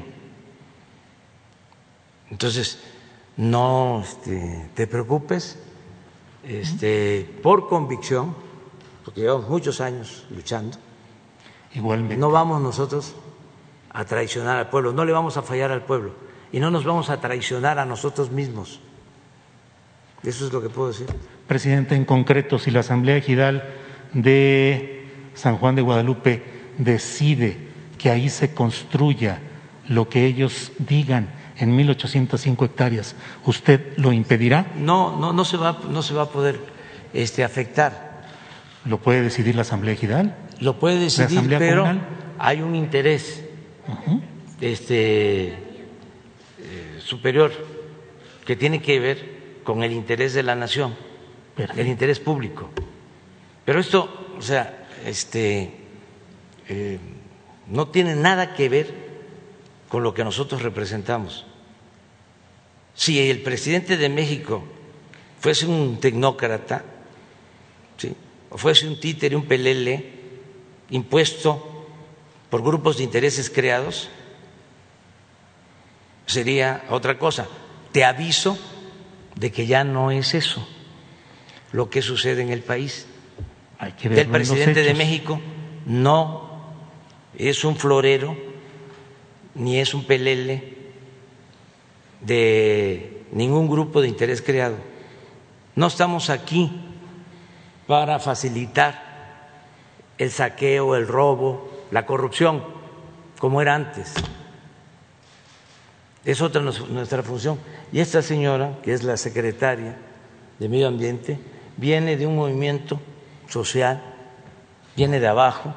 Entonces, 2.31 2.81
no 3.37 4.03
este, 4.05 4.69
te 4.75 4.87
preocupes, 4.87 5.59
este, 6.45 7.29
por 7.43 7.69
convicción, 7.69 8.35
porque 9.05 9.23
llevamos 9.23 9.49
muchos 9.49 9.81
años 9.81 10.27
luchando, 10.31 10.79
Igualmente. 11.75 12.17
no 12.17 12.31
vamos 12.31 12.61
nosotros 12.61 13.15
a 13.93 14.05
traicionar 14.05 14.57
al 14.59 14.71
pueblo, 14.71 14.93
no 14.93 15.05
le 15.05 15.13
vamos 15.13 15.37
a 15.37 15.43
fallar 15.43 15.71
al 15.71 15.83
pueblo 15.85 16.13
y 16.53 16.61
no 16.61 16.71
nos 16.71 16.85
vamos 16.85 17.11
a 17.11 17.21
traicionar 17.21 17.79
a 17.79 17.85
nosotros 17.85 18.31
mismos. 18.31 18.81
Eso 20.23 20.47
es 20.47 20.53
lo 20.53 20.61
que 20.61 20.69
puedo 20.69 20.89
decir. 20.89 21.07
Presidente, 21.47 21.95
en 21.95 22.05
concreto, 22.05 22.59
si 22.59 22.71
la 22.71 22.81
Asamblea 22.81 23.17
Ejidal 23.17 23.65
de 24.13 25.09
San 25.35 25.57
Juan 25.57 25.75
de 25.75 25.83
Guadalupe 25.83 26.43
decide 26.79 27.57
que 27.99 28.11
ahí 28.11 28.29
se 28.29 28.55
construya 28.55 29.41
lo 29.89 30.09
que 30.09 30.27
ellos 30.27 30.73
digan 30.79 31.29
en 31.61 31.77
1.805 31.77 32.65
hectáreas, 32.65 33.15
¿usted 33.45 33.97
lo 33.97 34.13
impedirá? 34.13 34.73
No, 34.77 35.17
no, 35.19 35.33
no 35.33 35.45
se 35.45 35.57
va, 35.57 35.79
no 35.89 36.03
se 36.03 36.15
va 36.15 36.23
a 36.23 36.29
poder 36.29 36.59
este, 37.13 37.45
afectar. 37.45 38.23
¿Lo 38.85 38.99
puede 38.99 39.23
decidir 39.23 39.55
la 39.55 39.63
Asamblea 39.63 39.95
Ejidal? 39.95 40.37
Lo 40.61 40.79
puede 40.79 40.99
decidir, 40.99 41.43
pero 41.59 41.83
Comunal? 41.83 42.07
hay 42.39 42.63
un 42.63 42.75
interés 42.75 43.45
este, 44.61 45.49
eh, 45.49 45.57
superior 46.99 47.53
que 48.45 48.57
tiene 48.57 48.81
que 48.81 49.01
ver 49.01 49.61
con 49.65 49.83
el 49.83 49.93
interés 49.93 50.35
de 50.35 50.43
la 50.43 50.55
nación, 50.55 50.95
Perfecto. 51.55 51.81
el 51.81 51.89
interés 51.89 52.21
público. 52.21 52.71
Pero 53.65 53.81
esto, 53.81 54.35
o 54.39 54.43
sea, 54.43 54.87
este, 55.05 55.75
eh, 56.69 56.99
no 57.69 57.89
tiene 57.89 58.17
nada 58.17 58.55
que 58.55 58.69
ver 58.69 58.95
con 59.89 60.03
lo 60.03 60.15
que 60.15 60.25
nosotros 60.25 60.63
representamos. 60.63 61.47
Si 63.01 63.19
el 63.31 63.41
presidente 63.41 63.97
de 63.97 64.11
México 64.11 64.63
fuese 65.41 65.65
un 65.65 66.01
tecnócrata, 66.01 66.85
¿sí? 67.97 68.15
o 68.51 68.59
fuese 68.59 68.87
un 68.87 69.01
títere, 69.01 69.35
un 69.35 69.47
pelele 69.47 70.05
impuesto 70.91 71.87
por 72.51 72.63
grupos 72.63 72.99
de 72.99 73.05
intereses 73.05 73.49
creados, 73.49 74.11
sería 76.27 76.85
otra 76.91 77.19
cosa. 77.19 77.49
Te 77.91 78.05
aviso 78.05 78.59
de 79.35 79.51
que 79.51 79.67
ya 79.67 79.83
no 79.83 80.11
es 80.11 80.35
eso 80.35 80.69
lo 81.73 81.89
que 81.89 82.03
sucede 82.03 82.43
en 82.43 82.51
el 82.51 82.61
país. 82.61 83.07
Hay 83.79 83.93
que 83.93 84.09
el 84.09 84.29
presidente 84.29 84.83
de. 84.83 84.93
México 84.93 85.41
no 85.87 86.75
es 87.35 87.65
un 87.65 87.77
florero 87.77 88.37
ni 89.55 89.79
es 89.79 89.95
un 89.95 90.05
pelele 90.05 90.80
de 92.21 93.25
ningún 93.33 93.69
grupo 93.69 94.01
de 94.01 94.09
interés 94.09 94.43
creado. 94.43 94.77
No 95.75 95.87
estamos 95.87 96.31
aquí 96.31 96.71
para 97.87 98.19
facilitar 98.19 99.11
el 100.19 100.31
saqueo, 100.31 100.97
el 100.97 101.09
robo, 101.09 101.71
la 101.91 102.07
corrupción, 102.07 102.63
como 103.39 103.63
era 103.63 103.75
antes. 103.75 104.15
Es 106.25 106.43
otra 106.43 106.61
nuestra 106.61 107.23
función. 107.23 107.59
Y 107.93 108.01
esta 108.01 108.21
señora, 108.23 108.79
que 108.83 108.93
es 108.93 109.03
la 109.03 109.17
secretaria 109.17 109.97
de 110.59 110.69
Medio 110.69 110.89
Ambiente, 110.89 111.39
viene 111.77 112.17
de 112.17 112.27
un 112.27 112.37
movimiento 112.37 113.01
social, 113.49 114.03
viene 114.97 115.19
de 115.19 115.29
abajo, 115.29 115.75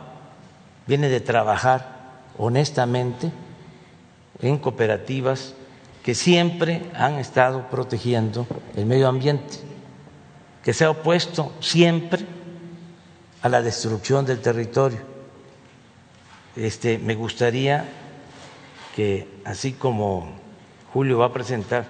viene 0.86 1.08
de 1.08 1.22
trabajar 1.22 2.12
honestamente 2.38 3.32
en 4.42 4.58
cooperativas 4.58 5.56
que 6.04 6.14
siempre 6.16 6.82
han 6.94 7.18
estado 7.18 7.70
protegiendo 7.70 8.46
el 8.76 8.86
medio 8.86 9.08
ambiente, 9.08 9.56
que 10.62 10.74
se 10.74 10.84
ha 10.84 10.90
opuesto 10.90 11.54
siempre 11.62 12.26
a 13.42 13.50
la 13.50 13.62
destrucción 13.62 14.26
del 14.26 14.42
territorio. 14.42 15.00
Este, 16.58 16.98
me 16.98 17.16
gustaría 17.16 17.86
que, 18.96 19.28
así 19.46 19.72
como 19.72 20.34
Julio 20.92 21.20
va 21.20 21.28
a 21.28 21.34
presentar, 21.34 21.88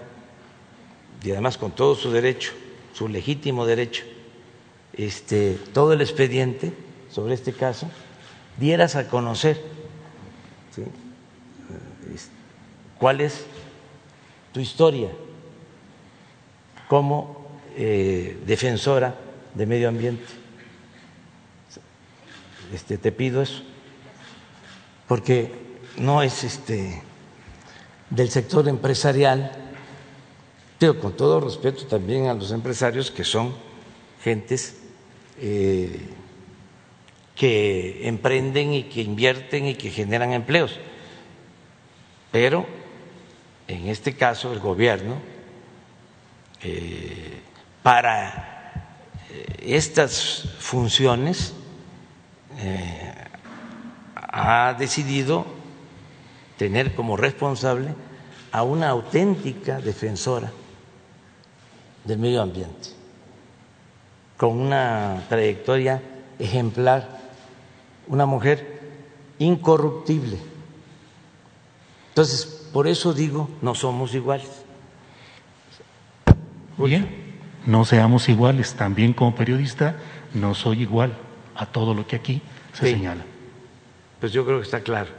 y 1.23 1.31
además 1.31 1.57
con 1.57 1.71
todo 1.71 1.95
su 1.95 2.11
derecho, 2.11 2.51
su 2.93 3.07
legítimo 3.07 3.65
derecho, 3.65 4.03
este, 4.93 5.57
todo 5.73 5.93
el 5.93 6.01
expediente 6.01 6.71
sobre 7.09 7.33
este 7.33 7.51
caso, 7.51 7.89
dieras 8.57 8.95
a 8.95 9.07
conocer 9.07 9.59
¿sí? 10.75 10.81
Eh, 10.81 10.87
cuál 12.99 13.21
es 13.21 13.45
tu 14.53 14.59
historia 14.59 15.09
como 16.87 17.43
eh, 17.75 18.37
defensora 18.45 19.15
de 19.53 19.65
medio 19.65 19.89
ambiente. 19.89 20.23
Este, 22.71 22.97
te 22.97 23.11
pido 23.11 23.41
eso, 23.41 23.63
porque 25.07 25.51
no 25.97 26.21
es 26.21 26.43
este 26.43 27.01
del 28.09 28.29
sector 28.29 28.67
empresarial, 28.67 29.51
pero 30.77 30.99
con 30.99 31.13
todo 31.13 31.39
respeto 31.39 31.85
también 31.87 32.27
a 32.27 32.33
los 32.33 32.51
empresarios 32.51 33.09
que 33.09 33.23
son 33.23 33.53
gentes 34.23 34.77
eh, 35.39 35.99
que 37.35 38.07
emprenden 38.07 38.73
y 38.73 38.83
que 38.83 39.01
invierten 39.01 39.67
y 39.67 39.75
que 39.75 39.89
generan 39.89 40.31
empleos. 40.33 40.79
Pero 42.31 42.82
en 43.67 43.87
este 43.87 44.15
caso 44.15 44.51
el 44.53 44.59
gobierno, 44.59 45.15
eh, 46.61 47.41
para 47.81 48.89
eh, 49.29 49.75
estas 49.75 50.49
funciones, 50.59 51.53
eh, 52.59 53.13
ha 54.15 54.75
decidido 54.77 55.45
tener 56.57 56.95
como 56.95 57.17
responsable 57.17 57.93
a 58.51 58.63
una 58.63 58.89
auténtica 58.89 59.79
defensora 59.79 60.51
del 62.03 62.19
medio 62.19 62.41
ambiente, 62.41 62.89
con 64.37 64.59
una 64.59 65.23
trayectoria 65.29 66.01
ejemplar, 66.39 67.21
una 68.07 68.25
mujer 68.25 68.81
incorruptible, 69.39 70.37
Entonces, 72.09 72.52
por 72.73 72.87
eso 72.87 73.13
digo, 73.13 73.49
no 73.61 73.75
somos 73.75 74.13
iguales. 74.15 74.49
Bien, 76.77 77.07
no 77.65 77.85
seamos 77.85 78.27
iguales. 78.29 78.73
También 78.73 79.13
como 79.13 79.35
periodista 79.35 79.95
no 80.33 80.55
soy 80.55 80.81
igual 80.81 81.13
a 81.55 81.67
todo 81.67 81.93
lo 81.93 82.07
que 82.07 82.15
aquí 82.15 82.41
se 82.73 82.87
Sí. 82.87 82.93
señala. 82.93 83.23
Pues 84.19 84.31
yo 84.33 84.43
creo 84.45 84.57
que 84.57 84.63
está 84.65 84.81
claro. 84.81 85.11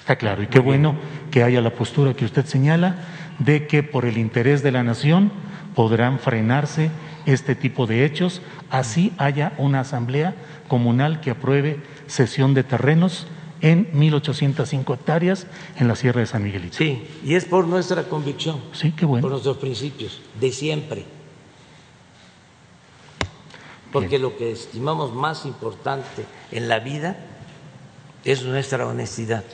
Está 0.00 0.16
claro, 0.16 0.42
y 0.42 0.46
qué 0.46 0.58
bueno 0.58 0.94
que 1.30 1.42
haya 1.42 1.60
la 1.60 1.70
postura 1.70 2.14
que 2.14 2.24
usted 2.24 2.44
señala 2.46 2.96
de 3.38 3.66
que 3.66 3.82
por 3.82 4.04
el 4.04 4.18
interés 4.18 4.62
de 4.62 4.70
la 4.72 4.82
nación 4.82 5.32
podrán 5.74 6.18
frenarse 6.18 6.90
este 7.26 7.54
tipo 7.54 7.86
de 7.86 8.04
hechos, 8.04 8.42
así 8.70 9.12
haya 9.18 9.52
una 9.58 9.80
asamblea 9.80 10.34
comunal 10.68 11.20
que 11.20 11.30
apruebe 11.30 11.80
cesión 12.06 12.52
de 12.54 12.62
terrenos 12.64 13.26
en 13.62 13.90
1.805 13.92 14.94
hectáreas 14.94 15.46
en 15.78 15.88
la 15.88 15.96
Sierra 15.96 16.20
de 16.20 16.26
San 16.26 16.42
Miguelito. 16.42 16.76
Sí, 16.76 17.06
y 17.24 17.36
es 17.36 17.44
por 17.44 17.66
nuestra 17.66 18.04
convicción, 18.04 18.60
Sí, 18.72 18.92
qué 18.92 19.06
por 19.06 19.22
nuestros 19.22 19.56
principios, 19.56 20.20
de 20.38 20.52
siempre. 20.52 21.04
Porque 23.92 24.18
lo 24.18 24.36
que 24.36 24.50
estimamos 24.50 25.14
más 25.14 25.46
importante 25.46 26.24
en 26.50 26.68
la 26.68 26.80
vida 26.80 27.16
es 28.24 28.42
nuestra 28.42 28.86
honestidad. 28.86 29.44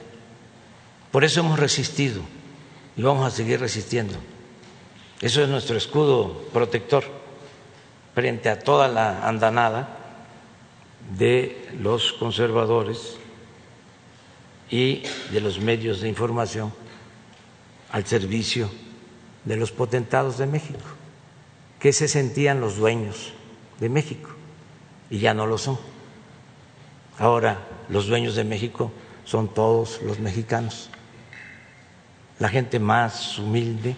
Por 1.10 1.24
eso 1.24 1.40
hemos 1.40 1.58
resistido 1.58 2.22
y 2.96 3.02
vamos 3.02 3.26
a 3.26 3.34
seguir 3.34 3.60
resistiendo. 3.60 4.14
Eso 5.20 5.42
es 5.42 5.48
nuestro 5.48 5.76
escudo 5.76 6.44
protector 6.52 7.04
frente 8.14 8.48
a 8.48 8.60
toda 8.60 8.88
la 8.88 9.26
andanada 9.26 9.96
de 11.16 11.68
los 11.80 12.12
conservadores 12.12 13.18
y 14.70 15.02
de 15.32 15.40
los 15.40 15.60
medios 15.60 16.00
de 16.00 16.08
información 16.08 16.72
al 17.90 18.06
servicio 18.06 18.70
de 19.44 19.56
los 19.56 19.72
potentados 19.72 20.38
de 20.38 20.46
México, 20.46 20.80
que 21.78 21.92
se 21.92 22.08
sentían 22.08 22.60
los 22.60 22.76
dueños 22.76 23.32
de 23.80 23.88
México 23.88 24.30
y 25.10 25.18
ya 25.18 25.32
no 25.34 25.46
lo 25.46 25.58
son. 25.58 25.78
Ahora 27.18 27.58
los 27.88 28.06
dueños 28.06 28.34
de 28.34 28.44
México 28.44 28.92
son 29.24 29.52
todos 29.52 30.00
los 30.02 30.18
mexicanos, 30.18 30.90
la 32.38 32.48
gente 32.48 32.78
más 32.78 33.38
humilde 33.38 33.96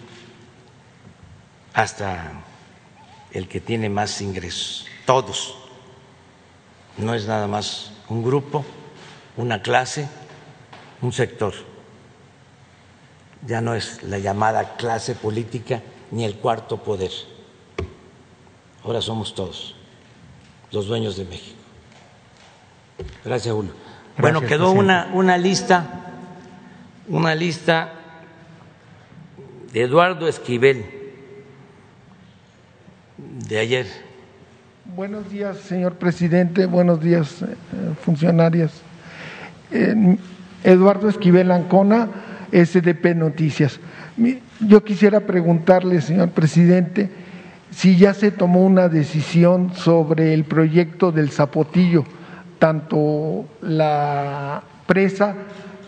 hasta 1.73 2.31
el 3.31 3.47
que 3.47 3.61
tiene 3.61 3.89
más 3.89 4.21
ingresos, 4.21 4.85
todos. 5.05 5.57
No 6.97 7.13
es 7.13 7.25
nada 7.25 7.47
más 7.47 7.91
un 8.09 8.23
grupo, 8.23 8.65
una 9.37 9.61
clase, 9.61 10.09
un 11.01 11.11
sector. 11.11 11.53
Ya 13.45 13.61
no 13.61 13.73
es 13.73 14.03
la 14.03 14.19
llamada 14.19 14.75
clase 14.75 15.15
política 15.15 15.81
ni 16.11 16.25
el 16.25 16.35
cuarto 16.35 16.77
poder. 16.77 17.11
Ahora 18.83 19.01
somos 19.01 19.33
todos 19.33 19.75
los 20.71 20.87
dueños 20.87 21.17
de 21.17 21.25
México. 21.25 21.57
Gracias, 23.25 23.53
Julio. 23.53 23.71
bueno, 24.17 24.41
quedó 24.41 24.73
presidente. 24.73 24.79
una, 24.79 25.11
una 25.13 25.37
lista, 25.37 26.13
una 27.07 27.35
lista 27.35 27.93
de 29.73 29.81
Eduardo 29.81 30.27
Esquivel 30.27 30.85
de 33.17 33.59
ayer. 33.59 33.87
Buenos 34.85 35.29
días, 35.29 35.57
señor 35.57 35.95
presidente. 35.95 36.65
Buenos 36.65 37.01
días, 37.01 37.41
eh, 37.41 37.45
funcionarias. 38.03 38.71
Eh, 39.71 40.17
Eduardo 40.63 41.09
Esquivel 41.09 41.51
Ancona, 41.51 42.09
SDP 42.51 43.15
Noticias. 43.15 43.79
Yo 44.59 44.83
quisiera 44.83 45.21
preguntarle, 45.21 46.01
señor 46.01 46.29
presidente, 46.29 47.09
si 47.71 47.97
ya 47.97 48.13
se 48.13 48.31
tomó 48.31 48.65
una 48.65 48.89
decisión 48.89 49.73
sobre 49.73 50.33
el 50.33 50.43
proyecto 50.43 51.11
del 51.11 51.31
Zapotillo, 51.31 52.03
tanto 52.59 53.45
la 53.61 54.61
presa 54.85 55.35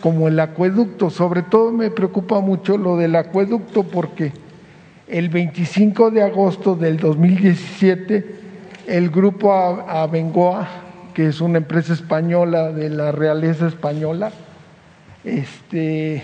como 0.00 0.28
el 0.28 0.40
acueducto. 0.40 1.10
Sobre 1.10 1.42
todo 1.42 1.70
me 1.70 1.90
preocupa 1.90 2.40
mucho 2.40 2.78
lo 2.78 2.96
del 2.96 3.14
acueducto 3.16 3.84
porque 3.84 4.32
el 5.06 5.28
25 5.28 6.10
de 6.10 6.22
agosto 6.22 6.74
del 6.74 6.96
2017, 6.96 8.36
el 8.86 9.10
grupo 9.10 9.52
Abengoa, 9.52 10.66
que 11.12 11.28
es 11.28 11.40
una 11.40 11.58
empresa 11.58 11.92
española 11.92 12.72
de 12.72 12.88
la 12.88 13.12
realeza 13.12 13.68
española, 13.68 14.32
este, 15.24 16.22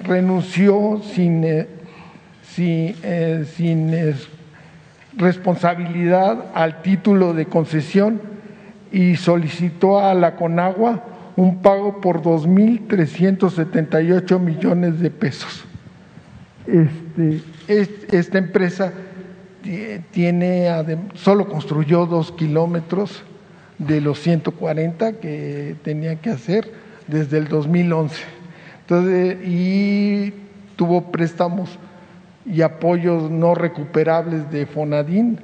renunció 0.00 1.00
sin, 1.14 1.44
eh, 1.44 1.68
sin, 2.54 2.94
eh, 3.02 3.44
sin, 3.56 3.92
eh, 3.94 4.14
responsabilidad 5.16 6.46
al 6.54 6.82
título 6.82 7.34
de 7.34 7.46
concesión 7.46 8.20
y 8.90 9.14
solicitó 9.16 10.00
a 10.00 10.14
la 10.14 10.34
Conagua 10.36 11.04
un 11.36 11.62
pago 11.62 12.00
por 12.00 12.22
2.378 12.22 14.38
millones 14.38 15.00
de 15.00 15.10
pesos. 15.10 15.64
Este, 16.66 17.40
es- 17.68 17.90
esta 18.12 18.38
empresa 18.38 18.92
ti- 19.62 20.00
tiene, 20.10 20.68
solo 21.14 21.46
construyó 21.48 22.06
dos 22.06 22.32
kilómetros 22.32 23.22
de 23.78 24.00
los 24.00 24.18
140 24.20 25.14
que 25.14 25.76
tenía 25.82 26.16
que 26.16 26.30
hacer 26.30 26.72
desde 27.06 27.38
el 27.38 27.48
2011. 27.48 28.22
Entonces, 28.80 29.38
y 29.46 30.32
tuvo 30.76 31.10
préstamos 31.10 31.78
y 32.46 32.62
apoyos 32.62 33.30
no 33.30 33.54
recuperables 33.54 34.50
de 34.50 34.66
Fonadín 34.66 35.38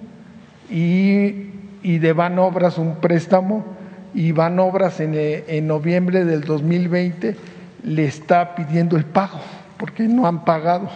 y, 0.71 1.51
y 1.83 1.99
de 1.99 2.13
Banobras 2.13 2.79
un 2.79 2.97
préstamo 2.97 3.65
y 4.13 4.33
Banobras 4.33 5.01
en, 5.01 5.15
eh, 5.15 5.45
en 5.49 5.67
noviembre 5.67 6.25
del 6.25 6.43
2020 6.43 7.37
le 7.85 8.05
está 8.05 8.55
pidiendo 8.55 8.97
el 8.97 9.05
pago 9.05 9.41
porque 9.81 10.07
no 10.07 10.27
han 10.27 10.45
pagado, 10.45 10.91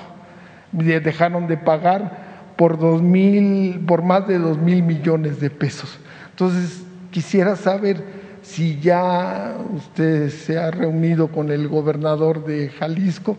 dejaron 0.72 1.46
de 1.46 1.56
pagar 1.56 2.52
por, 2.56 2.78
dos 2.78 3.00
mil, 3.00 3.82
por 3.86 4.02
más 4.02 4.28
de 4.28 4.38
dos 4.38 4.58
mil 4.58 4.82
millones 4.82 5.40
de 5.40 5.48
pesos. 5.48 5.98
Entonces, 6.30 6.84
quisiera 7.10 7.56
saber 7.56 8.04
si 8.44 8.78
ya 8.78 9.56
usted 9.74 10.28
se 10.28 10.58
ha 10.58 10.70
reunido 10.70 11.28
con 11.28 11.50
el 11.50 11.66
gobernador 11.66 12.44
de 12.44 12.68
Jalisco 12.68 13.36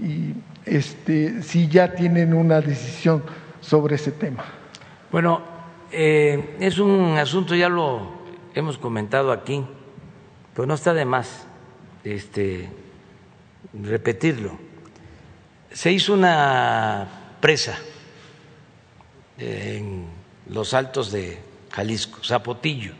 y 0.00 0.34
este, 0.66 1.42
si 1.42 1.68
ya 1.68 1.94
tienen 1.94 2.34
una 2.34 2.60
decisión 2.60 3.22
sobre 3.60 3.96
ese 3.96 4.12
tema. 4.12 4.44
Bueno, 5.10 5.40
eh, 5.90 6.56
es 6.60 6.78
un 6.78 7.16
asunto, 7.16 7.54
ya 7.54 7.70
lo 7.70 8.12
hemos 8.54 8.76
comentado 8.76 9.32
aquí, 9.32 9.64
pero 10.54 10.66
no 10.66 10.74
está 10.74 10.92
de 10.92 11.06
más 11.06 11.46
este, 12.04 12.68
repetirlo. 13.72 14.58
Se 15.72 15.90
hizo 15.92 16.12
una 16.12 17.08
presa 17.40 17.78
en 19.38 20.04
los 20.50 20.74
altos 20.74 21.10
de 21.10 21.38
Jalisco, 21.72 22.22
Zapotillo, 22.22 22.92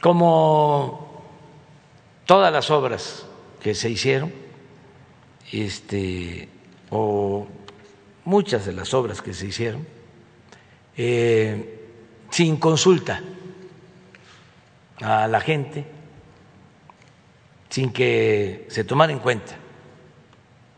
como 0.00 1.22
todas 2.26 2.52
las 2.52 2.70
obras 2.70 3.26
que 3.60 3.74
se 3.74 3.90
hicieron, 3.90 4.32
este, 5.52 6.48
o 6.90 7.46
muchas 8.24 8.66
de 8.66 8.72
las 8.72 8.92
obras 8.94 9.22
que 9.22 9.34
se 9.34 9.46
hicieron, 9.46 9.86
eh, 10.96 11.86
sin 12.30 12.56
consulta 12.56 13.22
a 15.00 15.26
la 15.26 15.40
gente, 15.40 15.84
sin 17.68 17.92
que 17.92 18.66
se 18.70 18.84
tomara 18.84 19.12
en 19.12 19.18
cuenta 19.18 19.56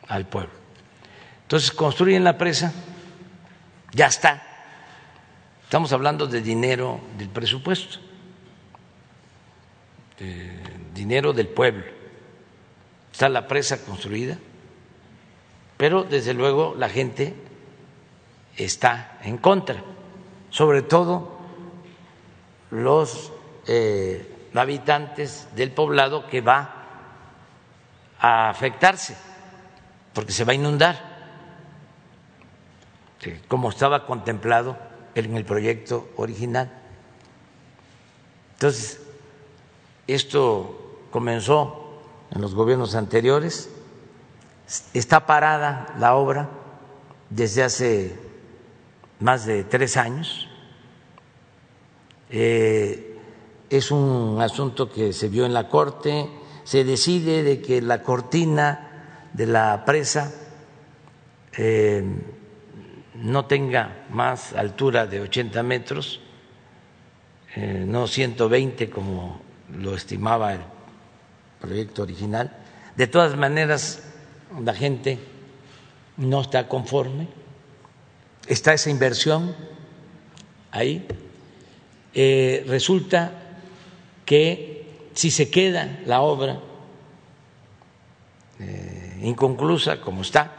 al 0.08 0.26
pueblo. 0.26 0.52
Entonces 1.42 1.72
construyen 1.72 2.22
la 2.22 2.38
presa, 2.38 2.72
ya 3.92 4.06
está. 4.06 4.42
Estamos 5.64 5.92
hablando 5.92 6.26
de 6.26 6.40
dinero 6.40 7.00
del 7.18 7.28
presupuesto, 7.28 7.98
de 10.20 10.50
dinero 10.94 11.32
del 11.32 11.48
pueblo. 11.48 11.84
Está 13.10 13.28
la 13.28 13.48
presa 13.48 13.84
construida, 13.84 14.38
pero 15.76 16.04
desde 16.04 16.34
luego 16.34 16.74
la 16.78 16.88
gente 16.88 17.34
está 18.56 19.18
en 19.24 19.38
contra, 19.38 19.82
sobre 20.50 20.82
todo 20.82 21.38
los 22.70 23.32
eh, 23.66 24.48
habitantes 24.54 25.48
del 25.56 25.72
poblado 25.72 26.26
que 26.28 26.40
va 26.40 26.76
a 28.20 28.50
afectarse, 28.50 29.16
porque 30.12 30.32
se 30.32 30.44
va 30.44 30.52
a 30.52 30.56
inundar, 30.56 31.10
como 33.48 33.70
estaba 33.70 34.06
contemplado 34.06 34.76
en 35.14 35.36
el 35.36 35.44
proyecto 35.44 36.10
original. 36.16 36.70
Entonces, 38.52 39.00
esto 40.12 41.06
comenzó 41.10 42.00
en 42.30 42.40
los 42.40 42.54
gobiernos 42.54 42.94
anteriores 42.94 43.70
está 44.94 45.26
parada 45.26 45.94
la 45.98 46.14
obra 46.14 46.48
desde 47.28 47.62
hace 47.62 48.16
más 49.18 49.46
de 49.46 49.64
tres 49.64 49.96
años. 49.96 50.48
Eh, 52.30 53.18
es 53.68 53.90
un 53.90 54.40
asunto 54.40 54.90
que 54.90 55.12
se 55.12 55.28
vio 55.28 55.46
en 55.46 55.54
la 55.54 55.68
Corte, 55.68 56.28
se 56.64 56.84
decide 56.84 57.42
de 57.42 57.60
que 57.60 57.82
la 57.82 58.02
cortina 58.02 59.28
de 59.32 59.46
la 59.46 59.84
presa 59.84 60.32
eh, 61.56 62.04
no 63.14 63.46
tenga 63.46 64.06
más 64.10 64.52
altura 64.52 65.06
de 65.06 65.20
80 65.20 65.62
metros, 65.62 66.20
eh, 67.56 67.84
no 67.86 68.06
120 68.06 68.90
como 68.90 69.40
lo 69.78 69.94
estimaba 69.94 70.54
el 70.54 70.60
proyecto 71.60 72.02
original. 72.02 72.56
De 72.96 73.06
todas 73.06 73.36
maneras, 73.36 74.02
la 74.64 74.74
gente 74.74 75.18
no 76.16 76.40
está 76.40 76.68
conforme, 76.68 77.28
está 78.46 78.74
esa 78.74 78.90
inversión 78.90 79.54
ahí. 80.70 81.06
Eh, 82.12 82.64
resulta 82.66 83.32
que 84.24 85.08
si 85.14 85.30
se 85.30 85.50
queda 85.50 86.00
la 86.06 86.20
obra 86.22 86.60
eh, 88.58 89.20
inconclusa 89.22 90.00
como 90.00 90.22
está, 90.22 90.52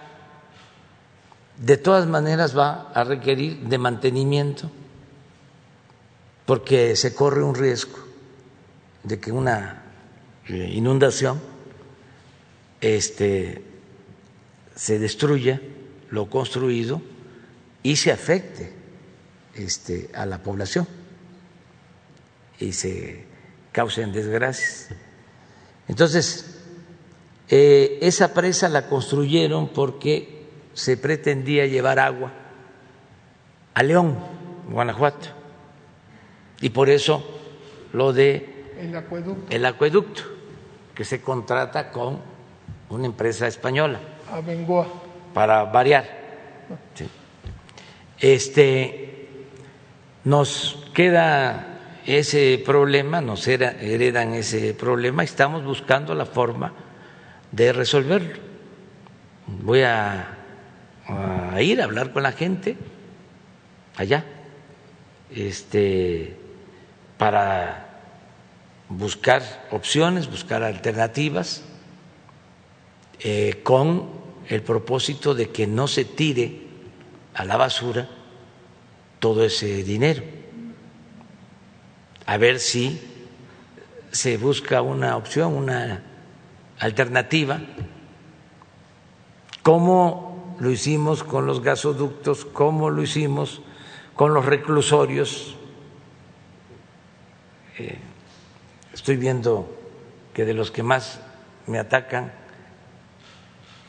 de 1.57 1.77
todas 1.77 2.07
maneras 2.07 2.57
va 2.57 2.91
a 2.93 3.03
requerir 3.03 3.59
de 3.59 3.77
mantenimiento 3.77 4.71
porque 6.45 6.95
se 6.95 7.13
corre 7.13 7.43
un 7.43 7.53
riesgo 7.53 8.10
de 9.03 9.19
que 9.19 9.31
una 9.31 9.83
eh, 10.47 10.71
inundación 10.73 11.41
este, 12.79 13.63
se 14.75 14.99
destruya 14.99 15.61
lo 16.09 16.29
construido 16.29 17.01
y 17.83 17.95
se 17.95 18.11
afecte 18.11 18.73
este, 19.55 20.09
a 20.13 20.25
la 20.25 20.43
población 20.43 20.87
y 22.59 22.73
se 22.73 23.25
causen 23.71 24.11
desgracias. 24.11 24.89
Entonces, 25.87 26.59
eh, 27.49 27.99
esa 28.01 28.33
presa 28.33 28.69
la 28.69 28.87
construyeron 28.87 29.69
porque 29.69 30.45
se 30.73 30.95
pretendía 30.97 31.65
llevar 31.65 31.99
agua 31.99 32.31
a 33.73 33.83
León, 33.83 34.17
Guanajuato, 34.69 35.27
y 36.61 36.69
por 36.69 36.89
eso 36.89 37.23
lo 37.93 38.13
de 38.13 38.50
El 38.81 38.95
acueducto. 38.95 39.55
el 39.55 39.65
acueducto, 39.65 40.23
que 40.95 41.05
se 41.05 41.21
contrata 41.21 41.91
con 41.91 42.19
una 42.89 43.05
empresa 43.05 43.47
española 43.47 43.99
A 44.31 44.41
Bengoa. 44.41 44.87
para 45.33 45.63
variar. 45.65 46.05
Sí. 46.95 47.07
Este 48.19 49.27
nos 50.23 50.87
queda 50.93 51.67
ese 52.05 52.61
problema, 52.65 53.21
nos 53.21 53.47
heredan 53.47 54.33
ese 54.33 54.73
problema, 54.73 55.23
estamos 55.23 55.63
buscando 55.63 56.15
la 56.15 56.25
forma 56.25 56.73
de 57.51 57.73
resolverlo. 57.73 58.35
Voy 59.47 59.81
a, 59.81 60.37
a 61.07 61.61
ir 61.61 61.81
a 61.81 61.85
hablar 61.85 62.11
con 62.11 62.23
la 62.23 62.31
gente 62.31 62.77
allá, 63.97 64.23
este, 65.29 66.35
para 67.17 67.90
buscar 68.97 69.67
opciones, 69.71 70.29
buscar 70.29 70.63
alternativas 70.63 71.63
eh, 73.19 73.61
con 73.63 74.09
el 74.47 74.61
propósito 74.61 75.33
de 75.33 75.49
que 75.49 75.67
no 75.67 75.87
se 75.87 76.05
tire 76.05 76.61
a 77.33 77.45
la 77.45 77.57
basura 77.57 78.09
todo 79.19 79.43
ese 79.45 79.83
dinero. 79.83 80.23
A 82.25 82.37
ver 82.37 82.59
si 82.59 82.99
se 84.11 84.37
busca 84.37 84.81
una 84.81 85.15
opción, 85.15 85.53
una 85.53 86.03
alternativa, 86.79 87.61
como 89.63 90.55
lo 90.59 90.69
hicimos 90.69 91.23
con 91.23 91.45
los 91.45 91.61
gasoductos, 91.61 92.45
como 92.45 92.89
lo 92.89 93.03
hicimos 93.03 93.61
con 94.15 94.33
los 94.33 94.45
reclusorios. 94.45 95.55
Eh, 97.77 97.97
estoy 98.93 99.17
viendo 99.17 99.77
que 100.33 100.45
de 100.45 100.53
los 100.53 100.71
que 100.71 100.83
más 100.83 101.19
me 101.67 101.79
atacan 101.79 102.31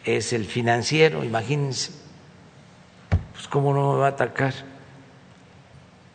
es 0.05 0.33
el 0.33 0.45
financiero, 0.47 1.25
imagínense, 1.25 1.93
pues 3.33 3.47
cómo 3.49 3.73
no 3.73 3.93
me 3.93 3.99
va 3.99 4.07
a 4.07 4.11
atacar 4.11 4.55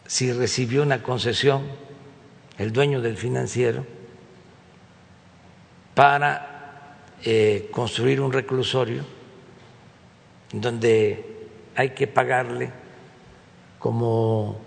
si 0.06 0.32
recibió 0.32 0.84
una 0.84 1.04
concesión 1.04 1.64
el 2.58 2.72
dueño 2.72 3.02
del 3.02 3.18
financiero 3.18 3.86
para 5.94 6.96
eh, 7.24 7.70
construir 7.72 8.22
un 8.22 8.32
reclusorio 8.32 9.04
donde 10.52 11.48
hay 11.76 11.92
que 11.92 12.08
pagarle 12.08 12.72
como 13.80 14.60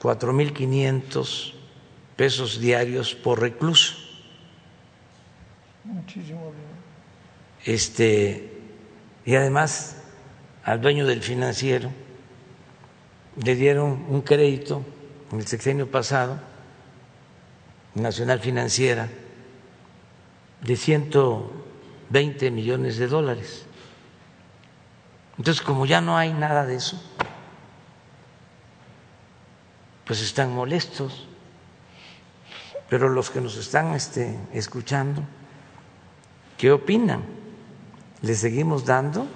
4.500 0.00 1.61
pesos 2.16 2.60
diarios 2.60 3.14
por 3.14 3.40
recluso. 3.40 3.94
Muchísimo 5.84 6.40
dinero. 6.40 6.72
este, 7.64 8.60
y 9.24 9.34
además 9.34 9.96
al 10.64 10.80
dueño 10.80 11.06
del 11.06 11.22
financiero 11.22 11.90
le 13.42 13.54
dieron 13.54 14.04
un 14.08 14.20
crédito 14.22 14.84
en 15.32 15.40
el 15.40 15.46
sexenio 15.46 15.90
pasado, 15.90 16.38
Nacional 17.94 18.40
Financiera, 18.40 19.08
de 20.62 20.76
120 20.76 22.50
millones 22.50 22.98
de 22.98 23.06
dólares. 23.06 23.66
Entonces, 25.38 25.62
como 25.62 25.86
ya 25.86 26.00
no 26.00 26.16
hay 26.16 26.32
nada 26.32 26.66
de 26.66 26.76
eso, 26.76 27.02
pues 30.04 30.20
están 30.20 30.54
molestos. 30.54 31.26
Pero 32.92 33.08
los 33.08 33.30
que 33.30 33.40
nos 33.40 33.56
están 33.56 33.94
este, 33.94 34.38
escuchando, 34.52 35.22
¿qué 36.58 36.70
opinan? 36.70 37.24
¿Le 38.20 38.34
seguimos 38.34 38.84
dando 38.84 39.26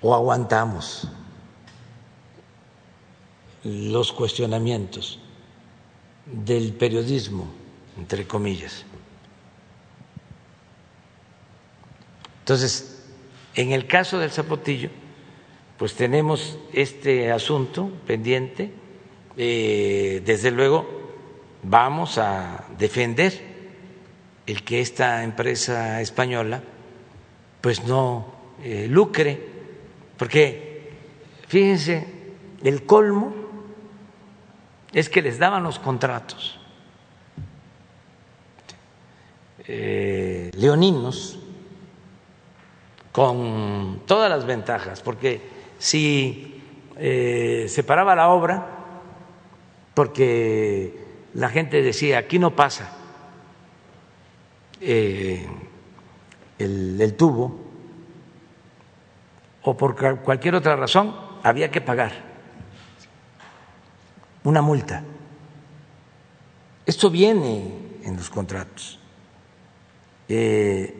o 0.00 0.14
aguantamos 0.14 1.06
los 3.64 4.12
cuestionamientos 4.12 5.20
del 6.24 6.72
periodismo, 6.72 7.52
entre 7.98 8.26
comillas? 8.26 8.86
Entonces, 12.38 13.04
en 13.54 13.72
el 13.72 13.86
caso 13.86 14.18
del 14.18 14.30
Zapotillo, 14.30 14.88
pues 15.76 15.96
tenemos 15.96 16.58
este 16.72 17.30
asunto 17.30 17.90
pendiente. 18.06 18.72
Eh, 19.36 20.22
desde 20.24 20.52
luego, 20.52 20.93
vamos 21.64 22.18
a 22.18 22.64
defender 22.78 23.54
el 24.46 24.62
que 24.62 24.80
esta 24.80 25.24
empresa 25.24 26.00
española 26.00 26.62
pues 27.60 27.84
no 27.84 28.26
eh, 28.62 28.86
lucre, 28.88 29.40
porque 30.18 30.92
fíjense, 31.48 32.06
el 32.62 32.84
colmo 32.84 33.34
es 34.92 35.08
que 35.08 35.22
les 35.22 35.38
daban 35.38 35.62
los 35.62 35.78
contratos 35.78 36.60
eh, 39.66 40.50
leoninos 40.54 41.38
con 43.12 44.02
todas 44.06 44.28
las 44.28 44.44
ventajas, 44.44 45.00
porque 45.00 45.40
si 45.78 46.62
eh, 46.96 47.66
se 47.68 47.82
paraba 47.82 48.14
la 48.14 48.28
obra, 48.28 48.66
porque 49.94 51.03
la 51.34 51.48
gente 51.48 51.82
decía, 51.82 52.18
aquí 52.18 52.38
no 52.38 52.54
pasa 52.54 52.90
eh, 54.80 55.46
el, 56.58 57.14
tubo, 57.16 57.60
o 59.62 59.76
por 59.76 60.20
cualquier 60.22 60.54
otra 60.54 60.76
razón, 60.76 61.14
había 61.42 61.70
que 61.70 61.80
pagar 61.80 62.12
una 64.44 64.62
multa. 64.62 65.02
Esto 66.86 67.10
viene 67.10 67.98
en 68.04 68.16
los 68.16 68.30
contratos. 68.30 69.00
Eh, 70.28 70.94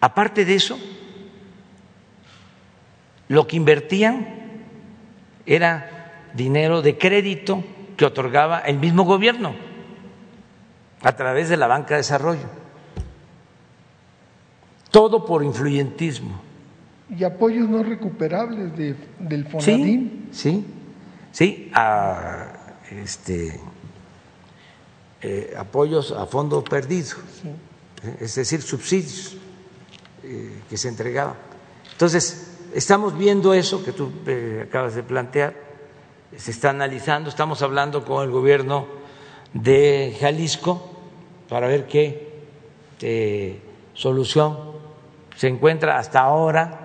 aparte 0.00 0.44
de 0.44 0.54
eso, 0.54 0.78
lo 3.28 3.46
que 3.46 3.56
invertían 3.56 4.26
era 5.46 6.30
dinero 6.34 6.82
de 6.82 6.98
crédito 6.98 7.64
que 7.98 8.06
otorgaba 8.06 8.60
el 8.60 8.78
mismo 8.78 9.04
gobierno 9.04 9.54
a 11.02 11.12
través 11.16 11.48
de 11.48 11.56
la 11.58 11.66
banca 11.66 11.94
de 11.94 11.98
desarrollo. 11.98 12.48
todo 14.90 15.26
por 15.26 15.44
influyentismo. 15.44 16.40
Y 17.14 17.22
apoyos 17.22 17.68
no 17.68 17.82
recuperables 17.82 18.74
de, 18.74 18.96
del 19.18 19.46
FONADIN. 19.46 20.28
Sí, 20.32 20.50
sí, 20.50 20.66
sí, 21.30 21.70
a, 21.74 22.46
este, 22.90 23.60
eh, 25.20 25.54
apoyos 25.58 26.12
a 26.12 26.24
fondo 26.26 26.64
perdido, 26.64 27.16
es 28.18 28.34
decir, 28.34 28.62
subsidios 28.62 29.36
eh, 30.22 30.62
que 30.70 30.76
se 30.78 30.88
entregaban. 30.88 31.34
Entonces, 31.92 32.56
estamos 32.74 33.16
viendo 33.16 33.52
eso 33.52 33.84
que 33.84 33.92
tú 33.92 34.10
eh, 34.26 34.64
acabas 34.66 34.94
de 34.94 35.02
plantear, 35.02 35.67
se 36.36 36.50
está 36.50 36.70
analizando, 36.70 37.30
estamos 37.30 37.62
hablando 37.62 38.04
con 38.04 38.24
el 38.24 38.30
gobierno 38.30 38.86
de 39.54 40.16
Jalisco 40.20 40.90
para 41.48 41.66
ver 41.68 41.86
qué 41.86 43.60
solución 43.94 44.58
se 45.36 45.48
encuentra 45.48 45.98
hasta 45.98 46.20
ahora. 46.20 46.84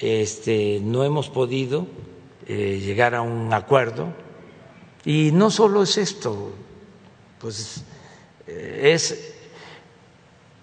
Este, 0.00 0.80
no 0.82 1.04
hemos 1.04 1.28
podido 1.28 1.86
llegar 2.46 3.14
a 3.14 3.22
un 3.22 3.52
acuerdo 3.52 4.08
y 5.04 5.30
no 5.32 5.50
solo 5.50 5.82
es 5.82 5.98
esto, 5.98 6.50
pues 7.38 7.84
es 8.46 9.34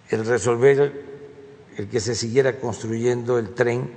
el 0.09 0.25
resolver 0.25 1.05
el 1.77 1.87
que 1.87 1.99
se 1.99 2.15
siguiera 2.15 2.59
construyendo 2.59 3.37
el 3.37 3.53
tren 3.53 3.89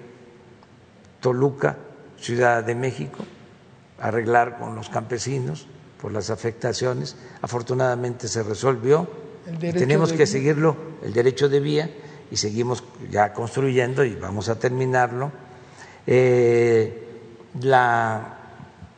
Toluca, 1.21 1.79
Ciudad 2.19 2.63
de 2.63 2.75
México, 2.75 3.25
arreglar 4.03 4.59
con 4.59 4.74
los 4.74 4.89
campesinos 4.89 5.66
por 6.01 6.12
las 6.12 6.29
afectaciones. 6.31 7.16
Afortunadamente 7.41 8.27
se 8.29 8.43
resolvió. 8.43 9.09
Tenemos 9.61 10.12
que 10.12 10.27
seguirlo, 10.27 10.77
el 11.03 11.12
derecho 11.12 11.49
de 11.49 11.61
vía, 11.61 11.91
y 12.31 12.37
seguimos 12.37 12.83
ya 13.11 13.33
construyendo 13.33 14.05
y 14.05 14.16
vamos 14.16 14.49
a 14.49 14.59
terminarlo. 14.59 15.31
Eh, 16.07 17.09
la 17.61 18.39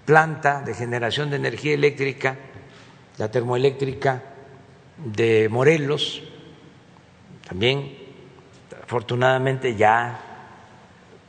planta 0.06 0.62
de 0.62 0.72
generación 0.74 1.28
de 1.31 1.36
energía 1.36 1.74
eléctrica, 1.74 2.36
la 3.18 3.31
termoeléctrica 3.31 4.22
de 4.97 5.48
Morelos, 5.51 6.22
también 7.47 7.98
afortunadamente 8.82 9.76
ya 9.76 10.20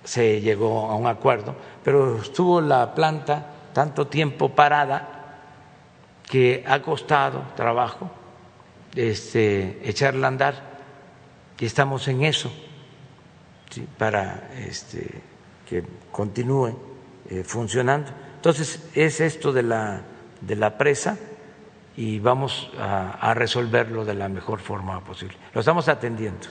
se 0.04 0.40
llegó 0.40 0.90
a 0.90 0.96
un 0.96 1.08
acuerdo, 1.08 1.56
pero 1.84 2.22
estuvo 2.22 2.62
la 2.62 2.94
planta 2.94 3.55
tanto 3.76 4.08
tiempo 4.08 4.56
parada 4.56 5.36
que 6.24 6.64
ha 6.66 6.82
costado 6.82 7.44
trabajo 7.58 8.10
este, 8.96 9.82
echarla 9.84 10.28
a 10.28 10.30
andar 10.30 10.56
y 11.60 11.66
estamos 11.66 12.08
en 12.08 12.24
eso 12.24 12.54
para 13.98 14.50
este, 14.58 15.06
que 15.68 15.84
continúe 16.10 16.74
eh, 17.30 17.44
funcionando. 17.44 18.12
Entonces 18.38 18.82
es 18.96 19.20
esto 19.20 19.52
de 19.52 19.64
la, 19.64 20.04
de 20.40 20.56
la 20.56 20.78
presa 20.78 21.18
y 21.98 22.20
vamos 22.20 22.72
a, 22.80 23.34
resolverlo 23.34 24.06
de 24.06 24.14
la 24.14 24.30
mejor 24.30 24.62
forma 24.62 25.04
posible. 25.04 25.36
Lo 25.54 25.60
estamos 25.60 25.90
atendiendo. 25.90 26.48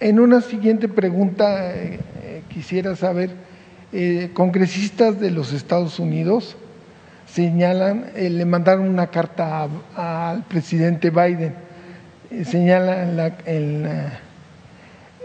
En 0.00 0.18
una 0.18 0.40
siguiente 0.40 0.88
pregunta 0.88 1.74
eh, 1.74 2.00
eh, 2.22 2.42
quisiera 2.48 2.96
saber, 2.96 3.30
eh, 3.92 4.30
congresistas 4.32 5.20
de 5.20 5.30
los 5.30 5.52
Estados 5.52 5.98
Unidos 5.98 6.56
señalan, 7.26 8.06
le 8.16 8.44
mandaron 8.44 8.88
una 8.88 9.08
carta 9.08 9.68
al 9.94 10.44
presidente 10.44 11.10
Biden, 11.10 11.54
señalan 12.44 13.16
la, 13.16 13.36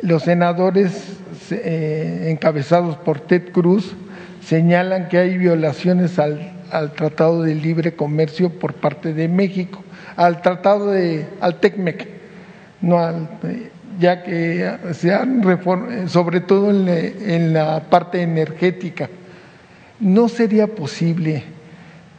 los 0.02 0.24
senadores 0.24 1.18
encabezados 1.52 2.98
por 2.98 3.20
Ted 3.20 3.52
Cruz 3.52 3.96
señalan 4.44 5.08
que 5.08 5.18
hay 5.18 5.38
violaciones 5.38 6.20
al, 6.20 6.52
al, 6.72 6.92
Tratado 6.94 7.44
de 7.44 7.56
Libre 7.56 7.96
Comercio 7.96 8.50
por 8.50 8.74
parte 8.74 9.14
de 9.14 9.28
México, 9.28 9.84
al 10.16 10.42
Tratado 10.42 10.92
de, 10.92 11.26
al 11.40 11.60
TECMEC, 11.60 12.08
no 12.82 13.00
al 13.00 13.30
ya 14.00 14.24
que 14.24 14.94
se 14.94 15.14
han 15.14 15.42
sobre 16.08 16.42
todo 16.42 16.70
en 16.72 17.54
la 17.54 17.82
parte 17.90 18.22
energética. 18.22 19.10
¿No 20.00 20.30
sería 20.30 20.68
posible 20.68 21.44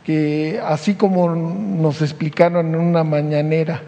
que, 0.04 0.60
así 0.64 0.94
como 0.94 1.34
nos 1.34 2.02
explicaron 2.02 2.74
en 2.74 2.80
una 2.80 3.04
mañanera, 3.04 3.82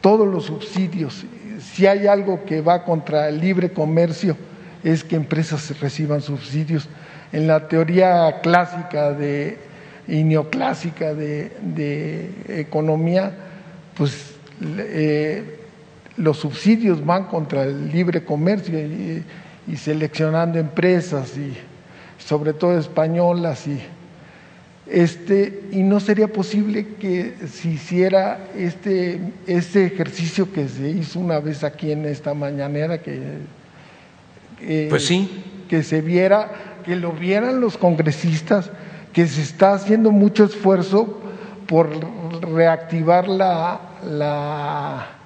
todos 0.00 0.26
los 0.26 0.44
subsidios, 0.44 1.24
si 1.60 1.86
hay 1.86 2.06
algo 2.06 2.44
que 2.44 2.60
va 2.60 2.84
contra 2.84 3.28
el 3.28 3.40
libre 3.40 3.72
comercio, 3.72 4.36
es 4.84 5.04
que 5.04 5.16
empresas 5.16 5.78
reciban 5.80 6.22
subsidios? 6.22 6.88
En 7.32 7.46
la 7.46 7.68
teoría 7.68 8.40
clásica 8.40 9.12
de, 9.12 9.58
y 10.06 10.24
neoclásica 10.24 11.12
de, 11.12 11.52
de 11.60 12.30
economía, 12.60 13.32
pues 13.94 14.34
eh, 14.78 15.58
los 16.18 16.38
subsidios 16.38 17.04
van 17.04 17.24
contra 17.24 17.62
el 17.64 17.90
libre 17.90 18.24
comercio 18.24 18.78
y, 18.78 19.24
seleccionando 19.76 20.58
empresas 20.58 21.36
y 21.36 21.54
sobre 22.18 22.54
todo 22.54 22.78
españolas 22.78 23.66
y 23.66 23.78
este 24.90 25.64
y 25.72 25.82
no 25.82 26.00
sería 26.00 26.28
posible 26.28 26.94
que 26.98 27.34
se 27.46 27.68
hiciera 27.68 28.46
este 28.56 29.20
este 29.46 29.84
ejercicio 29.84 30.50
que 30.50 30.66
se 30.68 30.88
hizo 30.88 31.20
una 31.20 31.38
vez 31.40 31.64
aquí 31.64 31.92
en 31.92 32.06
esta 32.06 32.32
mañanera 32.32 33.02
que 33.02 33.18
pues 34.88 35.04
sí. 35.04 35.44
que 35.68 35.82
se 35.82 36.00
viera 36.00 36.50
que 36.86 36.96
lo 36.96 37.12
vieran 37.12 37.60
los 37.60 37.76
congresistas 37.76 38.70
que 39.12 39.26
se 39.26 39.42
está 39.42 39.74
haciendo 39.74 40.10
mucho 40.12 40.44
esfuerzo 40.44 41.20
por 41.66 41.90
reactivar 42.40 43.28
la, 43.28 43.80
la 44.02 45.17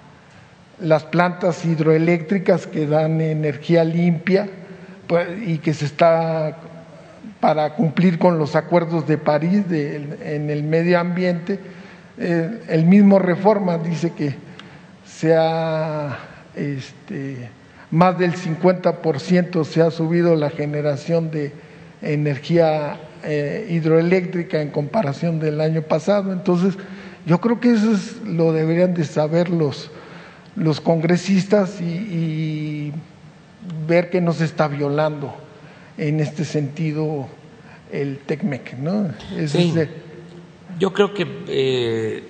las 0.83 1.05
plantas 1.05 1.65
hidroeléctricas 1.65 2.67
que 2.67 2.87
dan 2.87 3.21
energía 3.21 3.85
limpia 3.85 4.49
pues, 5.07 5.29
y 5.47 5.59
que 5.59 5.75
se 5.75 5.87
está 5.87 6.57
para 7.41 7.75
cumplir 7.75 8.19
con 8.19 8.39
los 8.39 8.55
acuerdos 8.55 9.07
de 9.07 9.19
París 9.19 9.65
en 9.71 10.51
el 10.51 10.63
medio 10.63 10.99
ambiente. 10.99 11.59
Eh, 12.19 12.61
el 12.69 12.85
mismo 12.85 13.19
Reforma 13.19 13.79
dice 13.79 14.13
que 14.13 14.35
sea 15.05 16.19
este, 16.55 17.49
más 17.91 18.19
del 18.19 18.35
50% 18.35 19.65
se 19.65 19.83
ha 19.83 19.91
subido 19.91 20.35
la 20.37 20.51
generación 20.51 21.31
de 21.31 21.53
energía 22.01 22.99
eh, 23.25 23.67
hidroeléctrica 23.71 24.61
en 24.61 24.71
comparación 24.71 25.39
del 25.39 25.61
año 25.61 25.83
pasado. 25.83 26.33
Entonces, 26.33 26.75
yo 27.27 27.41
creo 27.41 27.61
que 27.61 27.73
eso 27.73 27.93
es, 27.93 28.17
lo 28.25 28.53
deberían 28.53 28.95
de 28.95 29.05
saber 29.05 29.49
los, 29.49 29.91
los 30.57 30.81
congresistas 30.81 31.81
y, 31.81 32.93
ver 33.87 34.11
que 34.11 34.21
no 34.21 34.33
se 34.33 34.45
está 34.45 34.67
violando 34.67 35.33
en 35.97 36.19
este 36.19 36.45
sentido 36.45 37.29
el 37.93 38.19
TECMEC. 38.19 38.75
¿no? 38.75 39.15
Yo 40.81 40.93
creo 40.93 41.15
que 41.15 41.27
eh, 41.47 42.25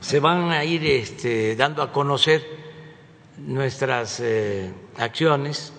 se 0.00 0.20
van 0.20 0.50
a 0.50 0.64
ir 0.64 0.86
este, 0.86 1.56
dando 1.56 1.82
a 1.82 1.92
conocer 1.92 2.42
nuestras 3.36 4.20
eh, 4.20 4.70
acciones. 4.96 5.72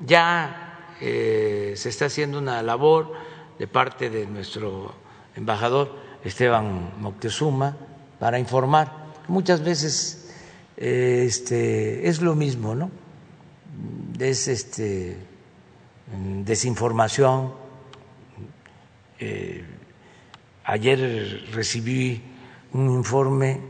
Ya 0.00 0.94
eh, 1.00 1.74
se 1.76 1.88
está 1.90 2.06
haciendo 2.06 2.38
una 2.38 2.62
labor 2.62 3.12
de 3.58 3.66
parte 3.66 4.08
de 4.08 4.26
nuestro 4.26 4.94
embajador 5.36 5.94
Esteban 6.24 6.92
Moctezuma 7.00 7.76
para 8.18 8.38
informar. 8.38 9.04
Muchas 9.28 9.62
veces 9.62 10.23
este, 10.76 12.08
es 12.08 12.20
lo 12.20 12.34
mismo, 12.34 12.74
¿no? 12.74 12.90
Es 14.18 14.48
este, 14.48 15.16
desinformación. 16.44 17.52
Eh, 19.18 19.64
ayer 20.64 21.48
recibí 21.52 22.22
un 22.72 22.90
informe 22.90 23.60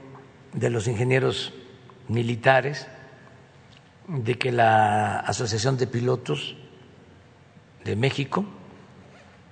de 0.52 0.70
los 0.70 0.86
ingenieros 0.88 1.52
militares 2.08 2.86
de 4.08 4.38
que 4.38 4.52
la 4.52 5.20
Asociación 5.20 5.76
de 5.76 5.86
Pilotos 5.86 6.56
de 7.84 7.96
México 7.96 8.44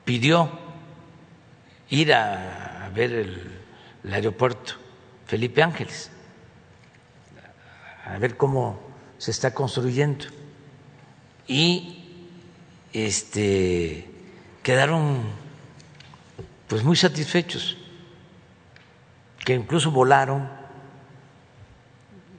pidió 0.05 0.51
ir 1.91 2.13
a 2.15 2.91
ver 2.95 3.13
el 3.13 4.13
aeropuerto 4.13 4.75
Felipe 5.27 5.63
Ángeles 5.63 6.12
a 8.05 8.19
ver 8.19 8.37
cómo 8.37 8.81
se 9.19 9.31
está 9.31 9.55
construyendo. 9.55 10.27
Y 11.47 11.99
este 12.93 14.09
quedaron 14.63 15.23
pues 16.69 16.85
muy 16.85 16.97
satisfechos, 16.97 17.77
que 19.45 19.53
incluso 19.55 19.91
volaron, 19.91 20.49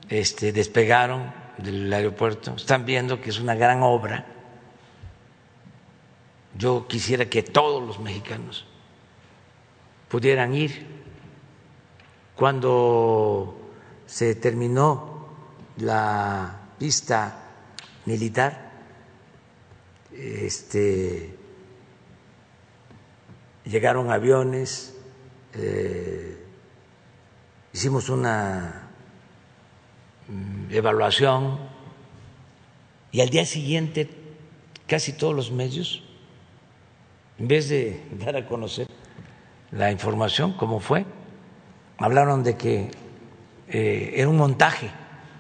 este, 0.10 0.52
despegaron 0.52 1.32
del 1.58 1.94
aeropuerto, 1.94 2.56
están 2.56 2.84
viendo 2.86 3.22
que 3.22 3.30
es 3.30 3.40
una 3.40 3.54
gran 3.54 3.84
obra. 3.84 4.26
Yo 6.58 6.88
quisiera 6.88 7.30
que 7.30 7.44
todos 7.44 7.86
los 7.86 8.00
mexicanos 8.00 8.66
pudieran 10.10 10.56
ir. 10.56 10.88
Cuando 12.36 13.56
se 14.08 14.34
terminó 14.34 15.13
la 15.78 16.60
pista 16.78 17.40
militar, 18.06 18.72
este, 20.12 21.36
llegaron 23.66 24.12
aviones, 24.12 24.96
eh, 25.54 26.38
hicimos 27.74 28.10
una 28.10 28.90
mm, 30.28 30.74
evaluación 30.74 31.60
y 33.12 33.22
al 33.22 33.30
día 33.30 33.46
siguiente 33.46 34.10
casi 34.88 35.14
todos 35.14 35.36
los 35.36 35.52
medios, 35.52 36.04
en 37.40 37.48
vez 37.48 37.70
de 37.70 38.04
dar 38.20 38.36
a 38.36 38.46
conocer 38.46 38.88
la 39.72 39.92
información, 39.92 40.54
como 40.54 40.80
fue, 40.80 41.06
hablaron 41.98 42.44
de 42.44 42.58
que 42.58 42.92
eh, 43.68 44.14
era 44.16 44.30
un 44.30 44.38
montaje, 44.38 44.92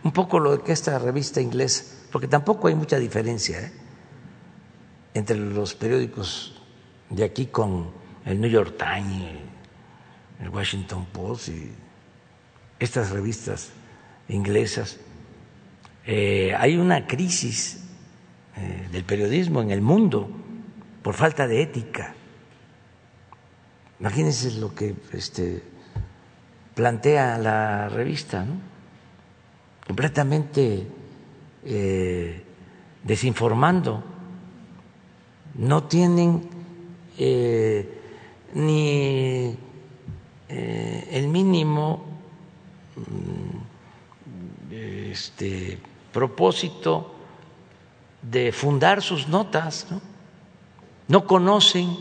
un 0.03 0.11
poco 0.11 0.39
lo 0.39 0.63
que 0.63 0.71
esta 0.71 0.99
revista 0.99 1.41
inglesa, 1.41 1.85
porque 2.11 2.27
tampoco 2.27 2.67
hay 2.67 2.75
mucha 2.75 2.97
diferencia 2.97 3.59
¿eh? 3.61 3.71
entre 5.13 5.37
los 5.37 5.73
periódicos 5.75 6.61
de 7.09 7.23
aquí 7.23 7.47
con 7.47 7.91
el 8.25 8.39
New 8.39 8.49
York 8.49 8.75
Times, 8.77 9.39
el 10.41 10.49
Washington 10.49 11.05
Post 11.11 11.49
y 11.49 11.71
estas 12.79 13.11
revistas 13.11 13.69
inglesas. 14.27 14.97
Eh, 16.05 16.53
hay 16.57 16.77
una 16.77 17.07
crisis 17.07 17.79
del 18.91 19.03
periodismo 19.03 19.61
en 19.63 19.71
el 19.71 19.81
mundo 19.81 20.29
por 21.01 21.15
falta 21.15 21.47
de 21.47 21.61
ética. 21.61 22.13
Imagínense 23.99 24.51
lo 24.51 24.75
que 24.75 24.95
este, 25.11 25.63
plantea 26.75 27.37
la 27.37 27.89
revista, 27.89 28.45
¿no? 28.45 28.72
Completamente 29.85 30.87
eh, 31.65 32.43
desinformando. 33.03 34.03
No 35.55 35.83
tienen 35.83 36.49
eh, 37.17 38.01
ni 38.53 39.55
eh, 40.49 41.07
el 41.11 41.27
mínimo 41.27 42.05
mm, 42.95 44.71
este, 44.71 45.77
propósito 46.11 47.15
de 48.21 48.51
fundar 48.51 49.01
sus 49.01 49.27
notas, 49.27 49.87
¿no? 49.91 50.01
no 51.07 51.27
conocen 51.27 51.95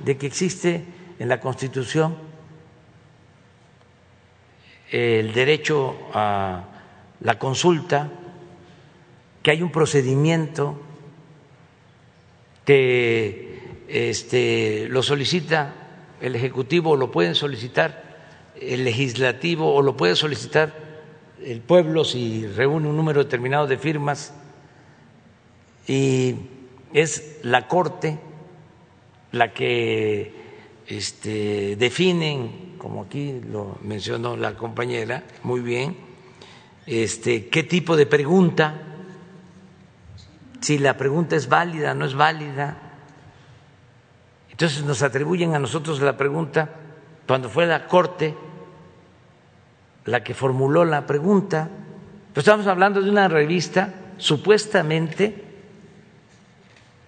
de 0.00 0.18
que 0.18 0.26
existe 0.26 0.84
en 1.18 1.28
la 1.28 1.40
Constitución 1.40 2.16
el 4.90 5.32
derecho 5.32 5.96
a 6.12 6.73
la 7.20 7.38
consulta, 7.38 8.10
que 9.42 9.50
hay 9.50 9.62
un 9.62 9.70
procedimiento 9.70 10.80
que 12.64 13.84
este, 13.88 14.88
lo 14.88 15.02
solicita 15.02 15.74
el 16.20 16.34
Ejecutivo 16.34 16.90
o 16.90 16.96
lo 16.96 17.10
pueden 17.10 17.34
solicitar 17.34 18.02
el 18.60 18.84
Legislativo 18.84 19.74
o 19.74 19.82
lo 19.82 19.96
puede 19.96 20.16
solicitar 20.16 20.72
el 21.44 21.60
pueblo 21.60 22.04
si 22.04 22.46
reúne 22.46 22.88
un 22.88 22.96
número 22.96 23.22
determinado 23.22 23.66
de 23.66 23.76
firmas 23.76 24.32
y 25.86 26.36
es 26.94 27.40
la 27.42 27.68
Corte 27.68 28.18
la 29.32 29.52
que 29.52 30.32
este, 30.86 31.76
definen, 31.76 32.76
como 32.78 33.02
aquí 33.02 33.40
lo 33.50 33.78
mencionó 33.82 34.36
la 34.36 34.54
compañera, 34.54 35.24
muy 35.42 35.60
bien, 35.60 35.96
este, 36.86 37.48
qué 37.48 37.62
tipo 37.62 37.96
de 37.96 38.06
pregunta, 38.06 38.74
si 40.60 40.78
la 40.78 40.96
pregunta 40.96 41.36
es 41.36 41.48
válida, 41.48 41.94
no 41.94 42.04
es 42.04 42.14
válida. 42.14 42.78
Entonces 44.50 44.84
nos 44.84 45.02
atribuyen 45.02 45.54
a 45.54 45.58
nosotros 45.58 46.00
la 46.00 46.16
pregunta 46.16 46.70
cuando 47.26 47.48
fue 47.48 47.66
la 47.66 47.86
Corte 47.86 48.34
la 50.06 50.22
que 50.22 50.34
formuló 50.34 50.84
la 50.84 51.06
pregunta. 51.06 51.68
Pues 52.32 52.46
estamos 52.46 52.66
hablando 52.66 53.00
de 53.00 53.10
una 53.10 53.28
revista 53.28 53.94
supuestamente 54.18 55.44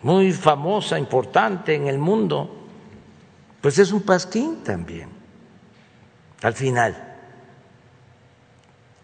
muy 0.02 0.32
famosa, 0.32 0.98
importante 0.98 1.74
en 1.74 1.88
el 1.88 1.98
mundo, 1.98 2.68
pues 3.60 3.78
es 3.78 3.92
un 3.92 4.02
pasquín 4.02 4.62
también, 4.62 5.08
al 6.42 6.54
final. 6.54 7.05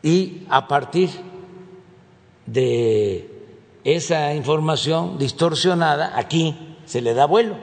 Y 0.03 0.47
a 0.49 0.67
partir 0.67 1.11
de 2.47 3.29
esa 3.85 4.35
información 4.35 5.19
distorsionada, 5.19 6.19
aquí 6.19 6.77
se 6.87 7.01
le 7.01 7.15
da 7.15 7.27
vuelo, 7.27 7.57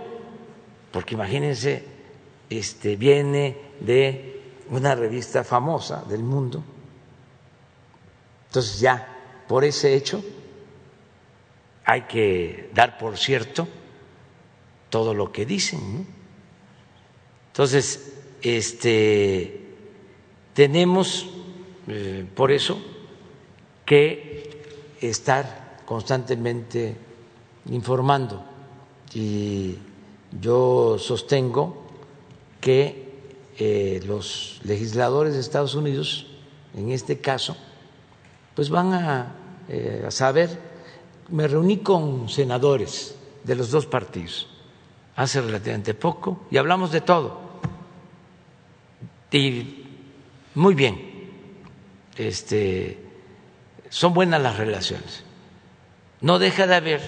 porque 0.91 1.15
imagínense, 1.15 1.85
este, 2.49 2.95
viene 2.95 3.57
de 3.79 4.41
una 4.69 4.95
revista 4.95 5.43
famosa 5.43 6.03
del 6.07 6.23
mundo. 6.23 6.63
Entonces 8.47 8.79
ya, 8.79 9.43
por 9.47 9.63
ese 9.63 9.95
hecho, 9.95 10.23
hay 11.85 12.03
que 12.03 12.69
dar 12.73 12.97
por 12.97 13.17
cierto 13.17 13.67
todo 14.89 15.13
lo 15.13 15.31
que 15.31 15.45
dicen. 15.45 16.07
Entonces, 17.47 18.13
este, 18.41 19.75
tenemos 20.53 21.27
eh, 21.89 22.25
por 22.35 22.51
eso 22.51 22.79
que 23.85 24.61
estar 25.01 25.81
constantemente 25.85 26.95
informando. 27.71 28.43
Y 29.13 29.75
yo 30.39 30.97
sostengo 30.99 31.83
que 32.61 33.09
eh, 33.57 34.01
los 34.05 34.61
legisladores 34.63 35.33
de 35.33 35.39
Estados 35.39 35.73
Unidos, 35.73 36.27
en 36.75 36.91
este 36.91 37.19
caso, 37.19 37.57
pues 38.55 38.69
van 38.69 38.93
a, 38.93 39.35
eh, 39.67 40.03
a 40.07 40.11
saber. 40.11 40.69
Me 41.29 41.47
reuní 41.47 41.77
con 41.77 42.29
senadores 42.29 43.15
de 43.43 43.55
los 43.55 43.71
dos 43.71 43.85
partidos 43.85 44.47
hace 45.15 45.41
relativamente 45.41 45.93
poco 45.93 46.45
y 46.49 46.57
hablamos 46.57 46.91
de 46.91 47.01
todo. 47.01 47.41
Y 49.31 49.85
muy 50.55 50.73
bien, 50.75 51.08
este, 52.19 52.99
son 53.89 54.13
buenas 54.13 54.41
las 54.41 54.57
relaciones. 54.57 55.23
No 56.19 56.37
deja 56.37 56.67
de 56.67 56.75
haber 56.75 57.01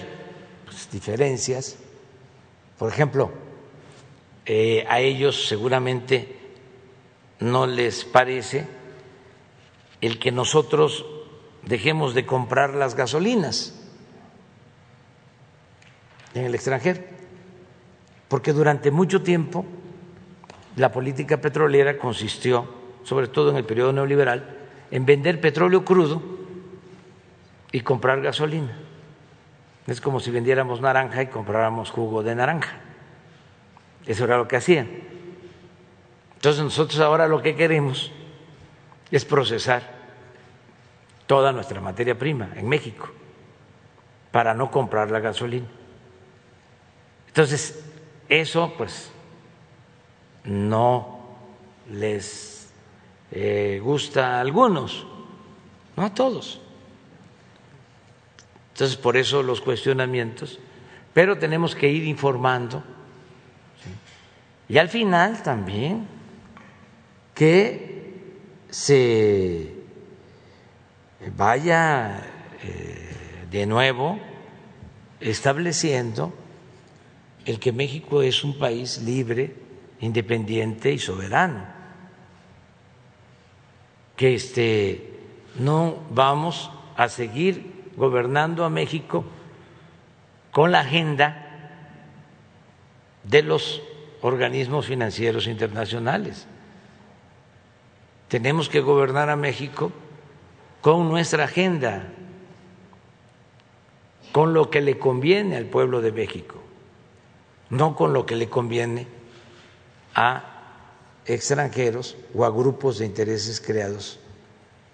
pues, 0.64 0.90
diferencias. 0.90 1.76
Por 2.78 2.90
ejemplo, 2.90 3.30
eh, 4.46 4.86
a 4.88 5.00
ellos 5.00 5.46
seguramente 5.46 6.38
no 7.40 7.66
les 7.66 8.04
parece 8.06 8.66
el 10.00 10.18
que 10.18 10.32
nosotros 10.32 11.04
dejemos 11.62 12.14
de 12.14 12.24
comprar 12.24 12.74
las 12.74 12.94
gasolinas 12.94 13.78
en 16.32 16.46
el 16.46 16.54
extranjero, 16.54 17.02
porque 18.28 18.54
durante 18.54 18.90
mucho 18.90 19.22
tiempo 19.22 19.66
la 20.76 20.90
política 20.90 21.42
petrolera 21.42 21.98
consistió, 21.98 22.66
sobre 23.04 23.28
todo 23.28 23.50
en 23.50 23.58
el 23.58 23.66
periodo 23.66 23.92
neoliberal, 23.92 24.61
en 24.92 25.06
vender 25.06 25.40
petróleo 25.40 25.84
crudo 25.84 26.22
y 27.72 27.80
comprar 27.80 28.20
gasolina. 28.20 28.78
Es 29.86 30.00
como 30.00 30.20
si 30.20 30.30
vendiéramos 30.30 30.80
naranja 30.80 31.22
y 31.22 31.26
compráramos 31.26 31.90
jugo 31.90 32.22
de 32.22 32.34
naranja. 32.36 32.78
Eso 34.06 34.24
era 34.24 34.36
lo 34.36 34.46
que 34.46 34.56
hacían. 34.56 34.88
Entonces 36.34 36.62
nosotros 36.62 37.00
ahora 37.00 37.26
lo 37.26 37.42
que 37.42 37.56
queremos 37.56 38.12
es 39.10 39.24
procesar 39.24 39.82
toda 41.26 41.52
nuestra 41.52 41.80
materia 41.80 42.18
prima 42.18 42.50
en 42.54 42.68
México 42.68 43.08
para 44.30 44.52
no 44.52 44.70
comprar 44.70 45.10
la 45.10 45.20
gasolina. 45.20 45.68
Entonces, 47.28 47.82
eso 48.28 48.74
pues 48.76 49.10
no 50.44 51.20
les 51.90 52.51
eh, 53.32 53.80
gusta 53.82 54.36
a 54.36 54.40
algunos, 54.40 55.06
no 55.96 56.04
a 56.04 56.14
todos. 56.14 56.60
Entonces, 58.72 58.96
por 58.96 59.16
eso 59.16 59.42
los 59.42 59.60
cuestionamientos, 59.60 60.58
pero 61.12 61.38
tenemos 61.38 61.74
que 61.74 61.90
ir 61.90 62.04
informando. 62.04 62.82
Y 64.68 64.78
al 64.78 64.88
final 64.88 65.42
también 65.42 66.06
que 67.34 68.22
se 68.70 69.74
vaya 71.36 72.22
eh, 72.62 73.46
de 73.50 73.66
nuevo 73.66 74.18
estableciendo 75.20 76.32
el 77.44 77.58
que 77.58 77.72
México 77.72 78.22
es 78.22 78.44
un 78.44 78.58
país 78.58 79.02
libre, 79.02 79.54
independiente 80.00 80.92
y 80.92 80.98
soberano, 80.98 81.66
que 84.22 84.36
este, 84.36 85.18
no 85.58 85.96
vamos 86.10 86.70
a 86.96 87.08
seguir 87.08 87.90
gobernando 87.96 88.64
a 88.64 88.70
México 88.70 89.24
con 90.52 90.70
la 90.70 90.78
agenda 90.78 91.90
de 93.24 93.42
los 93.42 93.82
organismos 94.20 94.86
financieros 94.86 95.48
internacionales. 95.48 96.46
Tenemos 98.28 98.68
que 98.68 98.80
gobernar 98.80 99.28
a 99.28 99.34
México 99.34 99.90
con 100.82 101.08
nuestra 101.08 101.42
agenda, 101.42 102.04
con 104.30 104.54
lo 104.54 104.70
que 104.70 104.82
le 104.82 105.00
conviene 105.00 105.56
al 105.56 105.64
pueblo 105.64 106.00
de 106.00 106.12
México, 106.12 106.62
no 107.70 107.96
con 107.96 108.12
lo 108.12 108.24
que 108.24 108.36
le 108.36 108.48
conviene 108.48 109.08
a 110.14 110.51
extranjeros 111.26 112.16
o 112.34 112.44
a 112.44 112.50
grupos 112.50 112.98
de 112.98 113.06
intereses 113.06 113.60
creados 113.60 114.18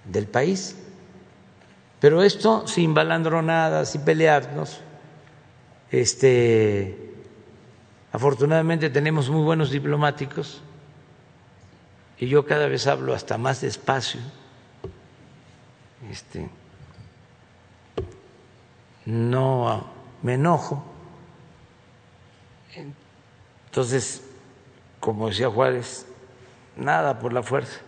del 0.05 0.27
país. 0.27 0.77
Pero 2.01 2.23
esto 2.23 2.67
sin 2.67 2.95
balandronadas, 2.95 3.93
sin 3.93 4.03
pelearnos, 4.03 4.81
este, 5.91 7.15
afortunadamente 8.13 8.91
tenemos 8.91 9.29
muy 9.31 9.43
buenos 9.43 9.71
diplomáticos 9.71 10.61
y 12.19 12.29
yo 12.29 12.45
cada 12.45 12.67
vez 12.67 12.87
hablo 12.87 13.15
hasta 13.15 13.39
más 13.39 13.61
despacio. 13.61 14.21
Este, 16.11 16.49
no 19.05 19.89
me 20.23 20.35
enojo. 20.35 20.85
Entonces, 23.67 24.23
como 25.01 25.29
decía 25.29 25.49
Juárez, 25.49 26.07
nada 26.79 27.19
por 27.19 27.33
la 27.33 27.43
fuerza, 27.43 27.81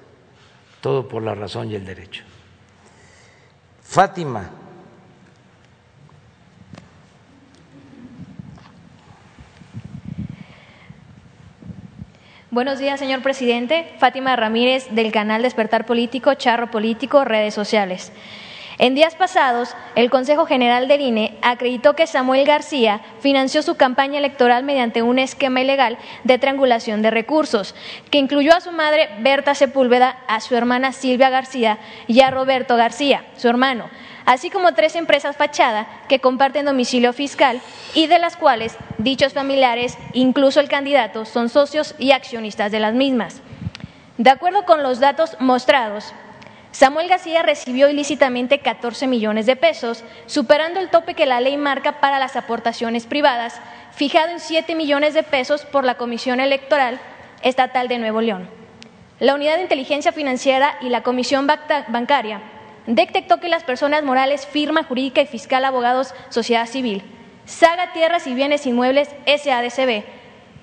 todo 0.81 1.09
por 1.09 1.23
la 1.23 1.35
razón 1.35 1.71
y 1.71 1.75
el 1.75 1.87
derecho. 1.87 2.25
Fátima. 3.83 4.51
Buenos 12.51 12.81
días, 12.81 12.99
señor 12.99 13.23
presidente. 13.23 13.95
Fátima 13.99 14.35
Ramírez, 14.35 14.89
del 14.91 15.13
canal 15.13 15.43
Despertar 15.43 15.87
Político, 15.87 16.35
Charro 16.35 16.71
Político, 16.71 17.25
redes 17.25 17.55
sociales. 17.55 18.13
En 18.81 18.95
días 18.95 19.15
pasados, 19.15 19.77
el 19.95 20.09
Consejo 20.09 20.47
General 20.47 20.89
del 20.89 21.03
INE 21.03 21.37
acreditó 21.43 21.93
que 21.93 22.07
Samuel 22.07 22.47
García 22.47 23.03
financió 23.21 23.61
su 23.61 23.77
campaña 23.77 24.17
electoral 24.17 24.65
mediante 24.65 25.03
un 25.03 25.19
esquema 25.19 25.61
ilegal 25.61 25.99
de 26.25 26.39
triangulación 26.39 27.03
de 27.03 27.11
recursos, 27.11 27.75
que 28.11 28.17
incluyó 28.17 28.55
a 28.55 28.63
su 28.63 28.73
madre 28.73 29.11
Berta 29.19 29.55
Sepúlveda, 29.55 30.17
a 30.29 30.41
su 30.41 30.57
hermana 30.57 30.93
Silvia 30.93 31.29
García 31.29 31.79
y 32.07 32.23
a 32.23 32.31
Roberto 32.31 32.75
García, 32.75 33.27
su 33.37 33.49
hermano, 33.51 33.91
así 34.25 34.49
como 34.49 34.73
tres 34.73 34.97
empresas 34.97 35.37
fachada 35.37 35.87
que 36.09 36.21
comparten 36.21 36.65
domicilio 36.65 37.13
fiscal 37.13 37.61
y 37.93 38.07
de 38.07 38.19
las 38.19 38.39
cuales 38.39 38.79
dichos 38.97 39.35
familiares, 39.35 39.99
incluso 40.15 40.59
el 40.59 40.71
candidato, 40.71 41.27
son 41.27 41.51
socios 41.51 41.95
y 41.99 42.13
accionistas 42.13 42.73
de 42.73 42.81
las 42.81 42.95
mismas. 42.95 43.43
De 44.17 44.31
acuerdo 44.31 44.65
con 44.65 44.83
los 44.83 45.01
datos 45.01 45.37
mostrados, 45.39 46.15
Samuel 46.73 47.09
García 47.09 47.43
recibió 47.43 47.89
ilícitamente 47.89 48.61
14 48.61 49.07
millones 49.07 49.47
de 49.47 49.57
pesos, 49.57 50.05
superando 50.27 50.79
el 50.79 50.89
tope 50.89 51.15
que 51.15 51.27
la 51.27 51.41
ley 51.41 51.57
marca 51.57 52.01
para 52.01 52.19
las 52.19 52.37
aportaciones 52.37 53.07
privadas, 53.07 53.61
fijado 53.93 54.31
en 54.31 54.41
7 54.41 54.75
millones 54.77 55.15
de 55.15 55.25
pesos 55.25 55.65
por 55.65 55.85
la 55.85 55.97
Comisión 55.97 56.39
Electoral 56.39 57.01
Estatal 57.43 57.89
de 57.89 57.99
Nuevo 57.99 58.21
León. 58.21 58.49
La 59.19 59.35
Unidad 59.35 59.57
de 59.57 59.63
Inteligencia 59.63 60.13
Financiera 60.13 60.77
y 60.81 60.89
la 60.89 61.03
Comisión 61.03 61.47
Bancaria 61.47 62.41
detectó 62.87 63.41
que 63.41 63.49
las 63.49 63.65
personas 63.65 64.05
morales, 64.05 64.47
firma 64.47 64.85
jurídica 64.85 65.21
y 65.21 65.27
fiscal, 65.27 65.65
abogados, 65.65 66.15
sociedad 66.29 66.67
civil, 66.67 67.03
Saga 67.45 67.93
Tierras 67.93 68.27
y 68.29 68.35
Bienes 68.35 68.65
Inmuebles 68.65 69.11
SADCB 69.27 70.05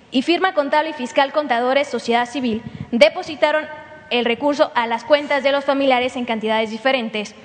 y 0.09 0.21
firma 0.21 0.53
contable 0.53 0.91
y 0.91 0.93
fiscal 0.93 1.33
contadores, 1.33 1.89
sociedad 1.89 2.27
civil, 2.27 2.63
depositaron 2.91 3.67
el 4.09 4.25
recurso 4.25 4.71
a 4.75 4.87
las 4.87 5.03
cuentas 5.03 5.43
de 5.43 5.51
los 5.51 5.65
familiares 5.65 6.15
en 6.15 6.25
cantidades 6.25 6.69
diferentes, 6.69 7.35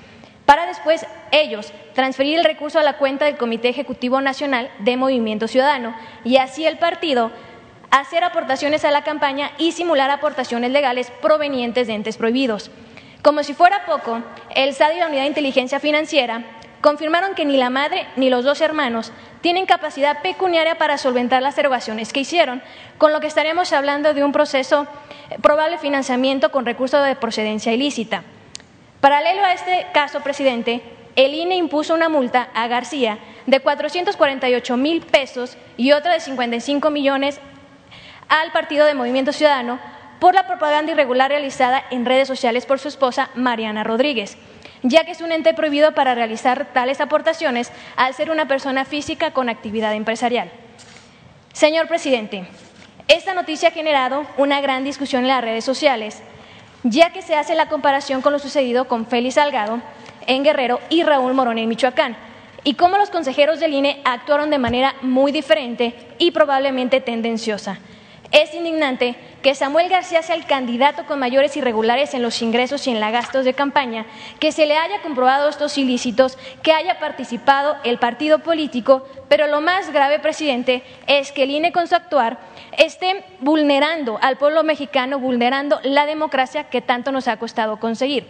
para 0.45 0.65
después 0.65 1.05
ellos 1.31 1.73
transferir 1.93 2.37
el 2.37 2.45
recurso 2.45 2.79
a 2.79 2.83
la 2.83 2.97
cuenta 2.97 3.25
del 3.25 3.37
Comité 3.37 3.69
Ejecutivo 3.69 4.19
Nacional 4.21 4.69
de 4.79 4.97
Movimiento 4.97 5.47
Ciudadano 5.47 5.95
y 6.23 6.37
así 6.37 6.65
el 6.65 6.77
partido 6.77 7.31
hacer 7.91 8.23
aportaciones 8.23 8.85
a 8.85 8.91
la 8.91 9.03
campaña 9.03 9.51
y 9.57 9.71
simular 9.71 10.09
aportaciones 10.09 10.71
legales 10.71 11.11
provenientes 11.21 11.87
de 11.87 11.93
entes 11.93 12.17
prohibidos. 12.17 12.71
Como 13.21 13.43
si 13.43 13.53
fuera 13.53 13.85
poco, 13.85 14.21
el 14.53 14.73
SAD 14.73 14.95
y 14.95 14.99
la 14.99 15.07
Unidad 15.07 15.21
de 15.21 15.27
Inteligencia 15.27 15.79
Financiera 15.79 16.43
confirmaron 16.81 17.35
que 17.35 17.45
ni 17.45 17.55
la 17.55 17.69
madre 17.69 18.07
ni 18.15 18.29
los 18.29 18.43
dos 18.43 18.59
hermanos 18.61 19.13
tienen 19.43 19.65
capacidad 19.65 20.21
pecuniaria 20.21 20.77
para 20.77 20.97
solventar 20.97 21.41
las 21.41 21.57
erogaciones 21.57 22.13
que 22.13 22.21
hicieron, 22.21 22.63
con 22.97 23.11
lo 23.11 23.19
que 23.19 23.27
estaríamos 23.27 23.73
hablando 23.73 24.13
de 24.13 24.23
un 24.23 24.31
proceso 24.31 24.87
eh, 25.29 25.35
probable 25.41 25.77
financiamiento 25.77 26.49
con 26.49 26.65
recursos 26.65 27.05
de 27.05 27.17
procedencia 27.17 27.73
ilícita. 27.73 28.23
Paralelo 29.01 29.43
a 29.43 29.51
este 29.51 29.85
caso, 29.93 30.21
presidente, 30.21 30.81
el 31.17 31.33
INE 31.33 31.57
impuso 31.57 31.93
una 31.93 32.07
multa 32.07 32.51
a 32.53 32.69
García 32.69 33.19
de 33.45 33.59
448 33.59 34.77
mil 34.77 35.01
pesos 35.01 35.57
y 35.75 35.91
otra 35.91 36.13
de 36.13 36.21
55 36.21 36.89
millones 36.89 37.41
al 38.29 38.53
Partido 38.53 38.85
de 38.85 38.93
Movimiento 38.93 39.33
Ciudadano 39.33 39.77
por 40.21 40.35
la 40.35 40.47
propaganda 40.47 40.93
irregular 40.93 41.29
realizada 41.29 41.83
en 41.91 42.05
redes 42.05 42.29
sociales 42.29 42.65
por 42.65 42.79
su 42.79 42.87
esposa 42.87 43.29
Mariana 43.35 43.83
Rodríguez, 43.83 44.37
ya 44.83 45.05
que 45.05 45.11
es 45.11 45.21
un 45.21 45.31
ente 45.31 45.53
prohibido 45.53 45.93
para 45.93 46.13
realizar 46.13 46.67
tales 46.73 47.01
aportaciones 47.01 47.71
al 47.95 48.13
ser 48.13 48.29
una 48.29 48.47
persona 48.47 48.85
física 48.85 49.31
con 49.31 49.49
actividad 49.49 49.93
empresarial. 49.93 50.51
Señor 51.53 51.87
presidente, 51.87 52.45
esta 53.07 53.33
noticia 53.33 53.69
ha 53.69 53.71
generado 53.71 54.25
una 54.37 54.61
gran 54.61 54.83
discusión 54.83 55.23
en 55.23 55.29
las 55.29 55.43
redes 55.43 55.65
sociales, 55.65 56.21
ya 56.83 57.11
que 57.11 57.21
se 57.21 57.35
hace 57.35 57.55
la 57.55 57.69
comparación 57.69 58.21
con 58.21 58.33
lo 58.33 58.39
sucedido 58.39 58.87
con 58.87 59.07
Félix 59.07 59.35
Salgado 59.35 59.81
en 60.27 60.43
Guerrero 60.43 60.79
y 60.89 61.03
Raúl 61.03 61.33
Morón 61.33 61.57
en 61.57 61.69
Michoacán, 61.69 62.15
y 62.65 62.75
cómo 62.75 62.97
los 62.97 63.09
consejeros 63.09 63.59
del 63.59 63.73
INE 63.73 64.01
actuaron 64.05 64.49
de 64.49 64.57
manera 64.57 64.95
muy 65.01 65.31
diferente 65.31 65.95
y 66.17 66.31
probablemente 66.31 67.01
tendenciosa. 67.01 67.79
Es 68.33 68.51
indignante 68.55 69.15
que 69.43 69.53
Samuel 69.53 69.89
García 69.89 70.23
sea 70.23 70.35
el 70.35 70.47
candidato 70.47 71.05
con 71.05 71.19
mayores 71.19 71.55
irregulares 71.55 72.15
en 72.15 72.23
los 72.23 72.41
ingresos 72.41 72.87
y 72.87 72.89
en 72.89 72.99
los 72.99 73.11
gastos 73.11 73.45
de 73.45 73.53
campaña, 73.53 74.07
que 74.39 74.51
se 74.51 74.65
le 74.65 74.75
haya 74.75 75.03
comprobado 75.03 75.47
estos 75.47 75.77
ilícitos, 75.77 76.39
que 76.63 76.73
haya 76.73 76.97
participado 76.97 77.75
el 77.83 77.99
partido 77.99 78.39
político, 78.39 79.05
pero 79.29 79.45
lo 79.45 79.61
más 79.61 79.93
grave, 79.93 80.17
presidente, 80.17 80.81
es 81.05 81.31
que 81.31 81.43
el 81.43 81.51
INE 81.51 81.71
con 81.71 81.87
su 81.87 81.93
actuar 81.93 82.39
esté 82.75 83.23
vulnerando 83.39 84.17
al 84.19 84.37
pueblo 84.37 84.63
mexicano, 84.63 85.19
vulnerando 85.19 85.79
la 85.83 86.07
democracia 86.07 86.63
que 86.71 86.81
tanto 86.81 87.11
nos 87.11 87.27
ha 87.27 87.37
costado 87.37 87.79
conseguir. 87.79 88.25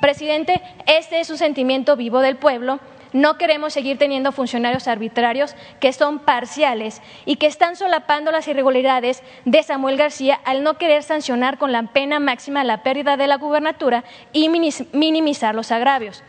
Presidente, 0.00 0.62
este 0.86 1.20
es 1.20 1.28
un 1.28 1.36
sentimiento 1.36 1.94
vivo 1.94 2.20
del 2.20 2.36
pueblo 2.36 2.80
no 3.12 3.38
queremos 3.38 3.72
seguir 3.72 3.98
teniendo 3.98 4.32
funcionarios 4.32 4.88
arbitrarios 4.88 5.54
que 5.80 5.92
son 5.92 6.18
parciales 6.18 7.02
y 7.24 7.36
que 7.36 7.46
están 7.46 7.76
solapando 7.76 8.30
las 8.32 8.48
irregularidades 8.48 9.22
de 9.44 9.62
Samuel 9.62 9.96
García 9.96 10.40
al 10.44 10.62
no 10.62 10.78
querer 10.78 11.02
sancionar 11.02 11.58
con 11.58 11.72
la 11.72 11.82
pena 11.82 12.20
máxima 12.20 12.64
la 12.64 12.82
pérdida 12.82 13.16
de 13.16 13.26
la 13.26 13.36
gubernatura 13.36 14.04
y 14.32 14.48
minimizar 14.48 15.54
los 15.54 15.70
agravios. 15.70 16.22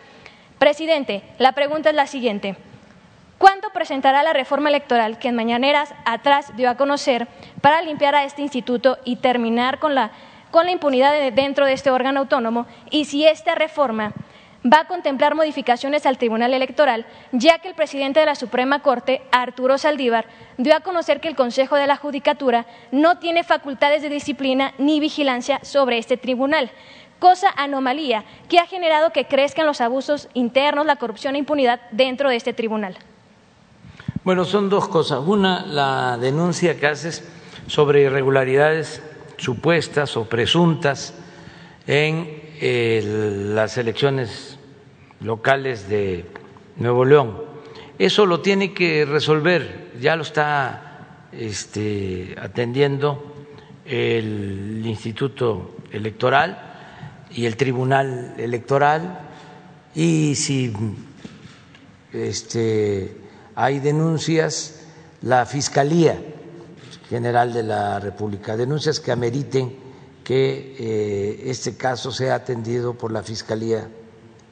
Presidente, 0.60 1.24
la 1.40 1.54
pregunta 1.54 1.90
es 1.90 1.96
la 1.96 2.08
siguiente. 2.08 2.56
¿Cuándo 3.38 3.72
presentará 3.72 4.24
la 4.24 4.32
reforma 4.32 4.70
electoral 4.70 5.20
que 5.20 5.28
en 5.28 5.36
mañaneras 5.36 5.94
atrás 6.06 6.56
dio 6.56 6.70
a 6.70 6.78
conocer 6.78 7.28
para 7.60 7.82
limpiar 7.82 8.16
a 8.16 8.24
este 8.24 8.42
instituto 8.42 8.98
y 9.04 9.18
terminar 9.18 9.80
con 9.80 9.96
la, 9.96 10.12
con 10.52 10.66
la 10.66 10.72
impunidad 10.72 11.14
dentro 11.34 11.66
de 11.66 11.74
este 11.74 11.92
órgano 11.92 12.22
autónomo? 12.22 12.68
Y 12.90 13.04
si 13.06 13.26
esta 13.26 13.56
reforma 13.56 14.14
va 14.66 14.82
a 14.82 14.88
contemplar 14.88 15.36
modificaciones 15.36 16.06
al 16.06 16.18
Tribunal 16.18 16.54
Electoral, 16.54 17.06
ya 17.32 17.60
que 17.60 17.68
el 17.68 17.76
presidente 17.76 18.20
de 18.20 18.26
la 18.26 18.36
Suprema 18.36 18.82
Corte, 18.82 19.22
Arturo 19.32 19.78
Saldívar, 19.78 20.28
dio 20.58 20.76
a 20.76 20.82
conocer 20.82 21.20
que 21.20 21.28
el 21.28 21.36
Consejo 21.36 21.76
de 21.76 21.88
la 21.88 21.98
Judicatura 21.98 22.66
no 22.92 23.20
tiene 23.20 23.44
facultades 23.44 24.02
de 24.02 24.10
disciplina 24.10 24.74
ni 24.78 25.00
vigilancia 25.00 25.60
sobre 25.64 25.98
este 25.98 26.18
tribunal, 26.18 26.72
cosa 27.20 27.50
anomalía 27.56 28.24
que 28.50 28.60
ha 28.60 28.66
generado 28.66 29.12
que 29.12 29.26
crezcan 29.26 29.66
los 29.66 29.82
abusos 29.82 30.30
internos, 30.34 30.86
la 30.86 30.98
corrupción 30.98 31.36
e 31.36 31.40
impunidad 31.40 31.80
dentro 31.92 32.30
de 32.30 32.36
este 32.36 32.54
tribunal. 32.54 32.98
Bueno, 34.24 34.46
son 34.46 34.70
dos 34.70 34.88
cosas. 34.88 35.20
Una, 35.26 35.66
la 35.66 36.18
denuncia 36.18 36.80
que 36.80 36.88
haces 36.88 37.28
sobre 37.68 38.02
irregularidades 38.02 39.02
supuestas 39.38 40.16
o 40.16 40.26
presuntas 40.26 41.14
en 41.88 42.43
las 42.62 43.78
elecciones 43.78 44.58
locales 45.20 45.88
de 45.90 46.26
Nuevo 46.78 47.06
León. 47.06 47.42
Eso 48.00 48.26
lo 48.26 48.42
tiene 48.42 48.74
que 48.74 49.06
resolver, 49.06 49.92
ya 50.00 50.16
lo 50.16 50.24
está 50.24 51.28
este, 51.32 52.36
atendiendo 52.40 53.34
el 53.86 54.82
Instituto 54.86 55.76
Electoral 55.92 56.74
y 57.32 57.46
el 57.46 57.56
Tribunal 57.58 58.36
Electoral 58.38 59.30
y 59.96 60.36
si 60.36 60.74
este, 62.12 63.16
hay 63.56 63.80
denuncias, 63.80 64.82
la 65.22 65.46
Fiscalía 65.46 66.20
General 67.10 67.54
de 67.54 67.64
la 67.64 68.00
República, 68.00 68.58
denuncias 68.58 69.00
que 69.00 69.12
ameriten 69.12 69.83
que 70.24 70.76
eh, 70.80 71.44
este 71.46 71.76
caso 71.76 72.12
sea 72.12 72.36
atendido 72.36 72.94
por 72.94 73.12
la 73.12 73.24
Fiscalía 73.24 73.90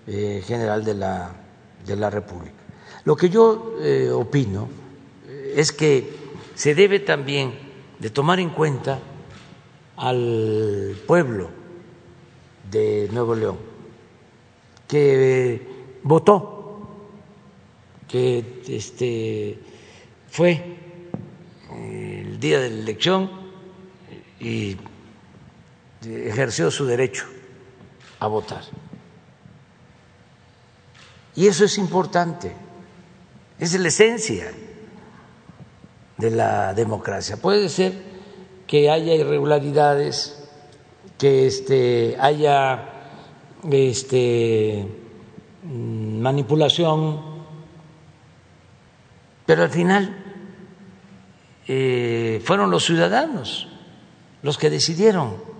eh, 0.05 0.43
General 0.45 0.83
de 0.83 0.95
la, 0.95 1.33
de 1.85 1.95
la 1.95 2.09
República. 2.09 2.55
Lo 3.05 3.15
que 3.15 3.29
yo 3.29 3.77
eh, 3.79 4.09
opino 4.11 4.67
es 5.55 5.71
que 5.71 6.13
se 6.55 6.75
debe 6.75 6.99
también 6.99 7.53
de 7.99 8.09
tomar 8.09 8.39
en 8.39 8.49
cuenta 8.49 8.99
al 9.95 10.95
pueblo 11.07 11.49
de 12.69 13.09
Nuevo 13.11 13.35
León, 13.35 13.57
que 14.87 15.67
votó, 16.03 16.89
que 18.07 18.61
este, 18.67 19.59
fue 20.29 20.77
el 21.71 22.39
día 22.39 22.59
de 22.59 22.69
la 22.69 22.81
elección 22.81 23.29
y 24.39 24.77
ejerció 26.03 26.71
su 26.71 26.85
derecho 26.85 27.25
a 28.19 28.27
votar. 28.27 28.63
Y 31.35 31.47
eso 31.47 31.65
es 31.65 31.77
importante, 31.77 32.53
es 33.59 33.79
la 33.79 33.87
esencia 33.87 34.51
de 36.17 36.31
la 36.31 36.73
democracia. 36.73 37.37
Puede 37.37 37.69
ser 37.69 37.93
que 38.67 38.89
haya 38.89 39.15
irregularidades, 39.15 40.49
que 41.17 41.47
este, 41.47 42.17
haya 42.19 42.89
este, 43.69 44.87
manipulación, 45.63 47.21
pero 49.45 49.63
al 49.63 49.69
final 49.69 50.15
eh, 51.67 52.41
fueron 52.43 52.71
los 52.71 52.85
ciudadanos 52.85 53.67
los 54.41 54.57
que 54.57 54.69
decidieron. 54.69 55.50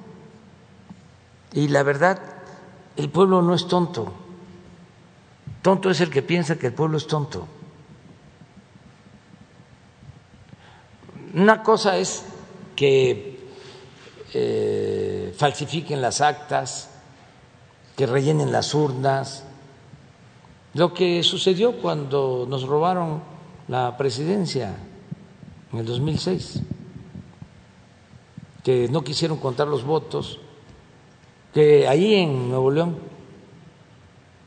Y 1.53 1.67
la 1.67 1.83
verdad, 1.83 2.19
el 2.95 3.09
pueblo 3.09 3.41
no 3.41 3.53
es 3.53 3.67
tonto. 3.67 4.13
Tonto 5.61 5.89
es 5.89 6.01
el 6.01 6.09
que 6.09 6.21
piensa 6.21 6.57
que 6.57 6.67
el 6.67 6.73
pueblo 6.73 6.97
es 6.97 7.07
tonto. 7.07 7.47
Una 11.33 11.63
cosa 11.63 11.97
es 11.97 12.25
que 12.75 13.39
eh, 14.33 15.33
falsifiquen 15.37 16.01
las 16.01 16.21
actas, 16.21 16.89
que 17.95 18.05
rellenen 18.05 18.51
las 18.51 18.73
urnas, 18.73 19.43
lo 20.73 20.93
que 20.93 21.21
sucedió 21.23 21.81
cuando 21.81 22.45
nos 22.49 22.63
robaron 22.63 23.21
la 23.67 23.97
presidencia 23.97 24.75
en 25.71 25.79
el 25.79 25.85
2006, 25.85 26.61
que 28.63 28.87
no 28.89 29.03
quisieron 29.03 29.37
contar 29.37 29.67
los 29.67 29.83
votos, 29.83 30.39
que 31.53 31.87
ahí 31.87 32.15
en 32.15 32.49
Nuevo 32.49 32.71
León, 32.71 32.97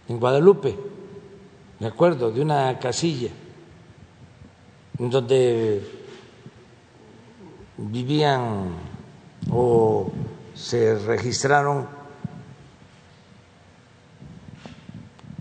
en 0.09 0.18
Guadalupe, 0.18 0.76
me 1.81 1.86
acuerdo 1.86 2.31
de 2.31 2.40
una 2.40 2.78
casilla 2.78 3.31
en 4.98 5.10
donde 5.10 5.82
vivían 7.76 8.70
o 9.51 10.10
se 10.55 10.98
registraron 10.98 11.89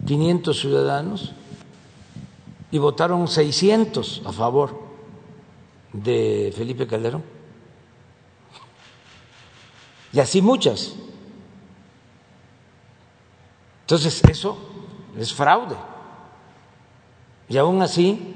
500 0.06 0.60
ciudadanos 0.60 1.34
y 2.72 2.78
votaron 2.78 3.28
600 3.28 4.24
a 4.26 4.34
favor 4.34 4.82
de 5.94 6.52
Felipe 6.56 6.88
Calderón. 6.88 7.24
Y 10.12 10.20
así 10.20 10.42
muchas. 10.42 10.96
Entonces, 13.84 14.24
eso 14.30 14.58
es 15.18 15.34
fraude. 15.34 15.76
Y 17.50 17.58
aún 17.58 17.82
así 17.82 18.36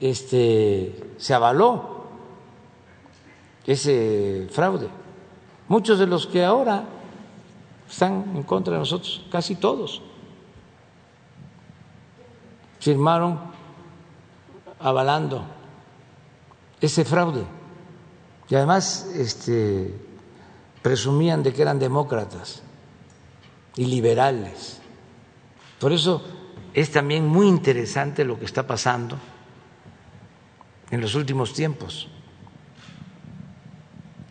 este, 0.00 1.14
se 1.18 1.34
avaló 1.34 2.06
ese 3.66 4.48
fraude. 4.50 4.88
Muchos 5.68 5.98
de 5.98 6.06
los 6.06 6.26
que 6.26 6.44
ahora 6.44 6.84
están 7.88 8.32
en 8.34 8.42
contra 8.42 8.72
de 8.72 8.80
nosotros, 8.80 9.24
casi 9.30 9.54
todos, 9.54 10.02
firmaron 12.80 13.38
avalando 14.80 15.44
ese 16.80 17.04
fraude. 17.04 17.44
Y 18.48 18.54
además 18.54 19.10
este, 19.14 19.94
presumían 20.82 21.42
de 21.42 21.52
que 21.52 21.62
eran 21.62 21.78
demócratas 21.78 22.63
y 23.76 23.86
liberales. 23.86 24.80
Por 25.78 25.92
eso 25.92 26.24
es 26.72 26.90
también 26.90 27.26
muy 27.26 27.46
interesante 27.46 28.24
lo 28.24 28.38
que 28.38 28.44
está 28.44 28.66
pasando 28.66 29.18
en 30.90 31.00
los 31.00 31.14
últimos 31.14 31.52
tiempos, 31.52 32.08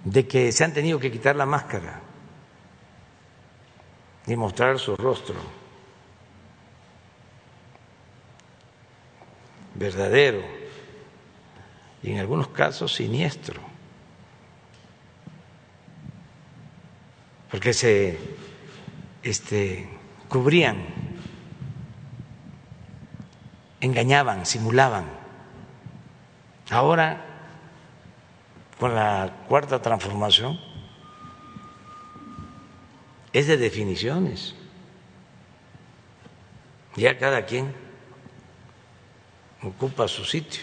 de 0.03 0.27
que 0.27 0.51
se 0.51 0.63
han 0.63 0.73
tenido 0.73 0.99
que 0.99 1.11
quitar 1.11 1.35
la 1.35 1.45
máscara 1.45 2.01
y 4.27 4.35
mostrar 4.35 4.79
su 4.79 4.95
rostro 4.95 5.35
verdadero 9.75 10.41
y 12.01 12.11
en 12.11 12.19
algunos 12.19 12.49
casos 12.49 12.93
siniestro, 12.93 13.61
porque 17.49 17.73
se 17.73 18.17
este, 19.23 19.89
cubrían, 20.27 20.85
engañaban, 23.79 24.45
simulaban. 24.45 25.05
Ahora, 26.69 27.25
con 28.79 28.95
la 28.95 29.45
cuarta 29.47 29.81
transformación, 29.81 30.59
es 33.31 33.47
de 33.47 33.57
definiciones. 33.57 34.55
Ya 36.95 37.17
cada 37.17 37.45
quien 37.45 37.73
ocupa 39.63 40.07
su 40.07 40.25
sitio. 40.25 40.61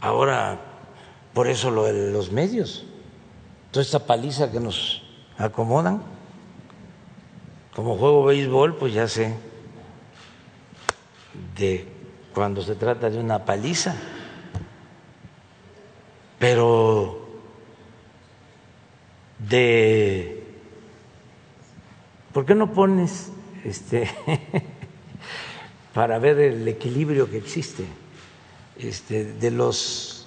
Ahora, 0.00 0.60
por 1.32 1.48
eso 1.48 1.70
lo 1.70 1.84
de 1.84 2.12
los 2.12 2.30
medios 2.30 2.84
toda 3.72 3.82
esta 3.82 4.06
paliza 4.06 4.52
que 4.52 4.60
nos 4.60 5.02
acomodan. 5.38 6.02
Como 7.74 7.96
juego 7.96 8.24
béisbol, 8.24 8.76
pues 8.76 8.92
ya 8.92 9.08
sé 9.08 9.34
de 11.56 11.88
cuando 12.34 12.62
se 12.62 12.74
trata 12.74 13.08
de 13.08 13.18
una 13.18 13.46
paliza, 13.46 13.96
pero 16.38 17.26
de 19.38 20.44
¿por 22.32 22.44
qué 22.44 22.54
no 22.54 22.72
pones 22.72 23.32
este 23.64 24.10
para 25.94 26.18
ver 26.18 26.38
el 26.40 26.68
equilibrio 26.68 27.30
que 27.30 27.38
existe 27.38 27.86
este, 28.76 29.24
de 29.24 29.50
los 29.50 30.26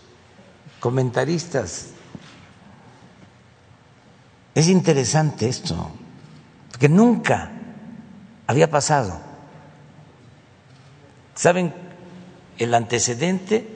comentaristas 0.80 1.94
es 4.56 4.69
interesante 4.69 5.49
esto, 5.49 5.91
porque 6.72 6.88
nunca 6.88 7.52
había 8.48 8.69
pasado. 8.72 9.19
¿Saben? 11.36 11.73
El 12.57 12.73
antecedente 12.73 13.68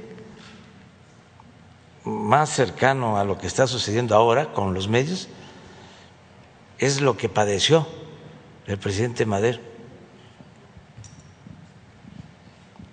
más 2.06 2.50
cercano 2.50 3.18
a 3.18 3.26
lo 3.26 3.38
que 3.38 3.48
está 3.48 3.68
sucediendo 3.68 4.16
ahora 4.16 4.54
con 4.54 4.74
los 4.74 4.88
medios 4.88 5.28
es 6.78 7.02
lo 7.02 7.18
que 7.18 7.28
padeció 7.28 7.86
el 8.66 8.78
presidente 8.78 9.26
Madero. 9.26 9.60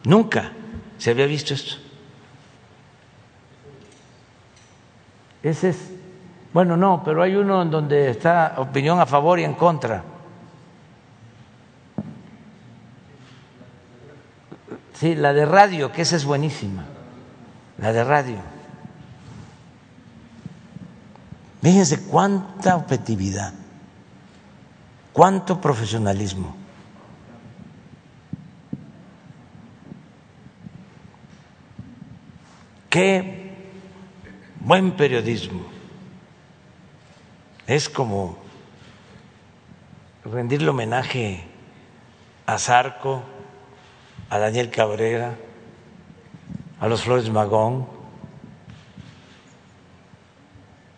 Nunca 0.03 0.53
se 0.99 1.11
había 1.11 1.27
visto 1.27 1.55
esto. 1.55 1.77
Ese 5.45 5.69
es 5.69 5.96
bueno, 6.57 6.75
no, 6.75 7.03
pero 7.05 7.23
hay 7.23 7.37
uno 7.37 7.61
en 7.61 7.71
donde 7.71 8.09
está 8.09 8.55
opinión 8.57 8.99
a 8.99 9.05
favor 9.05 9.39
y 9.39 9.45
en 9.45 9.53
contra. 9.53 10.03
Sí, 14.95 15.15
la 15.15 15.35
de 15.35 15.45
radio, 15.45 15.93
que 15.93 16.01
esa 16.01 16.17
es 16.17 16.25
buenísima. 16.25 16.87
La 17.77 17.93
de 17.93 18.03
radio. 18.03 18.39
Fíjense 21.61 22.07
cuánta 22.07 22.77
objetividad, 22.77 23.53
cuánto 25.13 25.61
profesionalismo. 25.61 26.57
Qué 32.89 33.75
buen 34.61 34.93
periodismo. 34.93 35.76
Es 37.67 37.89
como 37.89 38.39
rendirle 40.25 40.69
homenaje 40.69 41.45
a 42.47 42.59
Zarco, 42.59 43.23
a 44.31 44.39
Daniel 44.39 44.71
Cabrera, 44.71 45.37
a 46.79 46.89
los 46.89 47.03
Flores 47.03 47.29
Magón. 47.29 47.89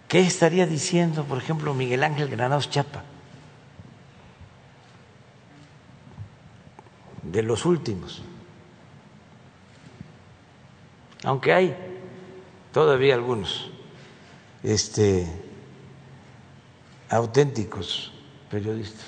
¿Qué 0.08 0.20
estaría 0.20 0.66
diciendo, 0.66 1.24
por 1.24 1.38
ejemplo, 1.38 1.72
Miguel 1.74 2.04
Ángel 2.04 2.28
Granados 2.28 2.68
Chapa? 2.68 3.02
De 7.22 7.42
los 7.42 7.64
últimos. 7.64 8.22
Aunque 11.24 11.52
hay 11.52 11.76
todavía 12.72 13.14
algunos 13.14 13.70
este, 14.62 15.26
auténticos 17.08 18.12
periodistas. 18.50 19.06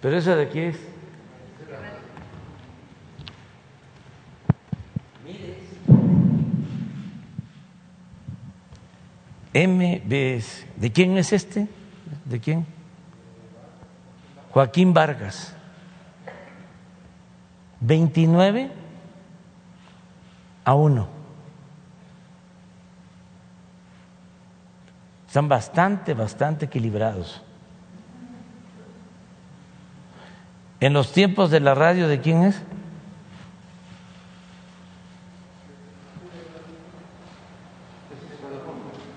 ¿Pero 0.00 0.16
esa 0.16 0.36
de 0.36 0.42
aquí 0.44 0.60
es? 0.60 0.76
MBS. 9.54 10.66
¿De 10.76 10.92
quién 10.92 11.16
es 11.16 11.32
este? 11.32 11.66
¿De 12.24 12.38
quién? 12.38 12.64
Joaquín 14.50 14.94
Vargas. 14.94 15.54
29 17.80 18.70
a 20.64 20.74
1. 20.74 21.17
Están 25.28 25.46
bastante, 25.46 26.14
bastante 26.14 26.64
equilibrados. 26.64 27.42
En 30.80 30.94
los 30.94 31.12
tiempos 31.12 31.50
de 31.50 31.60
la 31.60 31.74
radio, 31.74 32.08
¿de 32.08 32.20
quién 32.20 32.44
es? 32.44 32.62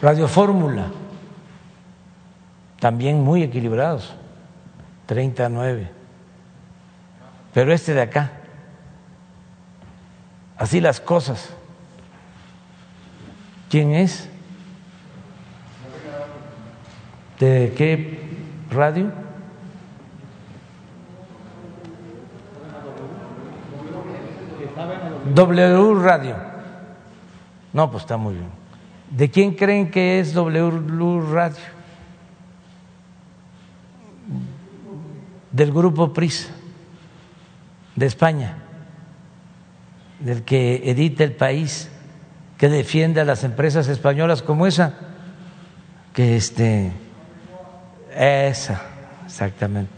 Radio 0.02 0.28
Fórmula, 0.28 0.88
también 2.80 3.22
muy 3.22 3.44
equilibrados, 3.44 4.14
39. 5.06 5.92
Pero 7.54 7.72
este 7.72 7.94
de 7.94 8.02
acá, 8.02 8.32
así 10.58 10.82
las 10.82 11.00
cosas. 11.00 11.52
¿Quién 13.70 13.94
es? 13.94 14.28
¿De 17.42 17.74
qué 17.76 18.20
radio? 18.70 19.12
W 25.34 25.96
Radio. 25.96 26.36
No, 27.74 27.90
pues 27.90 28.04
está 28.04 28.18
muy 28.18 28.36
bien. 28.36 28.50
¿De 29.10 29.32
quién 29.32 29.56
creen 29.56 29.90
que 29.90 30.20
es 30.20 30.36
W 30.36 31.34
Radio? 31.34 31.58
Del 35.52 35.72
grupo 35.72 36.14
PRIS, 36.14 36.52
de 37.96 38.06
España, 38.06 38.58
del 40.20 40.44
que 40.44 40.92
edita 40.92 41.24
el 41.24 41.34
país, 41.34 41.90
que 42.60 42.70
defiende 42.70 43.20
a 43.20 43.26
las 43.26 43.44
empresas 43.44 43.88
españolas 43.88 44.44
como 44.44 44.68
esa, 44.68 44.94
que 46.14 46.36
este, 46.36 46.92
esa, 48.16 48.82
exactamente, 49.26 49.92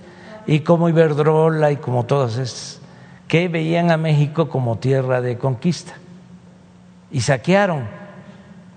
y 0.45 0.59
como 0.59 0.89
Iberdrola 0.89 1.71
y 1.71 1.77
como 1.77 2.05
todas 2.05 2.37
esas, 2.37 2.81
que 3.27 3.47
veían 3.47 3.91
a 3.91 3.97
México 3.97 4.49
como 4.49 4.77
tierra 4.77 5.21
de 5.21 5.37
conquista. 5.37 5.93
Y 7.11 7.21
saquearon 7.21 7.87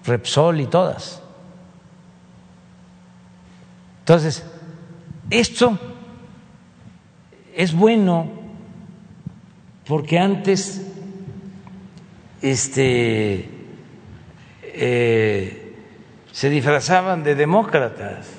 Repsol 0.04 0.60
y 0.60 0.66
todas. 0.66 1.20
Entonces, 4.00 4.46
esto 5.30 5.78
es 7.54 7.74
bueno 7.74 8.30
porque 9.86 10.18
antes 10.18 10.86
este, 12.40 13.48
eh, 14.62 15.76
se 16.32 16.50
disfrazaban 16.50 17.24
de 17.24 17.34
demócratas 17.34 18.35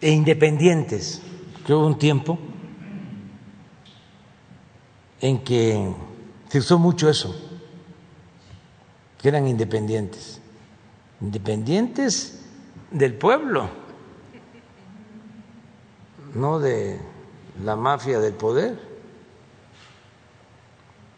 e 0.00 0.10
independientes, 0.10 1.22
que 1.66 1.74
hubo 1.74 1.86
un 1.86 1.98
tiempo 1.98 2.38
en 5.20 5.44
que 5.44 5.94
se 6.48 6.58
usó 6.58 6.78
mucho 6.78 7.08
eso 7.08 7.34
que 9.20 9.28
eran 9.28 9.46
independientes, 9.46 10.40
independientes 11.20 12.42
del 12.90 13.14
pueblo, 13.14 13.68
no 16.34 16.58
de 16.58 16.98
la 17.62 17.76
mafia 17.76 18.18
del 18.18 18.32
poder. 18.32 18.78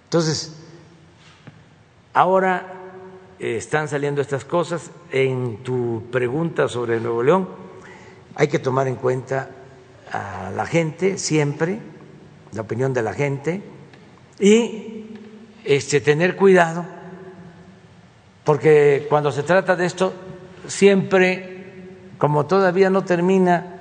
Entonces, 0.04 0.52
ahora 2.12 2.74
están 3.38 3.88
saliendo 3.88 4.20
estas 4.20 4.44
cosas. 4.44 4.90
En 5.12 5.62
tu 5.62 6.04
pregunta 6.10 6.68
sobre 6.68 6.98
Nuevo 7.00 7.22
León, 7.22 7.48
hay 8.34 8.48
que 8.48 8.58
tomar 8.58 8.88
en 8.88 8.96
cuenta 8.96 9.50
a 10.10 10.50
la 10.54 10.66
gente 10.66 11.18
siempre, 11.18 11.78
la 12.52 12.62
opinión 12.62 12.92
de 12.92 13.02
la 13.02 13.12
gente, 13.12 13.62
y 14.38 15.06
este, 15.64 16.00
tener 16.00 16.36
cuidado 16.36 16.84
porque 18.44 19.06
cuando 19.08 19.30
se 19.30 19.42
trata 19.42 19.76
de 19.76 19.86
esto, 19.86 20.12
siempre, 20.66 21.64
como 22.18 22.46
todavía 22.46 22.90
no 22.90 23.04
termina 23.04 23.80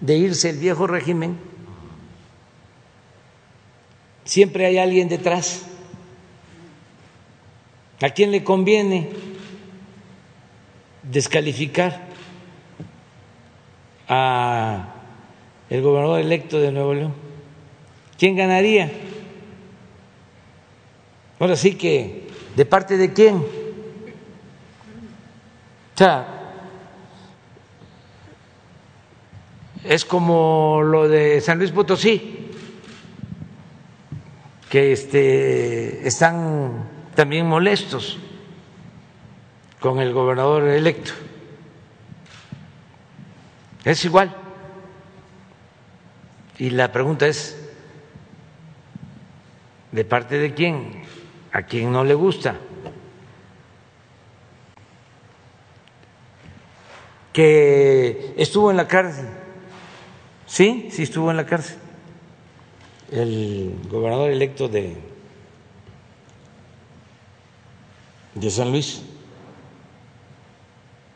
de 0.00 0.16
irse 0.16 0.50
el 0.50 0.58
viejo 0.58 0.86
régimen, 0.86 1.38
siempre 4.24 4.66
hay 4.66 4.78
alguien 4.78 5.08
detrás. 5.08 5.66
¿A 8.02 8.10
quién 8.10 8.32
le 8.32 8.42
conviene 8.42 9.10
descalificar 11.02 12.08
a 14.10 14.96
el 15.70 15.80
gobernador 15.80 16.20
electo 16.20 16.60
de 16.60 16.70
Nuevo 16.70 16.92
León? 16.92 17.14
¿Quién 18.18 18.36
ganaría? 18.36 18.92
Ahora 21.38 21.56
sí 21.56 21.76
que, 21.76 22.28
¿de 22.54 22.66
parte 22.66 22.98
de 22.98 23.14
quién? 23.14 23.60
sea, 26.00 26.26
es 29.84 30.06
como 30.06 30.80
lo 30.82 31.08
de 31.08 31.42
San 31.42 31.58
Luis 31.58 31.72
Potosí, 31.72 32.48
que 34.70 34.92
este, 34.92 36.08
están 36.08 36.88
también 37.14 37.46
molestos 37.46 38.18
con 39.78 40.00
el 40.00 40.14
gobernador 40.14 40.68
electo. 40.68 41.12
Es 43.84 44.04
igual. 44.04 44.34
Y 46.58 46.70
la 46.70 46.92
pregunta 46.92 47.26
es, 47.26 47.58
¿de 49.92 50.04
parte 50.04 50.38
de 50.38 50.54
quién? 50.54 51.02
¿A 51.52 51.62
quién 51.62 51.90
no 51.90 52.04
le 52.04 52.14
gusta? 52.14 52.56
que 57.32 58.34
estuvo 58.36 58.70
en 58.70 58.76
la 58.76 58.88
cárcel. 58.88 59.28
Sí, 60.46 60.88
sí 60.90 61.02
estuvo 61.02 61.30
en 61.30 61.36
la 61.36 61.46
cárcel. 61.46 61.78
El 63.10 63.76
gobernador 63.88 64.30
electo 64.30 64.68
de, 64.68 64.96
de 68.34 68.50
San 68.50 68.70
Luis. 68.70 69.02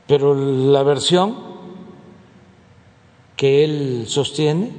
Pero 0.06 0.34
la 0.34 0.82
versión 0.82 1.53
que 3.44 3.62
él 3.62 4.04
sostiene 4.08 4.70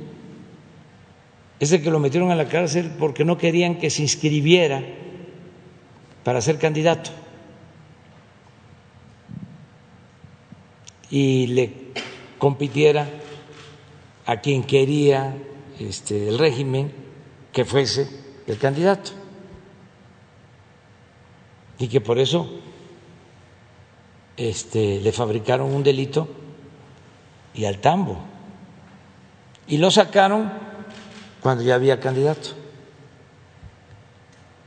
ese 1.59 1.83
que 1.83 1.91
lo 1.91 1.99
metieron 1.99 2.31
a 2.31 2.35
la 2.35 2.47
cárcel 2.47 2.95
porque 2.97 3.23
no 3.23 3.37
querían 3.37 3.77
que 3.77 3.91
se 3.91 4.01
inscribiera 4.01 4.81
para 6.23 6.41
ser 6.41 6.57
candidato. 6.57 7.11
Y 11.11 11.45
le 11.45 11.91
compitiera 12.39 13.07
a 14.25 14.41
quien 14.41 14.63
quería 14.63 15.37
este, 15.79 16.27
el 16.27 16.39
régimen 16.39 16.91
que 17.53 17.65
fuese 17.65 18.09
el 18.47 18.57
candidato. 18.57 19.11
Y 21.77 21.87
que 21.87 22.01
por 22.01 22.17
eso 22.17 22.49
este, 24.35 24.99
le 25.01 25.11
fabricaron 25.11 25.71
un 25.71 25.83
delito 25.83 26.27
y 27.53 27.65
al 27.65 27.79
tambo. 27.79 28.33
Y 29.67 29.77
lo 29.77 29.89
sacaron 29.91 30.51
cuando 31.41 31.63
ya 31.63 31.75
había 31.75 31.99
candidato. 31.99 32.49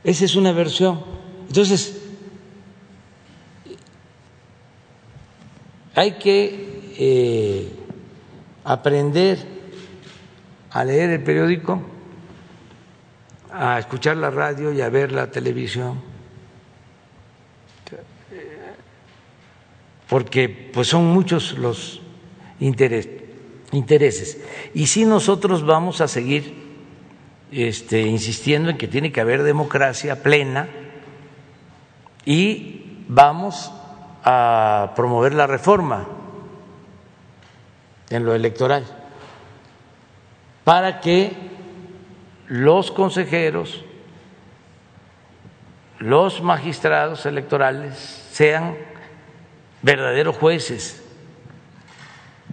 Esa 0.03 0.25
es 0.25 0.35
una 0.35 0.51
versión. 0.51 1.03
Entonces, 1.47 2.01
hay 5.95 6.13
que 6.13 6.93
eh, 6.97 7.71
aprender 8.63 9.39
a 10.71 10.85
leer 10.85 11.09
el 11.09 11.23
periódico, 11.23 11.81
a 13.51 13.79
escuchar 13.79 14.17
la 14.17 14.29
radio 14.29 14.71
y 14.71 14.81
a 14.81 14.89
ver 14.89 15.11
la 15.11 15.31
televisión, 15.31 16.01
porque 20.07 20.49
pues 20.73 20.87
son 20.87 21.05
muchos 21.07 21.57
los 21.57 22.01
intereses. 22.59 23.18
Y 23.71 24.87
si 24.87 25.05
nosotros 25.05 25.65
vamos 25.65 26.01
a 26.01 26.07
seguir 26.07 26.69
este, 27.51 28.01
insistiendo 28.01 28.69
en 28.69 28.77
que 28.77 28.87
tiene 28.87 29.11
que 29.11 29.21
haber 29.21 29.43
democracia 29.43 30.23
plena 30.23 30.67
y 32.25 33.03
vamos 33.07 33.71
a 34.23 34.93
promover 34.95 35.33
la 35.33 35.47
reforma 35.47 36.07
en 38.09 38.25
lo 38.25 38.33
electoral 38.33 38.85
para 40.63 40.99
que 40.99 41.31
los 42.47 42.91
consejeros, 42.91 43.83
los 45.99 46.41
magistrados 46.41 47.25
electorales 47.25 47.97
sean 48.31 48.75
verdaderos 49.81 50.37
jueces, 50.37 51.03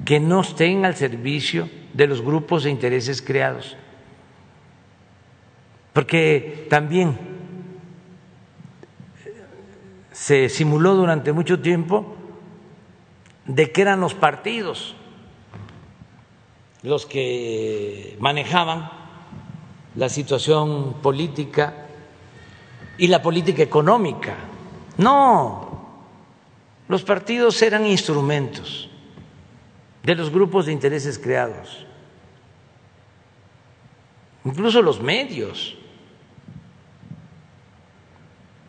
que 0.07 0.21
no 0.21 0.41
estén 0.41 0.87
al 0.87 0.95
servicio 0.95 1.69
de 1.93 2.07
los 2.07 2.23
grupos 2.23 2.63
de 2.63 2.71
intereses 2.71 3.21
creados. 3.21 3.77
Porque 5.93 6.67
también 6.71 7.19
se 10.13 10.49
simuló 10.49 10.95
durante 10.95 11.33
mucho 11.33 11.61
tiempo 11.61 12.15
de 13.47 13.73
que 13.73 13.83
eran 13.83 14.01
los 14.01 14.15
partidos 14.15 14.95
los 16.83 17.05
que 17.05 18.17
manejaban 18.21 18.89
la 19.97 20.09
situación 20.09 20.95
política 21.03 21.89
y 22.97 23.09
la 23.09 23.21
política 23.23 23.65
económica. 23.65 24.37
No, 24.99 25.89
los 26.87 27.03
partidos 27.03 27.61
eran 27.63 27.87
instrumentos 27.87 28.89
de 30.07 30.15
los 30.15 30.31
grupos 30.31 30.67
de 30.67 30.73
intereses 30.73 31.19
creados, 31.19 31.85
incluso 34.45 34.81
los 34.81 35.01
medios, 35.01 35.77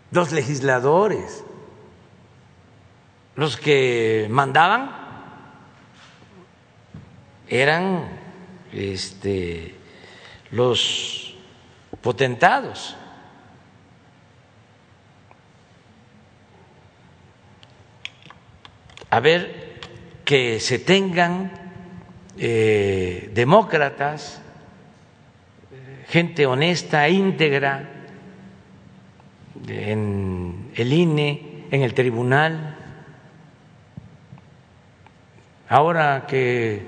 los 0.10 0.32
legisladores, 0.32 1.44
los 3.36 3.56
que 3.56 4.26
mandaban 4.32 4.90
eran 7.48 8.10
este, 8.74 9.76
los 10.50 11.36
potentados. 12.02 12.96
A 19.12 19.20
ver 19.20 19.57
que 20.28 20.60
se 20.60 20.78
tengan 20.78 21.54
eh, 22.38 23.32
demócratas, 23.34 24.42
gente 26.10 26.46
honesta, 26.46 27.08
íntegra, 27.08 27.90
en 29.70 30.70
el 30.76 30.92
INE, 30.92 31.64
en 31.72 31.82
el 31.82 31.94
tribunal. 31.94 32.76
Ahora 35.70 36.26
que 36.28 36.82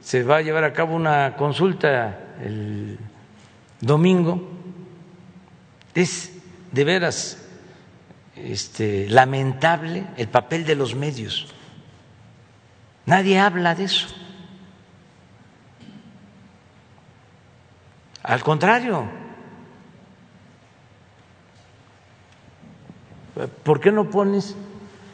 se 0.00 0.22
va 0.22 0.36
a 0.36 0.42
llevar 0.42 0.62
a 0.62 0.72
cabo 0.72 0.94
una 0.94 1.34
consulta 1.34 2.36
el 2.44 2.96
domingo. 3.80 4.40
Es 5.96 6.32
de 6.70 6.84
veras 6.84 7.44
este, 8.36 9.08
lamentable 9.08 10.04
el 10.16 10.28
papel 10.28 10.64
de 10.64 10.76
los 10.76 10.94
medios. 10.94 11.52
Nadie 13.06 13.38
habla 13.38 13.74
de 13.74 13.84
eso. 13.84 14.08
Al 18.22 18.42
contrario, 18.42 19.04
¿por 23.62 23.80
qué 23.80 23.92
no 23.92 24.08
pones 24.08 24.56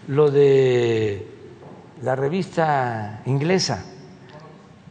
lo 0.06 0.30
de 0.30 1.26
la 2.02 2.14
revista 2.14 3.22
inglesa? 3.26 3.84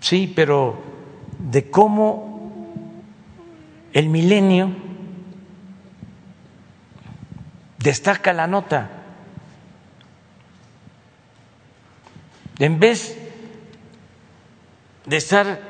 Sí, 0.01 0.31
pero 0.35 0.77
de 1.39 1.71
cómo 1.71 2.73
el 3.93 4.09
milenio 4.09 4.71
destaca 7.77 8.33
la 8.33 8.47
nota. 8.47 8.98
En 12.59 12.77
vez 12.77 13.17
de 15.05 15.17
estar 15.17 15.61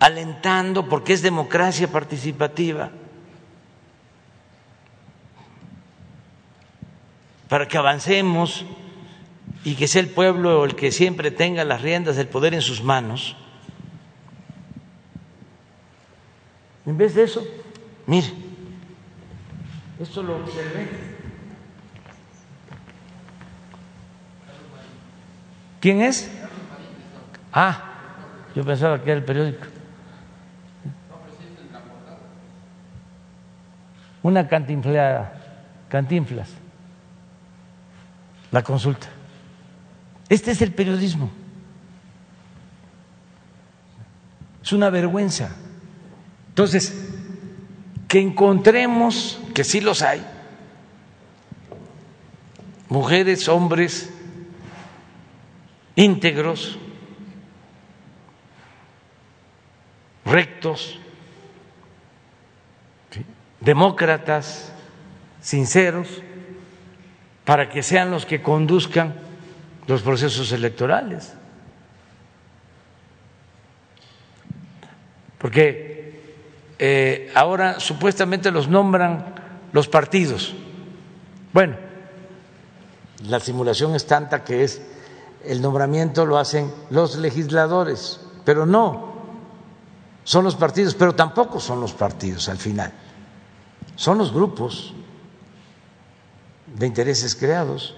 alentando, 0.00 0.88
porque 0.88 1.12
es 1.12 1.20
democracia 1.20 1.88
participativa, 1.88 2.90
para 7.50 7.68
que 7.68 7.76
avancemos 7.76 8.64
y 9.62 9.74
que 9.74 9.86
sea 9.88 10.00
el 10.00 10.08
pueblo 10.08 10.64
el 10.64 10.74
que 10.74 10.90
siempre 10.90 11.30
tenga 11.30 11.64
las 11.64 11.82
riendas 11.82 12.16
del 12.16 12.28
poder 12.28 12.54
en 12.54 12.62
sus 12.62 12.82
manos, 12.82 13.36
en 16.86 16.96
vez 16.96 17.14
de 17.14 17.24
eso, 17.24 17.46
mire, 18.06 18.32
esto 20.00 20.22
lo 20.22 20.36
observé. 20.36 21.09
¿Quién 25.80 26.02
es? 26.02 26.30
Ah, 27.52 27.82
yo 28.54 28.64
pensaba 28.64 29.02
que 29.02 29.10
era 29.10 29.18
el 29.18 29.24
periódico. 29.24 29.64
Una 34.22 34.46
cantinflada, 34.46 35.32
cantinflas, 35.88 36.50
la 38.50 38.62
consulta. 38.62 39.08
Este 40.28 40.50
es 40.50 40.60
el 40.60 40.72
periodismo. 40.72 41.30
Es 44.62 44.72
una 44.74 44.90
vergüenza. 44.90 45.50
Entonces, 46.48 47.08
que 48.06 48.20
encontremos, 48.20 49.40
que 49.54 49.64
sí 49.64 49.80
los 49.80 50.02
hay, 50.02 50.22
mujeres, 52.90 53.48
hombres 53.48 54.10
íntegros, 56.00 56.78
rectos, 60.24 60.98
demócratas, 63.60 64.72
sinceros, 65.42 66.22
para 67.44 67.68
que 67.68 67.82
sean 67.82 68.10
los 68.10 68.24
que 68.24 68.40
conduzcan 68.40 69.14
los 69.86 70.00
procesos 70.00 70.52
electorales. 70.52 71.34
Porque 75.36 76.22
eh, 76.78 77.30
ahora 77.34 77.78
supuestamente 77.78 78.50
los 78.50 78.68
nombran 78.68 79.34
los 79.72 79.86
partidos. 79.86 80.54
Bueno, 81.52 81.76
la 83.24 83.38
simulación 83.38 83.94
es 83.94 84.06
tanta 84.06 84.44
que 84.44 84.64
es 84.64 84.80
el 85.44 85.62
nombramiento 85.62 86.26
lo 86.26 86.38
hacen 86.38 86.72
los 86.90 87.16
legisladores, 87.16 88.20
pero 88.44 88.66
no. 88.66 89.10
son 90.24 90.44
los 90.44 90.54
partidos, 90.54 90.94
pero 90.94 91.14
tampoco 91.14 91.60
son 91.60 91.80
los 91.80 91.92
partidos 91.92 92.48
al 92.48 92.58
final, 92.58 92.92
son 93.96 94.18
los 94.18 94.32
grupos 94.32 94.94
de 96.66 96.86
intereses 96.86 97.34
creados, 97.34 97.94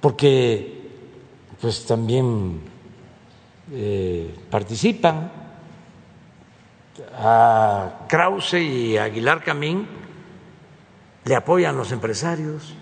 porque 0.00 0.90
pues 1.60 1.86
también 1.86 2.60
eh, 3.72 4.34
participan 4.50 5.32
a 7.18 8.06
Krause 8.08 8.54
y 8.54 8.96
Aguilar 8.96 9.42
Camín 9.42 9.86
le 11.24 11.34
apoyan 11.34 11.76
los 11.76 11.90
empresarios. 11.90 12.75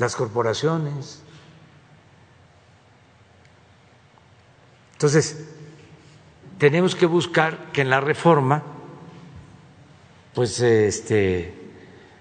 Las 0.00 0.16
corporaciones. 0.16 1.22
Entonces, 4.92 5.46
tenemos 6.58 6.94
que 6.94 7.06
buscar 7.06 7.70
que 7.72 7.82
en 7.82 7.90
la 7.90 8.00
reforma 8.00 8.62
pues 10.34 10.60
este 10.60 11.54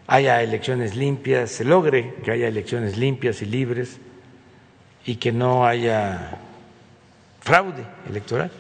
haya 0.08 0.42
elecciones 0.42 0.96
limpias, 0.96 1.52
se 1.52 1.64
logre 1.64 2.16
que 2.24 2.32
haya 2.32 2.48
elecciones 2.48 2.98
limpias 2.98 3.42
y 3.42 3.46
libres 3.46 4.00
y 5.06 5.18
que 5.18 5.32
no 5.32 5.66
haya 5.66 6.40
fraude 7.42 7.86
electoral. 8.08 8.52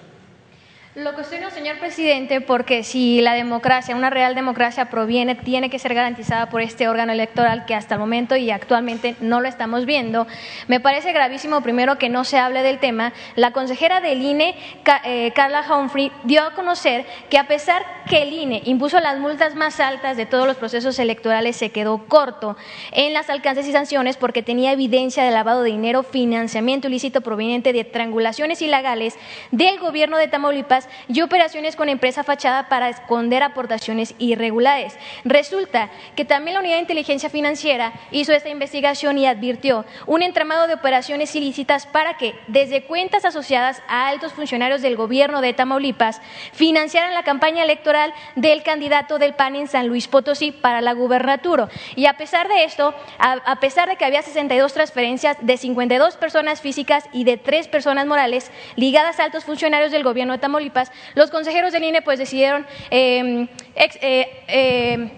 Lo 1.03 1.13
cuestiono, 1.13 1.49
señor 1.49 1.79
presidente, 1.79 2.41
porque 2.41 2.83
si 2.83 3.21
la 3.21 3.33
democracia, 3.33 3.95
una 3.95 4.09
real 4.09 4.35
democracia 4.35 4.89
proviene, 4.89 5.33
tiene 5.33 5.69
que 5.69 5.79
ser 5.79 5.93
garantizada 5.93 6.49
por 6.49 6.61
este 6.61 6.89
órgano 6.89 7.13
electoral 7.13 7.63
que 7.65 7.73
hasta 7.73 7.93
el 7.93 8.01
momento 8.01 8.35
y 8.35 8.51
actualmente 8.51 9.15
no 9.21 9.39
lo 9.39 9.47
estamos 9.47 9.85
viendo. 9.85 10.27
Me 10.67 10.81
parece 10.81 11.13
gravísimo, 11.13 11.61
primero, 11.61 11.97
que 11.97 12.09
no 12.09 12.25
se 12.25 12.37
hable 12.37 12.63
del 12.63 12.79
tema. 12.79 13.13
La 13.35 13.51
consejera 13.51 14.01
del 14.01 14.21
INE, 14.21 14.57
eh, 15.05 15.31
Carla 15.33 15.63
Humphrey, 15.69 16.11
dio 16.25 16.43
a 16.43 16.53
conocer 16.53 17.05
que 17.29 17.37
a 17.37 17.47
pesar 17.47 17.85
que 18.09 18.23
el 18.23 18.33
INE 18.33 18.61
impuso 18.65 18.99
las 18.99 19.19
multas 19.19 19.55
más 19.55 19.79
altas 19.79 20.17
de 20.17 20.25
todos 20.25 20.47
los 20.47 20.57
procesos 20.57 20.99
electorales, 20.99 21.55
se 21.55 21.69
quedó 21.69 22.09
corto 22.09 22.57
en 22.91 23.13
las 23.13 23.29
alcances 23.29 23.65
y 23.67 23.71
sanciones 23.71 24.17
porque 24.17 24.43
tenía 24.43 24.73
evidencia 24.73 25.23
de 25.23 25.31
lavado 25.31 25.63
de 25.63 25.71
dinero, 25.71 26.03
financiamiento 26.03 26.89
ilícito 26.89 27.21
proveniente 27.21 27.71
de 27.71 27.85
triangulaciones 27.85 28.61
ilegales 28.61 29.17
del 29.51 29.79
gobierno 29.79 30.17
de 30.17 30.27
Tamaulipas 30.27 30.88
y 31.07 31.21
operaciones 31.21 31.75
con 31.75 31.89
empresa 31.89 32.23
fachada 32.23 32.69
para 32.69 32.89
esconder 32.89 33.43
aportaciones 33.43 34.15
irregulares. 34.17 34.97
Resulta 35.23 35.89
que 36.15 36.25
también 36.25 36.55
la 36.55 36.59
Unidad 36.61 36.75
de 36.75 36.81
Inteligencia 36.81 37.29
Financiera 37.29 37.93
hizo 38.11 38.33
esta 38.33 38.49
investigación 38.49 39.17
y 39.17 39.25
advirtió 39.25 39.85
un 40.05 40.21
entramado 40.21 40.67
de 40.67 40.73
operaciones 40.73 41.35
ilícitas 41.35 41.85
para 41.85 42.17
que, 42.17 42.35
desde 42.47 42.83
cuentas 42.83 43.25
asociadas 43.25 43.81
a 43.87 44.07
altos 44.07 44.33
funcionarios 44.33 44.81
del 44.81 44.95
gobierno 44.95 45.41
de 45.41 45.53
Tamaulipas, 45.53 46.21
financiaran 46.53 47.13
la 47.13 47.23
campaña 47.23 47.63
electoral 47.63 48.13
del 48.35 48.63
candidato 48.63 49.19
del 49.19 49.33
PAN 49.33 49.55
en 49.55 49.67
San 49.67 49.87
Luis 49.87 50.07
Potosí 50.07 50.51
para 50.51 50.81
la 50.81 50.93
gubernatura. 50.93 51.69
Y 51.95 52.05
a 52.05 52.17
pesar 52.17 52.47
de 52.47 52.63
esto, 52.63 52.93
a, 53.17 53.59
pesar 53.59 53.89
de 53.89 53.97
que 53.97 54.05
había 54.05 54.21
62 54.21 54.73
transferencias 54.73 55.37
de 55.41 55.57
52 55.57 56.15
personas 56.17 56.61
físicas 56.61 57.05
y 57.11 57.23
de 57.23 57.37
tres 57.37 57.67
personas 57.67 58.05
morales 58.05 58.51
ligadas 58.75 59.19
a 59.19 59.25
altos 59.25 59.43
funcionarios 59.43 59.91
del 59.91 60.03
gobierno 60.03 60.33
de 60.33 60.39
Tamaulipas, 60.39 60.78
los 61.15 61.31
consejeros 61.31 61.73
del 61.73 61.83
INE 61.83 62.01
pues 62.01 62.19
decidieron, 62.19 62.65
em, 62.89 63.47
eh, 63.75 64.43
em, 64.47 65.09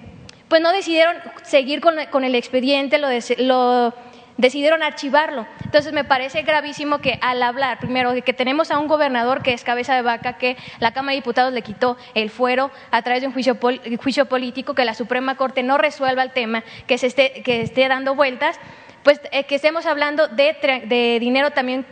pues 0.48 0.62
no 0.62 0.72
decidieron 0.72 1.16
seguir 1.44 1.82
con, 1.82 2.24
el 2.24 2.36
expediente, 2.36 2.98
lo, 2.98 3.94
decidieron 4.38 4.84
archivarlo. 4.84 5.46
Entonces 5.64 5.94
me 5.94 6.04
parece 6.04 6.42
gravísimo 6.42 7.00
que 7.00 7.20
al 7.22 7.42
hablar, 7.44 7.80
primero, 7.80 8.12
de 8.14 8.22
que 8.22 8.34
tenemos 8.34 8.72
a 8.72 8.80
un 8.80 8.88
gobernador 8.88 9.44
que 9.44 9.54
es 9.54 9.64
cabeza 9.64 9.96
de 9.96 10.02
vaca, 10.02 10.38
que 10.38 10.58
la 10.80 10.94
Cámara 10.94 11.12
de 11.12 11.18
Diputados 11.18 11.54
le 11.54 11.62
quitó 11.62 11.98
el 12.16 12.30
fuero 12.30 12.72
a 12.90 13.02
través 13.02 13.22
de 13.22 13.28
un 13.28 13.34
juicio, 13.34 13.58
juicio 14.02 14.26
político, 14.26 14.74
que 14.74 14.84
la 14.84 14.94
Suprema 14.94 15.36
Corte 15.36 15.64
no 15.64 15.78
resuelva 15.78 16.24
el 16.24 16.32
tema, 16.32 16.64
que 16.88 16.98
se 16.98 17.08
esté, 17.08 17.44
que 17.44 17.62
esté 17.62 17.88
dando 17.88 18.16
vueltas 18.16 18.60
pues 19.04 19.20
eh, 19.32 19.46
que 19.46 19.56
estemos 19.56 19.86
hablando 19.86 20.28
de, 20.28 21.18
dinero 21.20 21.52
también 21.52 21.86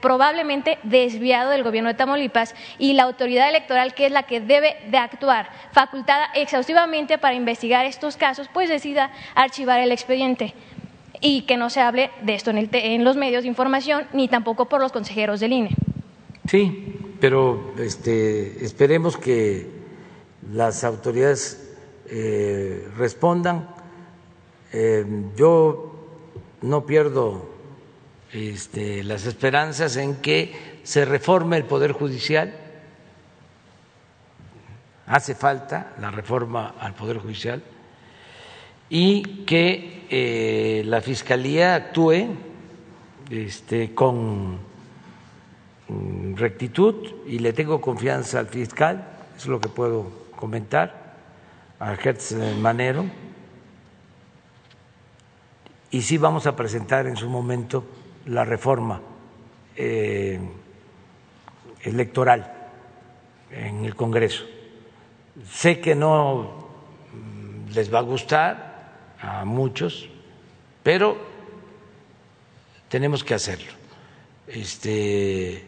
probablemente 0.00 0.78
desviado 0.82 1.50
del 1.50 1.62
gobierno 1.62 1.88
de 1.88 1.94
Tamaulipas 1.94 2.54
y 2.78 2.94
la 2.94 3.04
autoridad 3.04 3.48
electoral, 3.48 3.94
que 3.94 4.06
es 4.06 4.12
la 4.12 4.24
que 4.24 4.40
debe 4.40 4.76
de 4.90 4.98
actuar 4.98 5.50
facultada 5.72 6.26
exhaustivamente 6.34 7.18
para 7.18 7.34
investigar 7.34 7.86
estos 7.86 8.16
casos, 8.16 8.48
pues 8.52 8.68
decida 8.68 9.10
archivar 9.34 9.80
el 9.80 9.92
expediente 9.92 10.54
y 11.20 11.42
que 11.42 11.56
no 11.56 11.70
se 11.70 11.80
hable 11.80 12.10
de 12.22 12.34
esto 12.34 12.50
en, 12.50 12.68
en 12.72 13.04
los 13.04 13.16
medios 13.16 13.42
de 13.42 13.48
información 13.48 14.06
ni 14.12 14.28
tampoco 14.28 14.66
por 14.66 14.80
los 14.80 14.92
consejeros 14.92 15.40
del 15.40 15.52
INE. 15.52 15.70
Sí, 16.48 16.94
pero 17.20 17.74
este, 17.78 18.64
esperemos 18.64 19.16
que 19.16 19.66
las 20.52 20.84
autoridades 20.84 21.74
eh, 22.06 22.88
respondan. 22.96 23.68
Eh, 24.72 25.04
yo 25.36 25.87
no 26.62 26.86
pierdo 26.86 27.48
este, 28.32 29.02
las 29.04 29.26
esperanzas 29.26 29.96
en 29.96 30.16
que 30.16 30.80
se 30.82 31.04
reforme 31.04 31.56
el 31.56 31.64
Poder 31.64 31.92
Judicial. 31.92 32.54
Hace 35.06 35.34
falta 35.34 35.94
la 36.00 36.10
reforma 36.10 36.74
al 36.78 36.94
Poder 36.94 37.18
Judicial 37.18 37.62
y 38.90 39.44
que 39.44 40.06
eh, 40.10 40.82
la 40.86 41.00
Fiscalía 41.00 41.74
actúe 41.74 42.28
este, 43.30 43.94
con 43.94 44.58
mm, 45.88 46.34
rectitud 46.36 46.94
y 47.26 47.38
le 47.38 47.52
tengo 47.52 47.80
confianza 47.80 48.38
al 48.38 48.48
fiscal, 48.48 49.06
es 49.36 49.46
lo 49.46 49.60
que 49.60 49.68
puedo 49.68 50.10
comentar, 50.36 51.08
a 51.78 51.94
Gertz 51.96 52.32
Manero 52.60 53.04
y 55.90 56.02
sí 56.02 56.18
vamos 56.18 56.46
a 56.46 56.54
presentar 56.54 57.06
en 57.06 57.16
su 57.16 57.28
momento 57.28 57.84
la 58.26 58.44
reforma 58.44 59.00
eh, 59.76 60.38
electoral 61.82 62.52
en 63.50 63.84
el 63.84 63.94
Congreso. 63.94 64.44
Sé 65.50 65.80
que 65.80 65.94
no 65.94 66.68
les 67.72 67.92
va 67.92 68.00
a 68.00 68.02
gustar 68.02 69.16
a 69.20 69.44
muchos, 69.44 70.08
pero 70.82 71.16
tenemos 72.88 73.24
que 73.24 73.34
hacerlo. 73.34 73.72
Este, 74.46 75.64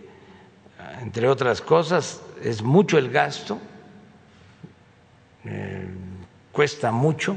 entre 1.00 1.28
otras 1.28 1.60
cosas, 1.60 2.22
es 2.42 2.62
mucho 2.62 2.98
el 2.98 3.10
gasto, 3.10 3.58
eh, 5.44 5.88
cuesta 6.52 6.90
mucho 6.90 7.36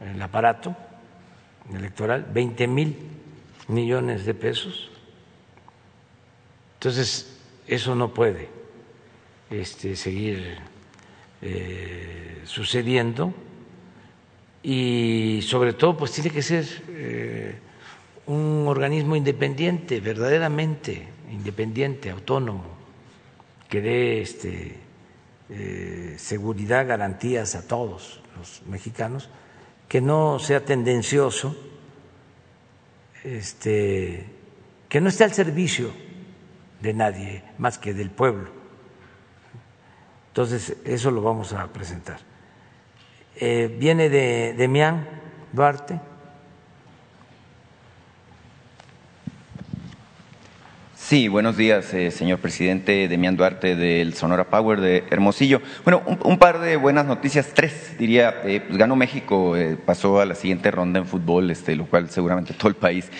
el 0.00 0.20
aparato 0.20 0.76
electoral, 1.76 2.26
20 2.32 2.66
mil 2.66 2.96
millones 3.68 4.24
de 4.24 4.34
pesos. 4.34 4.90
Entonces, 6.74 7.38
eso 7.66 7.94
no 7.94 8.12
puede 8.12 8.48
este, 9.50 9.96
seguir 9.96 10.58
eh, 11.42 12.42
sucediendo 12.44 13.32
y 14.62 15.40
sobre 15.42 15.72
todo 15.72 15.96
pues 15.96 16.12
tiene 16.12 16.30
que 16.30 16.42
ser 16.42 16.66
eh, 16.88 17.58
un 18.26 18.66
organismo 18.66 19.16
independiente, 19.16 20.00
verdaderamente 20.00 21.08
independiente, 21.30 22.10
autónomo, 22.10 22.64
que 23.68 23.80
dé 23.80 24.20
este, 24.20 24.76
eh, 25.48 26.14
seguridad, 26.18 26.86
garantías 26.86 27.54
a 27.54 27.66
todos 27.66 28.20
los 28.36 28.62
mexicanos 28.66 29.28
que 29.90 30.00
no 30.00 30.38
sea 30.38 30.64
tendencioso, 30.64 31.56
este, 33.24 34.24
que 34.88 35.00
no 35.00 35.08
esté 35.08 35.24
al 35.24 35.32
servicio 35.32 35.90
de 36.80 36.94
nadie 36.94 37.42
más 37.58 37.76
que 37.76 37.92
del 37.92 38.08
pueblo. 38.08 38.52
Entonces, 40.28 40.76
eso 40.84 41.10
lo 41.10 41.22
vamos 41.22 41.52
a 41.54 41.66
presentar. 41.72 42.20
Eh, 43.34 43.76
viene 43.80 44.08
de 44.08 44.54
Demián 44.56 45.08
Duarte. 45.52 46.00
Sí, 51.10 51.26
buenos 51.26 51.56
días, 51.56 51.92
eh, 51.92 52.12
señor 52.12 52.38
presidente 52.38 53.08
Demián 53.08 53.36
Duarte 53.36 53.74
del 53.74 54.14
Sonora 54.14 54.44
Power 54.48 54.80
de 54.80 55.02
Hermosillo. 55.10 55.60
Bueno, 55.82 56.04
un, 56.22 56.38
par 56.38 56.60
de 56.60 56.76
buenas 56.76 57.04
noticias, 57.04 57.50
tres 57.52 57.96
diría. 57.98 58.42
Eh, 58.44 58.60
pues 58.64 58.78
ganó 58.78 58.94
México, 58.94 59.56
eh, 59.56 59.76
pasó 59.84 60.20
a 60.20 60.24
la 60.24 60.36
siguiente 60.36 60.70
ronda 60.70 61.00
en 61.00 61.06
fútbol, 61.06 61.50
este, 61.50 61.74
lo 61.74 61.86
cual 61.86 62.10
seguramente 62.10 62.54
todo 62.54 62.68
el 62.68 62.76
país 62.76 63.10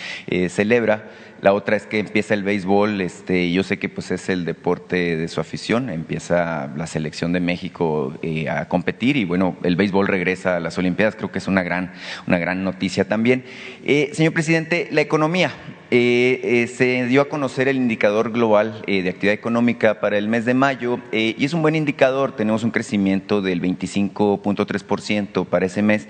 celebra. 0.47 1.09
La 1.41 1.53
otra 1.53 1.75
es 1.75 1.87
que 1.87 1.97
empieza 1.97 2.35
el 2.35 2.43
béisbol, 2.43 3.01
este, 3.01 3.51
yo 3.51 3.63
sé 3.63 3.79
que 3.79 3.89
pues 3.89 4.11
es 4.11 4.29
el 4.29 4.45
deporte 4.45 5.17
de 5.17 5.27
su 5.27 5.41
afición, 5.41 5.89
empieza 5.89 6.71
la 6.77 6.85
selección 6.85 7.33
de 7.33 7.39
México 7.39 8.13
eh, 8.21 8.47
a 8.47 8.67
competir 8.67 9.17
y 9.17 9.25
bueno, 9.25 9.57
el 9.63 9.75
béisbol 9.75 10.07
regresa 10.07 10.57
a 10.57 10.59
las 10.59 10.77
Olimpiadas, 10.77 11.15
creo 11.15 11.31
que 11.31 11.39
es 11.39 11.47
una 11.47 11.63
gran, 11.63 11.93
una 12.27 12.37
gran 12.37 12.63
noticia 12.63 13.07
también. 13.07 13.43
Eh, 13.83 14.11
señor 14.13 14.33
presidente, 14.33 14.87
la 14.91 15.01
economía. 15.01 15.51
Eh, 15.93 16.71
se 16.73 17.05
dio 17.07 17.19
a 17.19 17.27
conocer 17.27 17.67
el 17.67 17.75
indicador 17.75 18.31
global 18.31 18.81
de 18.87 19.09
actividad 19.09 19.33
económica 19.33 19.99
para 19.99 20.17
el 20.17 20.29
mes 20.29 20.45
de 20.45 20.53
mayo 20.53 21.01
y 21.11 21.43
es 21.43 21.53
un 21.53 21.61
buen 21.61 21.75
indicador, 21.75 22.33
tenemos 22.33 22.63
un 22.63 22.71
crecimiento 22.71 23.41
del 23.41 23.61
25.3% 23.61 25.45
para 25.47 25.65
ese 25.65 25.81
mes. 25.81 26.07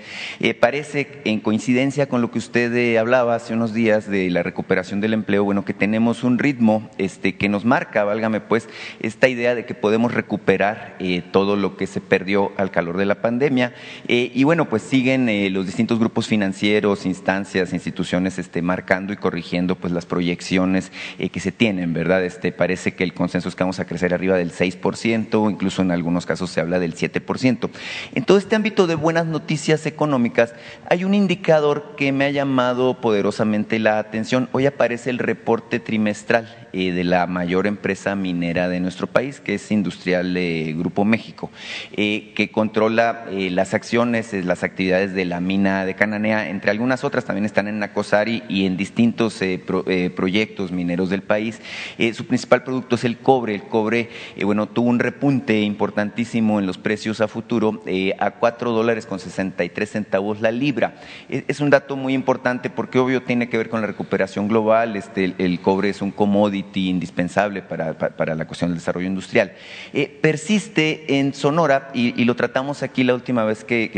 parece 0.60 1.08
en 1.24 1.40
coincidencia 1.40 2.08
con 2.08 2.22
lo 2.22 2.30
que 2.30 2.38
usted 2.38 2.96
hablaba 2.96 3.34
hace 3.34 3.54
unos 3.54 3.74
días 3.74 4.08
de 4.08 4.30
la 4.30 4.44
recuperación 4.44 5.00
del 5.00 5.14
empleo, 5.14 5.21
bueno, 5.22 5.64
que 5.64 5.74
tenemos 5.74 6.24
un 6.24 6.38
ritmo 6.38 6.88
este, 6.98 7.36
que 7.36 7.48
nos 7.48 7.64
marca, 7.64 8.04
válgame 8.04 8.40
pues, 8.40 8.68
esta 9.00 9.28
idea 9.28 9.54
de 9.54 9.64
que 9.64 9.74
podemos 9.74 10.12
recuperar 10.12 10.96
eh, 10.98 11.22
todo 11.32 11.56
lo 11.56 11.76
que 11.76 11.86
se 11.86 12.00
perdió 12.00 12.52
al 12.56 12.70
calor 12.70 12.96
de 12.96 13.06
la 13.06 13.22
pandemia. 13.22 13.74
Eh, 14.08 14.30
y 14.34 14.44
bueno, 14.44 14.68
pues 14.68 14.82
siguen 14.82 15.28
eh, 15.28 15.50
los 15.50 15.66
distintos 15.66 15.98
grupos 15.98 16.26
financieros, 16.26 17.06
instancias, 17.06 17.72
instituciones 17.72 18.38
este, 18.38 18.62
marcando 18.62 19.12
y 19.12 19.16
corrigiendo 19.16 19.76
pues 19.76 19.92
las 19.92 20.06
proyecciones 20.06 20.92
que 21.32 21.40
se 21.40 21.52
tienen, 21.52 21.92
¿verdad? 21.92 22.24
Este, 22.24 22.52
parece 22.52 22.94
que 22.94 23.04
el 23.04 23.14
consenso 23.14 23.48
es 23.48 23.54
que 23.54 23.62
vamos 23.62 23.80
a 23.80 23.86
crecer 23.86 24.12
arriba 24.12 24.36
del 24.36 24.52
6%, 24.52 25.50
incluso 25.50 25.82
en 25.82 25.90
algunos 25.90 26.26
casos 26.26 26.50
se 26.50 26.60
habla 26.60 26.78
del 26.78 26.94
7%. 26.94 27.70
En 28.14 28.24
todo 28.24 28.38
este 28.38 28.56
ámbito 28.56 28.86
de 28.86 28.94
buenas 28.94 29.26
noticias 29.26 29.86
económicas, 29.86 30.54
hay 30.88 31.04
un 31.04 31.14
indicador 31.14 31.94
que 31.96 32.12
me 32.12 32.24
ha 32.24 32.30
llamado 32.30 33.00
poderosamente 33.00 33.78
la 33.78 33.98
atención. 33.98 34.48
Hoy 34.52 34.66
aparece 34.66 35.11
el 35.12 35.18
reporte 35.18 35.78
trimestral 35.78 36.62
eh, 36.72 36.90
de 36.92 37.04
la 37.04 37.26
mayor 37.26 37.66
empresa 37.66 38.16
minera 38.16 38.68
de 38.70 38.80
nuestro 38.80 39.06
país, 39.06 39.40
que 39.40 39.54
es 39.54 39.70
Industrial 39.70 40.34
Grupo 40.74 41.04
México, 41.04 41.50
eh, 41.92 42.32
que 42.34 42.50
controla 42.50 43.26
eh, 43.30 43.50
las 43.50 43.74
acciones, 43.74 44.32
las 44.32 44.62
actividades 44.62 45.12
de 45.12 45.26
la 45.26 45.40
mina 45.40 45.84
de 45.84 45.94
Cananea, 45.94 46.48
entre 46.48 46.70
algunas 46.70 47.04
otras 47.04 47.26
también 47.26 47.44
están 47.44 47.68
en 47.68 47.78
Nacosari 47.78 48.42
y 48.48 48.64
en 48.64 48.78
distintos 48.78 49.40
proyectos 50.16 50.72
mineros 50.72 51.10
del 51.10 51.22
país. 51.22 51.60
su 52.14 52.26
principal 52.26 52.64
producto 52.64 52.96
es 52.96 53.04
el 53.04 53.18
cobre. 53.18 53.54
El 53.54 53.64
cobre, 53.64 54.08
bueno, 54.42 54.66
tuvo 54.66 54.88
un 54.88 54.98
repunte 54.98 55.60
importantísimo 55.60 56.58
en 56.58 56.66
los 56.66 56.78
precios 56.78 57.20
a 57.20 57.28
futuro 57.28 57.82
a 58.18 58.30
4 58.30 58.70
dólares 58.70 59.06
con 59.06 59.18
63 59.18 59.90
centavos 59.90 60.40
la 60.40 60.50
libra. 60.50 60.94
Es, 61.28 61.60
un 61.60 61.70
dato 61.70 61.96
muy 61.96 62.14
importante 62.14 62.70
porque 62.70 62.98
obvio 62.98 63.22
tiene 63.22 63.48
que 63.48 63.58
ver 63.58 63.68
con 63.68 63.80
la 63.80 63.86
recuperación 63.86 64.48
global. 64.48 64.96
Este, 65.02 65.34
el 65.38 65.60
cobre 65.60 65.88
es 65.88 66.00
un 66.00 66.12
commodity 66.12 66.88
indispensable 66.88 67.60
para, 67.62 68.34
la 68.34 68.46
cuestión 68.46 68.70
del 68.70 68.78
desarrollo 68.78 69.08
industrial. 69.08 69.52
Eh, 69.92 70.06
persiste 70.20 71.18
en 71.18 71.34
Sonora, 71.34 71.90
y, 71.92 72.24
lo 72.24 72.36
tratamos 72.36 72.84
aquí 72.84 73.02
la 73.02 73.14
última 73.14 73.44
vez 73.44 73.64
que, 73.64 73.88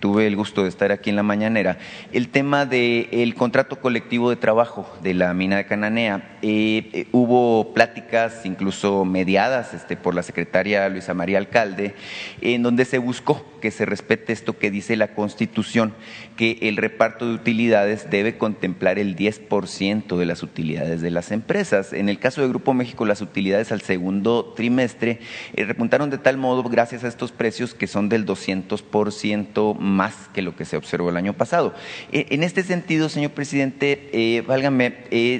tuve 0.00 0.26
el 0.26 0.34
gusto 0.34 0.64
de 0.64 0.68
estar 0.68 0.90
aquí 0.90 1.10
en 1.10 1.16
la 1.16 1.22
mañanera, 1.22 1.78
el 2.12 2.28
tema 2.28 2.66
del 2.66 3.34
contrato 3.36 3.80
colectivo 3.80 4.30
de 4.30 4.36
trabajo 4.36 4.92
de 5.00 5.14
la 5.14 5.32
mina 5.32 5.58
de 5.58 5.66
Cananea. 5.66 6.38
Eh, 6.42 6.90
eh, 6.92 7.06
hubo 7.12 7.72
pláticas 7.72 8.44
incluso 8.44 9.04
mediadas 9.04 9.74
este, 9.74 9.96
por 9.96 10.14
la 10.14 10.22
secretaria 10.22 10.88
Luisa 10.88 11.14
María 11.14 11.38
Alcalde, 11.38 11.94
en 12.40 12.62
donde 12.62 12.84
se 12.84 12.98
buscó 12.98 13.44
que 13.60 13.70
se 13.70 13.86
respete 13.86 14.32
esto 14.32 14.58
que 14.58 14.70
dice 14.70 14.96
la 14.96 15.14
Constitución, 15.14 15.94
que 16.36 16.58
el 16.62 16.76
reparto 16.76 17.26
de 17.26 17.34
utilidades 17.34 18.10
debe 18.10 18.38
contemplar 18.38 18.98
el 18.98 19.16
10% 19.16 20.16
de 20.16 20.26
las 20.26 20.37
utilidades 20.42 21.00
de 21.00 21.10
las 21.10 21.30
empresas. 21.30 21.92
En 21.92 22.08
el 22.08 22.18
caso 22.18 22.40
de 22.40 22.48
Grupo 22.48 22.74
México, 22.74 23.04
las 23.04 23.20
utilidades 23.20 23.72
al 23.72 23.80
segundo 23.80 24.52
trimestre 24.56 25.20
eh, 25.54 25.64
repuntaron 25.64 26.10
de 26.10 26.18
tal 26.18 26.36
modo 26.36 26.62
gracias 26.64 27.04
a 27.04 27.08
estos 27.08 27.32
precios 27.32 27.74
que 27.74 27.86
son 27.86 28.08
del 28.08 28.26
200% 28.26 29.78
más 29.78 30.14
que 30.34 30.42
lo 30.42 30.56
que 30.56 30.64
se 30.64 30.76
observó 30.76 31.10
el 31.10 31.16
año 31.16 31.34
pasado. 31.34 31.74
Eh, 32.12 32.26
en 32.30 32.42
este 32.42 32.62
sentido, 32.62 33.08
señor 33.08 33.32
presidente, 33.32 34.10
eh, 34.12 34.42
válgame, 34.42 34.94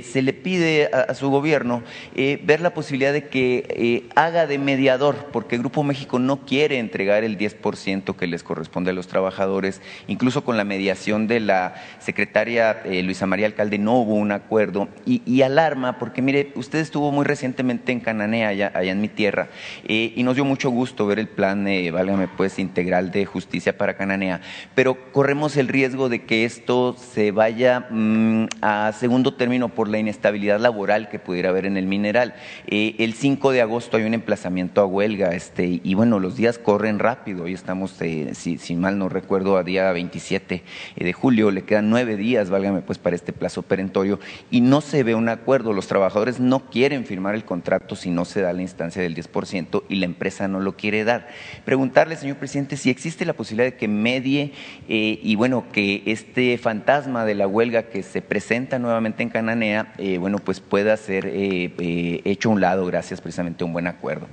se 0.05 0.23
le 0.23 0.33
pide 0.33 0.91
a, 0.93 1.15
su 1.15 1.31
gobierno 1.31 1.83
ver 2.15 2.61
la 2.61 2.75
posibilidad 2.75 3.13
de 3.13 3.29
que 3.29 4.09
haga 4.15 4.47
de 4.47 4.59
mediador, 4.59 5.29
porque 5.33 5.59
Grupo 5.59 5.83
México 5.83 6.19
no 6.19 6.45
quiere 6.45 6.79
entregar 6.79 7.25
el 7.25 7.39
10% 7.39 8.17
que 8.17 8.27
les 8.27 8.43
corresponde 8.43 8.91
a 8.91 8.95
los 8.95 9.09
trabajadores. 9.09 9.81
Incluso 10.07 10.45
con 10.45 10.57
la 10.57 10.65
mediación 10.65 11.27
de 11.27 11.41
la 11.41 11.75
secretaria 11.99 12.83
eh, 12.85 13.03
Luisa 13.03 13.27
María 13.27 13.47
Alcalde 13.47 13.79
no 13.79 13.99
hubo 13.99 14.15
un 14.15 14.33
acuerdo 14.33 14.88
y, 15.05 15.43
alarma 15.43 15.99
porque 15.99 16.23
mire, 16.23 16.53
usted 16.55 16.79
estuvo 16.79 17.11
muy 17.13 17.25
recientemente 17.25 17.93
en 17.93 18.01
Cananea, 18.01 18.49
allá, 18.49 18.73
en 18.75 19.01
mi 19.01 19.09
tierra, 19.09 19.49
eh, 19.85 20.13
y 20.15 20.23
nos 20.23 20.35
dio 20.35 20.45
mucho 20.45 20.71
gusto 20.71 21.07
ver 21.07 21.19
el 21.19 21.29
plan, 21.29 21.67
eh, 21.69 21.91
válgame 21.91 22.29
pues, 22.29 22.59
integral 22.59 23.11
de 23.11 23.25
justicia 23.25 23.77
para 23.77 23.97
Cananea, 23.97 24.41
pero 24.75 25.13
corremos 25.13 25.57
el 25.57 25.69
riesgo 25.69 26.09
de 26.09 26.25
que 26.25 26.45
esto 26.45 26.97
se 26.99 27.31
vaya 27.31 27.87
mm, 27.91 28.47
a 28.61 28.93
segundo 28.93 29.35
término 29.35 29.69
por 29.69 29.89
la 29.89 29.99
inestabilidad 29.99 30.61
laboral 30.61 31.09
que 31.09 31.19
pudiera 31.19 31.51
haber 31.51 31.67
en 31.67 31.77
el 31.77 31.87
mineral. 31.87 32.35
el 32.67 33.15
5 33.15 33.53
de 33.53 33.63
agosto 33.63 33.97
hay 33.97 34.05
un 34.05 34.15
emplazamiento 34.15 34.81
a 34.81 34.87
huelga, 34.87 35.31
este, 35.31 35.81
y 35.83 35.95
bueno, 35.95 36.21
los 36.21 36.37
días 36.37 36.59
corren 36.59 36.99
rápido, 36.99 37.45
hoy 37.45 37.55
estamos 37.55 37.99
este, 38.01 38.35
si, 38.35 38.77
mal 38.77 38.99
no 38.99 39.09
recuerdo, 39.09 39.57
a 39.57 39.65
día 39.65 39.91
27 39.93 40.63
eh, 40.97 41.05
de 41.05 41.13
julio, 41.13 41.51
le 41.51 41.63
quedan 41.63 41.91
nueve 41.91 42.17
días, 42.17 42.51
válgame 42.51 42.81
pues, 42.81 42.99
para 42.99 43.17
este 43.17 43.33
plazo 43.33 43.63
perentorio, 43.63 44.21
y 44.51 44.61
no 44.61 44.78
se 44.81 45.03
ve 45.03 45.15
un 45.15 45.29
acuerdo. 45.29 45.73
Los 45.73 45.87
trabajadores 45.87 46.41
no 46.41 46.71
quieren 46.71 47.05
firmar 47.05 47.35
el 47.35 47.45
contrato 47.45 47.97
si 47.97 48.11
no 48.11 48.25
se 48.25 48.41
da 48.41 48.53
la 48.53 48.63
instancia 48.63 49.03
del 49.03 49.15
10% 49.15 49.85
y 49.89 49.97
la 49.97 50.05
empresa 50.07 50.49
no 50.49 50.61
lo 50.61 50.77
quiere 50.77 51.05
dar. 51.05 51.29
Preguntarle, 51.65 52.17
señor 52.17 52.37
presidente, 52.37 52.77
si 52.77 52.91
existe 52.91 53.25
la 53.25 53.33
posibilidad 53.33 53.71
de 53.71 53.77
que 53.77 53.89
medie 53.89 54.53
eh, 54.89 55.21
y 55.23 55.37
bueno, 55.37 55.65
que 55.73 56.03
este 56.07 56.57
fantasma 56.59 57.25
de 57.25 57.35
la 57.35 57.47
huelga 57.47 57.85
que 57.85 58.03
se 58.03 58.23
presenta 58.23 58.79
nuevamente 58.79 59.23
en 59.23 59.31
Cananea, 59.31 59.93
eh, 59.99 60.19
bueno, 60.19 60.39
pues 60.39 60.61
pueda 60.61 60.97
ser 60.97 61.27
hecho 61.29 62.49
a 62.49 62.53
un 62.53 62.61
lado 62.61 62.87
gracias 62.87 63.21
precisamente 63.21 63.65
a 63.65 63.67
un 63.67 63.73
buen 63.73 63.87
acuerdo. 63.87 64.27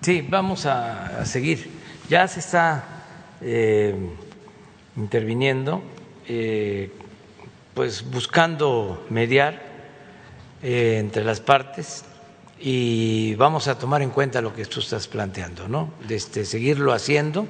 Sí, 0.00 0.24
vamos 0.28 0.66
a 0.66 1.24
seguir. 1.24 1.68
Ya 2.08 2.28
se 2.28 2.40
está 2.40 2.84
eh, 3.40 3.94
interviniendo, 4.96 5.82
eh, 6.28 6.90
pues 7.74 8.08
buscando 8.10 9.04
mediar 9.10 9.54
eh, 9.54 9.75
entre 10.62 11.24
las 11.24 11.40
partes 11.40 12.04
y 12.58 13.34
vamos 13.34 13.68
a 13.68 13.78
tomar 13.78 14.02
en 14.02 14.10
cuenta 14.10 14.40
lo 14.40 14.54
que 14.54 14.64
tú 14.64 14.80
estás 14.80 15.08
planteando, 15.08 15.68
¿no? 15.68 15.92
De 16.08 16.16
este, 16.16 16.44
seguirlo 16.44 16.92
haciendo 16.92 17.46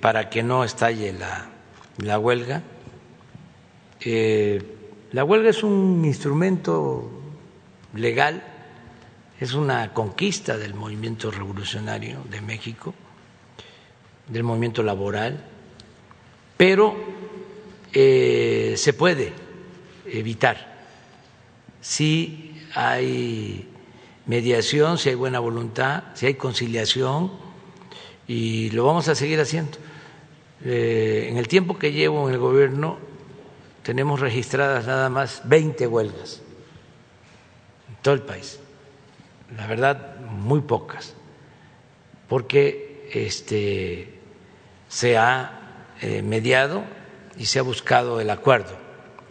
para 0.00 0.30
que 0.30 0.42
no 0.42 0.64
estalle 0.64 1.12
la, 1.12 1.50
la 1.98 2.18
huelga. 2.18 2.62
la 5.12 5.24
huelga 5.24 5.50
es 5.50 5.62
un 5.62 6.04
instrumento 6.04 7.10
legal, 7.94 8.42
es 9.40 9.54
una 9.54 9.92
conquista 9.92 10.56
del 10.56 10.74
movimiento 10.74 11.30
revolucionario 11.30 12.22
de 12.30 12.40
México 12.40 12.94
del 14.28 14.42
movimiento 14.42 14.82
laboral, 14.82 15.44
pero 16.56 16.94
eh, 17.92 18.74
se 18.76 18.92
puede 18.92 19.32
evitar 20.06 20.73
si 21.84 22.62
hay 22.74 23.68
mediación, 24.24 24.96
si 24.96 25.10
hay 25.10 25.14
buena 25.14 25.38
voluntad, 25.38 26.04
si 26.14 26.24
hay 26.24 26.34
conciliación 26.34 27.30
y 28.26 28.70
lo 28.70 28.86
vamos 28.86 29.06
a 29.08 29.14
seguir 29.14 29.38
haciendo. 29.38 29.76
Eh, 30.64 31.26
en 31.28 31.36
el 31.36 31.46
tiempo 31.46 31.78
que 31.78 31.92
llevo 31.92 32.26
en 32.26 32.34
el 32.34 32.40
gobierno 32.40 32.96
tenemos 33.82 34.20
registradas 34.20 34.86
nada 34.86 35.10
más 35.10 35.42
20 35.44 35.86
huelgas 35.86 36.40
en 37.90 37.96
todo 38.00 38.14
el 38.14 38.22
país. 38.22 38.60
La 39.54 39.66
verdad, 39.66 40.16
muy 40.20 40.62
pocas, 40.62 41.12
porque 42.30 43.10
este, 43.12 44.20
se 44.88 45.18
ha 45.18 45.90
eh, 46.00 46.22
mediado 46.22 46.82
y 47.36 47.44
se 47.44 47.58
ha 47.58 47.62
buscado 47.62 48.22
el 48.22 48.30
acuerdo 48.30 48.74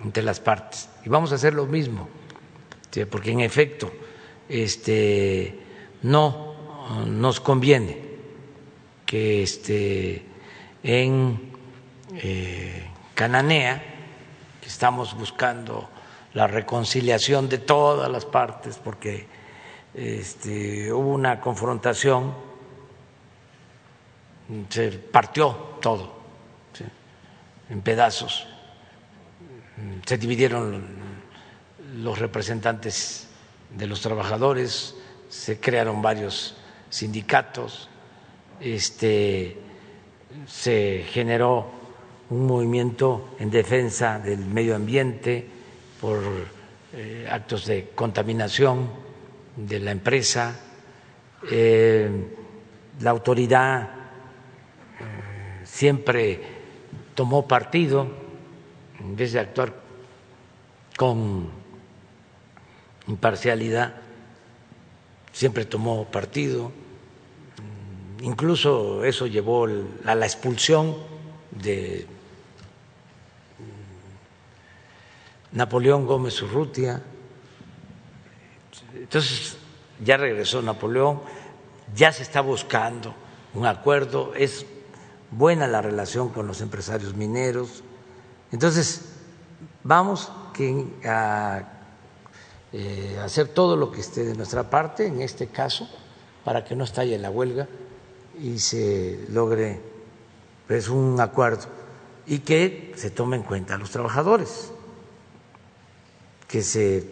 entre 0.04 0.22
las 0.22 0.40
partes. 0.40 0.88
Y 1.04 1.10
vamos 1.10 1.32
a 1.32 1.36
hacer 1.36 1.56
lo 1.56 1.66
mismo, 1.66 2.08
porque 3.10 3.32
en 3.32 3.40
efecto 3.42 3.92
este, 4.48 5.60
no 6.04 6.54
nos 7.08 7.40
conviene 7.40 7.98
que 9.06 9.44
este, 9.44 10.24
en 10.84 11.52
eh, 12.16 12.88
Cananea, 13.14 13.84
que 14.62 14.68
estamos 14.68 15.16
buscando 15.18 15.90
la 16.34 16.48
reconciliación 16.48 17.50
de 17.50 17.60
todas 17.60 18.10
las 18.12 18.26
partes, 18.26 18.80
porque 18.84 19.28
este, 19.94 20.92
hubo 20.92 21.14
una 21.14 21.40
confrontación 21.40 22.34
se 24.70 24.92
partió 24.92 25.78
todo 25.82 26.22
en 27.70 27.82
pedazos, 27.82 28.46
se 30.06 30.18
dividieron 30.18 31.03
los 31.94 32.20
representantes 32.20 33.28
de 33.76 33.88
los 33.88 34.02
trabajadores, 34.02 34.96
se 35.30 35.60
crearon 35.60 36.02
varios 36.02 36.56
sindicatos, 36.90 37.90
este, 38.60 39.58
se 40.48 41.06
generó 41.10 41.72
un 42.30 42.46
movimiento 42.46 43.36
en 43.40 43.50
defensa 43.50 44.20
del 44.20 44.40
medio 44.40 44.76
ambiente 44.76 45.48
por 46.00 46.22
eh, 46.94 47.28
actos 47.30 47.66
de 47.66 47.90
contaminación 47.96 48.90
de 49.56 49.80
la 49.80 49.92
empresa, 49.92 50.60
eh, 51.50 52.10
la 53.02 53.10
autoridad 53.10 53.82
eh, 53.82 55.66
siempre 55.66 56.42
tomó 57.16 57.48
partido 57.48 58.08
en 59.00 59.16
vez 59.16 59.34
de 59.34 59.40
actuar 59.40 59.74
con 60.96 61.63
imparcialidad, 63.08 63.96
siempre 65.32 65.66
tomó 65.66 66.06
partido, 66.06 66.72
incluso 68.22 69.04
eso 69.04 69.28
llevó 69.28 69.68
a 70.06 70.16
la 70.16 70.26
expulsión 70.26 70.96
de 71.52 72.08
Napoleón 75.52 76.06
Gómez 76.06 76.42
Urrutia. 76.42 77.02
Entonces, 78.96 79.58
ya 80.04 80.18
regresó 80.18 80.62
Napoleón, 80.62 81.22
ya 81.96 82.12
se 82.12 82.24
está 82.24 82.42
buscando 82.42 83.14
un 83.54 83.66
acuerdo, 83.66 84.34
es 84.36 84.66
buena 85.30 85.68
la 85.68 85.82
relación 85.82 86.30
con 86.30 86.48
los 86.48 86.62
empresarios 86.62 87.16
mineros. 87.16 87.84
Entonces, 88.52 89.14
vamos 89.84 90.32
a 91.06 91.73
eh, 92.76 93.20
hacer 93.24 93.50
todo 93.50 93.78
lo 93.78 93.92
que 93.92 94.02
esté 94.02 94.24
de 94.24 94.34
nuestra 94.34 94.68
parte, 94.68 95.06
en 95.06 95.22
este 95.22 95.46
caso, 95.48 95.88
para 96.44 96.66
que 96.66 96.76
no 96.76 96.84
estalle 96.84 97.20
la 97.20 97.30
huelga 97.30 97.68
y 98.42 98.58
se 98.58 99.26
logre 99.30 99.80
pues, 100.68 100.90
un 100.90 101.20
acuerdo 101.22 101.68
y 102.26 102.40
que 102.40 102.92
se 102.96 103.12
tome 103.12 103.36
en 103.36 103.44
cuenta 103.44 103.76
a 103.76 103.78
los 103.78 103.92
trabajadores, 103.92 104.72
que 106.48 106.64
se 106.64 107.08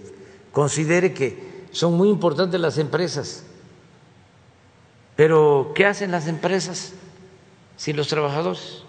considere 0.52 1.14
que 1.14 1.68
son 1.72 1.94
muy 1.94 2.10
importantes 2.10 2.60
las 2.60 2.80
empresas, 2.80 3.44
pero 5.16 5.74
¿qué 5.76 5.86
hacen 5.86 6.10
las 6.10 6.28
empresas 6.28 6.94
sin 7.78 7.98
los 7.98 8.08
trabajadores? 8.08 8.82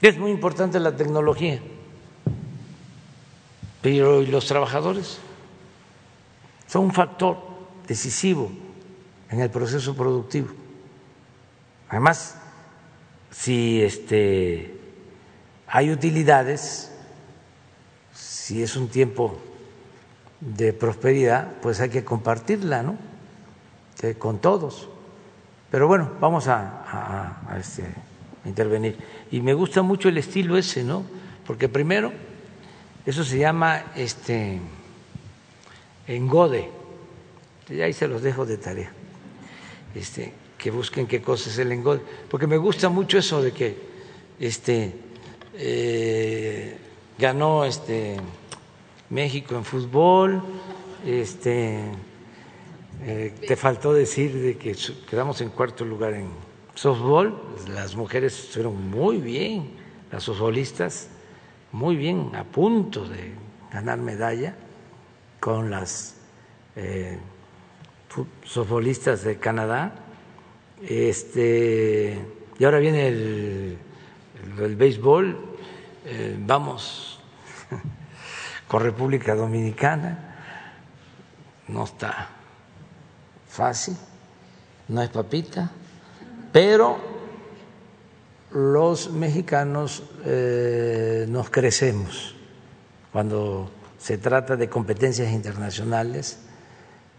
Es 0.00 0.16
muy 0.16 0.30
importante 0.30 0.78
la 0.78 0.94
tecnología, 0.94 1.60
pero 3.80 4.22
¿y 4.22 4.26
los 4.26 4.46
trabajadores? 4.46 5.18
Son 6.66 6.84
un 6.84 6.92
factor 6.92 7.38
decisivo 7.86 8.50
en 9.30 9.40
el 9.40 9.50
proceso 9.50 9.94
productivo. 9.94 10.48
Además, 11.88 12.36
si 13.30 13.82
este, 13.82 14.78
hay 15.66 15.90
utilidades, 15.90 16.92
si 18.12 18.62
es 18.62 18.76
un 18.76 18.88
tiempo 18.88 19.38
de 20.40 20.72
prosperidad, 20.72 21.52
pues 21.62 21.80
hay 21.80 21.88
que 21.88 22.04
compartirla, 22.04 22.82
¿no? 22.82 22.96
con 24.18 24.38
todos. 24.38 24.88
Pero 25.70 25.88
bueno, 25.88 26.12
vamos 26.20 26.46
a, 26.48 27.36
este, 27.58 27.84
intervenir. 28.44 28.96
Y 29.30 29.40
me 29.40 29.54
gusta 29.54 29.82
mucho 29.82 30.08
el 30.08 30.18
estilo 30.18 30.56
ese, 30.56 30.84
¿no? 30.84 31.04
Porque 31.46 31.68
primero, 31.68 32.12
eso 33.08 33.24
se 33.24 33.38
llama 33.38 33.92
este 33.96 34.60
engode. 36.06 36.68
Y 37.70 37.80
ahí 37.80 37.94
se 37.94 38.06
los 38.06 38.20
dejo 38.20 38.44
de 38.44 38.58
tarea. 38.58 38.92
Este, 39.94 40.34
que 40.58 40.70
busquen 40.70 41.06
qué 41.06 41.22
cosa 41.22 41.48
es 41.48 41.56
el 41.56 41.72
engode, 41.72 42.02
porque 42.28 42.46
me 42.46 42.58
gusta 42.58 42.90
mucho 42.90 43.16
eso 43.16 43.40
de 43.40 43.52
que 43.52 43.76
este, 44.38 44.92
eh, 45.54 46.76
ganó 47.18 47.64
este, 47.64 48.18
México 49.08 49.54
en 49.54 49.64
fútbol, 49.64 50.42
este, 51.06 51.80
eh, 53.04 53.34
te 53.46 53.56
faltó 53.56 53.94
decir 53.94 54.34
de 54.34 54.58
que 54.58 54.76
quedamos 55.08 55.40
en 55.40 55.48
cuarto 55.48 55.82
lugar 55.86 56.12
en 56.12 56.28
softball, 56.74 57.40
las 57.72 57.96
mujeres 57.96 58.50
fueron 58.52 58.90
muy 58.90 59.16
bien, 59.16 59.70
las 60.12 60.24
softbolistas 60.24 61.08
muy 61.72 61.96
bien, 61.96 62.34
a 62.34 62.44
punto 62.44 63.04
de 63.06 63.32
ganar 63.70 63.98
medalla 63.98 64.54
con 65.40 65.70
las 65.70 66.16
eh, 66.76 67.18
softbolistas 68.44 69.22
de 69.22 69.38
Canadá. 69.38 69.92
Este, 70.82 72.18
y 72.58 72.64
ahora 72.64 72.78
viene 72.78 73.08
el, 73.08 73.78
el, 74.58 74.76
béisbol, 74.76 75.36
eh, 76.06 76.36
vamos 76.38 77.20
con 78.68 78.82
República 78.82 79.34
Dominicana, 79.34 80.36
no 81.66 81.84
está 81.84 82.28
fácil, 83.48 83.96
no 84.88 85.02
es 85.02 85.10
papita, 85.10 85.70
pero 86.52 87.17
los 88.50 89.10
mexicanos 89.10 90.02
eh, 90.24 91.26
nos 91.28 91.50
crecemos 91.50 92.34
cuando 93.12 93.70
se 93.98 94.18
trata 94.18 94.56
de 94.56 94.68
competencias 94.68 95.32
internacionales. 95.32 96.38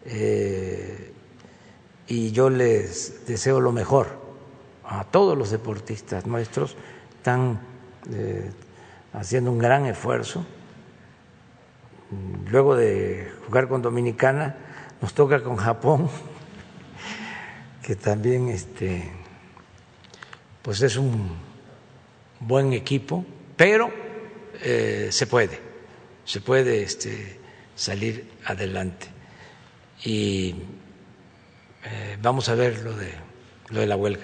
Eh, 0.06 1.14
y 2.08 2.32
yo 2.32 2.50
les 2.50 3.28
deseo 3.28 3.60
lo 3.60 3.72
mejor 3.72 4.08
a 4.84 5.04
todos 5.04 5.38
los 5.38 5.52
deportistas 5.52 6.26
nuestros, 6.26 6.76
están 7.16 7.60
eh, 8.12 8.50
haciendo 9.14 9.52
un 9.52 9.60
gran 9.60 9.86
esfuerzo. 9.86 10.46
Luego 12.50 12.76
de 12.76 13.32
jugar 13.46 13.68
con 13.68 13.84
Dominicana, 13.84 14.56
nos 15.00 15.14
toca 15.14 15.44
con 15.44 15.58
Japón, 15.58 16.10
que 17.84 17.96
también 17.96 18.50
este, 18.50 19.12
pues 20.70 20.84
es 20.84 20.98
un 20.98 21.32
buen 22.42 22.74
equipo, 22.74 23.26
pero 23.58 23.90
eh, 24.62 25.08
se 25.10 25.26
puede, 25.26 25.60
se 26.26 26.42
puede 26.42 26.84
este, 26.84 27.40
salir 27.74 28.30
adelante. 28.46 29.08
Y 30.06 30.54
eh, 31.86 32.18
vamos 32.22 32.50
a 32.50 32.54
ver 32.54 32.84
lo 32.84 32.96
de, 32.96 33.12
lo 33.70 33.80
de 33.80 33.88
la 33.88 33.96
huelga. 33.96 34.22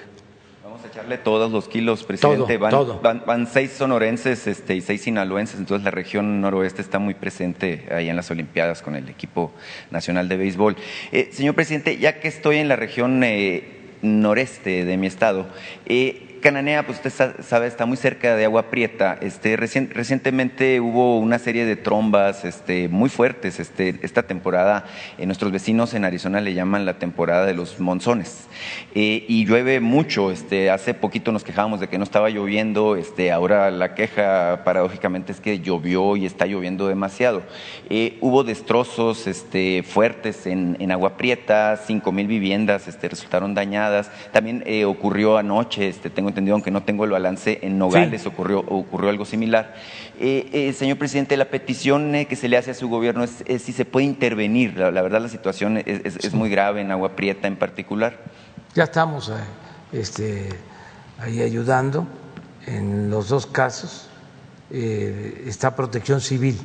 Vamos 0.64 0.84
a 0.84 0.88
echarle 0.88 1.18
todos 1.18 1.52
los 1.52 1.68
kilos, 1.68 2.04
presidente. 2.04 2.60
van, 2.60 3.48
seis 3.52 3.72
sonorenses 3.72 4.46
este, 4.46 4.76
y 4.76 4.82
seis 4.82 5.02
sinaloenses, 5.02 5.58
entonces 5.58 5.84
la 5.84 5.90
región 5.90 6.42
noroeste 6.42 6.84
está 6.84 7.00
muy 7.00 7.16
presente 7.16 7.88
ahí 7.90 8.08
en 8.08 8.16
las 8.16 8.30
Olimpiadas 8.30 8.84
con 8.84 8.96
el 8.96 9.10
equipo 9.10 9.52
nacional 9.90 10.30
de 10.30 10.38
béisbol. 10.38 10.76
Eh, 11.12 11.30
señor 11.32 11.56
presidente, 11.56 11.98
ya 11.98 12.20
que 12.20 12.28
estoy 12.28 12.58
en 12.58 12.68
la 12.68 12.76
región 12.76 13.24
eh, 13.24 13.98
noreste 14.04 14.86
de 14.86 14.98
mi 14.98 15.08
estado, 15.08 15.48
Cananea, 16.46 16.86
pues 16.86 17.04
usted 17.04 17.34
sabe, 17.42 17.66
está 17.66 17.88
muy 17.88 17.98
cerca 17.98 18.36
de 18.36 18.46
Agua 18.46 18.70
Prieta. 18.70 19.18
Este, 19.20 19.58
recientemente 19.58 20.80
hubo 20.80 21.18
una 21.18 21.40
serie 21.40 21.66
de 21.66 21.76
trombas 21.76 22.46
este, 22.46 22.88
muy 22.88 23.10
fuertes 23.10 23.60
este, 23.60 23.96
esta 24.04 24.28
temporada. 24.28 24.86
Eh, 25.18 25.26
nuestros 25.26 25.52
vecinos 25.52 25.96
en 25.96 26.06
Arizona 26.06 26.42
le 26.42 26.54
llaman 26.54 26.86
la 26.86 27.00
temporada 27.00 27.48
de 27.48 27.56
los 27.56 27.80
monzones. 27.80 28.46
Eh, 28.94 29.26
y 29.28 29.48
llueve 29.48 29.80
mucho. 29.80 30.30
Este, 30.30 30.70
hace 30.70 30.94
poquito 30.94 31.32
nos 31.32 31.44
quejábamos 31.44 31.80
de 31.80 31.88
que 31.88 31.98
no 31.98 32.04
estaba 32.04 32.30
lloviendo. 32.30 32.96
Este, 32.96 33.32
ahora 33.32 33.72
la 33.72 33.96
queja, 33.96 34.62
paradójicamente, 34.64 35.32
es 35.32 35.40
que 35.40 35.62
llovió 35.62 36.16
y 36.16 36.28
está 36.28 36.46
lloviendo 36.46 36.88
demasiado. 36.88 37.42
Eh, 37.90 38.20
hubo 38.22 38.44
destrozos 38.44 39.26
este, 39.26 39.82
fuertes 39.82 40.46
en, 40.46 40.92
Agua 40.92 41.18
Prieta, 41.18 41.82
cinco 41.88 42.12
mil 42.12 42.28
viviendas 42.28 42.88
este, 42.88 43.10
resultaron 43.10 43.56
dañadas. 43.56 44.12
También 44.32 44.64
ocurrió 44.86 45.40
anoche, 45.40 45.88
este, 45.88 46.12
tengo 46.12 46.35
entendido, 46.36 46.56
aunque 46.56 46.72
no 46.72 46.84
tengo 46.84 47.06
el 47.06 47.12
balance, 47.12 47.60
en 47.62 47.78
Nogales 47.78 48.26
ocurrió, 48.26 48.60
ocurrió 48.60 49.10
algo 49.10 49.24
similar. 49.24 49.74
Eh, 50.20 50.50
eh, 50.52 50.74
señor 50.74 50.98
presidente, 50.98 51.38
la 51.38 51.46
petición 51.46 52.14
eh, 52.14 52.26
que 52.26 52.36
se 52.36 52.50
le 52.50 52.58
hace 52.58 52.72
a 52.72 52.74
su 52.74 52.90
gobierno 52.90 53.24
es, 53.24 53.62
si 53.62 53.72
se 53.72 53.86
puede 53.86 54.06
intervenir. 54.06 54.78
La, 54.78 54.90
verdad, 55.02 55.22
la 55.22 55.30
situación 55.30 55.82
es, 55.86 56.34
muy 56.34 56.50
grave 56.50 56.82
en 56.82 56.92
Agua 56.92 57.16
Prieta 57.16 57.48
en 57.48 57.56
particular. 57.56 58.20
Ya 58.74 58.84
estamos 58.84 59.32
este, 59.94 60.50
ahí 61.20 61.42
ayudando 61.42 62.06
en 62.68 63.10
los 63.10 63.30
dos 63.30 63.46
casos. 63.46 64.10
está 64.70 65.76
protección 65.76 66.20
civil. 66.20 66.60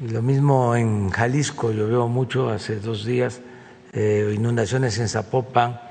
Lo 0.00 0.22
mismo 0.22 0.74
en 0.74 1.10
Jalisco, 1.10 1.70
llovió 1.70 2.08
mucho 2.08 2.50
hace 2.50 2.80
dos 2.80 3.04
días, 3.04 3.40
inundaciones 3.94 4.98
en 4.98 5.08
Zapopan 5.08 5.83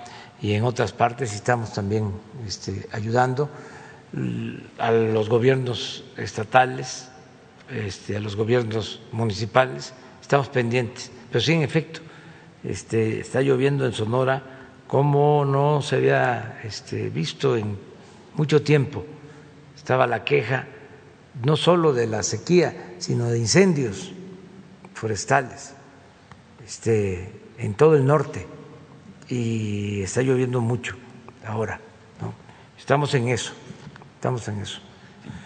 y 0.44 0.54
en 0.54 0.66
otras 0.66 0.92
partes 0.92 1.34
estamos 1.34 1.74
también 1.74 2.12
este, 2.46 2.88
ayudando 2.92 3.50
a 4.78 4.92
los 4.92 5.30
gobiernos 5.30 6.04
estatales 6.18 7.08
este, 7.72 8.18
a 8.18 8.20
los 8.20 8.36
gobiernos 8.36 9.02
municipales, 9.14 9.94
estamos 10.22 10.50
pendientes. 10.50 11.10
Pero 11.32 11.42
sí, 11.42 11.54
en 11.54 11.62
efecto, 11.62 12.02
este, 12.62 13.22
está 13.22 13.42
lloviendo 13.42 13.86
en 13.86 13.94
Sonora 13.94 14.44
como 14.86 15.46
no 15.46 15.82
se 15.82 15.96
había 15.96 16.62
visto 17.14 17.56
en 17.56 17.78
mucho 18.36 18.62
tiempo. 18.62 19.06
Estaba 19.78 20.06
la 20.08 20.26
queja 20.26 20.68
no 21.42 21.56
solo 21.56 21.94
de 21.94 22.06
la 22.06 22.22
sequía, 22.22 22.96
sino 23.00 23.30
de 23.30 23.40
incendios 23.40 24.12
forestales 24.94 25.74
en 27.58 27.74
todo 27.76 27.96
el 27.96 28.06
norte 28.06 28.53
y 29.30 30.02
está 30.02 30.22
lloviendo 30.22 30.62
mucho 30.62 30.96
ahora. 31.46 31.80
¿no? 32.22 32.34
Estamos 32.78 33.14
en 33.14 33.30
eso, 33.30 33.54
estamos 34.16 34.48
en 34.48 34.62
eso. 34.62 34.80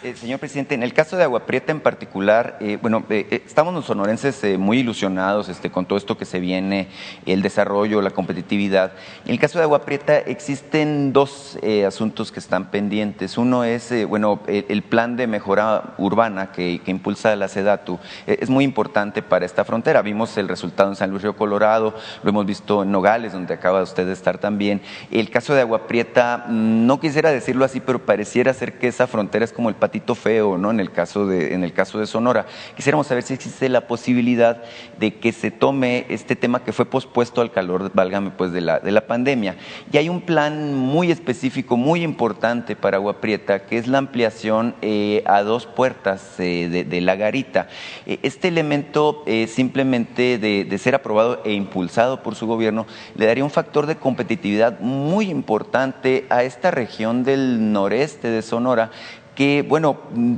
Eh, 0.04 0.16
señor 0.16 0.40
presidente, 0.40 0.76
en 0.76 0.84
el 0.84 0.94
caso 0.94 1.18
de 1.18 1.24
Agua 1.24 1.46
Prieta 1.46 1.72
en 1.72 1.80
particular, 1.80 2.58
eh, 2.62 2.78
bueno, 2.82 3.04
eh, 3.10 3.42
estamos 3.46 3.74
los 3.74 3.86
sonorenses 3.86 4.58
muy 4.58 4.80
ilusionados 4.80 5.50
este, 5.50 5.72
con 5.72 5.86
todo 5.86 5.98
esto 5.98 6.18
que 6.18 6.26
se 6.26 6.40
viene, 6.40 6.88
el 7.26 7.42
desarrollo, 7.42 8.02
la 8.02 8.12
competitividad. 8.12 8.94
En 9.26 9.32
el 9.32 9.40
caso 9.40 9.58
de 9.58 9.64
Agua 9.64 9.84
Prieta 9.86 10.18
existen 10.18 11.14
dos 11.14 11.58
asuntos 11.86 12.32
que 12.32 12.40
están 12.40 12.72
pendientes. 12.72 13.38
Uno 13.38 13.64
es, 13.64 13.92
bueno, 14.08 14.40
el 14.48 14.84
plan 14.84 15.16
de 15.16 15.28
mejora 15.28 15.96
urbana 15.98 16.52
que, 16.52 16.80
que 16.84 16.92
impulsa 16.92 17.36
la 17.36 17.48
SEDATU 17.48 18.00
es 18.26 18.50
muy 18.50 18.64
importante 18.64 19.22
para 19.22 19.46
esta 19.46 19.66
frontera. 19.66 20.02
Vimos 20.02 20.38
el 20.38 20.48
resultado 20.48 20.90
en 20.90 20.96
San 20.96 21.10
Luis 21.10 21.24
Río 21.24 21.36
Colorado, 21.36 21.96
lo 22.24 22.30
hemos 22.30 22.46
visto 22.46 22.84
en 22.84 22.92
Nogales, 22.92 23.34
donde 23.34 23.54
acaba 23.54 23.82
usted 23.82 24.06
de 24.06 24.14
estar 24.14 24.38
también. 24.38 24.82
El 25.12 25.30
caso 25.30 25.54
de 25.54 25.62
Agua 25.62 25.88
Prieta, 25.88 26.46
mm, 26.48 26.86
no 26.86 27.00
quisiera 27.00 27.32
decirlo 27.32 27.66
así, 27.66 27.80
pero 27.80 28.06
pareciera 28.06 28.54
ser 28.54 28.78
que 28.78 28.88
esa 28.88 29.08
frontera 29.08 29.44
es 29.44 29.54
como 29.54 29.67
el 29.70 29.76
patito 29.76 30.16
feo, 30.16 30.58
¿no? 30.58 30.72
En 30.72 30.80
el 30.80 30.92
caso 30.92 31.28
de, 31.28 31.54
en 31.54 31.64
el 31.64 31.74
caso 31.74 32.00
de 32.00 32.08
Sonora. 32.08 32.46
Quisiéramos 32.76 33.08
saber 33.08 33.24
si 33.24 33.34
existe 33.34 33.70
la 33.70 33.88
posibilidad 33.88 34.64
de 35.00 35.16
que 35.16 35.32
se 35.32 35.52
tome 35.52 36.06
este 36.10 36.36
tema 36.36 36.64
que 36.64 36.74
fue 36.74 36.86
pospuesto 36.86 37.42
al 37.42 37.52
calor, 37.52 37.92
válgame, 37.94 38.32
pues, 38.32 38.52
de 38.52 38.62
la, 38.62 38.80
de 38.80 38.92
la 38.92 39.08
pandemia. 39.08 39.56
Y 39.92 39.98
hay 39.98 40.10
un 40.10 40.22
plan 40.22 40.74
muy 40.74 41.12
específico, 41.12 41.78
muy 41.78 42.04
importante 42.04 42.76
para 42.76 42.98
Agua 42.98 43.22
Prieta, 43.22 43.66
que 43.66 43.78
es 43.78 43.88
la 43.88 43.98
ampliación 43.98 44.76
eh, 44.82 45.24
a 45.26 45.44
dos 45.44 45.66
puertas 45.66 46.40
eh, 46.40 46.86
de, 46.88 47.02
la 47.02 47.16
garita. 47.16 47.68
Eh, 48.06 48.20
este 48.24 48.48
elemento, 48.48 49.24
simplemente 49.48 50.38
de, 50.38 50.66
de 50.66 50.78
ser 50.78 50.96
aprobado 50.96 51.42
e 51.46 51.54
impulsado 51.54 52.24
por 52.24 52.36
su 52.36 52.48
gobierno, 52.48 52.86
le 53.16 53.26
daría 53.26 53.44
un 53.44 53.50
factor 53.50 53.86
de 53.86 53.98
competitividad 53.98 54.80
muy 54.80 55.30
importante 55.30 56.26
a 56.30 56.44
esta 56.44 56.72
región 56.72 57.24
del 57.24 57.72
noreste 57.72 58.30
de 58.30 58.42
Sonora 58.42 58.92
que, 59.38 59.62
bueno, 59.62 59.98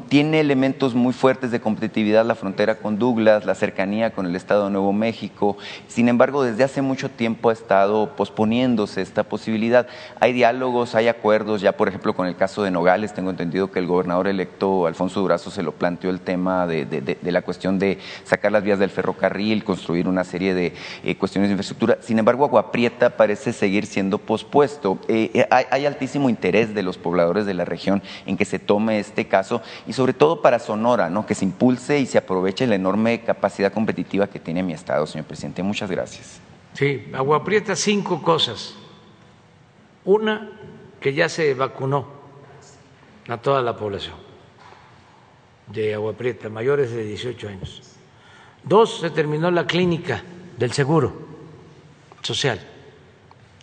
tiene 0.10 0.42
elementos 0.42 0.94
muy 0.94 1.14
fuertes 1.14 1.52
de 1.52 1.62
competitividad, 1.62 2.26
la 2.26 2.36
frontera 2.36 2.80
con 2.80 3.00
Douglas, 3.00 3.46
la 3.46 3.56
cercanía 3.56 4.10
con 4.12 4.26
el 4.26 4.36
Estado 4.36 4.66
de 4.66 4.72
Nuevo 4.72 4.92
México. 4.92 5.56
Sin 5.88 6.10
embargo, 6.10 6.44
desde 6.44 6.66
hace 6.66 6.82
mucho 6.82 7.10
tiempo 7.10 7.50
ha 7.50 7.54
estado 7.54 8.18
posponiéndose 8.18 9.02
esta 9.02 9.24
posibilidad. 9.24 9.88
Hay 10.20 10.34
diálogos, 10.34 10.96
hay 10.96 11.08
acuerdos, 11.08 11.62
ya 11.62 11.78
por 11.78 11.88
ejemplo 11.88 12.14
con 12.14 12.28
el 12.28 12.36
caso 12.36 12.62
de 12.62 12.72
Nogales, 12.72 13.14
tengo 13.14 13.30
entendido 13.30 13.72
que 13.72 13.80
el 13.80 13.88
gobernador 13.88 14.28
electo 14.28 14.86
Alfonso 14.86 15.22
Durazo 15.22 15.50
se 15.50 15.64
lo 15.64 15.72
planteó 15.72 16.10
el 16.10 16.20
tema 16.20 16.68
de, 16.68 17.18
la 17.22 17.42
cuestión 17.42 17.80
de 17.80 18.00
sacar 18.26 18.52
las 18.52 18.64
vías 18.64 18.80
del 18.80 18.90
ferrocarril, 18.90 19.64
construir 19.64 20.10
una 20.10 20.26
serie 20.26 20.54
de 20.54 20.74
eh, 21.06 21.16
cuestiones 21.16 21.48
de 21.48 21.54
infraestructura. 21.54 22.00
Sin 22.02 22.20
embargo, 22.20 22.44
Agua 22.44 22.74
Prieta 22.74 23.12
parece 23.12 23.54
seguir 23.54 23.86
siendo 23.86 24.18
pospuesto. 24.18 25.00
Eh, 25.08 25.32
eh, 25.34 25.48
hay, 25.50 25.64
hay 25.72 25.86
altísimo 25.86 26.30
interés 26.30 26.76
de 26.76 26.84
los 26.84 26.98
pobladores 26.98 27.46
de 27.46 27.54
la 27.54 27.64
región 27.64 28.04
en 28.26 28.36
que 28.36 28.44
se 28.44 28.60
tome 28.60 28.89
este 28.92 29.28
caso 29.28 29.62
y 29.88 29.94
sobre 29.94 30.14
todo 30.14 30.42
para 30.42 30.60
Sonora, 30.60 31.10
¿no? 31.10 31.26
que 31.26 31.36
se 31.36 31.46
impulse 31.46 32.00
y 32.00 32.06
se 32.06 32.18
aproveche 32.18 32.68
la 32.68 32.76
enorme 32.76 33.22
capacidad 33.22 33.72
competitiva 33.72 34.28
que 34.28 34.40
tiene 34.40 34.64
mi 34.64 34.74
estado, 34.74 35.06
señor 35.06 35.28
presidente. 35.28 35.64
Muchas 35.64 35.90
gracias. 35.90 36.40
Sí, 36.74 37.10
Agua 37.14 37.44
Prieta, 37.44 37.76
cinco 37.76 38.22
cosas. 38.22 38.76
Una, 40.06 40.50
que 41.00 41.14
ya 41.14 41.30
se 41.30 41.54
vacunó 41.54 42.08
a 43.28 43.38
toda 43.38 43.62
la 43.62 43.76
población 43.76 44.16
de 45.68 45.94
Agua 45.94 46.14
Prieta, 46.14 46.50
mayores 46.50 46.92
de 46.92 47.04
18 47.04 47.48
años. 47.48 47.82
Dos, 48.64 49.00
se 49.00 49.10
terminó 49.10 49.52
la 49.52 49.66
clínica 49.66 50.24
del 50.58 50.72
seguro 50.72 51.14
social, 52.22 52.60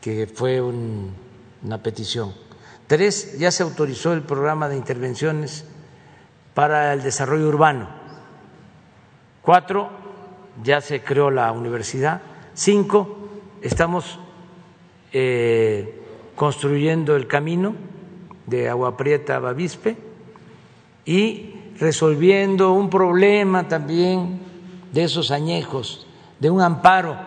que 0.00 0.26
fue 0.26 0.60
una 0.60 1.82
petición 1.82 2.45
Tres, 2.86 3.36
ya 3.38 3.50
se 3.50 3.64
autorizó 3.64 4.12
el 4.12 4.22
programa 4.22 4.68
de 4.68 4.76
intervenciones 4.76 5.64
para 6.54 6.92
el 6.92 7.02
desarrollo 7.02 7.48
urbano. 7.48 7.88
Cuatro, 9.42 9.90
ya 10.62 10.80
se 10.80 11.02
creó 11.02 11.32
la 11.32 11.50
universidad. 11.50 12.22
Cinco, 12.54 13.28
estamos 13.60 14.20
eh, 15.12 16.00
construyendo 16.36 17.16
el 17.16 17.26
camino 17.26 17.74
de 18.46 18.68
Agua 18.68 18.96
Prieta 18.96 19.36
a 19.36 19.40
Bavispe 19.40 19.96
y 21.04 21.54
resolviendo 21.80 22.72
un 22.72 22.88
problema 22.88 23.66
también 23.66 24.38
de 24.92 25.02
esos 25.02 25.32
añejos, 25.32 26.06
de 26.38 26.50
un 26.50 26.60
amparo 26.60 27.18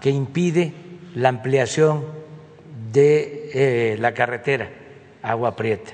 que 0.00 0.10
impide 0.10 0.72
la 1.16 1.28
ampliación 1.28 2.04
de 2.92 3.50
eh, 3.52 3.96
la 3.98 4.14
carretera 4.14 4.81
agua 5.22 5.54
prieta. 5.56 5.92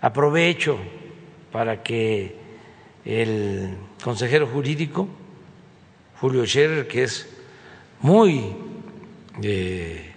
Aprovecho 0.00 0.78
para 1.52 1.82
que 1.82 2.36
el 3.04 3.76
consejero 4.02 4.46
jurídico, 4.46 5.08
Julio 6.20 6.44
Scherer, 6.44 6.86
que 6.86 7.04
es 7.04 7.28
muy 8.00 8.54
eh, 9.42 10.12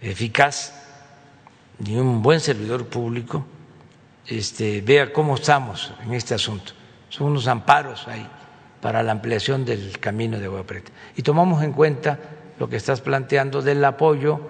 eficaz 0.00 0.74
y 1.84 1.96
un 1.96 2.22
buen 2.22 2.40
servidor 2.40 2.86
público, 2.86 3.44
este, 4.26 4.80
vea 4.82 5.12
cómo 5.12 5.36
estamos 5.36 5.92
en 6.04 6.14
este 6.14 6.34
asunto. 6.34 6.72
Son 7.08 7.28
unos 7.28 7.46
amparos 7.46 8.06
ahí 8.08 8.26
para 8.80 9.02
la 9.02 9.12
ampliación 9.12 9.64
del 9.64 9.98
camino 9.98 10.38
de 10.38 10.46
Agua 10.46 10.64
Prieta. 10.64 10.92
Y 11.16 11.22
tomamos 11.22 11.62
en 11.62 11.72
cuenta 11.72 12.18
lo 12.58 12.68
que 12.68 12.76
estás 12.76 13.00
planteando 13.00 13.62
del 13.62 13.84
apoyo 13.84 14.40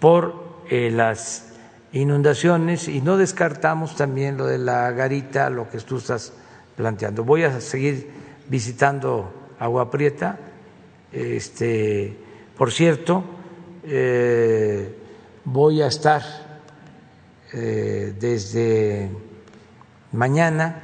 por 0.00 0.64
eh, 0.70 0.90
las 0.90 1.47
inundaciones 1.92 2.88
y 2.88 3.00
no 3.00 3.16
descartamos 3.16 3.96
también 3.96 4.36
lo 4.36 4.46
de 4.46 4.58
la 4.58 4.90
garita, 4.92 5.50
lo 5.50 5.68
que 5.68 5.78
tú 5.78 5.98
estás 5.98 6.32
planteando. 6.76 7.24
Voy 7.24 7.44
a 7.44 7.60
seguir 7.60 8.10
visitando 8.48 9.32
Agua 9.58 9.90
Prieta. 9.90 10.38
Este, 11.12 12.16
por 12.56 12.70
cierto, 12.72 13.24
eh, 13.84 14.94
voy 15.44 15.82
a 15.82 15.86
estar 15.86 16.22
eh, 17.52 18.14
desde 18.18 19.10
mañana. 20.12 20.82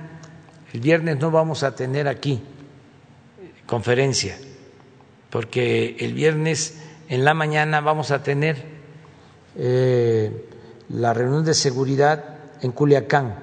El 0.72 0.81
viernes 0.81 1.18
no 1.18 1.31
vamos 1.31 1.62
a 1.62 1.74
tener 1.74 2.09
aquí 2.09 2.43
conferencia, 3.66 4.36
porque 5.31 5.97
el 6.01 6.14
viernes 6.14 6.81
en 7.09 7.24
la 7.24 7.35
mañana 7.35 7.81
vamos 7.81 8.10
a 8.10 8.22
tener 8.22 8.64
eh, 9.56 10.48
la 10.89 11.15
reunión 11.15 11.44
de 11.44 11.55
seguridad 11.55 12.24
en 12.61 12.73
Culiacán, 12.73 13.36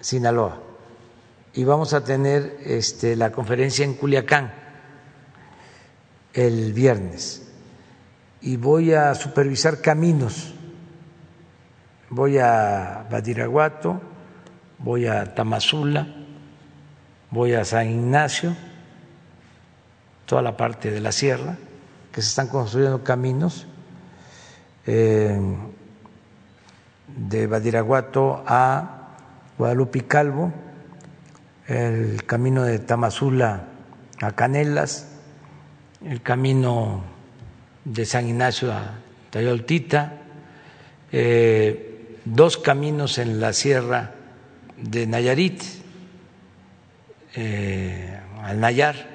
Sinaloa, 0.00 0.60
y 1.54 1.64
vamos 1.64 1.92
a 1.92 2.02
tener 2.04 2.58
este, 2.64 3.16
la 3.16 3.30
conferencia 3.30 3.84
en 3.84 3.94
Culiacán 3.94 4.62
el 6.32 6.72
viernes. 6.72 7.42
Y 8.40 8.56
voy 8.56 8.92
a 8.92 9.14
supervisar 9.14 9.80
caminos. 9.80 10.54
Voy 12.08 12.38
a 12.38 13.06
Badiraguato, 13.10 14.00
voy 14.78 15.06
a 15.06 15.34
Tamazula, 15.34 16.06
voy 17.30 17.54
a 17.54 17.64
San 17.64 17.88
Ignacio, 17.88 18.54
toda 20.26 20.42
la 20.42 20.56
parte 20.56 20.90
de 20.90 21.00
la 21.00 21.12
sierra, 21.12 21.56
que 22.10 22.20
se 22.20 22.28
están 22.28 22.48
construyendo 22.48 23.02
caminos. 23.02 23.66
Eh, 24.86 25.40
de 27.16 27.46
Badiraguato 27.46 28.42
a 28.46 29.08
Guadalupe 29.58 30.02
Calvo, 30.06 30.52
el 31.66 32.24
camino 32.24 32.64
de 32.64 32.78
Tamazula 32.78 33.68
a 34.20 34.32
Canelas, 34.32 35.08
el 36.04 36.22
camino 36.22 37.04
de 37.84 38.04
San 38.04 38.28
Ignacio 38.28 38.72
a 38.72 38.98
Tayoltita, 39.30 40.20
eh, 41.12 42.18
dos 42.24 42.56
caminos 42.56 43.18
en 43.18 43.40
la 43.40 43.52
sierra 43.52 44.14
de 44.76 45.06
Nayarit, 45.06 45.62
eh, 47.34 48.18
al 48.42 48.60
Nayar. 48.60 49.10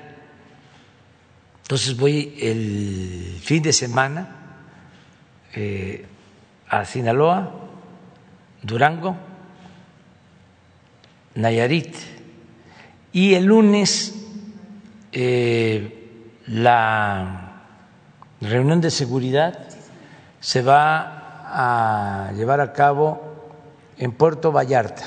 Entonces 1.63 1.97
voy 1.97 2.37
el 2.41 3.39
fin 3.41 3.61
de 3.61 3.73
semana 3.73 4.35
eh, 5.53 6.05
a 6.69 6.85
Sinaloa 6.85 7.66
Durango, 8.67 9.15
Nayarit 11.35 11.95
Y 13.13 13.33
el 13.33 13.45
lunes 13.45 14.13
eh, 15.13 16.41
la 16.47 17.63
reunión 18.41 18.81
de 18.81 18.91
seguridad 18.91 19.69
se 20.41 20.61
va 20.61 22.27
a 22.27 22.33
llevar 22.33 22.59
a 22.59 22.73
cabo 22.73 23.21
en 23.97 24.11
Puerto 24.11 24.51
Vallarta, 24.51 25.05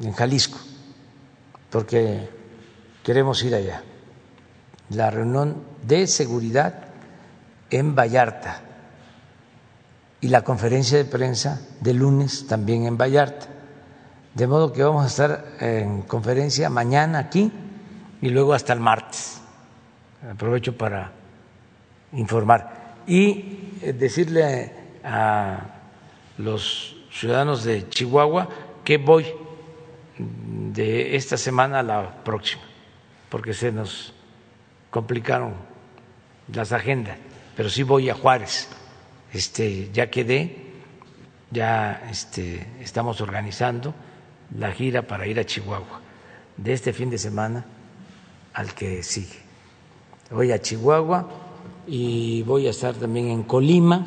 en 0.00 0.12
Jalisco, 0.12 0.58
porque 1.70 2.28
queremos 3.04 3.42
ir 3.44 3.54
allá. 3.54 3.82
La 4.90 5.10
reunión 5.10 5.62
de 5.82 6.08
seguridad 6.08 6.74
en 7.70 7.94
Vallarta 7.94 8.65
y 10.20 10.28
la 10.28 10.42
conferencia 10.42 10.98
de 10.98 11.04
prensa 11.04 11.60
de 11.80 11.94
lunes 11.94 12.46
también 12.46 12.86
en 12.86 12.96
Vallarta. 12.96 13.46
De 14.34 14.46
modo 14.46 14.72
que 14.72 14.82
vamos 14.82 15.04
a 15.04 15.08
estar 15.08 15.44
en 15.60 16.02
conferencia 16.02 16.68
mañana 16.68 17.18
aquí 17.18 17.50
y 18.20 18.28
luego 18.28 18.54
hasta 18.54 18.72
el 18.72 18.80
martes. 18.80 19.40
Aprovecho 20.30 20.76
para 20.76 21.12
informar. 22.12 22.96
Y 23.06 23.78
eh, 23.82 23.92
decirle 23.92 24.72
a 25.04 25.60
los 26.38 26.96
ciudadanos 27.10 27.64
de 27.64 27.88
Chihuahua 27.88 28.48
que 28.84 28.98
voy 28.98 29.26
de 30.18 31.16
esta 31.16 31.36
semana 31.36 31.80
a 31.80 31.82
la 31.82 32.24
próxima, 32.24 32.62
porque 33.28 33.52
se 33.54 33.70
nos 33.72 34.12
complicaron 34.90 35.54
las 36.52 36.72
agendas, 36.72 37.18
pero 37.56 37.68
sí 37.68 37.82
voy 37.82 38.08
a 38.08 38.14
Juárez. 38.14 38.68
Este, 39.36 39.90
ya 39.92 40.08
quedé, 40.08 40.56
ya 41.50 42.08
este, 42.10 42.66
estamos 42.80 43.20
organizando 43.20 43.94
la 44.58 44.72
gira 44.72 45.02
para 45.02 45.26
ir 45.26 45.38
a 45.38 45.44
Chihuahua 45.44 46.00
de 46.56 46.72
este 46.72 46.94
fin 46.94 47.10
de 47.10 47.18
semana 47.18 47.66
al 48.54 48.72
que 48.72 49.02
sigue. 49.02 49.38
Voy 50.30 50.52
a 50.52 50.58
Chihuahua 50.58 51.28
y 51.86 52.44
voy 52.44 52.66
a 52.66 52.70
estar 52.70 52.94
también 52.94 53.28
en 53.28 53.42
Colima 53.42 54.06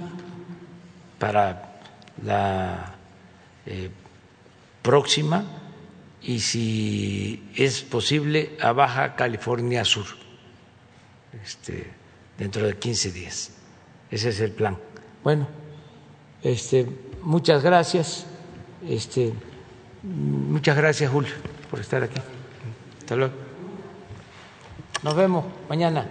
para 1.19 1.79
la 2.25 2.95
eh, 3.67 3.91
próxima 4.81 5.45
y 6.23 6.39
si 6.39 7.51
es 7.55 7.83
posible 7.83 8.57
a 8.59 8.71
Baja 8.71 9.15
California 9.15 9.85
Sur 9.85 10.07
este, 11.43 11.85
dentro 12.35 12.65
de 12.65 12.79
15 12.79 13.11
días. 13.11 13.51
Ese 14.09 14.29
es 14.29 14.39
el 14.39 14.53
plan. 14.53 14.88
Bueno, 15.23 15.47
este, 16.43 16.87
muchas 17.21 17.63
gracias. 17.63 18.25
Este, 18.87 19.33
muchas 20.03 20.77
gracias, 20.77 21.11
Julio, 21.11 21.33
por 21.69 21.79
estar 21.79 22.03
aquí. 22.03 22.19
Hasta 22.99 23.15
luego. 23.15 23.33
Nos 25.03 25.15
vemos 25.15 25.45
mañana. 25.67 26.05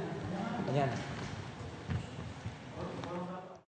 Mañana. 0.66 0.92